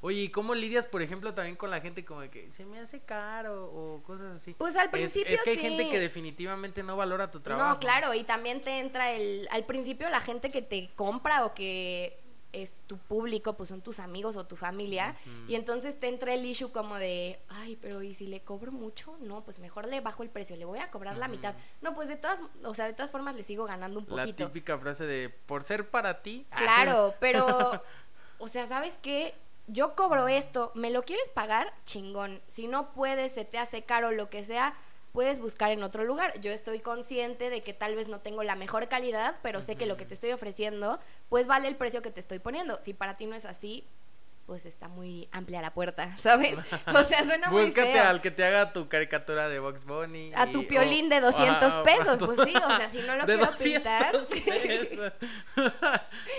Oye, 0.00 0.22
¿y 0.22 0.28
cómo 0.30 0.54
lidias, 0.54 0.86
por 0.86 1.02
ejemplo, 1.02 1.34
también 1.34 1.56
con 1.56 1.70
la 1.70 1.80
gente 1.80 2.04
como 2.04 2.20
de 2.20 2.30
que 2.30 2.50
se 2.50 2.64
me 2.64 2.78
hace 2.80 3.00
caro 3.00 3.66
o 3.66 4.02
cosas 4.02 4.34
así? 4.36 4.54
Pues 4.54 4.74
al 4.76 4.86
Es- 4.86 4.90
principio 4.92 5.34
Es, 5.34 5.42
que 5.42 5.50
hay 5.50 5.56
sí. 5.56 5.62
gente 5.62 5.88
que 5.88 6.00
definitivamente 6.00 6.82
no 6.82 6.96
valora 6.96 7.30
tu 7.30 7.40
trabajo. 7.40 7.68
No, 7.74 7.78
claro, 7.80 8.12
y 8.14 8.24
también 8.24 8.60
te 8.60 8.78
entra 8.80 9.12
el... 9.12 9.46
Al 9.50 9.64
principio 9.64 10.08
la 10.08 10.20
gente 10.20 10.50
que 10.50 10.62
te 10.62 10.90
compra 10.96 11.44
o 11.44 11.54
que 11.54 12.18
es 12.62 12.80
tu 12.86 12.98
público, 12.98 13.56
pues 13.56 13.68
son 13.68 13.80
tus 13.82 13.98
amigos 13.98 14.36
o 14.36 14.46
tu 14.46 14.56
familia, 14.56 15.16
y 15.48 15.54
entonces 15.54 15.98
te 15.98 16.08
entra 16.08 16.32
el 16.34 16.44
issue 16.44 16.70
como 16.72 16.96
de, 16.96 17.40
ay, 17.48 17.76
pero 17.76 18.02
¿y 18.02 18.14
si 18.14 18.26
le 18.26 18.42
cobro 18.42 18.72
mucho? 18.72 19.16
No, 19.20 19.44
pues 19.44 19.58
mejor 19.58 19.88
le 19.88 20.00
bajo 20.00 20.22
el 20.22 20.30
precio, 20.30 20.56
le 20.56 20.64
voy 20.64 20.78
a 20.78 20.90
cobrar 20.90 21.16
la 21.16 21.28
mitad. 21.28 21.54
No, 21.82 21.94
pues 21.94 22.08
de 22.08 22.16
todas, 22.16 22.40
o 22.64 22.74
sea, 22.74 22.86
de 22.86 22.92
todas 22.92 23.10
formas 23.10 23.36
le 23.36 23.42
sigo 23.42 23.64
ganando 23.64 23.98
un 24.00 24.06
La 24.08 24.22
poquito. 24.22 24.46
típica 24.46 24.78
frase 24.78 25.04
de 25.06 25.28
por 25.30 25.62
ser 25.62 25.90
para 25.90 26.22
ti. 26.22 26.46
Claro, 26.56 27.14
pero, 27.20 27.82
o 28.38 28.48
sea, 28.48 28.66
¿sabes 28.66 28.98
qué? 29.02 29.34
yo 29.66 29.94
cobro 29.94 30.28
esto, 30.28 30.72
¿me 30.74 30.90
lo 30.90 31.04
quieres 31.04 31.28
pagar? 31.30 31.72
Chingón. 31.86 32.42
Si 32.48 32.66
no 32.66 32.92
puedes, 32.92 33.32
se 33.32 33.44
te 33.44 33.58
hace 33.58 33.82
caro, 33.82 34.12
lo 34.12 34.28
que 34.28 34.44
sea, 34.44 34.74
puedes 35.14 35.38
buscar 35.40 35.70
en 35.70 35.84
otro 35.84 36.02
lugar. 36.04 36.38
Yo 36.40 36.50
estoy 36.50 36.80
consciente 36.80 37.48
de 37.48 37.60
que 37.60 37.72
tal 37.72 37.94
vez 37.94 38.08
no 38.08 38.18
tengo 38.20 38.42
la 38.42 38.56
mejor 38.56 38.88
calidad, 38.88 39.36
pero 39.42 39.62
sé 39.62 39.76
que 39.76 39.86
lo 39.86 39.96
que 39.96 40.04
te 40.04 40.12
estoy 40.12 40.32
ofreciendo, 40.32 40.98
pues 41.28 41.46
vale 41.46 41.68
el 41.68 41.76
precio 41.76 42.02
que 42.02 42.10
te 42.10 42.18
estoy 42.20 42.40
poniendo. 42.40 42.80
Si 42.82 42.94
para 42.94 43.16
ti 43.16 43.26
no 43.26 43.36
es 43.36 43.44
así, 43.44 43.86
pues 44.46 44.66
está 44.66 44.88
muy 44.88 45.28
amplia 45.30 45.62
la 45.62 45.72
puerta, 45.72 46.14
¿sabes? 46.18 46.56
O 46.92 47.02
sea, 47.04 47.22
suena 47.24 47.48
muy 47.48 47.62
Búscate 47.66 47.92
feo. 47.92 48.04
al 48.04 48.20
que 48.20 48.30
te 48.32 48.44
haga 48.44 48.72
tu 48.72 48.88
caricatura 48.88 49.48
de 49.48 49.60
Box 49.60 49.84
Bunny. 49.84 50.32
A 50.34 50.46
y- 50.48 50.52
tu 50.52 50.66
piolín 50.66 51.08
de 51.08 51.18
o- 51.18 51.20
200 51.30 51.62
ajá, 51.62 51.82
pesos, 51.84 52.18
pues 52.18 52.38
sí, 52.48 52.54
o 52.56 52.68
sea, 52.76 52.88
si 52.90 52.98
no 53.02 53.14
lo 53.16 53.24
quiero 53.24 53.46
200 53.46 53.56
pintar. 54.26 55.14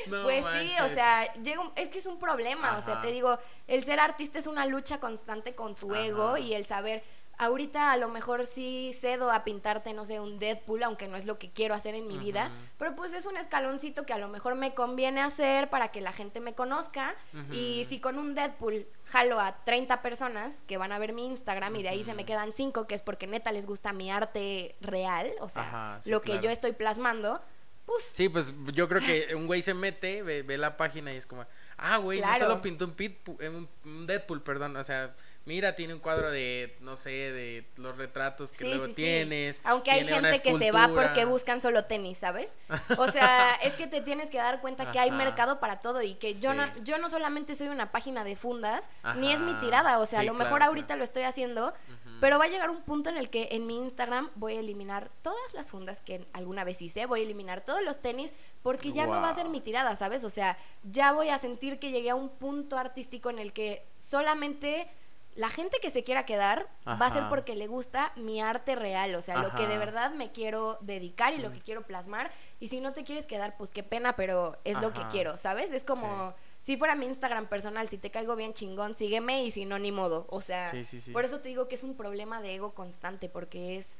No 0.08 0.24
pues 0.24 0.44
sí, 0.62 0.72
o 0.84 0.90
sea, 0.90 1.34
llega 1.42 1.62
un- 1.62 1.72
es 1.76 1.90
que 1.90 2.00
es 2.00 2.06
un 2.06 2.20
problema, 2.20 2.78
o 2.78 2.82
sea, 2.82 3.02
te 3.02 3.12
digo, 3.12 3.40
el 3.68 3.84
ser 3.84 4.00
artista 4.00 4.38
es 4.38 4.48
una 4.48 4.66
lucha 4.66 5.00
constante 5.00 5.56
con 5.56 5.74
tu 5.76 5.94
ego 5.96 6.38
y 6.38 6.54
el 6.54 6.66
saber, 6.66 7.04
ahorita 7.38 7.92
a 7.92 7.98
lo 7.98 8.08
mejor 8.10 8.46
sí 8.46 8.92
cedo 9.00 9.32
a 9.32 9.44
pintarte, 9.44 9.94
no 9.94 10.06
sé, 10.06 10.20
un 10.20 10.40
Deadpool, 10.40 10.84
aunque 10.84 11.08
no 11.08 11.18
es 11.18 11.26
lo 11.26 11.38
que 11.40 11.52
quiero 11.52 11.76
hacer 11.76 11.96
en 11.96 12.08
mi 12.08 12.18
vida, 12.18 12.52
pero 12.78 12.96
pues 12.96 13.14
es 13.14 13.26
un 13.26 13.38
escaloncito 13.38 14.06
que 14.06 14.14
a 14.14 14.18
lo 14.18 14.28
mejor 14.28 14.56
me 14.56 14.74
conviene 14.74 15.22
hacer 15.22 15.70
para 15.70 15.90
que 15.90 16.02
la 16.02 16.14
gente 16.14 16.40
me 16.40 16.54
conozca 16.56 17.16
y 17.52 17.86
si 17.90 18.00
con 18.00 18.18
un 18.20 18.36
Deadpool 18.36 18.88
jalo 19.06 19.40
a 19.40 19.64
30 19.66 20.02
personas 20.02 20.62
que 20.68 20.78
van 20.78 20.92
a 20.92 21.00
ver 21.00 21.14
mi 21.14 21.26
Instagram 21.28 21.76
y 21.76 21.84
de 21.84 21.90
ahí 21.90 22.04
se 22.04 22.14
me 22.14 22.26
quedan 22.26 22.54
5, 22.54 22.88
que 22.88 22.96
es 22.96 23.02
porque 23.02 23.28
neta 23.28 23.52
les 23.52 23.66
gusta 23.66 23.94
mi 23.94 24.10
arte 24.12 24.76
real, 24.82 25.32
o 25.40 25.50
sea, 25.50 25.64
Ajá, 25.64 26.02
sí, 26.02 26.10
lo 26.12 26.22
que 26.22 26.32
claro. 26.32 26.44
yo 26.44 26.50
estoy 26.52 26.72
plasmando, 26.74 27.42
pues 27.86 28.04
Sí, 28.04 28.30
pues 28.30 28.54
yo 28.74 28.88
creo 28.90 29.02
que 29.02 29.36
un 29.36 29.46
güey 29.48 29.62
se 29.62 29.74
mete, 29.76 30.24
ve, 30.24 30.42
ve 30.42 30.58
la 30.58 30.76
página 30.76 31.14
y 31.14 31.18
es 31.18 31.26
como, 31.28 31.46
ah, 31.78 31.98
güey, 31.98 32.20
no 32.20 32.26
Claro. 32.28 32.46
solo 32.46 32.62
pintó 32.62 32.86
un, 32.86 32.96
eh, 32.98 33.50
un, 33.50 33.70
un 33.86 34.08
Deadpool, 34.08 34.42
perdón, 34.42 34.76
o 34.78 34.84
sea, 34.84 35.14
mira, 35.46 35.76
tiene 35.76 35.94
un 35.94 36.00
cuadro 36.00 36.32
de, 36.32 36.76
no 36.82 36.96
sé, 36.96 37.10
de 37.10 37.70
los 37.78 37.98
retratos 37.98 38.52
que 38.52 38.58
Sí, 38.58 38.66
luego 38.66 38.86
sí, 38.86 38.92
sí. 38.92 38.96
tienes. 38.96 39.62
Aunque 39.64 39.92
hay 39.92 40.04
tiene 40.04 40.20
gente 40.20 40.42
que 40.42 40.58
se 40.58 40.72
va 40.72 40.88
porque 40.88 41.26
buscan 41.26 41.62
solo 41.62 41.86
tenis, 41.86 42.18
¿sabes? 42.18 42.56
O 42.98 43.12
sea, 43.12 43.54
es 43.64 43.74
que 43.74 43.88
te 43.88 44.02
tienes 44.02 44.30
que 44.30 44.38
dar 44.38 44.62
cuenta 44.62 44.92
que 44.92 45.00
hay 45.00 45.12
mercado 45.12 45.60
para 45.60 45.82
todo 45.82 46.02
y 46.02 46.16
que 46.16 46.40
yo, 46.40 46.54
no, 46.54 46.66
yo 46.84 46.98
no 46.98 47.10
solamente 47.10 47.56
soy 47.56 47.68
una 47.68 47.92
página 47.92 48.24
de 48.24 48.36
fundas, 48.36 48.90
ni 49.18 49.32
es 49.32 49.42
mi 49.42 49.54
tirada, 49.56 50.00
o 50.00 50.06
sea, 50.06 50.20
a 50.22 50.24
lo 50.24 50.34
mejor 50.34 50.58
claro, 50.58 50.66
ahorita 50.66 50.88
claro. 50.88 51.00
lo 51.00 51.06
estoy 51.06 51.24
haciendo, 51.24 51.74
pero 52.20 52.40
va 52.40 52.46
a 52.46 52.48
llegar 52.48 52.70
un 52.70 52.82
punto 52.82 53.10
en 53.10 53.18
el 53.18 53.30
que 53.30 53.50
en 53.52 53.68
mi 53.68 53.78
Instagram 53.78 54.32
voy 54.36 54.56
a 54.56 54.60
eliminar 54.60 55.12
todas 55.22 55.54
las 55.54 55.70
fundas 55.70 56.02
que 56.02 56.26
alguna 56.34 56.64
vez 56.64 56.82
hice, 56.82 57.06
voy 57.06 57.20
a 57.20 57.24
eliminar 57.24 57.62
todos 57.62 57.84
los 57.84 58.02
tenis 58.02 58.32
porque 58.64 58.94
ya 58.94 59.06
no 59.06 59.22
va 59.22 59.30
a 59.30 59.36
ser 59.36 59.50
mi 59.50 59.62
tirada, 59.62 59.96
¿sabes? 59.96 60.24
O 60.24 60.30
sea, 60.30 60.58
ya 60.84 61.12
voy 61.12 61.30
a 61.30 61.38
sentir 61.38 61.78
que 61.78 61.92
llegué 61.92 62.10
a 62.10 62.16
un 62.16 62.30
punto 62.30 62.78
artístico 62.78 63.30
en 63.30 63.40
el 63.40 63.54
que 63.54 63.86
solamente 64.00 64.90
la 65.36 65.50
gente 65.50 65.80
que 65.82 65.92
se 65.92 66.04
quiera 66.06 66.26
quedar 66.26 66.70
va 66.88 67.08
a 67.08 67.14
ser 67.14 67.24
porque 67.30 67.56
le 67.56 67.68
gusta 67.68 68.14
mi 68.16 68.42
arte 68.42 68.74
real, 68.76 69.16
o 69.16 69.22
sea, 69.22 69.42
lo 69.42 69.54
que 69.54 69.68
de 69.68 69.78
verdad 69.78 70.12
me 70.12 70.32
quiero 70.32 70.78
dedicar 70.82 71.34
y 71.34 71.40
lo 71.40 71.52
que 71.52 71.60
quiero 71.60 71.86
plasmar. 71.86 72.32
Y 72.62 72.70
si 72.70 72.80
no 72.80 72.94
te 72.94 73.04
quieres 73.04 73.26
quedar, 73.26 73.58
pues 73.58 73.70
qué 73.70 73.84
pena, 73.84 74.16
pero 74.16 74.58
es 74.64 74.80
lo 74.80 74.94
que 74.94 75.02
quiero, 75.12 75.38
¿sabes? 75.38 75.74
Es 75.74 75.84
como 75.84 76.34
si 76.62 76.78
fuera 76.78 76.96
mi 76.96 77.06
Instagram 77.06 77.48
personal, 77.48 77.88
si 77.90 77.98
te 77.98 78.12
caigo 78.12 78.36
bien 78.38 78.54
chingón, 78.54 78.96
sígueme 78.96 79.44
y 79.44 79.52
si 79.52 79.66
no, 79.66 79.78
ni 79.78 79.92
modo. 79.92 80.26
O 80.30 80.40
sea, 80.42 80.72
Sí, 80.72 80.86
sí, 80.86 81.02
sí. 81.02 81.12
por 81.12 81.26
eso 81.26 81.42
te 81.42 81.50
digo 81.50 81.68
que 81.68 81.76
es 81.76 81.84
un 81.84 81.96
problema 81.98 82.42
de 82.42 82.56
ego 82.56 82.74
constante, 82.74 83.28
porque 83.28 83.78
es, 83.78 83.98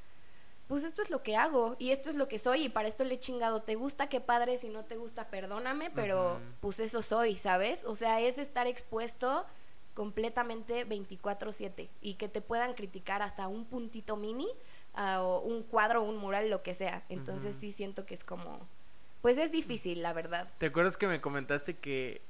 pues 0.68 0.84
esto 0.86 1.02
es 1.02 1.10
lo 1.10 1.22
que 1.22 1.36
hago 1.36 1.76
y 1.80 1.92
esto 1.92 2.10
es 2.10 2.16
lo 2.16 2.28
que 2.30 2.40
soy 2.40 2.64
y 2.64 2.70
para 2.70 2.88
esto 2.88 3.04
le 3.04 3.16
he 3.16 3.20
chingado. 3.20 3.62
¿Te 3.62 3.76
gusta? 3.76 4.08
Qué 4.08 4.22
padre, 4.22 4.58
si 4.58 4.70
no 4.70 4.86
te 4.86 4.96
gusta, 4.96 5.28
perdóname, 5.30 5.92
pero 5.92 6.40
pues 6.62 6.80
eso 6.80 7.02
soy, 7.04 7.36
¿sabes? 7.36 7.84
O 7.84 7.96
sea, 7.98 8.22
es 8.22 8.38
estar 8.38 8.66
expuesto 8.68 9.46
completamente 9.96 10.86
24/7 10.86 11.90
y 12.02 12.16
que 12.16 12.30
te 12.30 12.42
puedan 12.42 12.76
criticar 12.76 13.24
hasta 13.24 13.48
un 13.48 13.66
puntito 13.66 14.18
mini 14.18 14.48
ah, 14.94 15.24
o 15.24 15.40
un 15.40 15.64
cuadro, 15.64 16.04
un 16.04 16.18
mural, 16.18 16.52
lo 16.52 16.62
que 16.62 16.76
sea. 16.76 17.04
Entonces 17.10 17.56
sí 17.60 17.72
siento 17.72 18.06
que 18.06 18.14
es 18.14 18.24
como, 18.24 18.60
pues 19.22 19.38
es 19.38 19.52
difícil, 19.52 20.04
la 20.04 20.14
verdad. 20.14 20.48
¿Te 20.60 20.68
acuerdas 20.68 20.98
que 20.98 21.08
me 21.08 21.22
comentaste 21.22 21.78
que, 21.78 22.22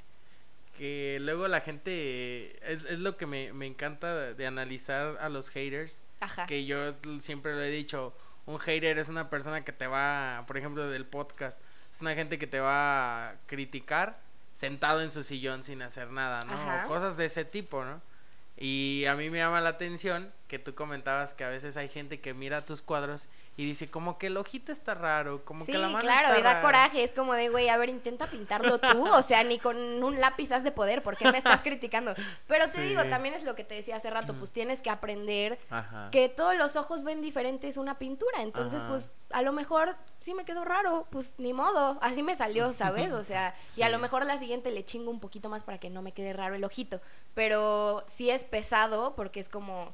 que 0.77 1.17
luego 1.19 1.49
la 1.49 1.59
gente, 1.59 2.55
es, 2.71 2.85
es 2.85 2.99
lo 2.99 3.17
que 3.17 3.25
me, 3.25 3.51
me 3.51 3.65
encanta 3.65 4.15
de, 4.15 4.33
de 4.35 4.47
analizar 4.47 5.17
a 5.19 5.27
los 5.27 5.49
haters? 5.49 6.03
Ajá. 6.21 6.45
que 6.45 6.65
yo 6.65 6.93
siempre 7.19 7.53
lo 7.53 7.61
he 7.61 7.69
dicho, 7.69 8.13
un 8.45 8.57
hater 8.59 8.97
es 8.97 9.09
una 9.09 9.29
persona 9.29 9.65
que 9.65 9.73
te 9.73 9.85
va, 9.85 10.43
por 10.47 10.57
ejemplo, 10.57 10.87
del 10.89 11.05
podcast, 11.05 11.61
es 11.91 12.01
una 12.01 12.15
gente 12.15 12.39
que 12.39 12.47
te 12.47 12.59
va 12.59 13.29
a 13.29 13.35
criticar 13.47 14.24
sentado 14.55 15.01
en 15.01 15.11
su 15.11 15.21
sillón 15.21 15.65
sin 15.65 15.81
hacer 15.81 16.09
nada, 16.11 16.45
¿no? 16.45 16.53
Ajá. 16.53 16.85
O 16.85 16.87
cosas 16.87 17.17
de 17.17 17.25
ese 17.25 17.43
tipo, 17.43 17.83
¿no? 17.83 18.01
Y 18.55 19.03
a 19.05 19.15
mí 19.15 19.29
me 19.29 19.39
llama 19.39 19.59
la 19.59 19.69
atención 19.69 20.33
que 20.55 20.59
tú 20.59 20.73
comentabas 20.73 21.33
que 21.33 21.43
a 21.43 21.49
veces 21.49 21.75
hay 21.75 21.89
gente 21.89 22.21
que 22.21 22.33
mira 22.33 22.61
tus 22.61 22.81
cuadros 22.81 23.27
y 23.57 23.65
dice 23.65 23.89
como 23.91 24.17
que 24.17 24.27
el 24.27 24.37
ojito 24.37 24.71
está 24.71 24.93
raro, 24.93 25.43
como 25.43 25.65
Sí, 25.65 25.73
que 25.73 25.77
la 25.77 25.89
mano 25.89 25.99
claro, 25.99 26.27
está 26.29 26.39
y 26.39 26.43
da 26.43 26.49
rara". 26.53 26.61
coraje, 26.61 27.03
es 27.03 27.11
como 27.11 27.33
de, 27.33 27.49
güey, 27.49 27.67
a 27.67 27.75
ver, 27.75 27.89
intenta 27.89 28.25
pintarlo 28.27 28.79
tú, 28.79 29.05
o 29.13 29.21
sea, 29.21 29.43
ni 29.43 29.59
con 29.59 29.75
un 30.01 30.21
lápiz 30.21 30.51
has 30.53 30.63
de 30.63 30.71
poder, 30.71 31.03
¿por 31.03 31.17
qué 31.17 31.29
me 31.29 31.37
estás 31.37 31.61
criticando? 31.63 32.13
Pero 32.47 32.65
te 32.67 32.71
Sí. 32.71 32.81
digo, 32.83 33.03
también 33.09 33.33
es 33.33 33.43
lo 33.43 33.53
que 33.55 33.65
te 33.65 33.75
decía 33.75 33.97
hace 33.97 34.09
rato, 34.09 34.33
pues 34.35 34.51
tienes 34.51 34.79
que 34.79 34.89
aprender 34.89 35.59
Ajá. 35.69 36.07
que 36.11 36.29
todos 36.29 36.55
los 36.55 36.77
ojos 36.77 37.03
ven 37.03 37.21
diferentes 37.21 37.75
una 37.75 37.97
pintura, 37.99 38.41
entonces 38.41 38.79
Ajá. 38.79 38.87
pues 38.87 39.11
a 39.31 39.41
lo 39.41 39.51
mejor 39.51 39.93
sí 40.21 40.33
me 40.33 40.45
quedó 40.45 40.63
raro, 40.63 41.05
pues 41.09 41.31
ni 41.37 41.51
modo, 41.51 41.97
así 42.01 42.23
me 42.23 42.37
salió, 42.37 42.71
¿sabes? 42.71 43.11
O 43.11 43.25
sea, 43.25 43.53
y 43.75 43.81
a 43.81 43.89
lo 43.89 43.99
mejor 43.99 44.25
la 44.25 44.37
siguiente 44.39 44.71
le 44.71 44.85
chingo 44.85 45.11
un 45.11 45.19
poquito 45.19 45.49
más 45.49 45.63
para 45.63 45.79
que 45.79 45.89
no 45.89 46.01
me 46.01 46.13
quede 46.13 46.31
raro 46.31 46.55
el 46.55 46.63
ojito, 46.63 47.01
pero 47.33 48.05
sí 48.07 48.29
es 48.29 48.43
pesado 48.45 49.15
porque 49.15 49.39
es 49.39 49.49
como, 49.49 49.93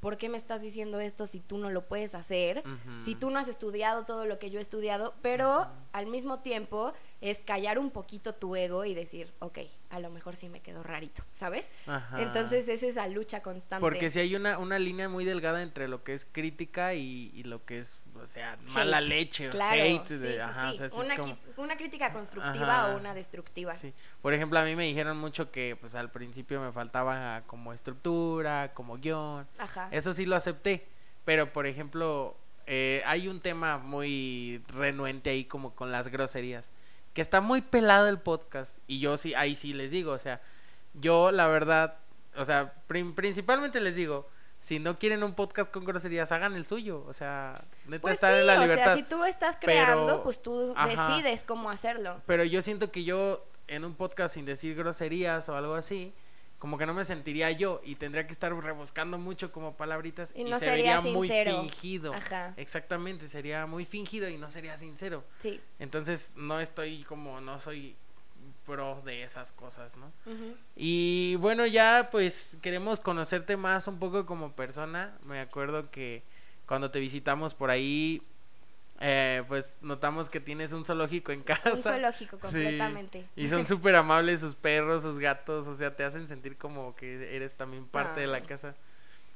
¿por 0.00 0.16
qué 0.16 0.28
me 0.28 0.38
estás 0.38 0.62
diciendo 0.62 1.00
esto 1.00 1.26
si 1.26 1.40
tú 1.40 1.58
no 1.58 1.70
lo 1.70 1.86
puedes 1.86 2.14
hacer? 2.14 2.62
Si 3.04 3.14
tú 3.14 3.30
no 3.30 3.38
has 3.38 3.48
estudiado 3.48 4.04
todo 4.04 4.26
lo 4.26 4.38
que 4.38 4.50
yo 4.50 4.58
he 4.58 4.62
estudiado, 4.62 5.14
pero 5.22 5.66
al 5.92 6.06
mismo 6.06 6.40
tiempo 6.40 6.92
es 7.20 7.38
callar 7.38 7.78
un 7.78 7.90
poquito 7.90 8.34
tu 8.34 8.54
ego 8.54 8.84
y 8.84 8.94
decir, 8.94 9.32
ok, 9.40 9.58
a 9.90 10.00
lo 10.00 10.10
mejor 10.10 10.36
sí 10.36 10.48
me 10.48 10.60
quedó 10.60 10.82
rarito, 10.82 11.22
¿sabes? 11.32 11.70
Ajá. 11.86 12.22
Entonces 12.22 12.68
es 12.68 12.82
esa 12.82 13.08
lucha 13.08 13.42
constante. 13.42 13.80
Porque 13.80 14.10
si 14.10 14.20
hay 14.20 14.36
una, 14.36 14.58
una 14.58 14.78
línea 14.78 15.08
muy 15.08 15.24
delgada 15.24 15.62
entre 15.62 15.88
lo 15.88 16.04
que 16.04 16.14
es 16.14 16.24
crítica 16.24 16.94
y, 16.94 17.32
y 17.34 17.42
lo 17.44 17.64
que 17.64 17.80
es, 17.80 17.98
o 18.20 18.26
sea, 18.26 18.58
mala 18.68 19.00
leche, 19.00 19.48
o 19.48 19.50
Claro, 19.50 19.82
hate. 19.82 20.08
de- 20.18 20.32
sí, 20.34 20.38
ajá, 20.38 20.68
sí. 20.70 20.74
o 20.74 20.78
sea, 20.78 20.90
sí 20.90 20.96
es 20.98 21.04
una, 21.06 21.16
como- 21.16 21.32
qui- 21.34 21.38
una 21.56 21.76
crítica 21.76 22.12
constructiva 22.12 22.84
Ajá. 22.84 22.94
o 22.94 22.98
una 22.98 23.14
destructiva. 23.14 23.74
Sí. 23.74 23.92
Por 24.22 24.34
ejemplo, 24.34 24.58
a 24.58 24.64
mí 24.64 24.76
me 24.76 24.84
dijeron 24.84 25.16
mucho 25.18 25.50
que 25.50 25.76
pues 25.80 25.94
al 25.94 26.10
principio 26.10 26.60
me 26.60 26.72
faltaba 26.72 27.42
como 27.46 27.72
estructura, 27.72 28.72
como 28.74 28.96
guion. 28.98 29.46
Ajá. 29.58 29.88
Eso 29.92 30.12
sí 30.12 30.26
lo 30.26 30.36
acepté. 30.36 30.88
Pero, 31.24 31.52
por 31.52 31.66
ejemplo, 31.66 32.36
eh, 32.66 33.02
hay 33.06 33.28
un 33.28 33.40
tema 33.40 33.78
muy 33.78 34.62
renuente 34.68 35.30
ahí 35.30 35.44
como 35.44 35.74
con 35.74 35.90
las 35.92 36.08
groserías. 36.08 36.72
Que 37.14 37.22
está 37.22 37.40
muy 37.40 37.60
pelado 37.62 38.08
el 38.08 38.18
podcast. 38.20 38.78
Y 38.86 39.00
yo 39.00 39.16
sí, 39.16 39.34
ahí 39.34 39.56
sí 39.56 39.72
les 39.74 39.90
digo, 39.90 40.12
o 40.12 40.18
sea, 40.18 40.40
yo 40.94 41.32
la 41.32 41.46
verdad, 41.48 41.96
o 42.36 42.44
sea, 42.44 42.74
principalmente 42.86 43.80
les 43.80 43.94
digo, 43.96 44.28
si 44.60 44.78
no 44.80 44.98
quieren 44.98 45.22
un 45.22 45.34
podcast 45.34 45.72
con 45.72 45.84
groserías, 45.84 46.32
hagan 46.32 46.56
el 46.56 46.64
suyo. 46.64 47.04
O 47.06 47.14
sea, 47.14 47.64
neta 47.86 48.02
Pues 48.02 48.14
está 48.14 48.32
sí, 48.34 48.40
en 48.40 48.46
la 48.46 48.58
o 48.58 48.62
libertad. 48.62 48.84
sea, 48.84 48.96
si 48.96 49.02
tú 49.04 49.24
estás 49.24 49.56
creando, 49.60 50.06
Pero- 50.06 50.22
pues 50.24 50.42
tú 50.42 50.72
Ajá. 50.76 51.16
decides 51.16 51.42
cómo 51.44 51.70
hacerlo. 51.70 52.20
Pero 52.26 52.44
yo 52.44 52.60
siento 52.62 52.90
que 52.90 53.04
yo 53.04 53.44
en 53.68 53.84
un 53.84 53.94
podcast 53.94 54.34
sin 54.34 54.44
decir 54.46 54.74
groserías 54.76 55.48
o 55.48 55.54
algo 55.56 55.74
así, 55.74 56.12
como 56.58 56.76
que 56.76 56.86
no 56.86 56.94
me 56.94 57.04
sentiría 57.04 57.52
yo 57.52 57.80
y 57.84 57.94
tendría 57.94 58.26
que 58.26 58.32
estar 58.32 58.52
rebuscando 58.52 59.16
mucho 59.16 59.52
como 59.52 59.76
palabritas 59.76 60.32
Y 60.34 60.40
y, 60.40 60.44
no 60.44 60.58
se 60.58 60.64
sería 60.66 61.00
vería 61.00 61.12
muy 61.12 61.28
sincero. 61.28 61.60
fingido. 61.60 62.14
Ajá. 62.14 62.54
Exactamente, 62.56 63.28
sería 63.28 63.66
muy 63.66 63.84
fingido 63.84 64.28
y 64.28 64.38
no 64.38 64.50
sería 64.50 64.76
sincero. 64.76 65.22
Sí. 65.38 65.60
Entonces 65.78 66.32
no 66.36 66.58
estoy 66.58 67.04
como, 67.04 67.40
no 67.40 67.60
soy 67.60 67.94
pro 68.68 69.00
de 69.04 69.22
esas 69.22 69.50
cosas, 69.50 69.96
¿no? 69.96 70.12
Y 70.76 71.36
bueno, 71.36 71.66
ya 71.66 72.08
pues 72.12 72.56
queremos 72.60 73.00
conocerte 73.00 73.56
más 73.56 73.88
un 73.88 73.98
poco 73.98 74.26
como 74.26 74.52
persona. 74.52 75.16
Me 75.24 75.40
acuerdo 75.40 75.90
que 75.90 76.22
cuando 76.66 76.90
te 76.90 77.00
visitamos 77.00 77.54
por 77.54 77.70
ahí, 77.70 78.22
eh, 79.00 79.42
pues 79.48 79.78
notamos 79.80 80.28
que 80.28 80.38
tienes 80.40 80.72
un 80.72 80.84
zoológico 80.84 81.32
en 81.32 81.42
casa. 81.42 81.70
Un 81.72 81.76
zoológico 81.78 82.36
Sí, 82.36 82.42
completamente. 82.42 83.26
Y 83.36 83.48
son 83.48 83.66
súper 83.66 83.96
amables 83.96 84.40
sus 84.40 84.54
perros, 84.54 85.02
sus 85.02 85.18
gatos, 85.18 85.66
o 85.66 85.74
sea, 85.74 85.96
te 85.96 86.04
hacen 86.04 86.28
sentir 86.28 86.56
como 86.58 86.94
que 86.94 87.34
eres 87.34 87.54
también 87.54 87.86
parte 87.86 88.20
de 88.20 88.26
la 88.26 88.36
Ay. 88.38 88.42
casa. 88.42 88.74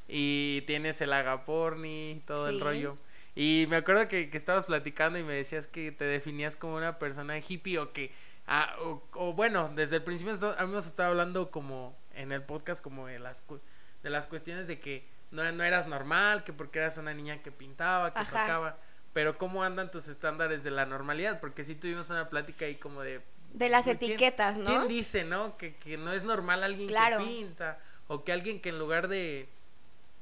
Y 0.09 0.63
tienes 0.67 1.01
el 1.01 1.13
agaporni, 1.13 2.23
todo 2.27 2.49
el 2.49 2.61
rollo. 2.61 2.99
Y 3.35 3.67
me 3.71 3.77
acuerdo 3.77 4.09
que, 4.09 4.29
que 4.29 4.37
estabas 4.37 4.67
platicando 4.67 5.19
y 5.19 5.23
me 5.25 5.33
decías 5.33 5.67
que 5.67 5.91
te 5.91 6.05
definías 6.05 6.55
como 6.55 6.77
una 6.77 6.99
persona 6.99 7.39
hippie 7.39 7.79
o 7.79 7.93
que, 7.93 8.13
ah, 8.47 8.75
o, 8.81 9.03
o 9.15 9.33
bueno, 9.33 9.71
desde 9.75 9.97
el 9.97 10.03
principio 10.03 10.35
hemos 10.59 10.87
estado 10.87 11.11
hablando 11.11 11.51
como 11.51 11.97
en 12.15 12.33
el 12.33 12.43
podcast 12.43 12.83
como 12.83 13.07
de 13.07 13.19
las, 13.19 13.45
de 14.03 14.11
las 14.11 14.27
cuestiones 14.27 14.67
de 14.67 14.79
que 14.81 15.09
no, 15.31 15.51
no 15.53 15.65
eras 15.65 15.87
normal, 15.87 16.45
que 16.45 16.53
porque 16.53 16.79
eras 16.79 16.99
una 16.99 17.15
niña 17.15 17.43
que 17.43 17.51
pintaba, 17.53 18.13
que 18.13 18.21
Ajá. 18.21 18.43
tocaba, 18.43 18.79
pero 19.13 19.39
cómo 19.39 19.63
andan 19.63 19.91
tus 19.91 20.09
estándares 20.09 20.63
de 20.63 20.71
la 20.71 20.85
normalidad, 20.87 21.41
porque 21.41 21.65
sí 21.65 21.75
tuvimos 21.75 22.11
una 22.11 22.29
plática 22.29 22.65
ahí 22.67 22.75
como 22.75 23.01
de 23.03 23.23
De 23.55 23.69
las 23.69 23.85
¿quién- 23.85 23.97
etiquetas, 23.97 24.57
¿no? 24.59 24.65
¿Quién 24.67 24.89
dice, 24.89 25.25
no? 25.25 25.57
Que, 25.57 25.75
que 25.77 25.97
no 25.97 26.13
es 26.13 26.25
normal 26.25 26.63
alguien 26.65 26.89
Claro. 26.89 27.19
que 27.19 27.25
pinta. 27.25 27.79
O 28.09 28.25
que 28.25 28.33
alguien 28.33 28.61
que 28.61 28.69
en 28.71 28.79
lugar 28.79 29.09
de 29.09 29.49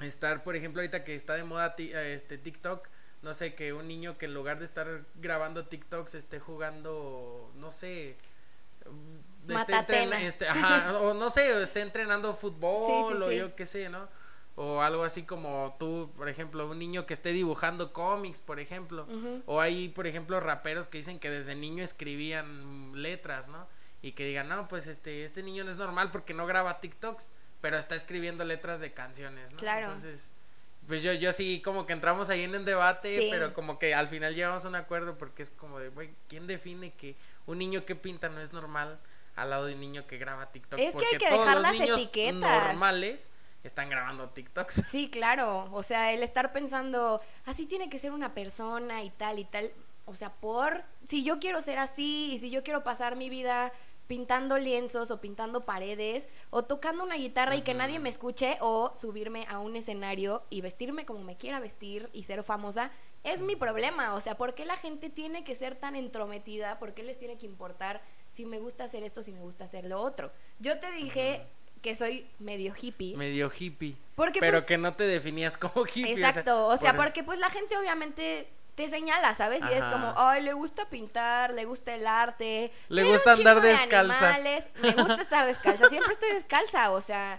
estar, 0.00 0.42
por 0.44 0.54
ejemplo, 0.56 0.80
ahorita 0.80 1.02
que 1.04 1.14
está 1.16 1.34
de 1.34 1.44
moda 1.44 1.74
este 1.78 2.38
TikTok, 2.38 2.86
no 3.22 3.34
sé, 3.34 3.54
que 3.54 3.72
un 3.72 3.86
niño 3.86 4.16
que 4.18 4.26
en 4.26 4.34
lugar 4.34 4.58
de 4.58 4.64
estar 4.64 5.04
grabando 5.16 5.66
TikToks 5.66 6.14
esté 6.14 6.40
jugando, 6.40 7.50
no 7.54 7.70
sé, 7.70 8.16
mm, 8.86 9.50
esté 9.50 10.26
este, 10.26 10.48
ajá, 10.48 10.98
o 11.00 11.14
no 11.14 11.30
sé, 11.30 11.52
o 11.54 11.60
esté 11.60 11.82
entrenando 11.82 12.34
fútbol 12.34 13.10
Sí, 13.10 13.18
sí, 13.18 13.22
o 13.22 13.28
sí. 13.28 13.36
yo 13.36 13.56
qué 13.56 13.66
sé, 13.66 13.88
¿no? 13.88 14.08
O 14.56 14.82
algo 14.82 15.04
así 15.04 15.22
como 15.22 15.76
tú, 15.78 16.12
por 16.16 16.28
ejemplo, 16.28 16.68
un 16.68 16.78
niño 16.78 17.06
que 17.06 17.14
esté 17.14 17.32
dibujando 17.32 17.92
cómics, 17.92 18.40
por 18.40 18.60
ejemplo. 18.60 19.06
O 19.46 19.60
hay, 19.60 19.88
por 19.88 20.06
ejemplo, 20.06 20.38
raperos 20.38 20.86
que 20.86 20.98
dicen 20.98 21.18
que 21.18 21.30
desde 21.30 21.54
niño 21.54 21.82
escribían 21.82 22.92
letras, 23.00 23.48
¿no? 23.48 23.66
Y 24.02 24.12
que 24.12 24.26
digan, 24.26 24.48
no, 24.48 24.68
pues 24.68 24.86
este, 24.86 25.24
este 25.24 25.42
niño 25.42 25.64
no 25.64 25.70
es 25.70 25.78
normal 25.78 26.10
porque 26.10 26.34
no 26.34 26.46
graba 26.46 26.80
TikToks, 26.80 27.30
pero 27.62 27.78
está 27.78 27.94
escribiendo 27.94 28.44
letras 28.44 28.80
de 28.80 28.92
canciones, 28.92 29.52
¿no? 29.52 29.58
Claro. 29.58 29.86
Entonces, 29.86 30.32
pues 30.90 31.02
yo, 31.02 31.12
yo 31.14 31.32
sí, 31.32 31.62
como 31.62 31.86
que 31.86 31.92
entramos 31.94 32.28
ahí 32.30 32.42
en 32.42 32.54
un 32.54 32.64
debate, 32.64 33.16
Sí. 33.18 33.28
pero 33.30 33.54
como 33.54 33.78
que 33.78 33.94
al 33.94 34.08
final 34.08 34.34
llegamos 34.34 34.64
a 34.64 34.68
un 34.68 34.74
acuerdo 34.74 35.16
porque 35.16 35.42
es 35.42 35.50
como 35.50 35.78
de, 35.78 35.88
güey, 35.88 36.10
¿quién 36.28 36.46
define 36.46 36.92
que 36.92 37.16
un 37.46 37.58
niño 37.58 37.84
que 37.86 37.94
pinta 37.94 38.28
no 38.28 38.40
es 38.40 38.52
normal 38.52 39.00
al 39.36 39.50
lado 39.50 39.66
de 39.66 39.74
un 39.74 39.80
niño 39.80 40.06
que 40.06 40.18
graba 40.18 40.50
TikTok? 40.52 40.78
Es 40.80 40.88
que 40.88 40.92
porque 40.92 41.06
hay 41.12 41.18
que 41.18 41.26
todos 41.28 41.40
dejar 41.40 41.54
los 41.54 41.62
las 41.62 41.78
niños 41.78 42.00
etiquetas. 42.00 42.34
normales 42.40 43.30
están 43.62 43.88
grabando 43.88 44.28
TikToks. 44.30 44.82
Sí, 44.90 45.08
claro. 45.10 45.68
O 45.72 45.82
sea, 45.84 46.12
el 46.12 46.22
estar 46.24 46.52
pensando, 46.52 47.20
así 47.44 47.66
tiene 47.66 47.88
que 47.88 47.98
ser 48.00 48.10
una 48.10 48.34
persona 48.34 49.02
y 49.04 49.10
tal 49.10 49.38
y 49.38 49.44
tal. 49.44 49.72
O 50.06 50.16
sea, 50.16 50.32
por. 50.32 50.82
Si 51.06 51.22
yo 51.22 51.38
quiero 51.38 51.62
ser 51.62 51.78
así 51.78 52.32
y 52.34 52.38
si 52.40 52.50
yo 52.50 52.64
quiero 52.64 52.82
pasar 52.82 53.14
mi 53.14 53.30
vida 53.30 53.72
pintando 54.10 54.58
lienzos 54.58 55.12
o 55.12 55.20
pintando 55.20 55.64
paredes 55.64 56.28
o 56.50 56.64
tocando 56.64 57.04
una 57.04 57.14
guitarra 57.14 57.54
y 57.54 57.62
que 57.62 57.74
nadie 57.74 58.00
me 58.00 58.08
escuche 58.08 58.58
o 58.60 58.92
subirme 59.00 59.46
a 59.48 59.60
un 59.60 59.76
escenario 59.76 60.42
y 60.50 60.62
vestirme 60.62 61.06
como 61.06 61.22
me 61.22 61.36
quiera 61.36 61.60
vestir 61.60 62.10
y 62.12 62.24
ser 62.24 62.42
famosa, 62.42 62.90
es 63.22 63.38
mi 63.40 63.54
problema. 63.54 64.14
O 64.16 64.20
sea, 64.20 64.36
¿por 64.36 64.56
qué 64.56 64.64
la 64.64 64.76
gente 64.76 65.10
tiene 65.10 65.44
que 65.44 65.54
ser 65.54 65.76
tan 65.76 65.94
entrometida? 65.94 66.80
¿Por 66.80 66.92
qué 66.92 67.04
les 67.04 67.20
tiene 67.20 67.38
que 67.38 67.46
importar 67.46 68.02
si 68.28 68.46
me 68.46 68.58
gusta 68.58 68.82
hacer 68.82 69.04
esto, 69.04 69.22
si 69.22 69.30
me 69.30 69.38
gusta 69.42 69.66
hacer 69.66 69.84
lo 69.84 70.02
otro? 70.02 70.32
Yo 70.58 70.80
te 70.80 70.90
dije 70.90 71.46
que 71.80 71.94
soy 71.94 72.26
medio 72.40 72.74
hippie. 72.76 73.16
Medio 73.16 73.48
hippie. 73.56 73.94
Porque, 74.16 74.40
pero 74.40 74.58
pues, 74.58 74.64
que 74.66 74.76
no 74.76 74.96
te 74.96 75.04
definías 75.04 75.56
como 75.56 75.84
hippie. 75.86 76.14
Exacto, 76.14 76.66
o 76.66 76.76
sea, 76.76 76.94
por- 76.96 77.04
porque 77.04 77.22
pues 77.22 77.38
la 77.38 77.48
gente 77.48 77.76
obviamente 77.78 78.48
te 78.84 78.88
señala, 78.88 79.34
¿sabes? 79.34 79.62
Y 79.70 79.72
es 79.74 79.84
como, 79.84 80.14
ay, 80.16 80.42
le 80.42 80.52
gusta 80.52 80.86
pintar, 80.88 81.52
le 81.54 81.64
gusta 81.64 81.94
el 81.94 82.06
arte. 82.06 82.72
Le 82.88 83.04
gusta 83.04 83.32
andar 83.32 83.60
de 83.60 83.68
descalza. 83.68 84.18
animales, 84.34 84.64
Me 84.80 84.92
gusta 84.94 85.20
estar 85.22 85.46
descalza, 85.46 85.88
siempre 85.88 86.12
estoy 86.12 86.32
descalza, 86.32 86.90
o 86.92 87.00
sea, 87.00 87.38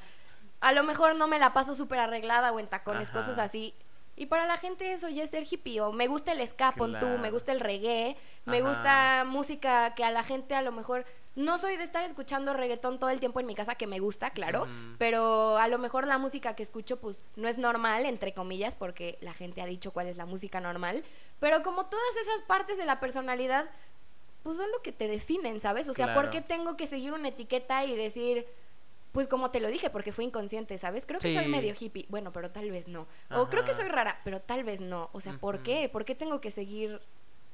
a 0.60 0.72
lo 0.74 0.84
mejor 0.84 1.16
no 1.16 1.28
me 1.28 1.40
la 1.40 1.54
paso 1.54 1.76
súper 1.76 2.00
arreglada 2.00 2.52
o 2.52 2.60
en 2.60 2.68
tacones, 2.68 3.10
Ajá. 3.10 3.20
cosas 3.20 3.40
así. 3.40 3.74
Y 4.18 4.28
para 4.28 4.46
la 4.46 4.58
gente 4.58 4.92
eso 4.92 5.10
ya 5.10 5.24
es 5.24 5.32
ser 5.32 5.46
hippie, 5.50 5.82
o 5.82 5.92
me 5.94 6.08
gusta 6.08 6.34
el 6.34 6.46
ska, 6.48 6.74
pon 6.74 6.92
tú, 6.94 7.00
Claro. 7.08 7.18
me 7.18 7.32
gusta 7.32 7.52
el 7.54 7.60
reggae, 7.60 8.16
me 8.46 8.58
Ajá. 8.60 8.68
gusta 8.70 9.24
música 9.26 9.96
que 9.96 10.04
a 10.04 10.12
la 10.12 10.24
gente 10.24 10.54
a 10.56 10.62
lo 10.62 10.72
mejor... 10.72 11.06
No 11.34 11.58
soy 11.58 11.78
de 11.78 11.86
estar 11.86 12.04
escuchando 12.04 12.54
reggaetón 12.54 13.00
todo 13.00 13.10
el 13.10 13.22
tiempo 13.22 13.40
en 13.40 13.46
mi 13.46 13.56
casa, 13.56 13.76
que 13.76 13.88
me 13.88 14.00
gusta, 14.00 14.32
claro, 14.32 14.64
Ujú. 14.64 14.72
pero 14.98 15.58
a 15.58 15.70
lo 15.70 15.78
mejor 15.78 16.06
la 16.06 16.18
música 16.18 16.58
que 16.58 16.62
escucho 16.64 17.00
pues 17.00 17.24
no 17.38 17.48
es 17.48 17.58
normal, 17.58 18.06
entre 18.06 18.34
comillas, 18.34 18.76
porque 18.76 19.18
la 19.22 19.34
gente 19.34 19.62
ha 19.62 19.66
dicho 19.66 19.92
cuál 19.94 20.08
es 20.08 20.18
la 20.18 20.26
música 20.26 20.60
normal, 20.60 21.06
pero 21.42 21.62
como 21.64 21.88
todas 21.88 22.16
esas 22.22 22.42
partes 22.44 22.78
de 22.78 22.86
la 22.86 23.02
personalidad, 23.02 23.70
pues 24.44 24.56
son 24.58 24.72
lo 24.72 24.82
que 24.82 24.94
te 24.94 25.10
definen, 25.10 25.60
¿sabes? 25.60 25.90
O 25.90 25.94
sea, 25.94 26.14
¿por 26.14 26.30
qué 26.30 26.40
tengo 26.40 26.78
que 26.78 26.88
seguir 26.88 27.12
una 27.12 27.28
etiqueta 27.28 27.84
y 27.84 27.96
decir, 27.98 28.48
pues 29.12 29.28
como 29.28 29.52
te 29.52 29.60
lo 29.60 29.70
dije, 29.70 29.90
porque 29.90 30.14
fue 30.14 30.24
inconsciente, 30.24 30.78
¿sabes? 30.78 31.06
Creo 31.06 31.20
que 31.20 31.36
soy 31.36 31.48
medio 31.48 31.76
hippie, 31.78 32.06
bueno, 32.08 32.32
pero 32.32 32.50
tal 32.52 32.72
vez 32.72 32.88
no. 32.88 33.08
O 33.30 33.50
creo 33.50 33.66
que 33.66 33.74
soy 33.74 33.90
rara, 33.90 34.22
pero 34.24 34.40
tal 34.40 34.64
vez 34.64 34.80
no. 34.80 35.10
O 35.12 35.20
sea, 35.20 35.34
¿por 35.34 35.62
qué? 35.64 35.90
¿Por 35.90 36.06
qué 36.06 36.16
tengo 36.16 36.40
que 36.40 36.50
seguir 36.52 37.02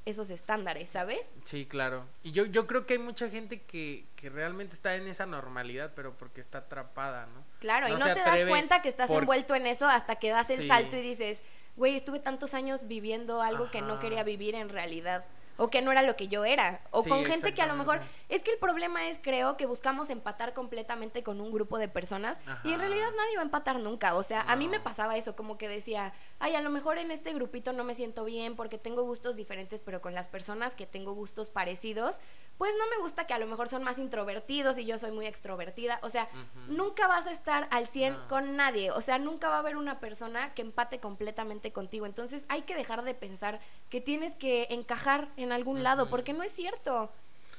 esos 0.06 0.30
estándares, 0.30 0.88
¿sabes? 0.88 1.20
Sí, 1.44 1.66
claro. 1.66 2.06
Y 2.22 2.32
yo, 2.32 2.46
yo 2.46 2.66
creo 2.66 2.86
que 2.86 2.94
hay 2.94 2.98
mucha 2.98 3.28
gente 3.28 3.60
que, 3.60 4.06
que 4.16 4.30
realmente 4.30 4.74
está 4.74 4.94
en 4.96 5.06
esa 5.06 5.26
normalidad, 5.26 5.92
pero 5.94 6.16
porque 6.16 6.40
está 6.40 6.58
atrapada, 6.58 7.26
¿no? 7.26 7.44
Claro, 7.58 7.88
y 7.88 7.92
no 7.92 8.04
te 8.14 8.20
das 8.20 8.44
cuenta 8.48 8.80
que 8.80 8.88
estás 8.88 9.08
por- 9.08 9.18
envuelto 9.24 9.54
en 9.54 9.66
eso 9.66 9.86
hasta 9.86 10.16
que 10.16 10.30
das 10.30 10.48
el 10.48 10.60
Sí. 10.62 10.68
salto 10.68 10.96
y 10.96 11.02
dices, 11.02 11.42
güey, 11.78 11.96
estuve 11.96 12.18
tantos 12.18 12.52
años 12.54 12.86
viviendo 12.86 13.40
algo 13.40 13.70
que 13.70 13.80
no 13.80 13.98
quería 14.00 14.24
vivir 14.24 14.54
en 14.54 14.68
realidad. 14.68 15.24
O 15.56 15.70
que 15.70 15.80
no 15.80 15.90
era 15.90 16.02
lo 16.02 16.16
que 16.16 16.28
yo 16.28 16.44
era. 16.44 16.82
O 16.90 17.02
Sí, 17.02 17.08
con 17.08 17.24
gente 17.24 17.54
que 17.54 17.62
a 17.62 17.66
lo 17.66 17.74
mejor... 17.74 18.00
Es 18.28 18.42
que 18.42 18.50
el 18.52 18.58
problema 18.58 19.08
es, 19.08 19.18
creo, 19.22 19.56
que 19.56 19.64
buscamos 19.66 20.10
empatar 20.10 20.52
completamente 20.52 21.22
con 21.22 21.40
un 21.40 21.50
grupo 21.50 21.78
de 21.78 21.88
personas. 21.88 22.38
Y 22.62 22.72
en 22.72 22.80
realidad 22.80 23.08
nadie 23.16 23.36
va 23.36 23.42
a 23.42 23.44
empatar 23.44 23.80
nunca. 23.80 24.14
O 24.16 24.22
sea, 24.22 24.42
a 24.42 24.56
mí 24.56 24.68
me 24.68 24.80
pasaba 24.80 25.16
eso, 25.16 25.34
como 25.34 25.56
que 25.56 25.68
decía, 25.68 26.12
ay, 26.38 26.54
a 26.54 26.60
lo 26.60 26.68
mejor 26.70 26.98
en 26.98 27.10
este 27.10 27.32
grupito 27.32 27.72
no 27.72 27.84
me 27.84 27.94
siento 27.94 28.24
bien 28.24 28.54
porque 28.54 28.76
tengo 28.76 29.02
gustos 29.02 29.36
diferentes, 29.36 29.80
pero 29.80 30.02
con 30.02 30.14
las 30.14 30.28
personas 30.28 30.74
que 30.74 30.86
tengo 30.86 31.14
gustos 31.14 31.48
parecidos, 31.48 32.20
pues 32.58 32.72
no 32.78 32.84
me 32.90 33.02
gusta 33.02 33.26
que 33.26 33.34
a 33.34 33.38
lo 33.38 33.46
mejor 33.46 33.68
son 33.68 33.82
más 33.82 33.98
introvertidos 33.98 34.76
y 34.78 34.84
yo 34.84 34.98
soy 34.98 35.10
muy 35.12 35.26
extrovertida. 35.26 35.98
O 36.02 36.10
sea, 36.10 36.28
nunca 36.68 37.06
vas 37.08 37.26
a 37.26 37.32
estar 37.32 37.66
al 37.70 37.86
100 37.88 38.12
No. 38.12 38.28
con 38.28 38.56
nadie. 38.56 38.90
O 38.90 39.00
sea, 39.00 39.18
nunca 39.18 39.48
va 39.48 39.56
a 39.56 39.60
haber 39.60 39.76
una 39.76 40.00
persona 40.00 40.52
que 40.54 40.62
empate 40.62 41.00
completamente 41.00 41.72
contigo. 41.72 42.04
Entonces 42.04 42.44
hay 42.48 42.62
que 42.62 42.74
dejar 42.74 43.04
de 43.04 43.14
pensar 43.14 43.60
que 43.88 44.00
tienes 44.00 44.34
que 44.34 44.66
encajar 44.70 45.28
en 45.36 45.52
algún 45.52 45.82
lado, 45.82 46.10
porque 46.10 46.32
no 46.34 46.42
es 46.42 46.52
cierto. 46.52 47.10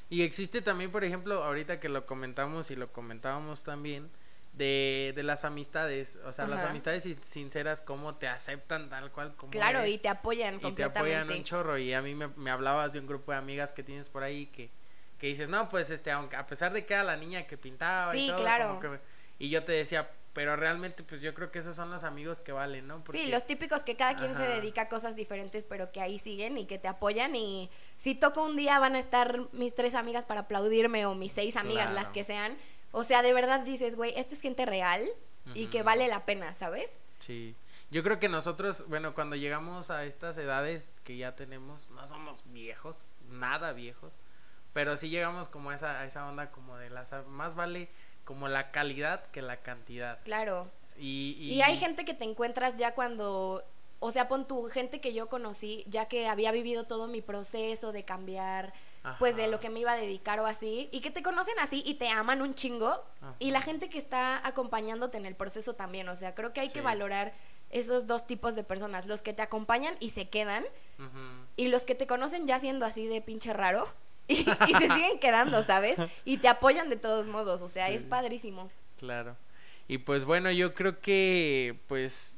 Y 0.10 0.24
existe 0.24 0.62
también, 0.62 0.92
por 0.92 1.04
ejemplo, 1.04 1.44
ahorita 1.44 1.80
que 1.80 1.88
lo 1.90 2.06
comentamos 2.06 2.72
y 2.72 2.76
lo 2.76 2.92
comentábamos 2.92 3.64
también, 3.64 4.10
de, 4.54 5.14
de 5.16 5.24
las 5.24 5.46
amistades, 5.46 6.18
o 6.26 6.34
sea, 6.34 6.48
las 6.48 6.64
amistades 6.64 7.04
sin- 7.04 7.22
sinceras, 7.24 7.82
cómo 7.82 8.16
te 8.16 8.28
aceptan 8.28 8.90
tal 8.90 9.12
cual 9.12 9.36
como 9.36 9.52
Claro, 9.52 9.80
eres, 9.80 9.92
y 9.92 9.98
te 10.00 10.10
apoyan 10.10 10.56
y 10.62 10.72
te 10.72 10.84
apoyan 10.84 11.30
un 11.30 11.44
chorro. 11.44 11.78
Y 11.78 11.94
a 11.94 12.02
mí 12.02 12.16
me, 12.16 12.28
me 12.30 12.50
hablabas 12.50 12.94
de 12.94 13.00
un 13.00 13.08
grupo 13.08 13.32
de 13.32 13.38
amigas 13.38 13.72
que 13.72 13.84
tienes 13.84 14.10
por 14.10 14.24
ahí 14.24 14.48
que, 14.48 14.72
que 15.20 15.28
dices, 15.28 15.48
no, 15.50 15.70
pues 15.70 15.92
este, 15.92 16.10
aunque 16.12 16.36
a 16.36 16.48
pesar 16.48 16.74
de 16.74 16.86
que 16.86 16.94
era 16.96 17.04
la 17.04 17.16
niña 17.16 17.46
que 17.46 17.58
pintaba 17.58 18.16
y 18.16 18.22
Sí, 18.22 18.28
todo, 18.28 18.40
claro. 18.42 18.68
como 18.70 18.80
que- 18.82 19.00
y 19.38 19.50
yo 19.50 19.64
te 19.64 19.72
decía, 19.72 20.10
pero 20.34 20.56
realmente, 20.56 21.04
pues 21.04 21.22
yo 21.22 21.34
creo 21.34 21.52
que 21.52 21.60
esos 21.60 21.76
son 21.76 21.90
los 21.90 22.04
amigos 22.04 22.40
que 22.42 22.52
valen, 22.52 22.88
¿no? 22.88 23.04
Porque- 23.04 23.24
Sí, 23.24 23.30
los 23.32 23.46
típicos 23.48 23.84
que 23.84 23.96
cada 23.96 24.16
quien 24.16 24.36
se 24.36 24.44
Ajá. 24.44 24.56
dedica 24.56 24.82
a 24.84 24.90
cosas 24.90 25.16
diferentes, 25.16 25.64
pero 25.64 25.92
que 25.92 26.02
ahí 26.02 26.20
siguen 26.20 26.58
y 26.58 26.66
que 26.66 26.78
te 26.78 26.88
apoyan. 26.88 27.36
Y 27.36 27.70
si 27.98 28.16
toco 28.16 28.44
un 28.44 28.56
día, 28.56 28.80
van 28.80 28.96
a 28.96 29.00
estar 29.00 29.40
mis 29.54 29.74
tres 29.76 29.96
amigas 29.96 30.26
para 30.26 30.42
aplaudirme 30.42 31.06
o 31.06 31.16
mis 31.16 31.32
seis 31.34 31.56
amigas, 31.56 31.88
Claro. 31.90 32.04
las 32.04 32.12
que 32.14 32.24
sean. 32.24 32.58
O 32.92 33.04
sea, 33.04 33.22
de 33.22 33.34
verdad 33.34 33.62
dices, 33.62 33.96
güey, 33.96 34.14
esta 34.18 34.36
es 34.36 34.42
gente 34.42 34.66
real 34.66 35.08
y 35.56 35.68
que 35.68 35.82
vale 35.84 36.08
la 36.08 36.26
pena, 36.26 36.54
¿sabes? 36.54 36.92
Sí. 37.20 37.56
Yo 37.92 38.04
creo 38.04 38.20
que 38.20 38.30
nosotros, 38.30 38.86
bueno, 38.88 39.16
cuando 39.16 39.36
llegamos 39.36 39.90
a 39.90 40.06
estas 40.06 40.38
edades 40.38 40.92
que 41.04 41.18
ya 41.18 41.36
tenemos, 41.36 41.90
no 41.90 42.08
somos 42.08 42.44
viejos, 42.46 43.08
nada 43.28 43.74
viejos, 43.74 44.20
pero 44.74 44.96
sí 44.96 45.10
llegamos 45.10 45.50
como 45.50 45.72
a 45.72 45.76
esa, 45.76 46.00
a 46.00 46.06
esa 46.06 46.28
onda 46.30 46.52
como 46.52 46.78
de 46.78 46.92
las 46.92 47.12
más 47.28 47.56
vale 47.56 47.90
como 48.26 48.48
la 48.48 48.72
calidad 48.72 49.26
que 49.32 49.42
la 49.42 49.58
cantidad. 49.58 50.20
Claro. 50.24 50.70
Y, 50.98 51.38
y, 51.40 51.54
Y 51.54 51.62
hay 51.62 51.78
gente 51.78 52.06
que 52.06 52.14
te 52.14 52.26
encuentras 52.26 52.76
ya 52.76 52.94
cuando, 52.94 53.64
o 54.00 54.12
sea, 54.12 54.28
pon 54.28 54.48
tu 54.48 54.70
gente 54.70 55.02
que 55.02 55.14
yo 55.14 55.30
conocí, 55.30 55.86
ya 55.88 56.08
que 56.08 56.28
había 56.28 56.52
vivido 56.52 56.86
todo 56.86 57.08
mi 57.08 57.22
proceso 57.22 57.92
de 57.92 58.04
cambiar, 58.04 58.74
pues 59.18 59.36
de 59.36 59.48
lo 59.48 59.60
que 59.60 59.70
me 59.70 59.80
iba 59.80 59.94
a 59.94 59.98
dedicar 59.98 60.40
o 60.40 60.46
así, 60.46 60.90
y 60.92 61.00
que 61.00 61.10
te 61.10 61.24
conocen 61.24 61.58
así 61.60 61.84
y 61.86 61.96
te 61.96 62.10
aman 62.10 62.42
un 62.42 62.54
chingo, 62.54 63.04
y 63.40 63.52
la 63.52 63.62
gente 63.62 63.90
que 63.90 63.98
está 63.98 64.46
acompañándote 64.46 65.18
en 65.18 65.26
el 65.26 65.36
proceso 65.36 65.74
también, 65.74 66.10
o 66.10 66.16
sea, 66.16 66.36
creo 66.36 66.54
que 66.54 66.60
hay 66.60 66.70
que 66.70 66.82
valorar 66.82 67.34
esos 67.70 68.08
dos 68.08 68.28
tipos 68.28 68.56
de 68.56 68.64
personas, 68.64 69.06
los 69.08 69.22
que 69.22 69.34
te 69.34 69.42
acompañan 69.42 69.96
y 70.00 70.10
se 70.10 70.30
quedan, 70.30 70.66
y 71.56 71.70
los 71.70 71.86
que 71.86 71.96
te 71.96 72.08
conocen 72.08 72.46
ya 72.46 72.60
siendo 72.60 72.86
así 72.86 73.08
de 73.08 73.22
pinche 73.22 73.54
raro. 73.54 73.88
Y, 74.30 74.42
y 74.68 74.74
se 74.74 74.82
siguen 74.94 75.20
quedando, 75.20 75.64
¿sabes? 75.64 75.98
Y 76.24 76.38
te 76.38 76.48
apoyan 76.48 76.90
de 76.90 76.96
todos 76.98 77.28
modos, 77.28 77.62
o 77.62 77.68
sea, 77.68 77.88
Sí. 77.88 77.96
es 77.96 78.06
padrísimo. 78.06 78.70
Claro. 78.98 79.36
Y 79.88 79.98
pues 79.98 80.24
bueno, 80.24 80.52
yo 80.52 80.74
creo 80.76 81.00
que 81.02 81.80
pues 81.88 82.38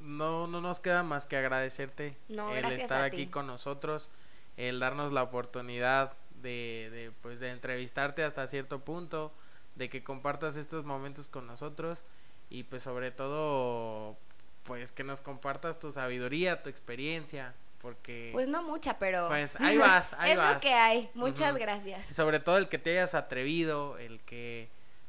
no, 0.00 0.46
no 0.48 0.60
nos 0.60 0.80
queda 0.80 1.02
más 1.04 1.26
que 1.26 1.36
agradecerte 1.36 2.16
No, 2.28 2.52
el 2.54 2.64
estar 2.66 3.02
aquí 3.02 3.26
con 3.28 3.46
nosotros, 3.46 4.10
el 4.56 4.80
darnos 4.80 5.12
la 5.12 5.22
oportunidad 5.22 6.12
de, 6.42 6.88
de 6.92 7.12
pues 7.22 7.38
de 7.40 7.50
entrevistarte 7.50 8.24
hasta 8.24 8.46
cierto 8.46 8.80
punto, 8.80 9.32
de 9.76 9.88
que 9.88 10.02
compartas 10.02 10.56
estos 10.56 10.84
momentos 10.84 11.28
con 11.28 11.46
nosotros 11.46 12.02
y 12.50 12.64
pues 12.64 12.82
sobre 12.82 13.10
todo 13.12 14.16
pues 14.64 14.90
que 14.92 15.04
nos 15.04 15.20
compartas 15.22 15.78
tu 15.78 15.92
sabiduría, 15.92 16.62
tu 16.62 16.70
experiencia, 16.70 17.54
porque 17.80 18.30
Pues 18.32 18.48
no 18.48 18.62
mucha, 18.62 18.98
pero... 18.98 19.28
Pues, 19.28 19.56
ahí 19.60 19.78
vas, 19.78 20.12
ahí 20.18 20.32
es 20.32 20.36
lo 20.36 20.42
vas. 20.42 20.62
que 20.62 20.72
hay. 20.72 21.10
Muchas 21.14 21.56
gracias. 21.56 22.06
sobre 22.14 22.40
todo 22.40 22.56
el 22.58 22.68
que 22.68 22.78
te 22.78 22.90
hayas 22.90 23.14
atrevido, 23.14 23.98
el 23.98 24.20
que 24.20 24.68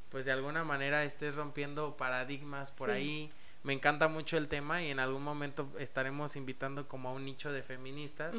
pues 0.10 0.26
de 0.26 0.32
alguna 0.32 0.64
manera 0.64 1.04
estés 1.04 1.36
rompiendo 1.36 1.96
paradigmas 1.96 2.72
por 2.72 2.90
Sí. 2.90 2.96
ahí. 2.96 3.32
Me 3.62 3.74
encanta 3.74 4.08
mucho 4.08 4.38
el 4.38 4.48
tema 4.48 4.82
y 4.82 4.90
en 4.90 5.00
algún 5.00 5.22
momento 5.22 5.70
estaremos 5.78 6.36
invitando 6.36 6.88
como 6.88 7.10
a 7.10 7.12
un 7.12 7.26
nicho 7.26 7.52
de 7.52 7.62
feministas 7.62 8.36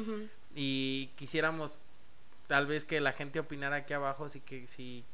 y 0.55 1.11
quisiéramos 1.15 1.79
tal 2.47 2.65
vez 2.65 2.85
que 2.85 2.99
la 2.99 3.13
gente 3.13 3.39
opinara 3.39 3.77
aquí 3.77 3.93
abajo 3.93 4.27
si 4.29 4.41
que 4.41 4.67
si 4.67 5.05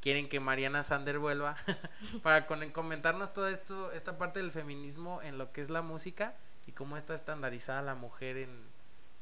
quieren 0.00 0.28
que 0.28 0.38
Mariana 0.40 0.82
Sander 0.84 1.18
vuelva 1.18 1.56
para 2.22 2.46
comentarnos 2.46 3.34
todo 3.34 3.48
esto, 3.48 3.90
esta 3.92 4.16
parte 4.16 4.38
del 4.40 4.50
feminismo 4.52 5.20
en 5.22 5.36
lo 5.36 5.52
que 5.52 5.60
es 5.60 5.68
la 5.68 5.82
música 5.82 6.34
y 6.66 6.72
cómo 6.72 6.96
está 6.96 7.14
estandarizada 7.14 7.82
la 7.82 7.94
mujer 7.94 8.36
en, 8.36 8.70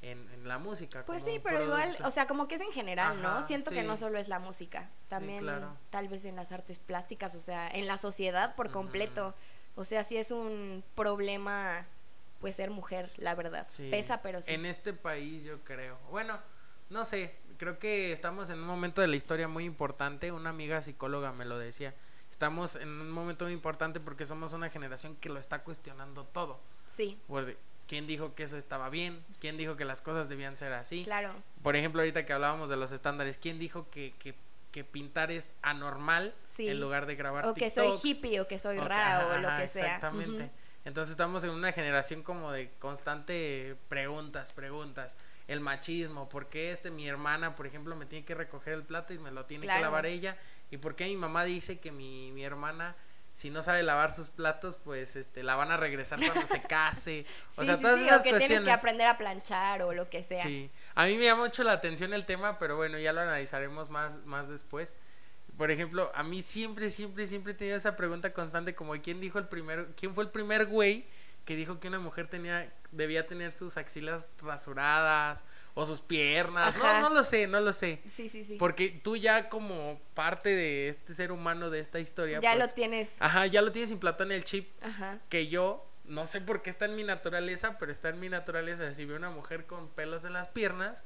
en, 0.03 0.47
la 0.47 0.59
música. 0.59 1.05
Pues 1.05 1.22
sí, 1.22 1.41
pero 1.43 1.62
igual, 1.62 1.97
o 2.05 2.11
sea, 2.11 2.26
como 2.26 2.49
que 2.49 2.55
es 2.55 2.61
en 2.61 2.72
general, 2.72 3.20
¿no? 3.22 3.47
Siento 3.47 3.70
que 3.70 3.82
no 3.82 3.97
solo 3.97 4.18
es 4.18 4.28
la 4.28 4.39
música, 4.39 4.91
también 5.09 5.47
tal 5.91 6.09
vez 6.09 6.24
en 6.24 6.36
las 6.36 6.53
artes 6.53 6.78
plásticas, 6.78 7.34
o 7.34 7.41
sea, 7.41 7.68
en 7.68 7.86
la 7.86 7.99
sociedad 7.99 8.55
por 8.55 8.70
completo. 8.70 9.34
O 9.74 9.84
sea, 9.84 10.03
sí 10.03 10.16
es 10.16 10.30
un 10.32 10.82
problema, 10.95 11.86
pues 12.41 12.57
ser 12.57 12.70
mujer, 12.70 13.12
la 13.16 13.34
verdad. 13.34 13.66
Pesa, 13.91 14.22
pero 14.22 14.43
sí. 14.43 14.53
En 14.53 14.66
este 14.66 14.93
país 14.93 15.45
yo 15.45 15.62
creo. 15.62 15.99
Bueno, 16.11 16.39
no 16.91 17.05
sé, 17.05 17.36
creo 17.59 17.78
que 17.78 18.12
estamos 18.12 18.51
en 18.51 18.59
un 18.59 18.66
momento 18.66 19.03
de 19.03 19.09
la 19.09 19.16
historia 19.16 19.47
muy 19.47 19.64
importante. 19.64 20.32
Una 20.32 20.51
amiga 20.51 20.82
psicóloga 20.82 21.32
me 21.32 21.45
lo 21.45 21.59
decía. 21.59 21.95
Estamos 22.39 22.76
en 22.76 22.89
un 22.89 23.11
momento 23.11 23.47
muy 23.47 23.53
importante 23.53 23.99
porque 23.99 24.24
somos 24.24 24.53
una 24.53 24.70
generación 24.70 25.16
que 25.16 25.28
lo 25.28 25.41
está 25.41 25.64
cuestionando 25.64 26.24
todo. 26.24 26.61
Sí. 26.86 27.18
¿Quién 27.89 28.07
dijo 28.07 28.36
que 28.36 28.45
eso 28.45 28.57
estaba 28.57 28.91
bien? 28.91 29.24
¿Quién 29.41 29.57
dijo 29.57 29.74
que 29.74 29.84
las 29.84 30.03
cosas 30.03 30.28
debían 30.28 30.57
ser 30.57 30.72
así? 30.72 31.03
Claro. 31.03 31.34
Por 31.64 31.74
ejemplo, 31.74 32.01
ahorita 32.01 32.24
que 32.26 32.32
hablábamos 32.32 32.68
de 32.68 32.76
los 32.76 32.93
estándares, 32.93 33.39
¿quién 33.39 33.59
dijo 33.59 33.91
que, 33.91 34.14
que, 34.20 34.36
que 34.70 34.84
pintar 34.84 35.32
es 35.32 35.53
anormal 35.62 36.32
en 36.59 36.80
lugar 36.80 37.07
de 37.07 37.16
grabar 37.16 37.45
O 37.45 37.55
que 37.55 37.70
soy 37.70 37.99
hippie 38.05 38.41
o 38.41 38.47
que 38.47 38.61
soy 38.61 38.78
rara 38.78 39.34
o 39.34 39.39
lo 39.39 39.49
que 39.57 39.66
sea. 39.66 39.97
Exactamente. 39.97 40.53
Entonces 40.84 41.11
estamos 41.11 41.43
en 41.43 41.51
una 41.51 41.72
generación 41.72 42.22
como 42.22 42.53
de 42.53 42.70
constante 42.78 43.76
preguntas, 43.89 44.53
preguntas. 44.53 45.16
El 45.49 45.61
machismo, 45.61 46.28
¿por 46.28 46.49
qué 46.49 46.72
este 46.72 46.91
mi 46.91 47.09
hermana, 47.09 47.57
por 47.57 47.66
ejemplo, 47.66 47.97
me 47.97 48.07
tiene 48.07 48.24
que 48.24 48.34
recoger 48.34 48.74
el 48.74 48.84
plato 48.84 49.12
y 49.12 49.18
me 49.18 49.30
lo 49.30 49.45
tiene 49.45 49.66
que 49.66 49.80
lavar 49.80 50.07
ella? 50.07 50.39
¿Y 50.70 50.76
por 50.78 50.96
qué 50.96 51.06
mi 51.06 51.16
mamá 51.16 51.44
dice 51.44 51.78
que 51.78 51.92
mi, 51.92 52.32
mi 52.32 52.44
hermana 52.44 52.96
si 53.38 53.50
no 53.50 53.62
sabe 53.62 53.84
lavar 53.84 54.12
sus 54.12 54.30
platos, 54.30 54.76
pues 54.82 55.14
este 55.14 55.44
la 55.44 55.54
van 55.54 55.70
a 55.70 55.76
regresar 55.76 56.18
cuando 56.18 56.44
se 56.44 56.60
case. 56.68 57.24
O 57.54 57.64
sea, 57.64 57.78
todas 57.78 58.00
esas 58.00 58.24
que 58.24 58.32
tienes 58.32 58.62
que 58.62 58.72
aprender 58.72 59.06
a 59.06 59.16
planchar 59.16 59.82
o 59.82 59.92
lo 59.92 60.10
que 60.10 60.24
sea. 60.24 60.42
Sí. 60.42 60.72
A 60.96 61.06
mí 61.06 61.16
me 61.16 61.22
llama 61.22 61.44
mucho 61.44 61.62
la 61.62 61.70
atención 61.70 62.12
el 62.12 62.24
tema, 62.24 62.58
pero 62.58 62.74
bueno, 62.74 62.98
ya 62.98 63.12
lo 63.12 63.20
analizaremos 63.20 63.90
más 63.90 64.24
más 64.24 64.48
después. 64.48 64.96
Por 65.56 65.70
ejemplo, 65.70 66.10
a 66.16 66.24
mí 66.24 66.42
siempre 66.42 66.90
siempre 66.90 67.28
siempre 67.28 67.52
he 67.52 67.54
tenido 67.54 67.76
esa 67.76 67.94
pregunta 67.94 68.32
constante 68.32 68.74
como 68.74 68.94
quién 68.94 69.20
dijo 69.20 69.38
el 69.38 69.46
primero, 69.46 69.86
quién 69.94 70.16
fue 70.16 70.24
el 70.24 70.30
primer 70.30 70.66
güey 70.66 71.06
que 71.44 71.54
dijo 71.54 71.78
que 71.78 71.86
una 71.86 72.00
mujer 72.00 72.26
tenía 72.26 72.68
debía 72.91 73.26
tener 73.26 73.53
sus 73.53 73.76
axilas 73.76 74.36
rasuradas 74.43 75.45
o 75.74 75.86
sus 75.86 76.01
piernas. 76.01 76.76
No, 76.76 77.01
no 77.01 77.11
lo 77.11 77.22
sé, 77.22 77.47
no 77.47 77.61
lo 77.61 77.72
sé. 77.72 78.01
Sí, 78.09 78.28
sí, 78.28 78.45
sí. 78.45 78.57
Porque 78.59 78.89
tú 78.91 79.16
ya 79.16 79.49
como 79.49 80.01
parte 80.14 80.49
de 80.51 80.89
este 80.89 81.14
ser 81.14 81.32
humano 81.32 81.70
de 81.70 81.80
esta 81.80 82.01
historia. 82.01 82.41
Ya 82.41 82.55
lo 82.55 82.61
pues, 82.61 82.74
tienes. 82.74 83.11
Ajá, 83.20 83.47
ya 83.47 83.62
lo 83.62 83.72
tienes 83.72 83.91
implantado 83.91 84.30
en 84.30 84.36
el 84.36 84.45
chip. 84.45 84.70
Ajá. 84.82 85.18
Que 85.28 85.49
yo, 85.49 85.89
no 86.05 86.26
sé 86.26 86.41
por 86.41 86.62
qué 86.62 86.70
está 86.70 86.86
en 86.86 86.97
mi 86.97 87.05
naturaleza, 87.05 87.78
pero 87.78 87.93
está 87.93 88.09
en 88.09 88.20
mi 88.20 88.28
naturaleza. 88.28 88.93
Si 88.93 89.05
veo 89.05 89.16
una 89.16 89.30
mujer 89.30 89.66
con 89.66 89.89
pelos 89.89 90.24
en 90.24 90.32
las 90.32 90.49
piernas, 90.49 91.05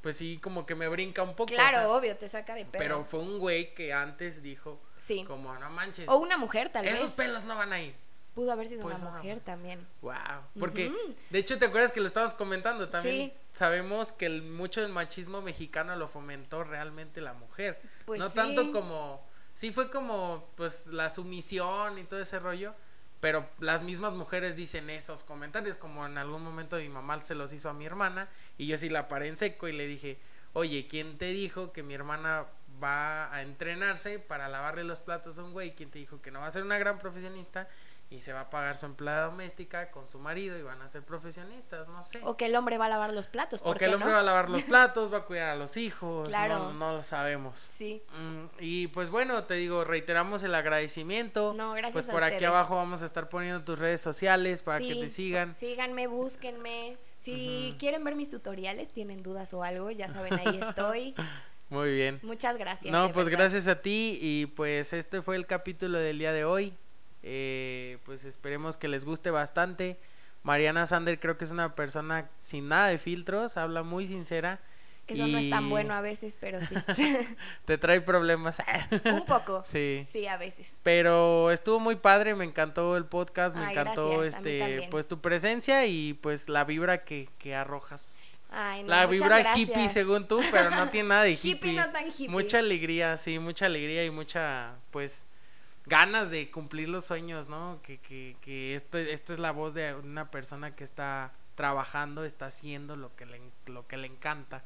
pues 0.00 0.16
sí, 0.16 0.38
como 0.38 0.66
que 0.66 0.74
me 0.74 0.86
brinca 0.88 1.22
un 1.22 1.34
poco. 1.34 1.52
Claro, 1.52 1.92
obvio, 1.94 2.16
te 2.16 2.28
saca 2.28 2.54
de 2.54 2.64
pelo. 2.64 2.82
Pero 2.82 3.04
fue 3.04 3.20
un 3.20 3.38
güey 3.38 3.74
que 3.74 3.92
antes 3.92 4.42
dijo. 4.42 4.80
Sí. 4.98 5.24
Como, 5.24 5.56
no 5.58 5.70
manches. 5.70 6.08
O 6.08 6.16
una 6.16 6.36
mujer, 6.36 6.68
tal 6.68 6.84
vez. 6.84 6.94
Esos 6.94 7.12
pelos 7.12 7.44
no 7.44 7.56
van 7.56 7.72
a 7.72 7.80
ir. 7.80 7.94
Pudo 8.34 8.50
haber 8.50 8.68
sido 8.68 8.86
una 8.86 8.98
mujer 8.98 9.40
también. 9.40 9.86
Wow. 10.02 10.14
Porque, 10.58 10.92
de 11.30 11.38
hecho, 11.38 11.56
¿te 11.58 11.66
acuerdas 11.66 11.92
que 11.92 12.00
lo 12.00 12.08
estabas 12.08 12.34
comentando? 12.34 12.88
También 12.88 13.32
sabemos 13.52 14.10
que 14.10 14.26
el, 14.26 14.42
mucho 14.42 14.80
del 14.80 14.90
machismo 14.90 15.40
mexicano 15.40 15.94
lo 15.94 16.08
fomentó 16.08 16.64
realmente 16.64 17.20
la 17.20 17.32
mujer. 17.32 17.80
Pues 18.06 18.18
no 18.18 18.30
tanto 18.30 18.72
como. 18.72 19.24
Sí, 19.52 19.70
fue 19.70 19.88
como, 19.88 20.50
pues, 20.56 20.88
la 20.88 21.10
sumisión 21.10 21.96
y 21.98 22.04
todo 22.04 22.20
ese 22.20 22.40
rollo. 22.40 22.74
Pero 23.20 23.48
las 23.60 23.82
mismas 23.82 24.12
mujeres 24.14 24.56
dicen 24.56 24.90
esos 24.90 25.22
comentarios, 25.24 25.76
como 25.76 26.04
en 26.04 26.18
algún 26.18 26.42
momento 26.42 26.76
mi 26.76 26.88
mamá 26.88 27.22
se 27.22 27.34
los 27.34 27.52
hizo 27.52 27.70
a 27.70 27.72
mi 27.72 27.86
hermana. 27.86 28.28
Y 28.58 28.66
yo 28.66 28.76
sí 28.76 28.90
la 28.90 29.06
paré 29.06 29.28
en 29.28 29.36
seco 29.36 29.68
y 29.68 29.72
le 29.72 29.86
dije, 29.86 30.18
oye, 30.52 30.86
¿quién 30.88 31.18
te 31.18 31.26
dijo 31.26 31.72
que 31.72 31.82
mi 31.82 31.94
hermana 31.94 32.46
va 32.82 33.32
a 33.32 33.42
entrenarse 33.42 34.18
para 34.18 34.48
lavarle 34.48 34.84
los 34.84 35.00
platos 35.00 35.38
a 35.38 35.44
un 35.44 35.52
güey? 35.52 35.74
¿Quién 35.74 35.90
te 35.90 36.00
dijo 36.00 36.20
que 36.20 36.30
no 36.30 36.40
va 36.40 36.48
a 36.48 36.50
ser 36.50 36.64
una 36.64 36.78
gran 36.78 36.98
profesionista? 36.98 37.68
Y 38.14 38.20
se 38.20 38.32
va 38.32 38.42
a 38.42 38.50
pagar 38.50 38.76
su 38.76 38.86
empleada 38.86 39.26
doméstica 39.26 39.90
con 39.90 40.08
su 40.08 40.20
marido 40.20 40.56
y 40.56 40.62
van 40.62 40.80
a 40.82 40.88
ser 40.88 41.02
profesionistas, 41.02 41.88
no 41.88 42.04
sé. 42.04 42.20
O 42.22 42.36
que 42.36 42.46
el 42.46 42.54
hombre 42.54 42.78
va 42.78 42.86
a 42.86 42.88
lavar 42.88 43.12
los 43.12 43.26
platos. 43.26 43.60
o 43.64 43.74
que 43.74 43.86
el 43.86 43.94
hombre 43.94 44.12
va 44.12 44.20
a 44.20 44.22
lavar 44.22 44.48
los 44.48 44.62
platos, 44.64 45.12
va 45.12 45.18
a 45.18 45.24
cuidar 45.24 45.50
a 45.50 45.56
los 45.56 45.76
hijos, 45.76 46.28
claro. 46.28 46.72
no, 46.72 46.92
lo 46.92 47.02
sabemos. 47.02 47.58
Sí. 47.58 48.02
Mm, 48.16 48.44
y 48.60 48.86
pues 48.88 49.10
bueno, 49.10 49.44
te 49.44 49.54
digo, 49.54 49.82
reiteramos 49.82 50.44
el 50.44 50.54
agradecimiento. 50.54 51.54
No, 51.54 51.72
gracias. 51.72 52.04
Pues 52.04 52.14
por 52.14 52.22
aquí 52.22 52.44
abajo 52.44 52.76
vamos 52.76 53.02
a 53.02 53.06
estar 53.06 53.28
poniendo 53.28 53.64
tus 53.64 53.78
redes 53.78 54.00
sociales 54.00 54.62
para 54.62 54.78
que 54.78 54.94
te 54.94 55.08
sigan. 55.08 55.56
Síganme, 55.56 56.06
búsquenme. 56.06 56.96
Si 57.18 57.74
quieren 57.80 58.04
ver 58.04 58.14
mis 58.14 58.30
tutoriales, 58.30 58.92
tienen 58.92 59.22
dudas 59.22 59.52
o 59.54 59.64
algo, 59.64 59.90
ya 59.90 60.12
saben, 60.12 60.34
ahí 60.34 60.60
estoy. 60.68 61.14
Muy 61.68 61.92
bien. 61.92 62.20
Muchas 62.22 62.58
gracias. 62.58 62.92
No, 62.92 63.10
pues 63.10 63.28
gracias 63.28 63.66
a 63.66 63.80
ti 63.80 64.18
y 64.20 64.46
pues 64.46 64.92
este 64.92 65.22
fue 65.22 65.34
el 65.34 65.46
capítulo 65.46 65.98
del 65.98 66.18
día 66.18 66.32
de 66.32 66.44
hoy. 66.44 66.76
Eh, 67.26 67.96
pues 68.04 68.24
esperemos 68.24 68.76
que 68.76 68.86
les 68.86 69.06
guste 69.06 69.30
bastante. 69.30 69.98
Mariana 70.42 70.86
Sander 70.86 71.18
creo 71.18 71.38
que 71.38 71.46
es 71.46 71.50
una 71.50 71.74
persona 71.74 72.30
sin 72.38 72.68
nada 72.68 72.88
de 72.88 72.98
filtros, 72.98 73.56
habla 73.56 73.82
muy 73.82 74.06
sincera. 74.06 74.60
Eso 75.06 75.26
no 75.26 75.38
es 75.38 75.48
tan 75.48 75.70
bueno 75.70 75.94
a 75.94 76.02
veces, 76.02 76.36
pero 76.38 76.60
sí. 76.60 76.74
Te 77.64 77.78
trae 77.78 78.02
problemas. 78.02 78.58
Un 79.06 79.24
poco. 79.24 79.62
Sí. 79.66 80.06
Sí, 80.12 80.26
a 80.26 80.36
veces. 80.36 80.74
Pero 80.82 81.50
estuvo 81.50 81.80
muy 81.80 81.96
padre, 81.96 82.34
me 82.34 82.44
encantó 82.44 82.96
el 82.96 83.06
podcast, 83.06 83.56
me 83.56 83.70
encantó 83.70 84.22
este 84.22 84.86
pues 84.90 85.08
tu 85.08 85.20
presencia 85.20 85.86
y 85.86 86.12
pues 86.12 86.50
la 86.50 86.64
vibra 86.64 87.04
que, 87.04 87.30
que 87.38 87.54
arrojas. 87.54 88.06
la 88.84 89.06
vibra 89.06 89.56
hippie 89.56 89.88
según 89.88 90.28
tú, 90.28 90.42
pero 90.52 90.70
no 90.70 90.90
tiene 90.90 91.08
nada 91.08 91.22
de 91.22 91.32
hippie. 91.42 91.52
hippie 91.52 91.72
no 91.72 91.90
tan 91.90 92.06
hippie. 92.06 92.28
Mucha 92.28 92.58
alegría, 92.58 93.16
sí, 93.16 93.38
mucha 93.38 93.64
alegría 93.64 94.04
y 94.04 94.10
mucha 94.10 94.74
pues 94.90 95.26
ganas 95.86 96.30
de 96.30 96.50
cumplir 96.50 96.88
los 96.88 97.04
sueños, 97.04 97.48
¿no? 97.48 97.80
Que, 97.82 97.98
que, 97.98 98.36
que 98.40 98.74
esto, 98.74 98.98
esto 98.98 99.32
es 99.32 99.38
la 99.38 99.52
voz 99.52 99.74
de 99.74 99.94
una 99.94 100.30
persona 100.30 100.74
que 100.74 100.84
está 100.84 101.32
trabajando, 101.54 102.24
está 102.24 102.46
haciendo 102.46 102.96
lo 102.96 103.14
que 103.14 103.26
le, 103.26 103.40
lo 103.66 103.86
que 103.86 103.96
le 103.96 104.06
encanta. 104.06 104.64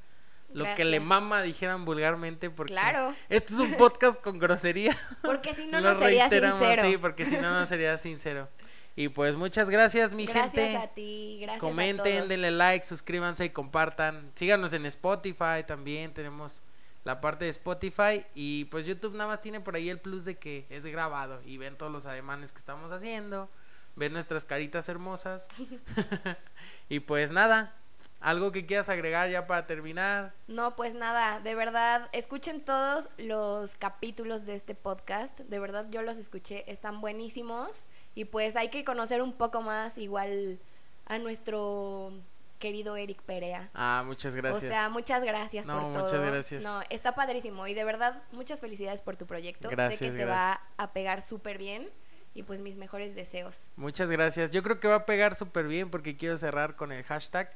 Lo 0.51 0.64
que 0.77 0.85
le 0.87 0.99
mama, 0.99 1.43
dijeran 1.43 1.85
vulgarmente, 1.85 2.49
porque 2.49 2.73
claro. 2.73 3.14
esto 3.29 3.53
es 3.53 3.61
un 3.61 3.75
podcast 3.75 4.19
con 4.19 4.39
grosería. 4.39 4.97
Porque 5.21 5.55
si 5.55 5.66
no, 5.71 5.79
no 5.81 5.99
sería 5.99 6.31
sincero. 6.31 6.83
Sí, 6.83 6.97
porque 6.97 7.27
si 7.27 7.37
no, 7.37 7.53
no 7.53 7.66
sería 7.66 7.99
sincero. 7.99 8.49
Y 8.97 9.11
pues 9.11 9.37
muchas 9.37 9.69
gracias, 9.69 10.14
mi 10.14 10.27
gente. 10.27 10.41
Gracias 10.41 10.83
a 10.83 10.89
ti, 10.89 11.39
gracias 11.43 11.61
Comenten, 11.61 12.29
denle 12.29 12.51
like, 12.51 12.85
suscríbanse 12.85 13.45
y 13.45 13.51
compartan. 13.51 14.33
Síganos 14.35 14.73
en 14.73 14.87
Spotify 14.87 15.64
también, 15.66 16.14
tenemos 16.14 16.62
la 17.09 17.22
parte 17.22 17.46
de 17.46 17.50
Spotify 17.52 18.22
y 18.34 18.66
pues 18.66 18.86
YouTube 18.86 19.14
nada 19.14 19.28
más 19.28 19.40
tiene 19.40 19.61
por 19.61 19.74
ahí 19.74 19.88
el 19.88 19.98
plus 19.98 20.26
de 20.26 20.36
que 20.36 20.66
es 20.68 20.84
grabado 20.84 21.40
y 21.42 21.56
ven 21.56 21.74
todos 21.74 21.90
los 21.90 22.04
ademanes 22.04 22.52
que 22.52 22.59
estamos 22.59 22.92
haciendo, 22.92 23.48
ven 23.96 24.12
nuestras 24.12 24.44
caritas 24.44 24.90
hermosas 24.90 25.48
y 26.90 27.00
pues 27.00 27.32
nada, 27.32 27.74
algo 28.20 28.52
que 28.52 28.66
quieras 28.66 28.90
agregar 28.90 29.30
ya 29.30 29.46
para 29.46 29.66
terminar. 29.66 30.34
No, 30.48 30.76
pues 30.76 30.94
nada, 30.94 31.40
de 31.40 31.54
verdad, 31.54 32.11
escuchen 32.12 32.62
todos 32.62 33.09
los 33.16 33.74
capítulos 33.76 34.44
de 34.44 34.56
este 34.56 34.74
podcast, 34.74 35.40
de 35.40 35.59
verdad 35.59 35.86
yo 35.88 36.02
los 36.02 36.18
escuché, 36.18 36.70
están 36.70 37.00
buenísimos 37.00 37.86
y 38.14 38.26
pues 38.26 38.54
hay 38.54 38.68
que 38.68 38.84
conocer 38.84 39.22
un 39.22 39.32
poco 39.32 39.62
más 39.62 39.96
igual 39.96 40.61
a 41.06 41.16
nuestro 41.16 42.12
querido 42.59 42.96
Eric 42.96 43.22
Perea. 43.22 43.70
Ah, 43.74 44.02
muchas 44.06 44.34
gracias. 44.34 44.64
O 44.64 44.68
sea, 44.68 44.88
muchas 44.88 45.22
gracias 45.24 45.66
por 45.66 45.74
todo. 45.74 46.02
muchas 46.02 46.20
gracias. 46.20 46.62
No, 46.62 46.80
está 46.90 47.14
padrísimo 47.14 47.66
y 47.66 47.74
de 47.74 47.84
verdad 47.84 48.22
muchas 48.32 48.61
felicidades 48.61 49.02
por 49.02 49.16
tu 49.16 49.26
proyecto. 49.26 49.68
Gracias, 49.68 49.98
sé 49.98 50.11
que 50.11 50.18
te 50.18 50.24
va 50.24 50.61
a 50.76 50.92
pegar 50.92 51.22
súper 51.22 51.59
bien 51.59 51.90
y 52.34 52.42
pues 52.42 52.61
mis 52.61 52.76
mejores 52.76 53.14
deseos. 53.14 53.70
Muchas 53.76 54.11
gracias. 54.11 54.50
Yo 54.50 54.62
creo 54.62 54.80
que 54.80 54.88
va 54.88 54.96
a 54.96 55.06
pegar 55.06 55.34
súper 55.34 55.66
bien 55.66 55.90
porque 55.90 56.16
quiero 56.16 56.38
cerrar 56.38 56.76
con 56.76 56.92
el 56.92 57.02
hashtag 57.04 57.50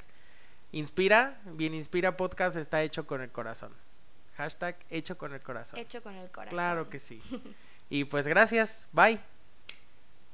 Inspira, 0.73 1.39
bien 1.45 1.75
Inspira 1.75 2.17
Podcast 2.17 2.57
está 2.57 2.83
hecho 2.83 3.07
con 3.07 3.21
el 3.21 3.31
corazón. 3.31 3.73
Hashtag 4.37 4.77
hecho 4.89 5.19
con 5.19 5.35
el 5.35 5.43
corazón. 5.43 5.79
Hecho 5.79 6.03
con 6.03 6.15
el 6.15 6.31
corazón. 6.31 6.55
Claro 6.55 6.89
que 6.89 6.99
sí. 6.99 7.23
y 7.91 8.05
pues 8.05 8.27
gracias. 8.27 8.89
Bye. 8.93 9.21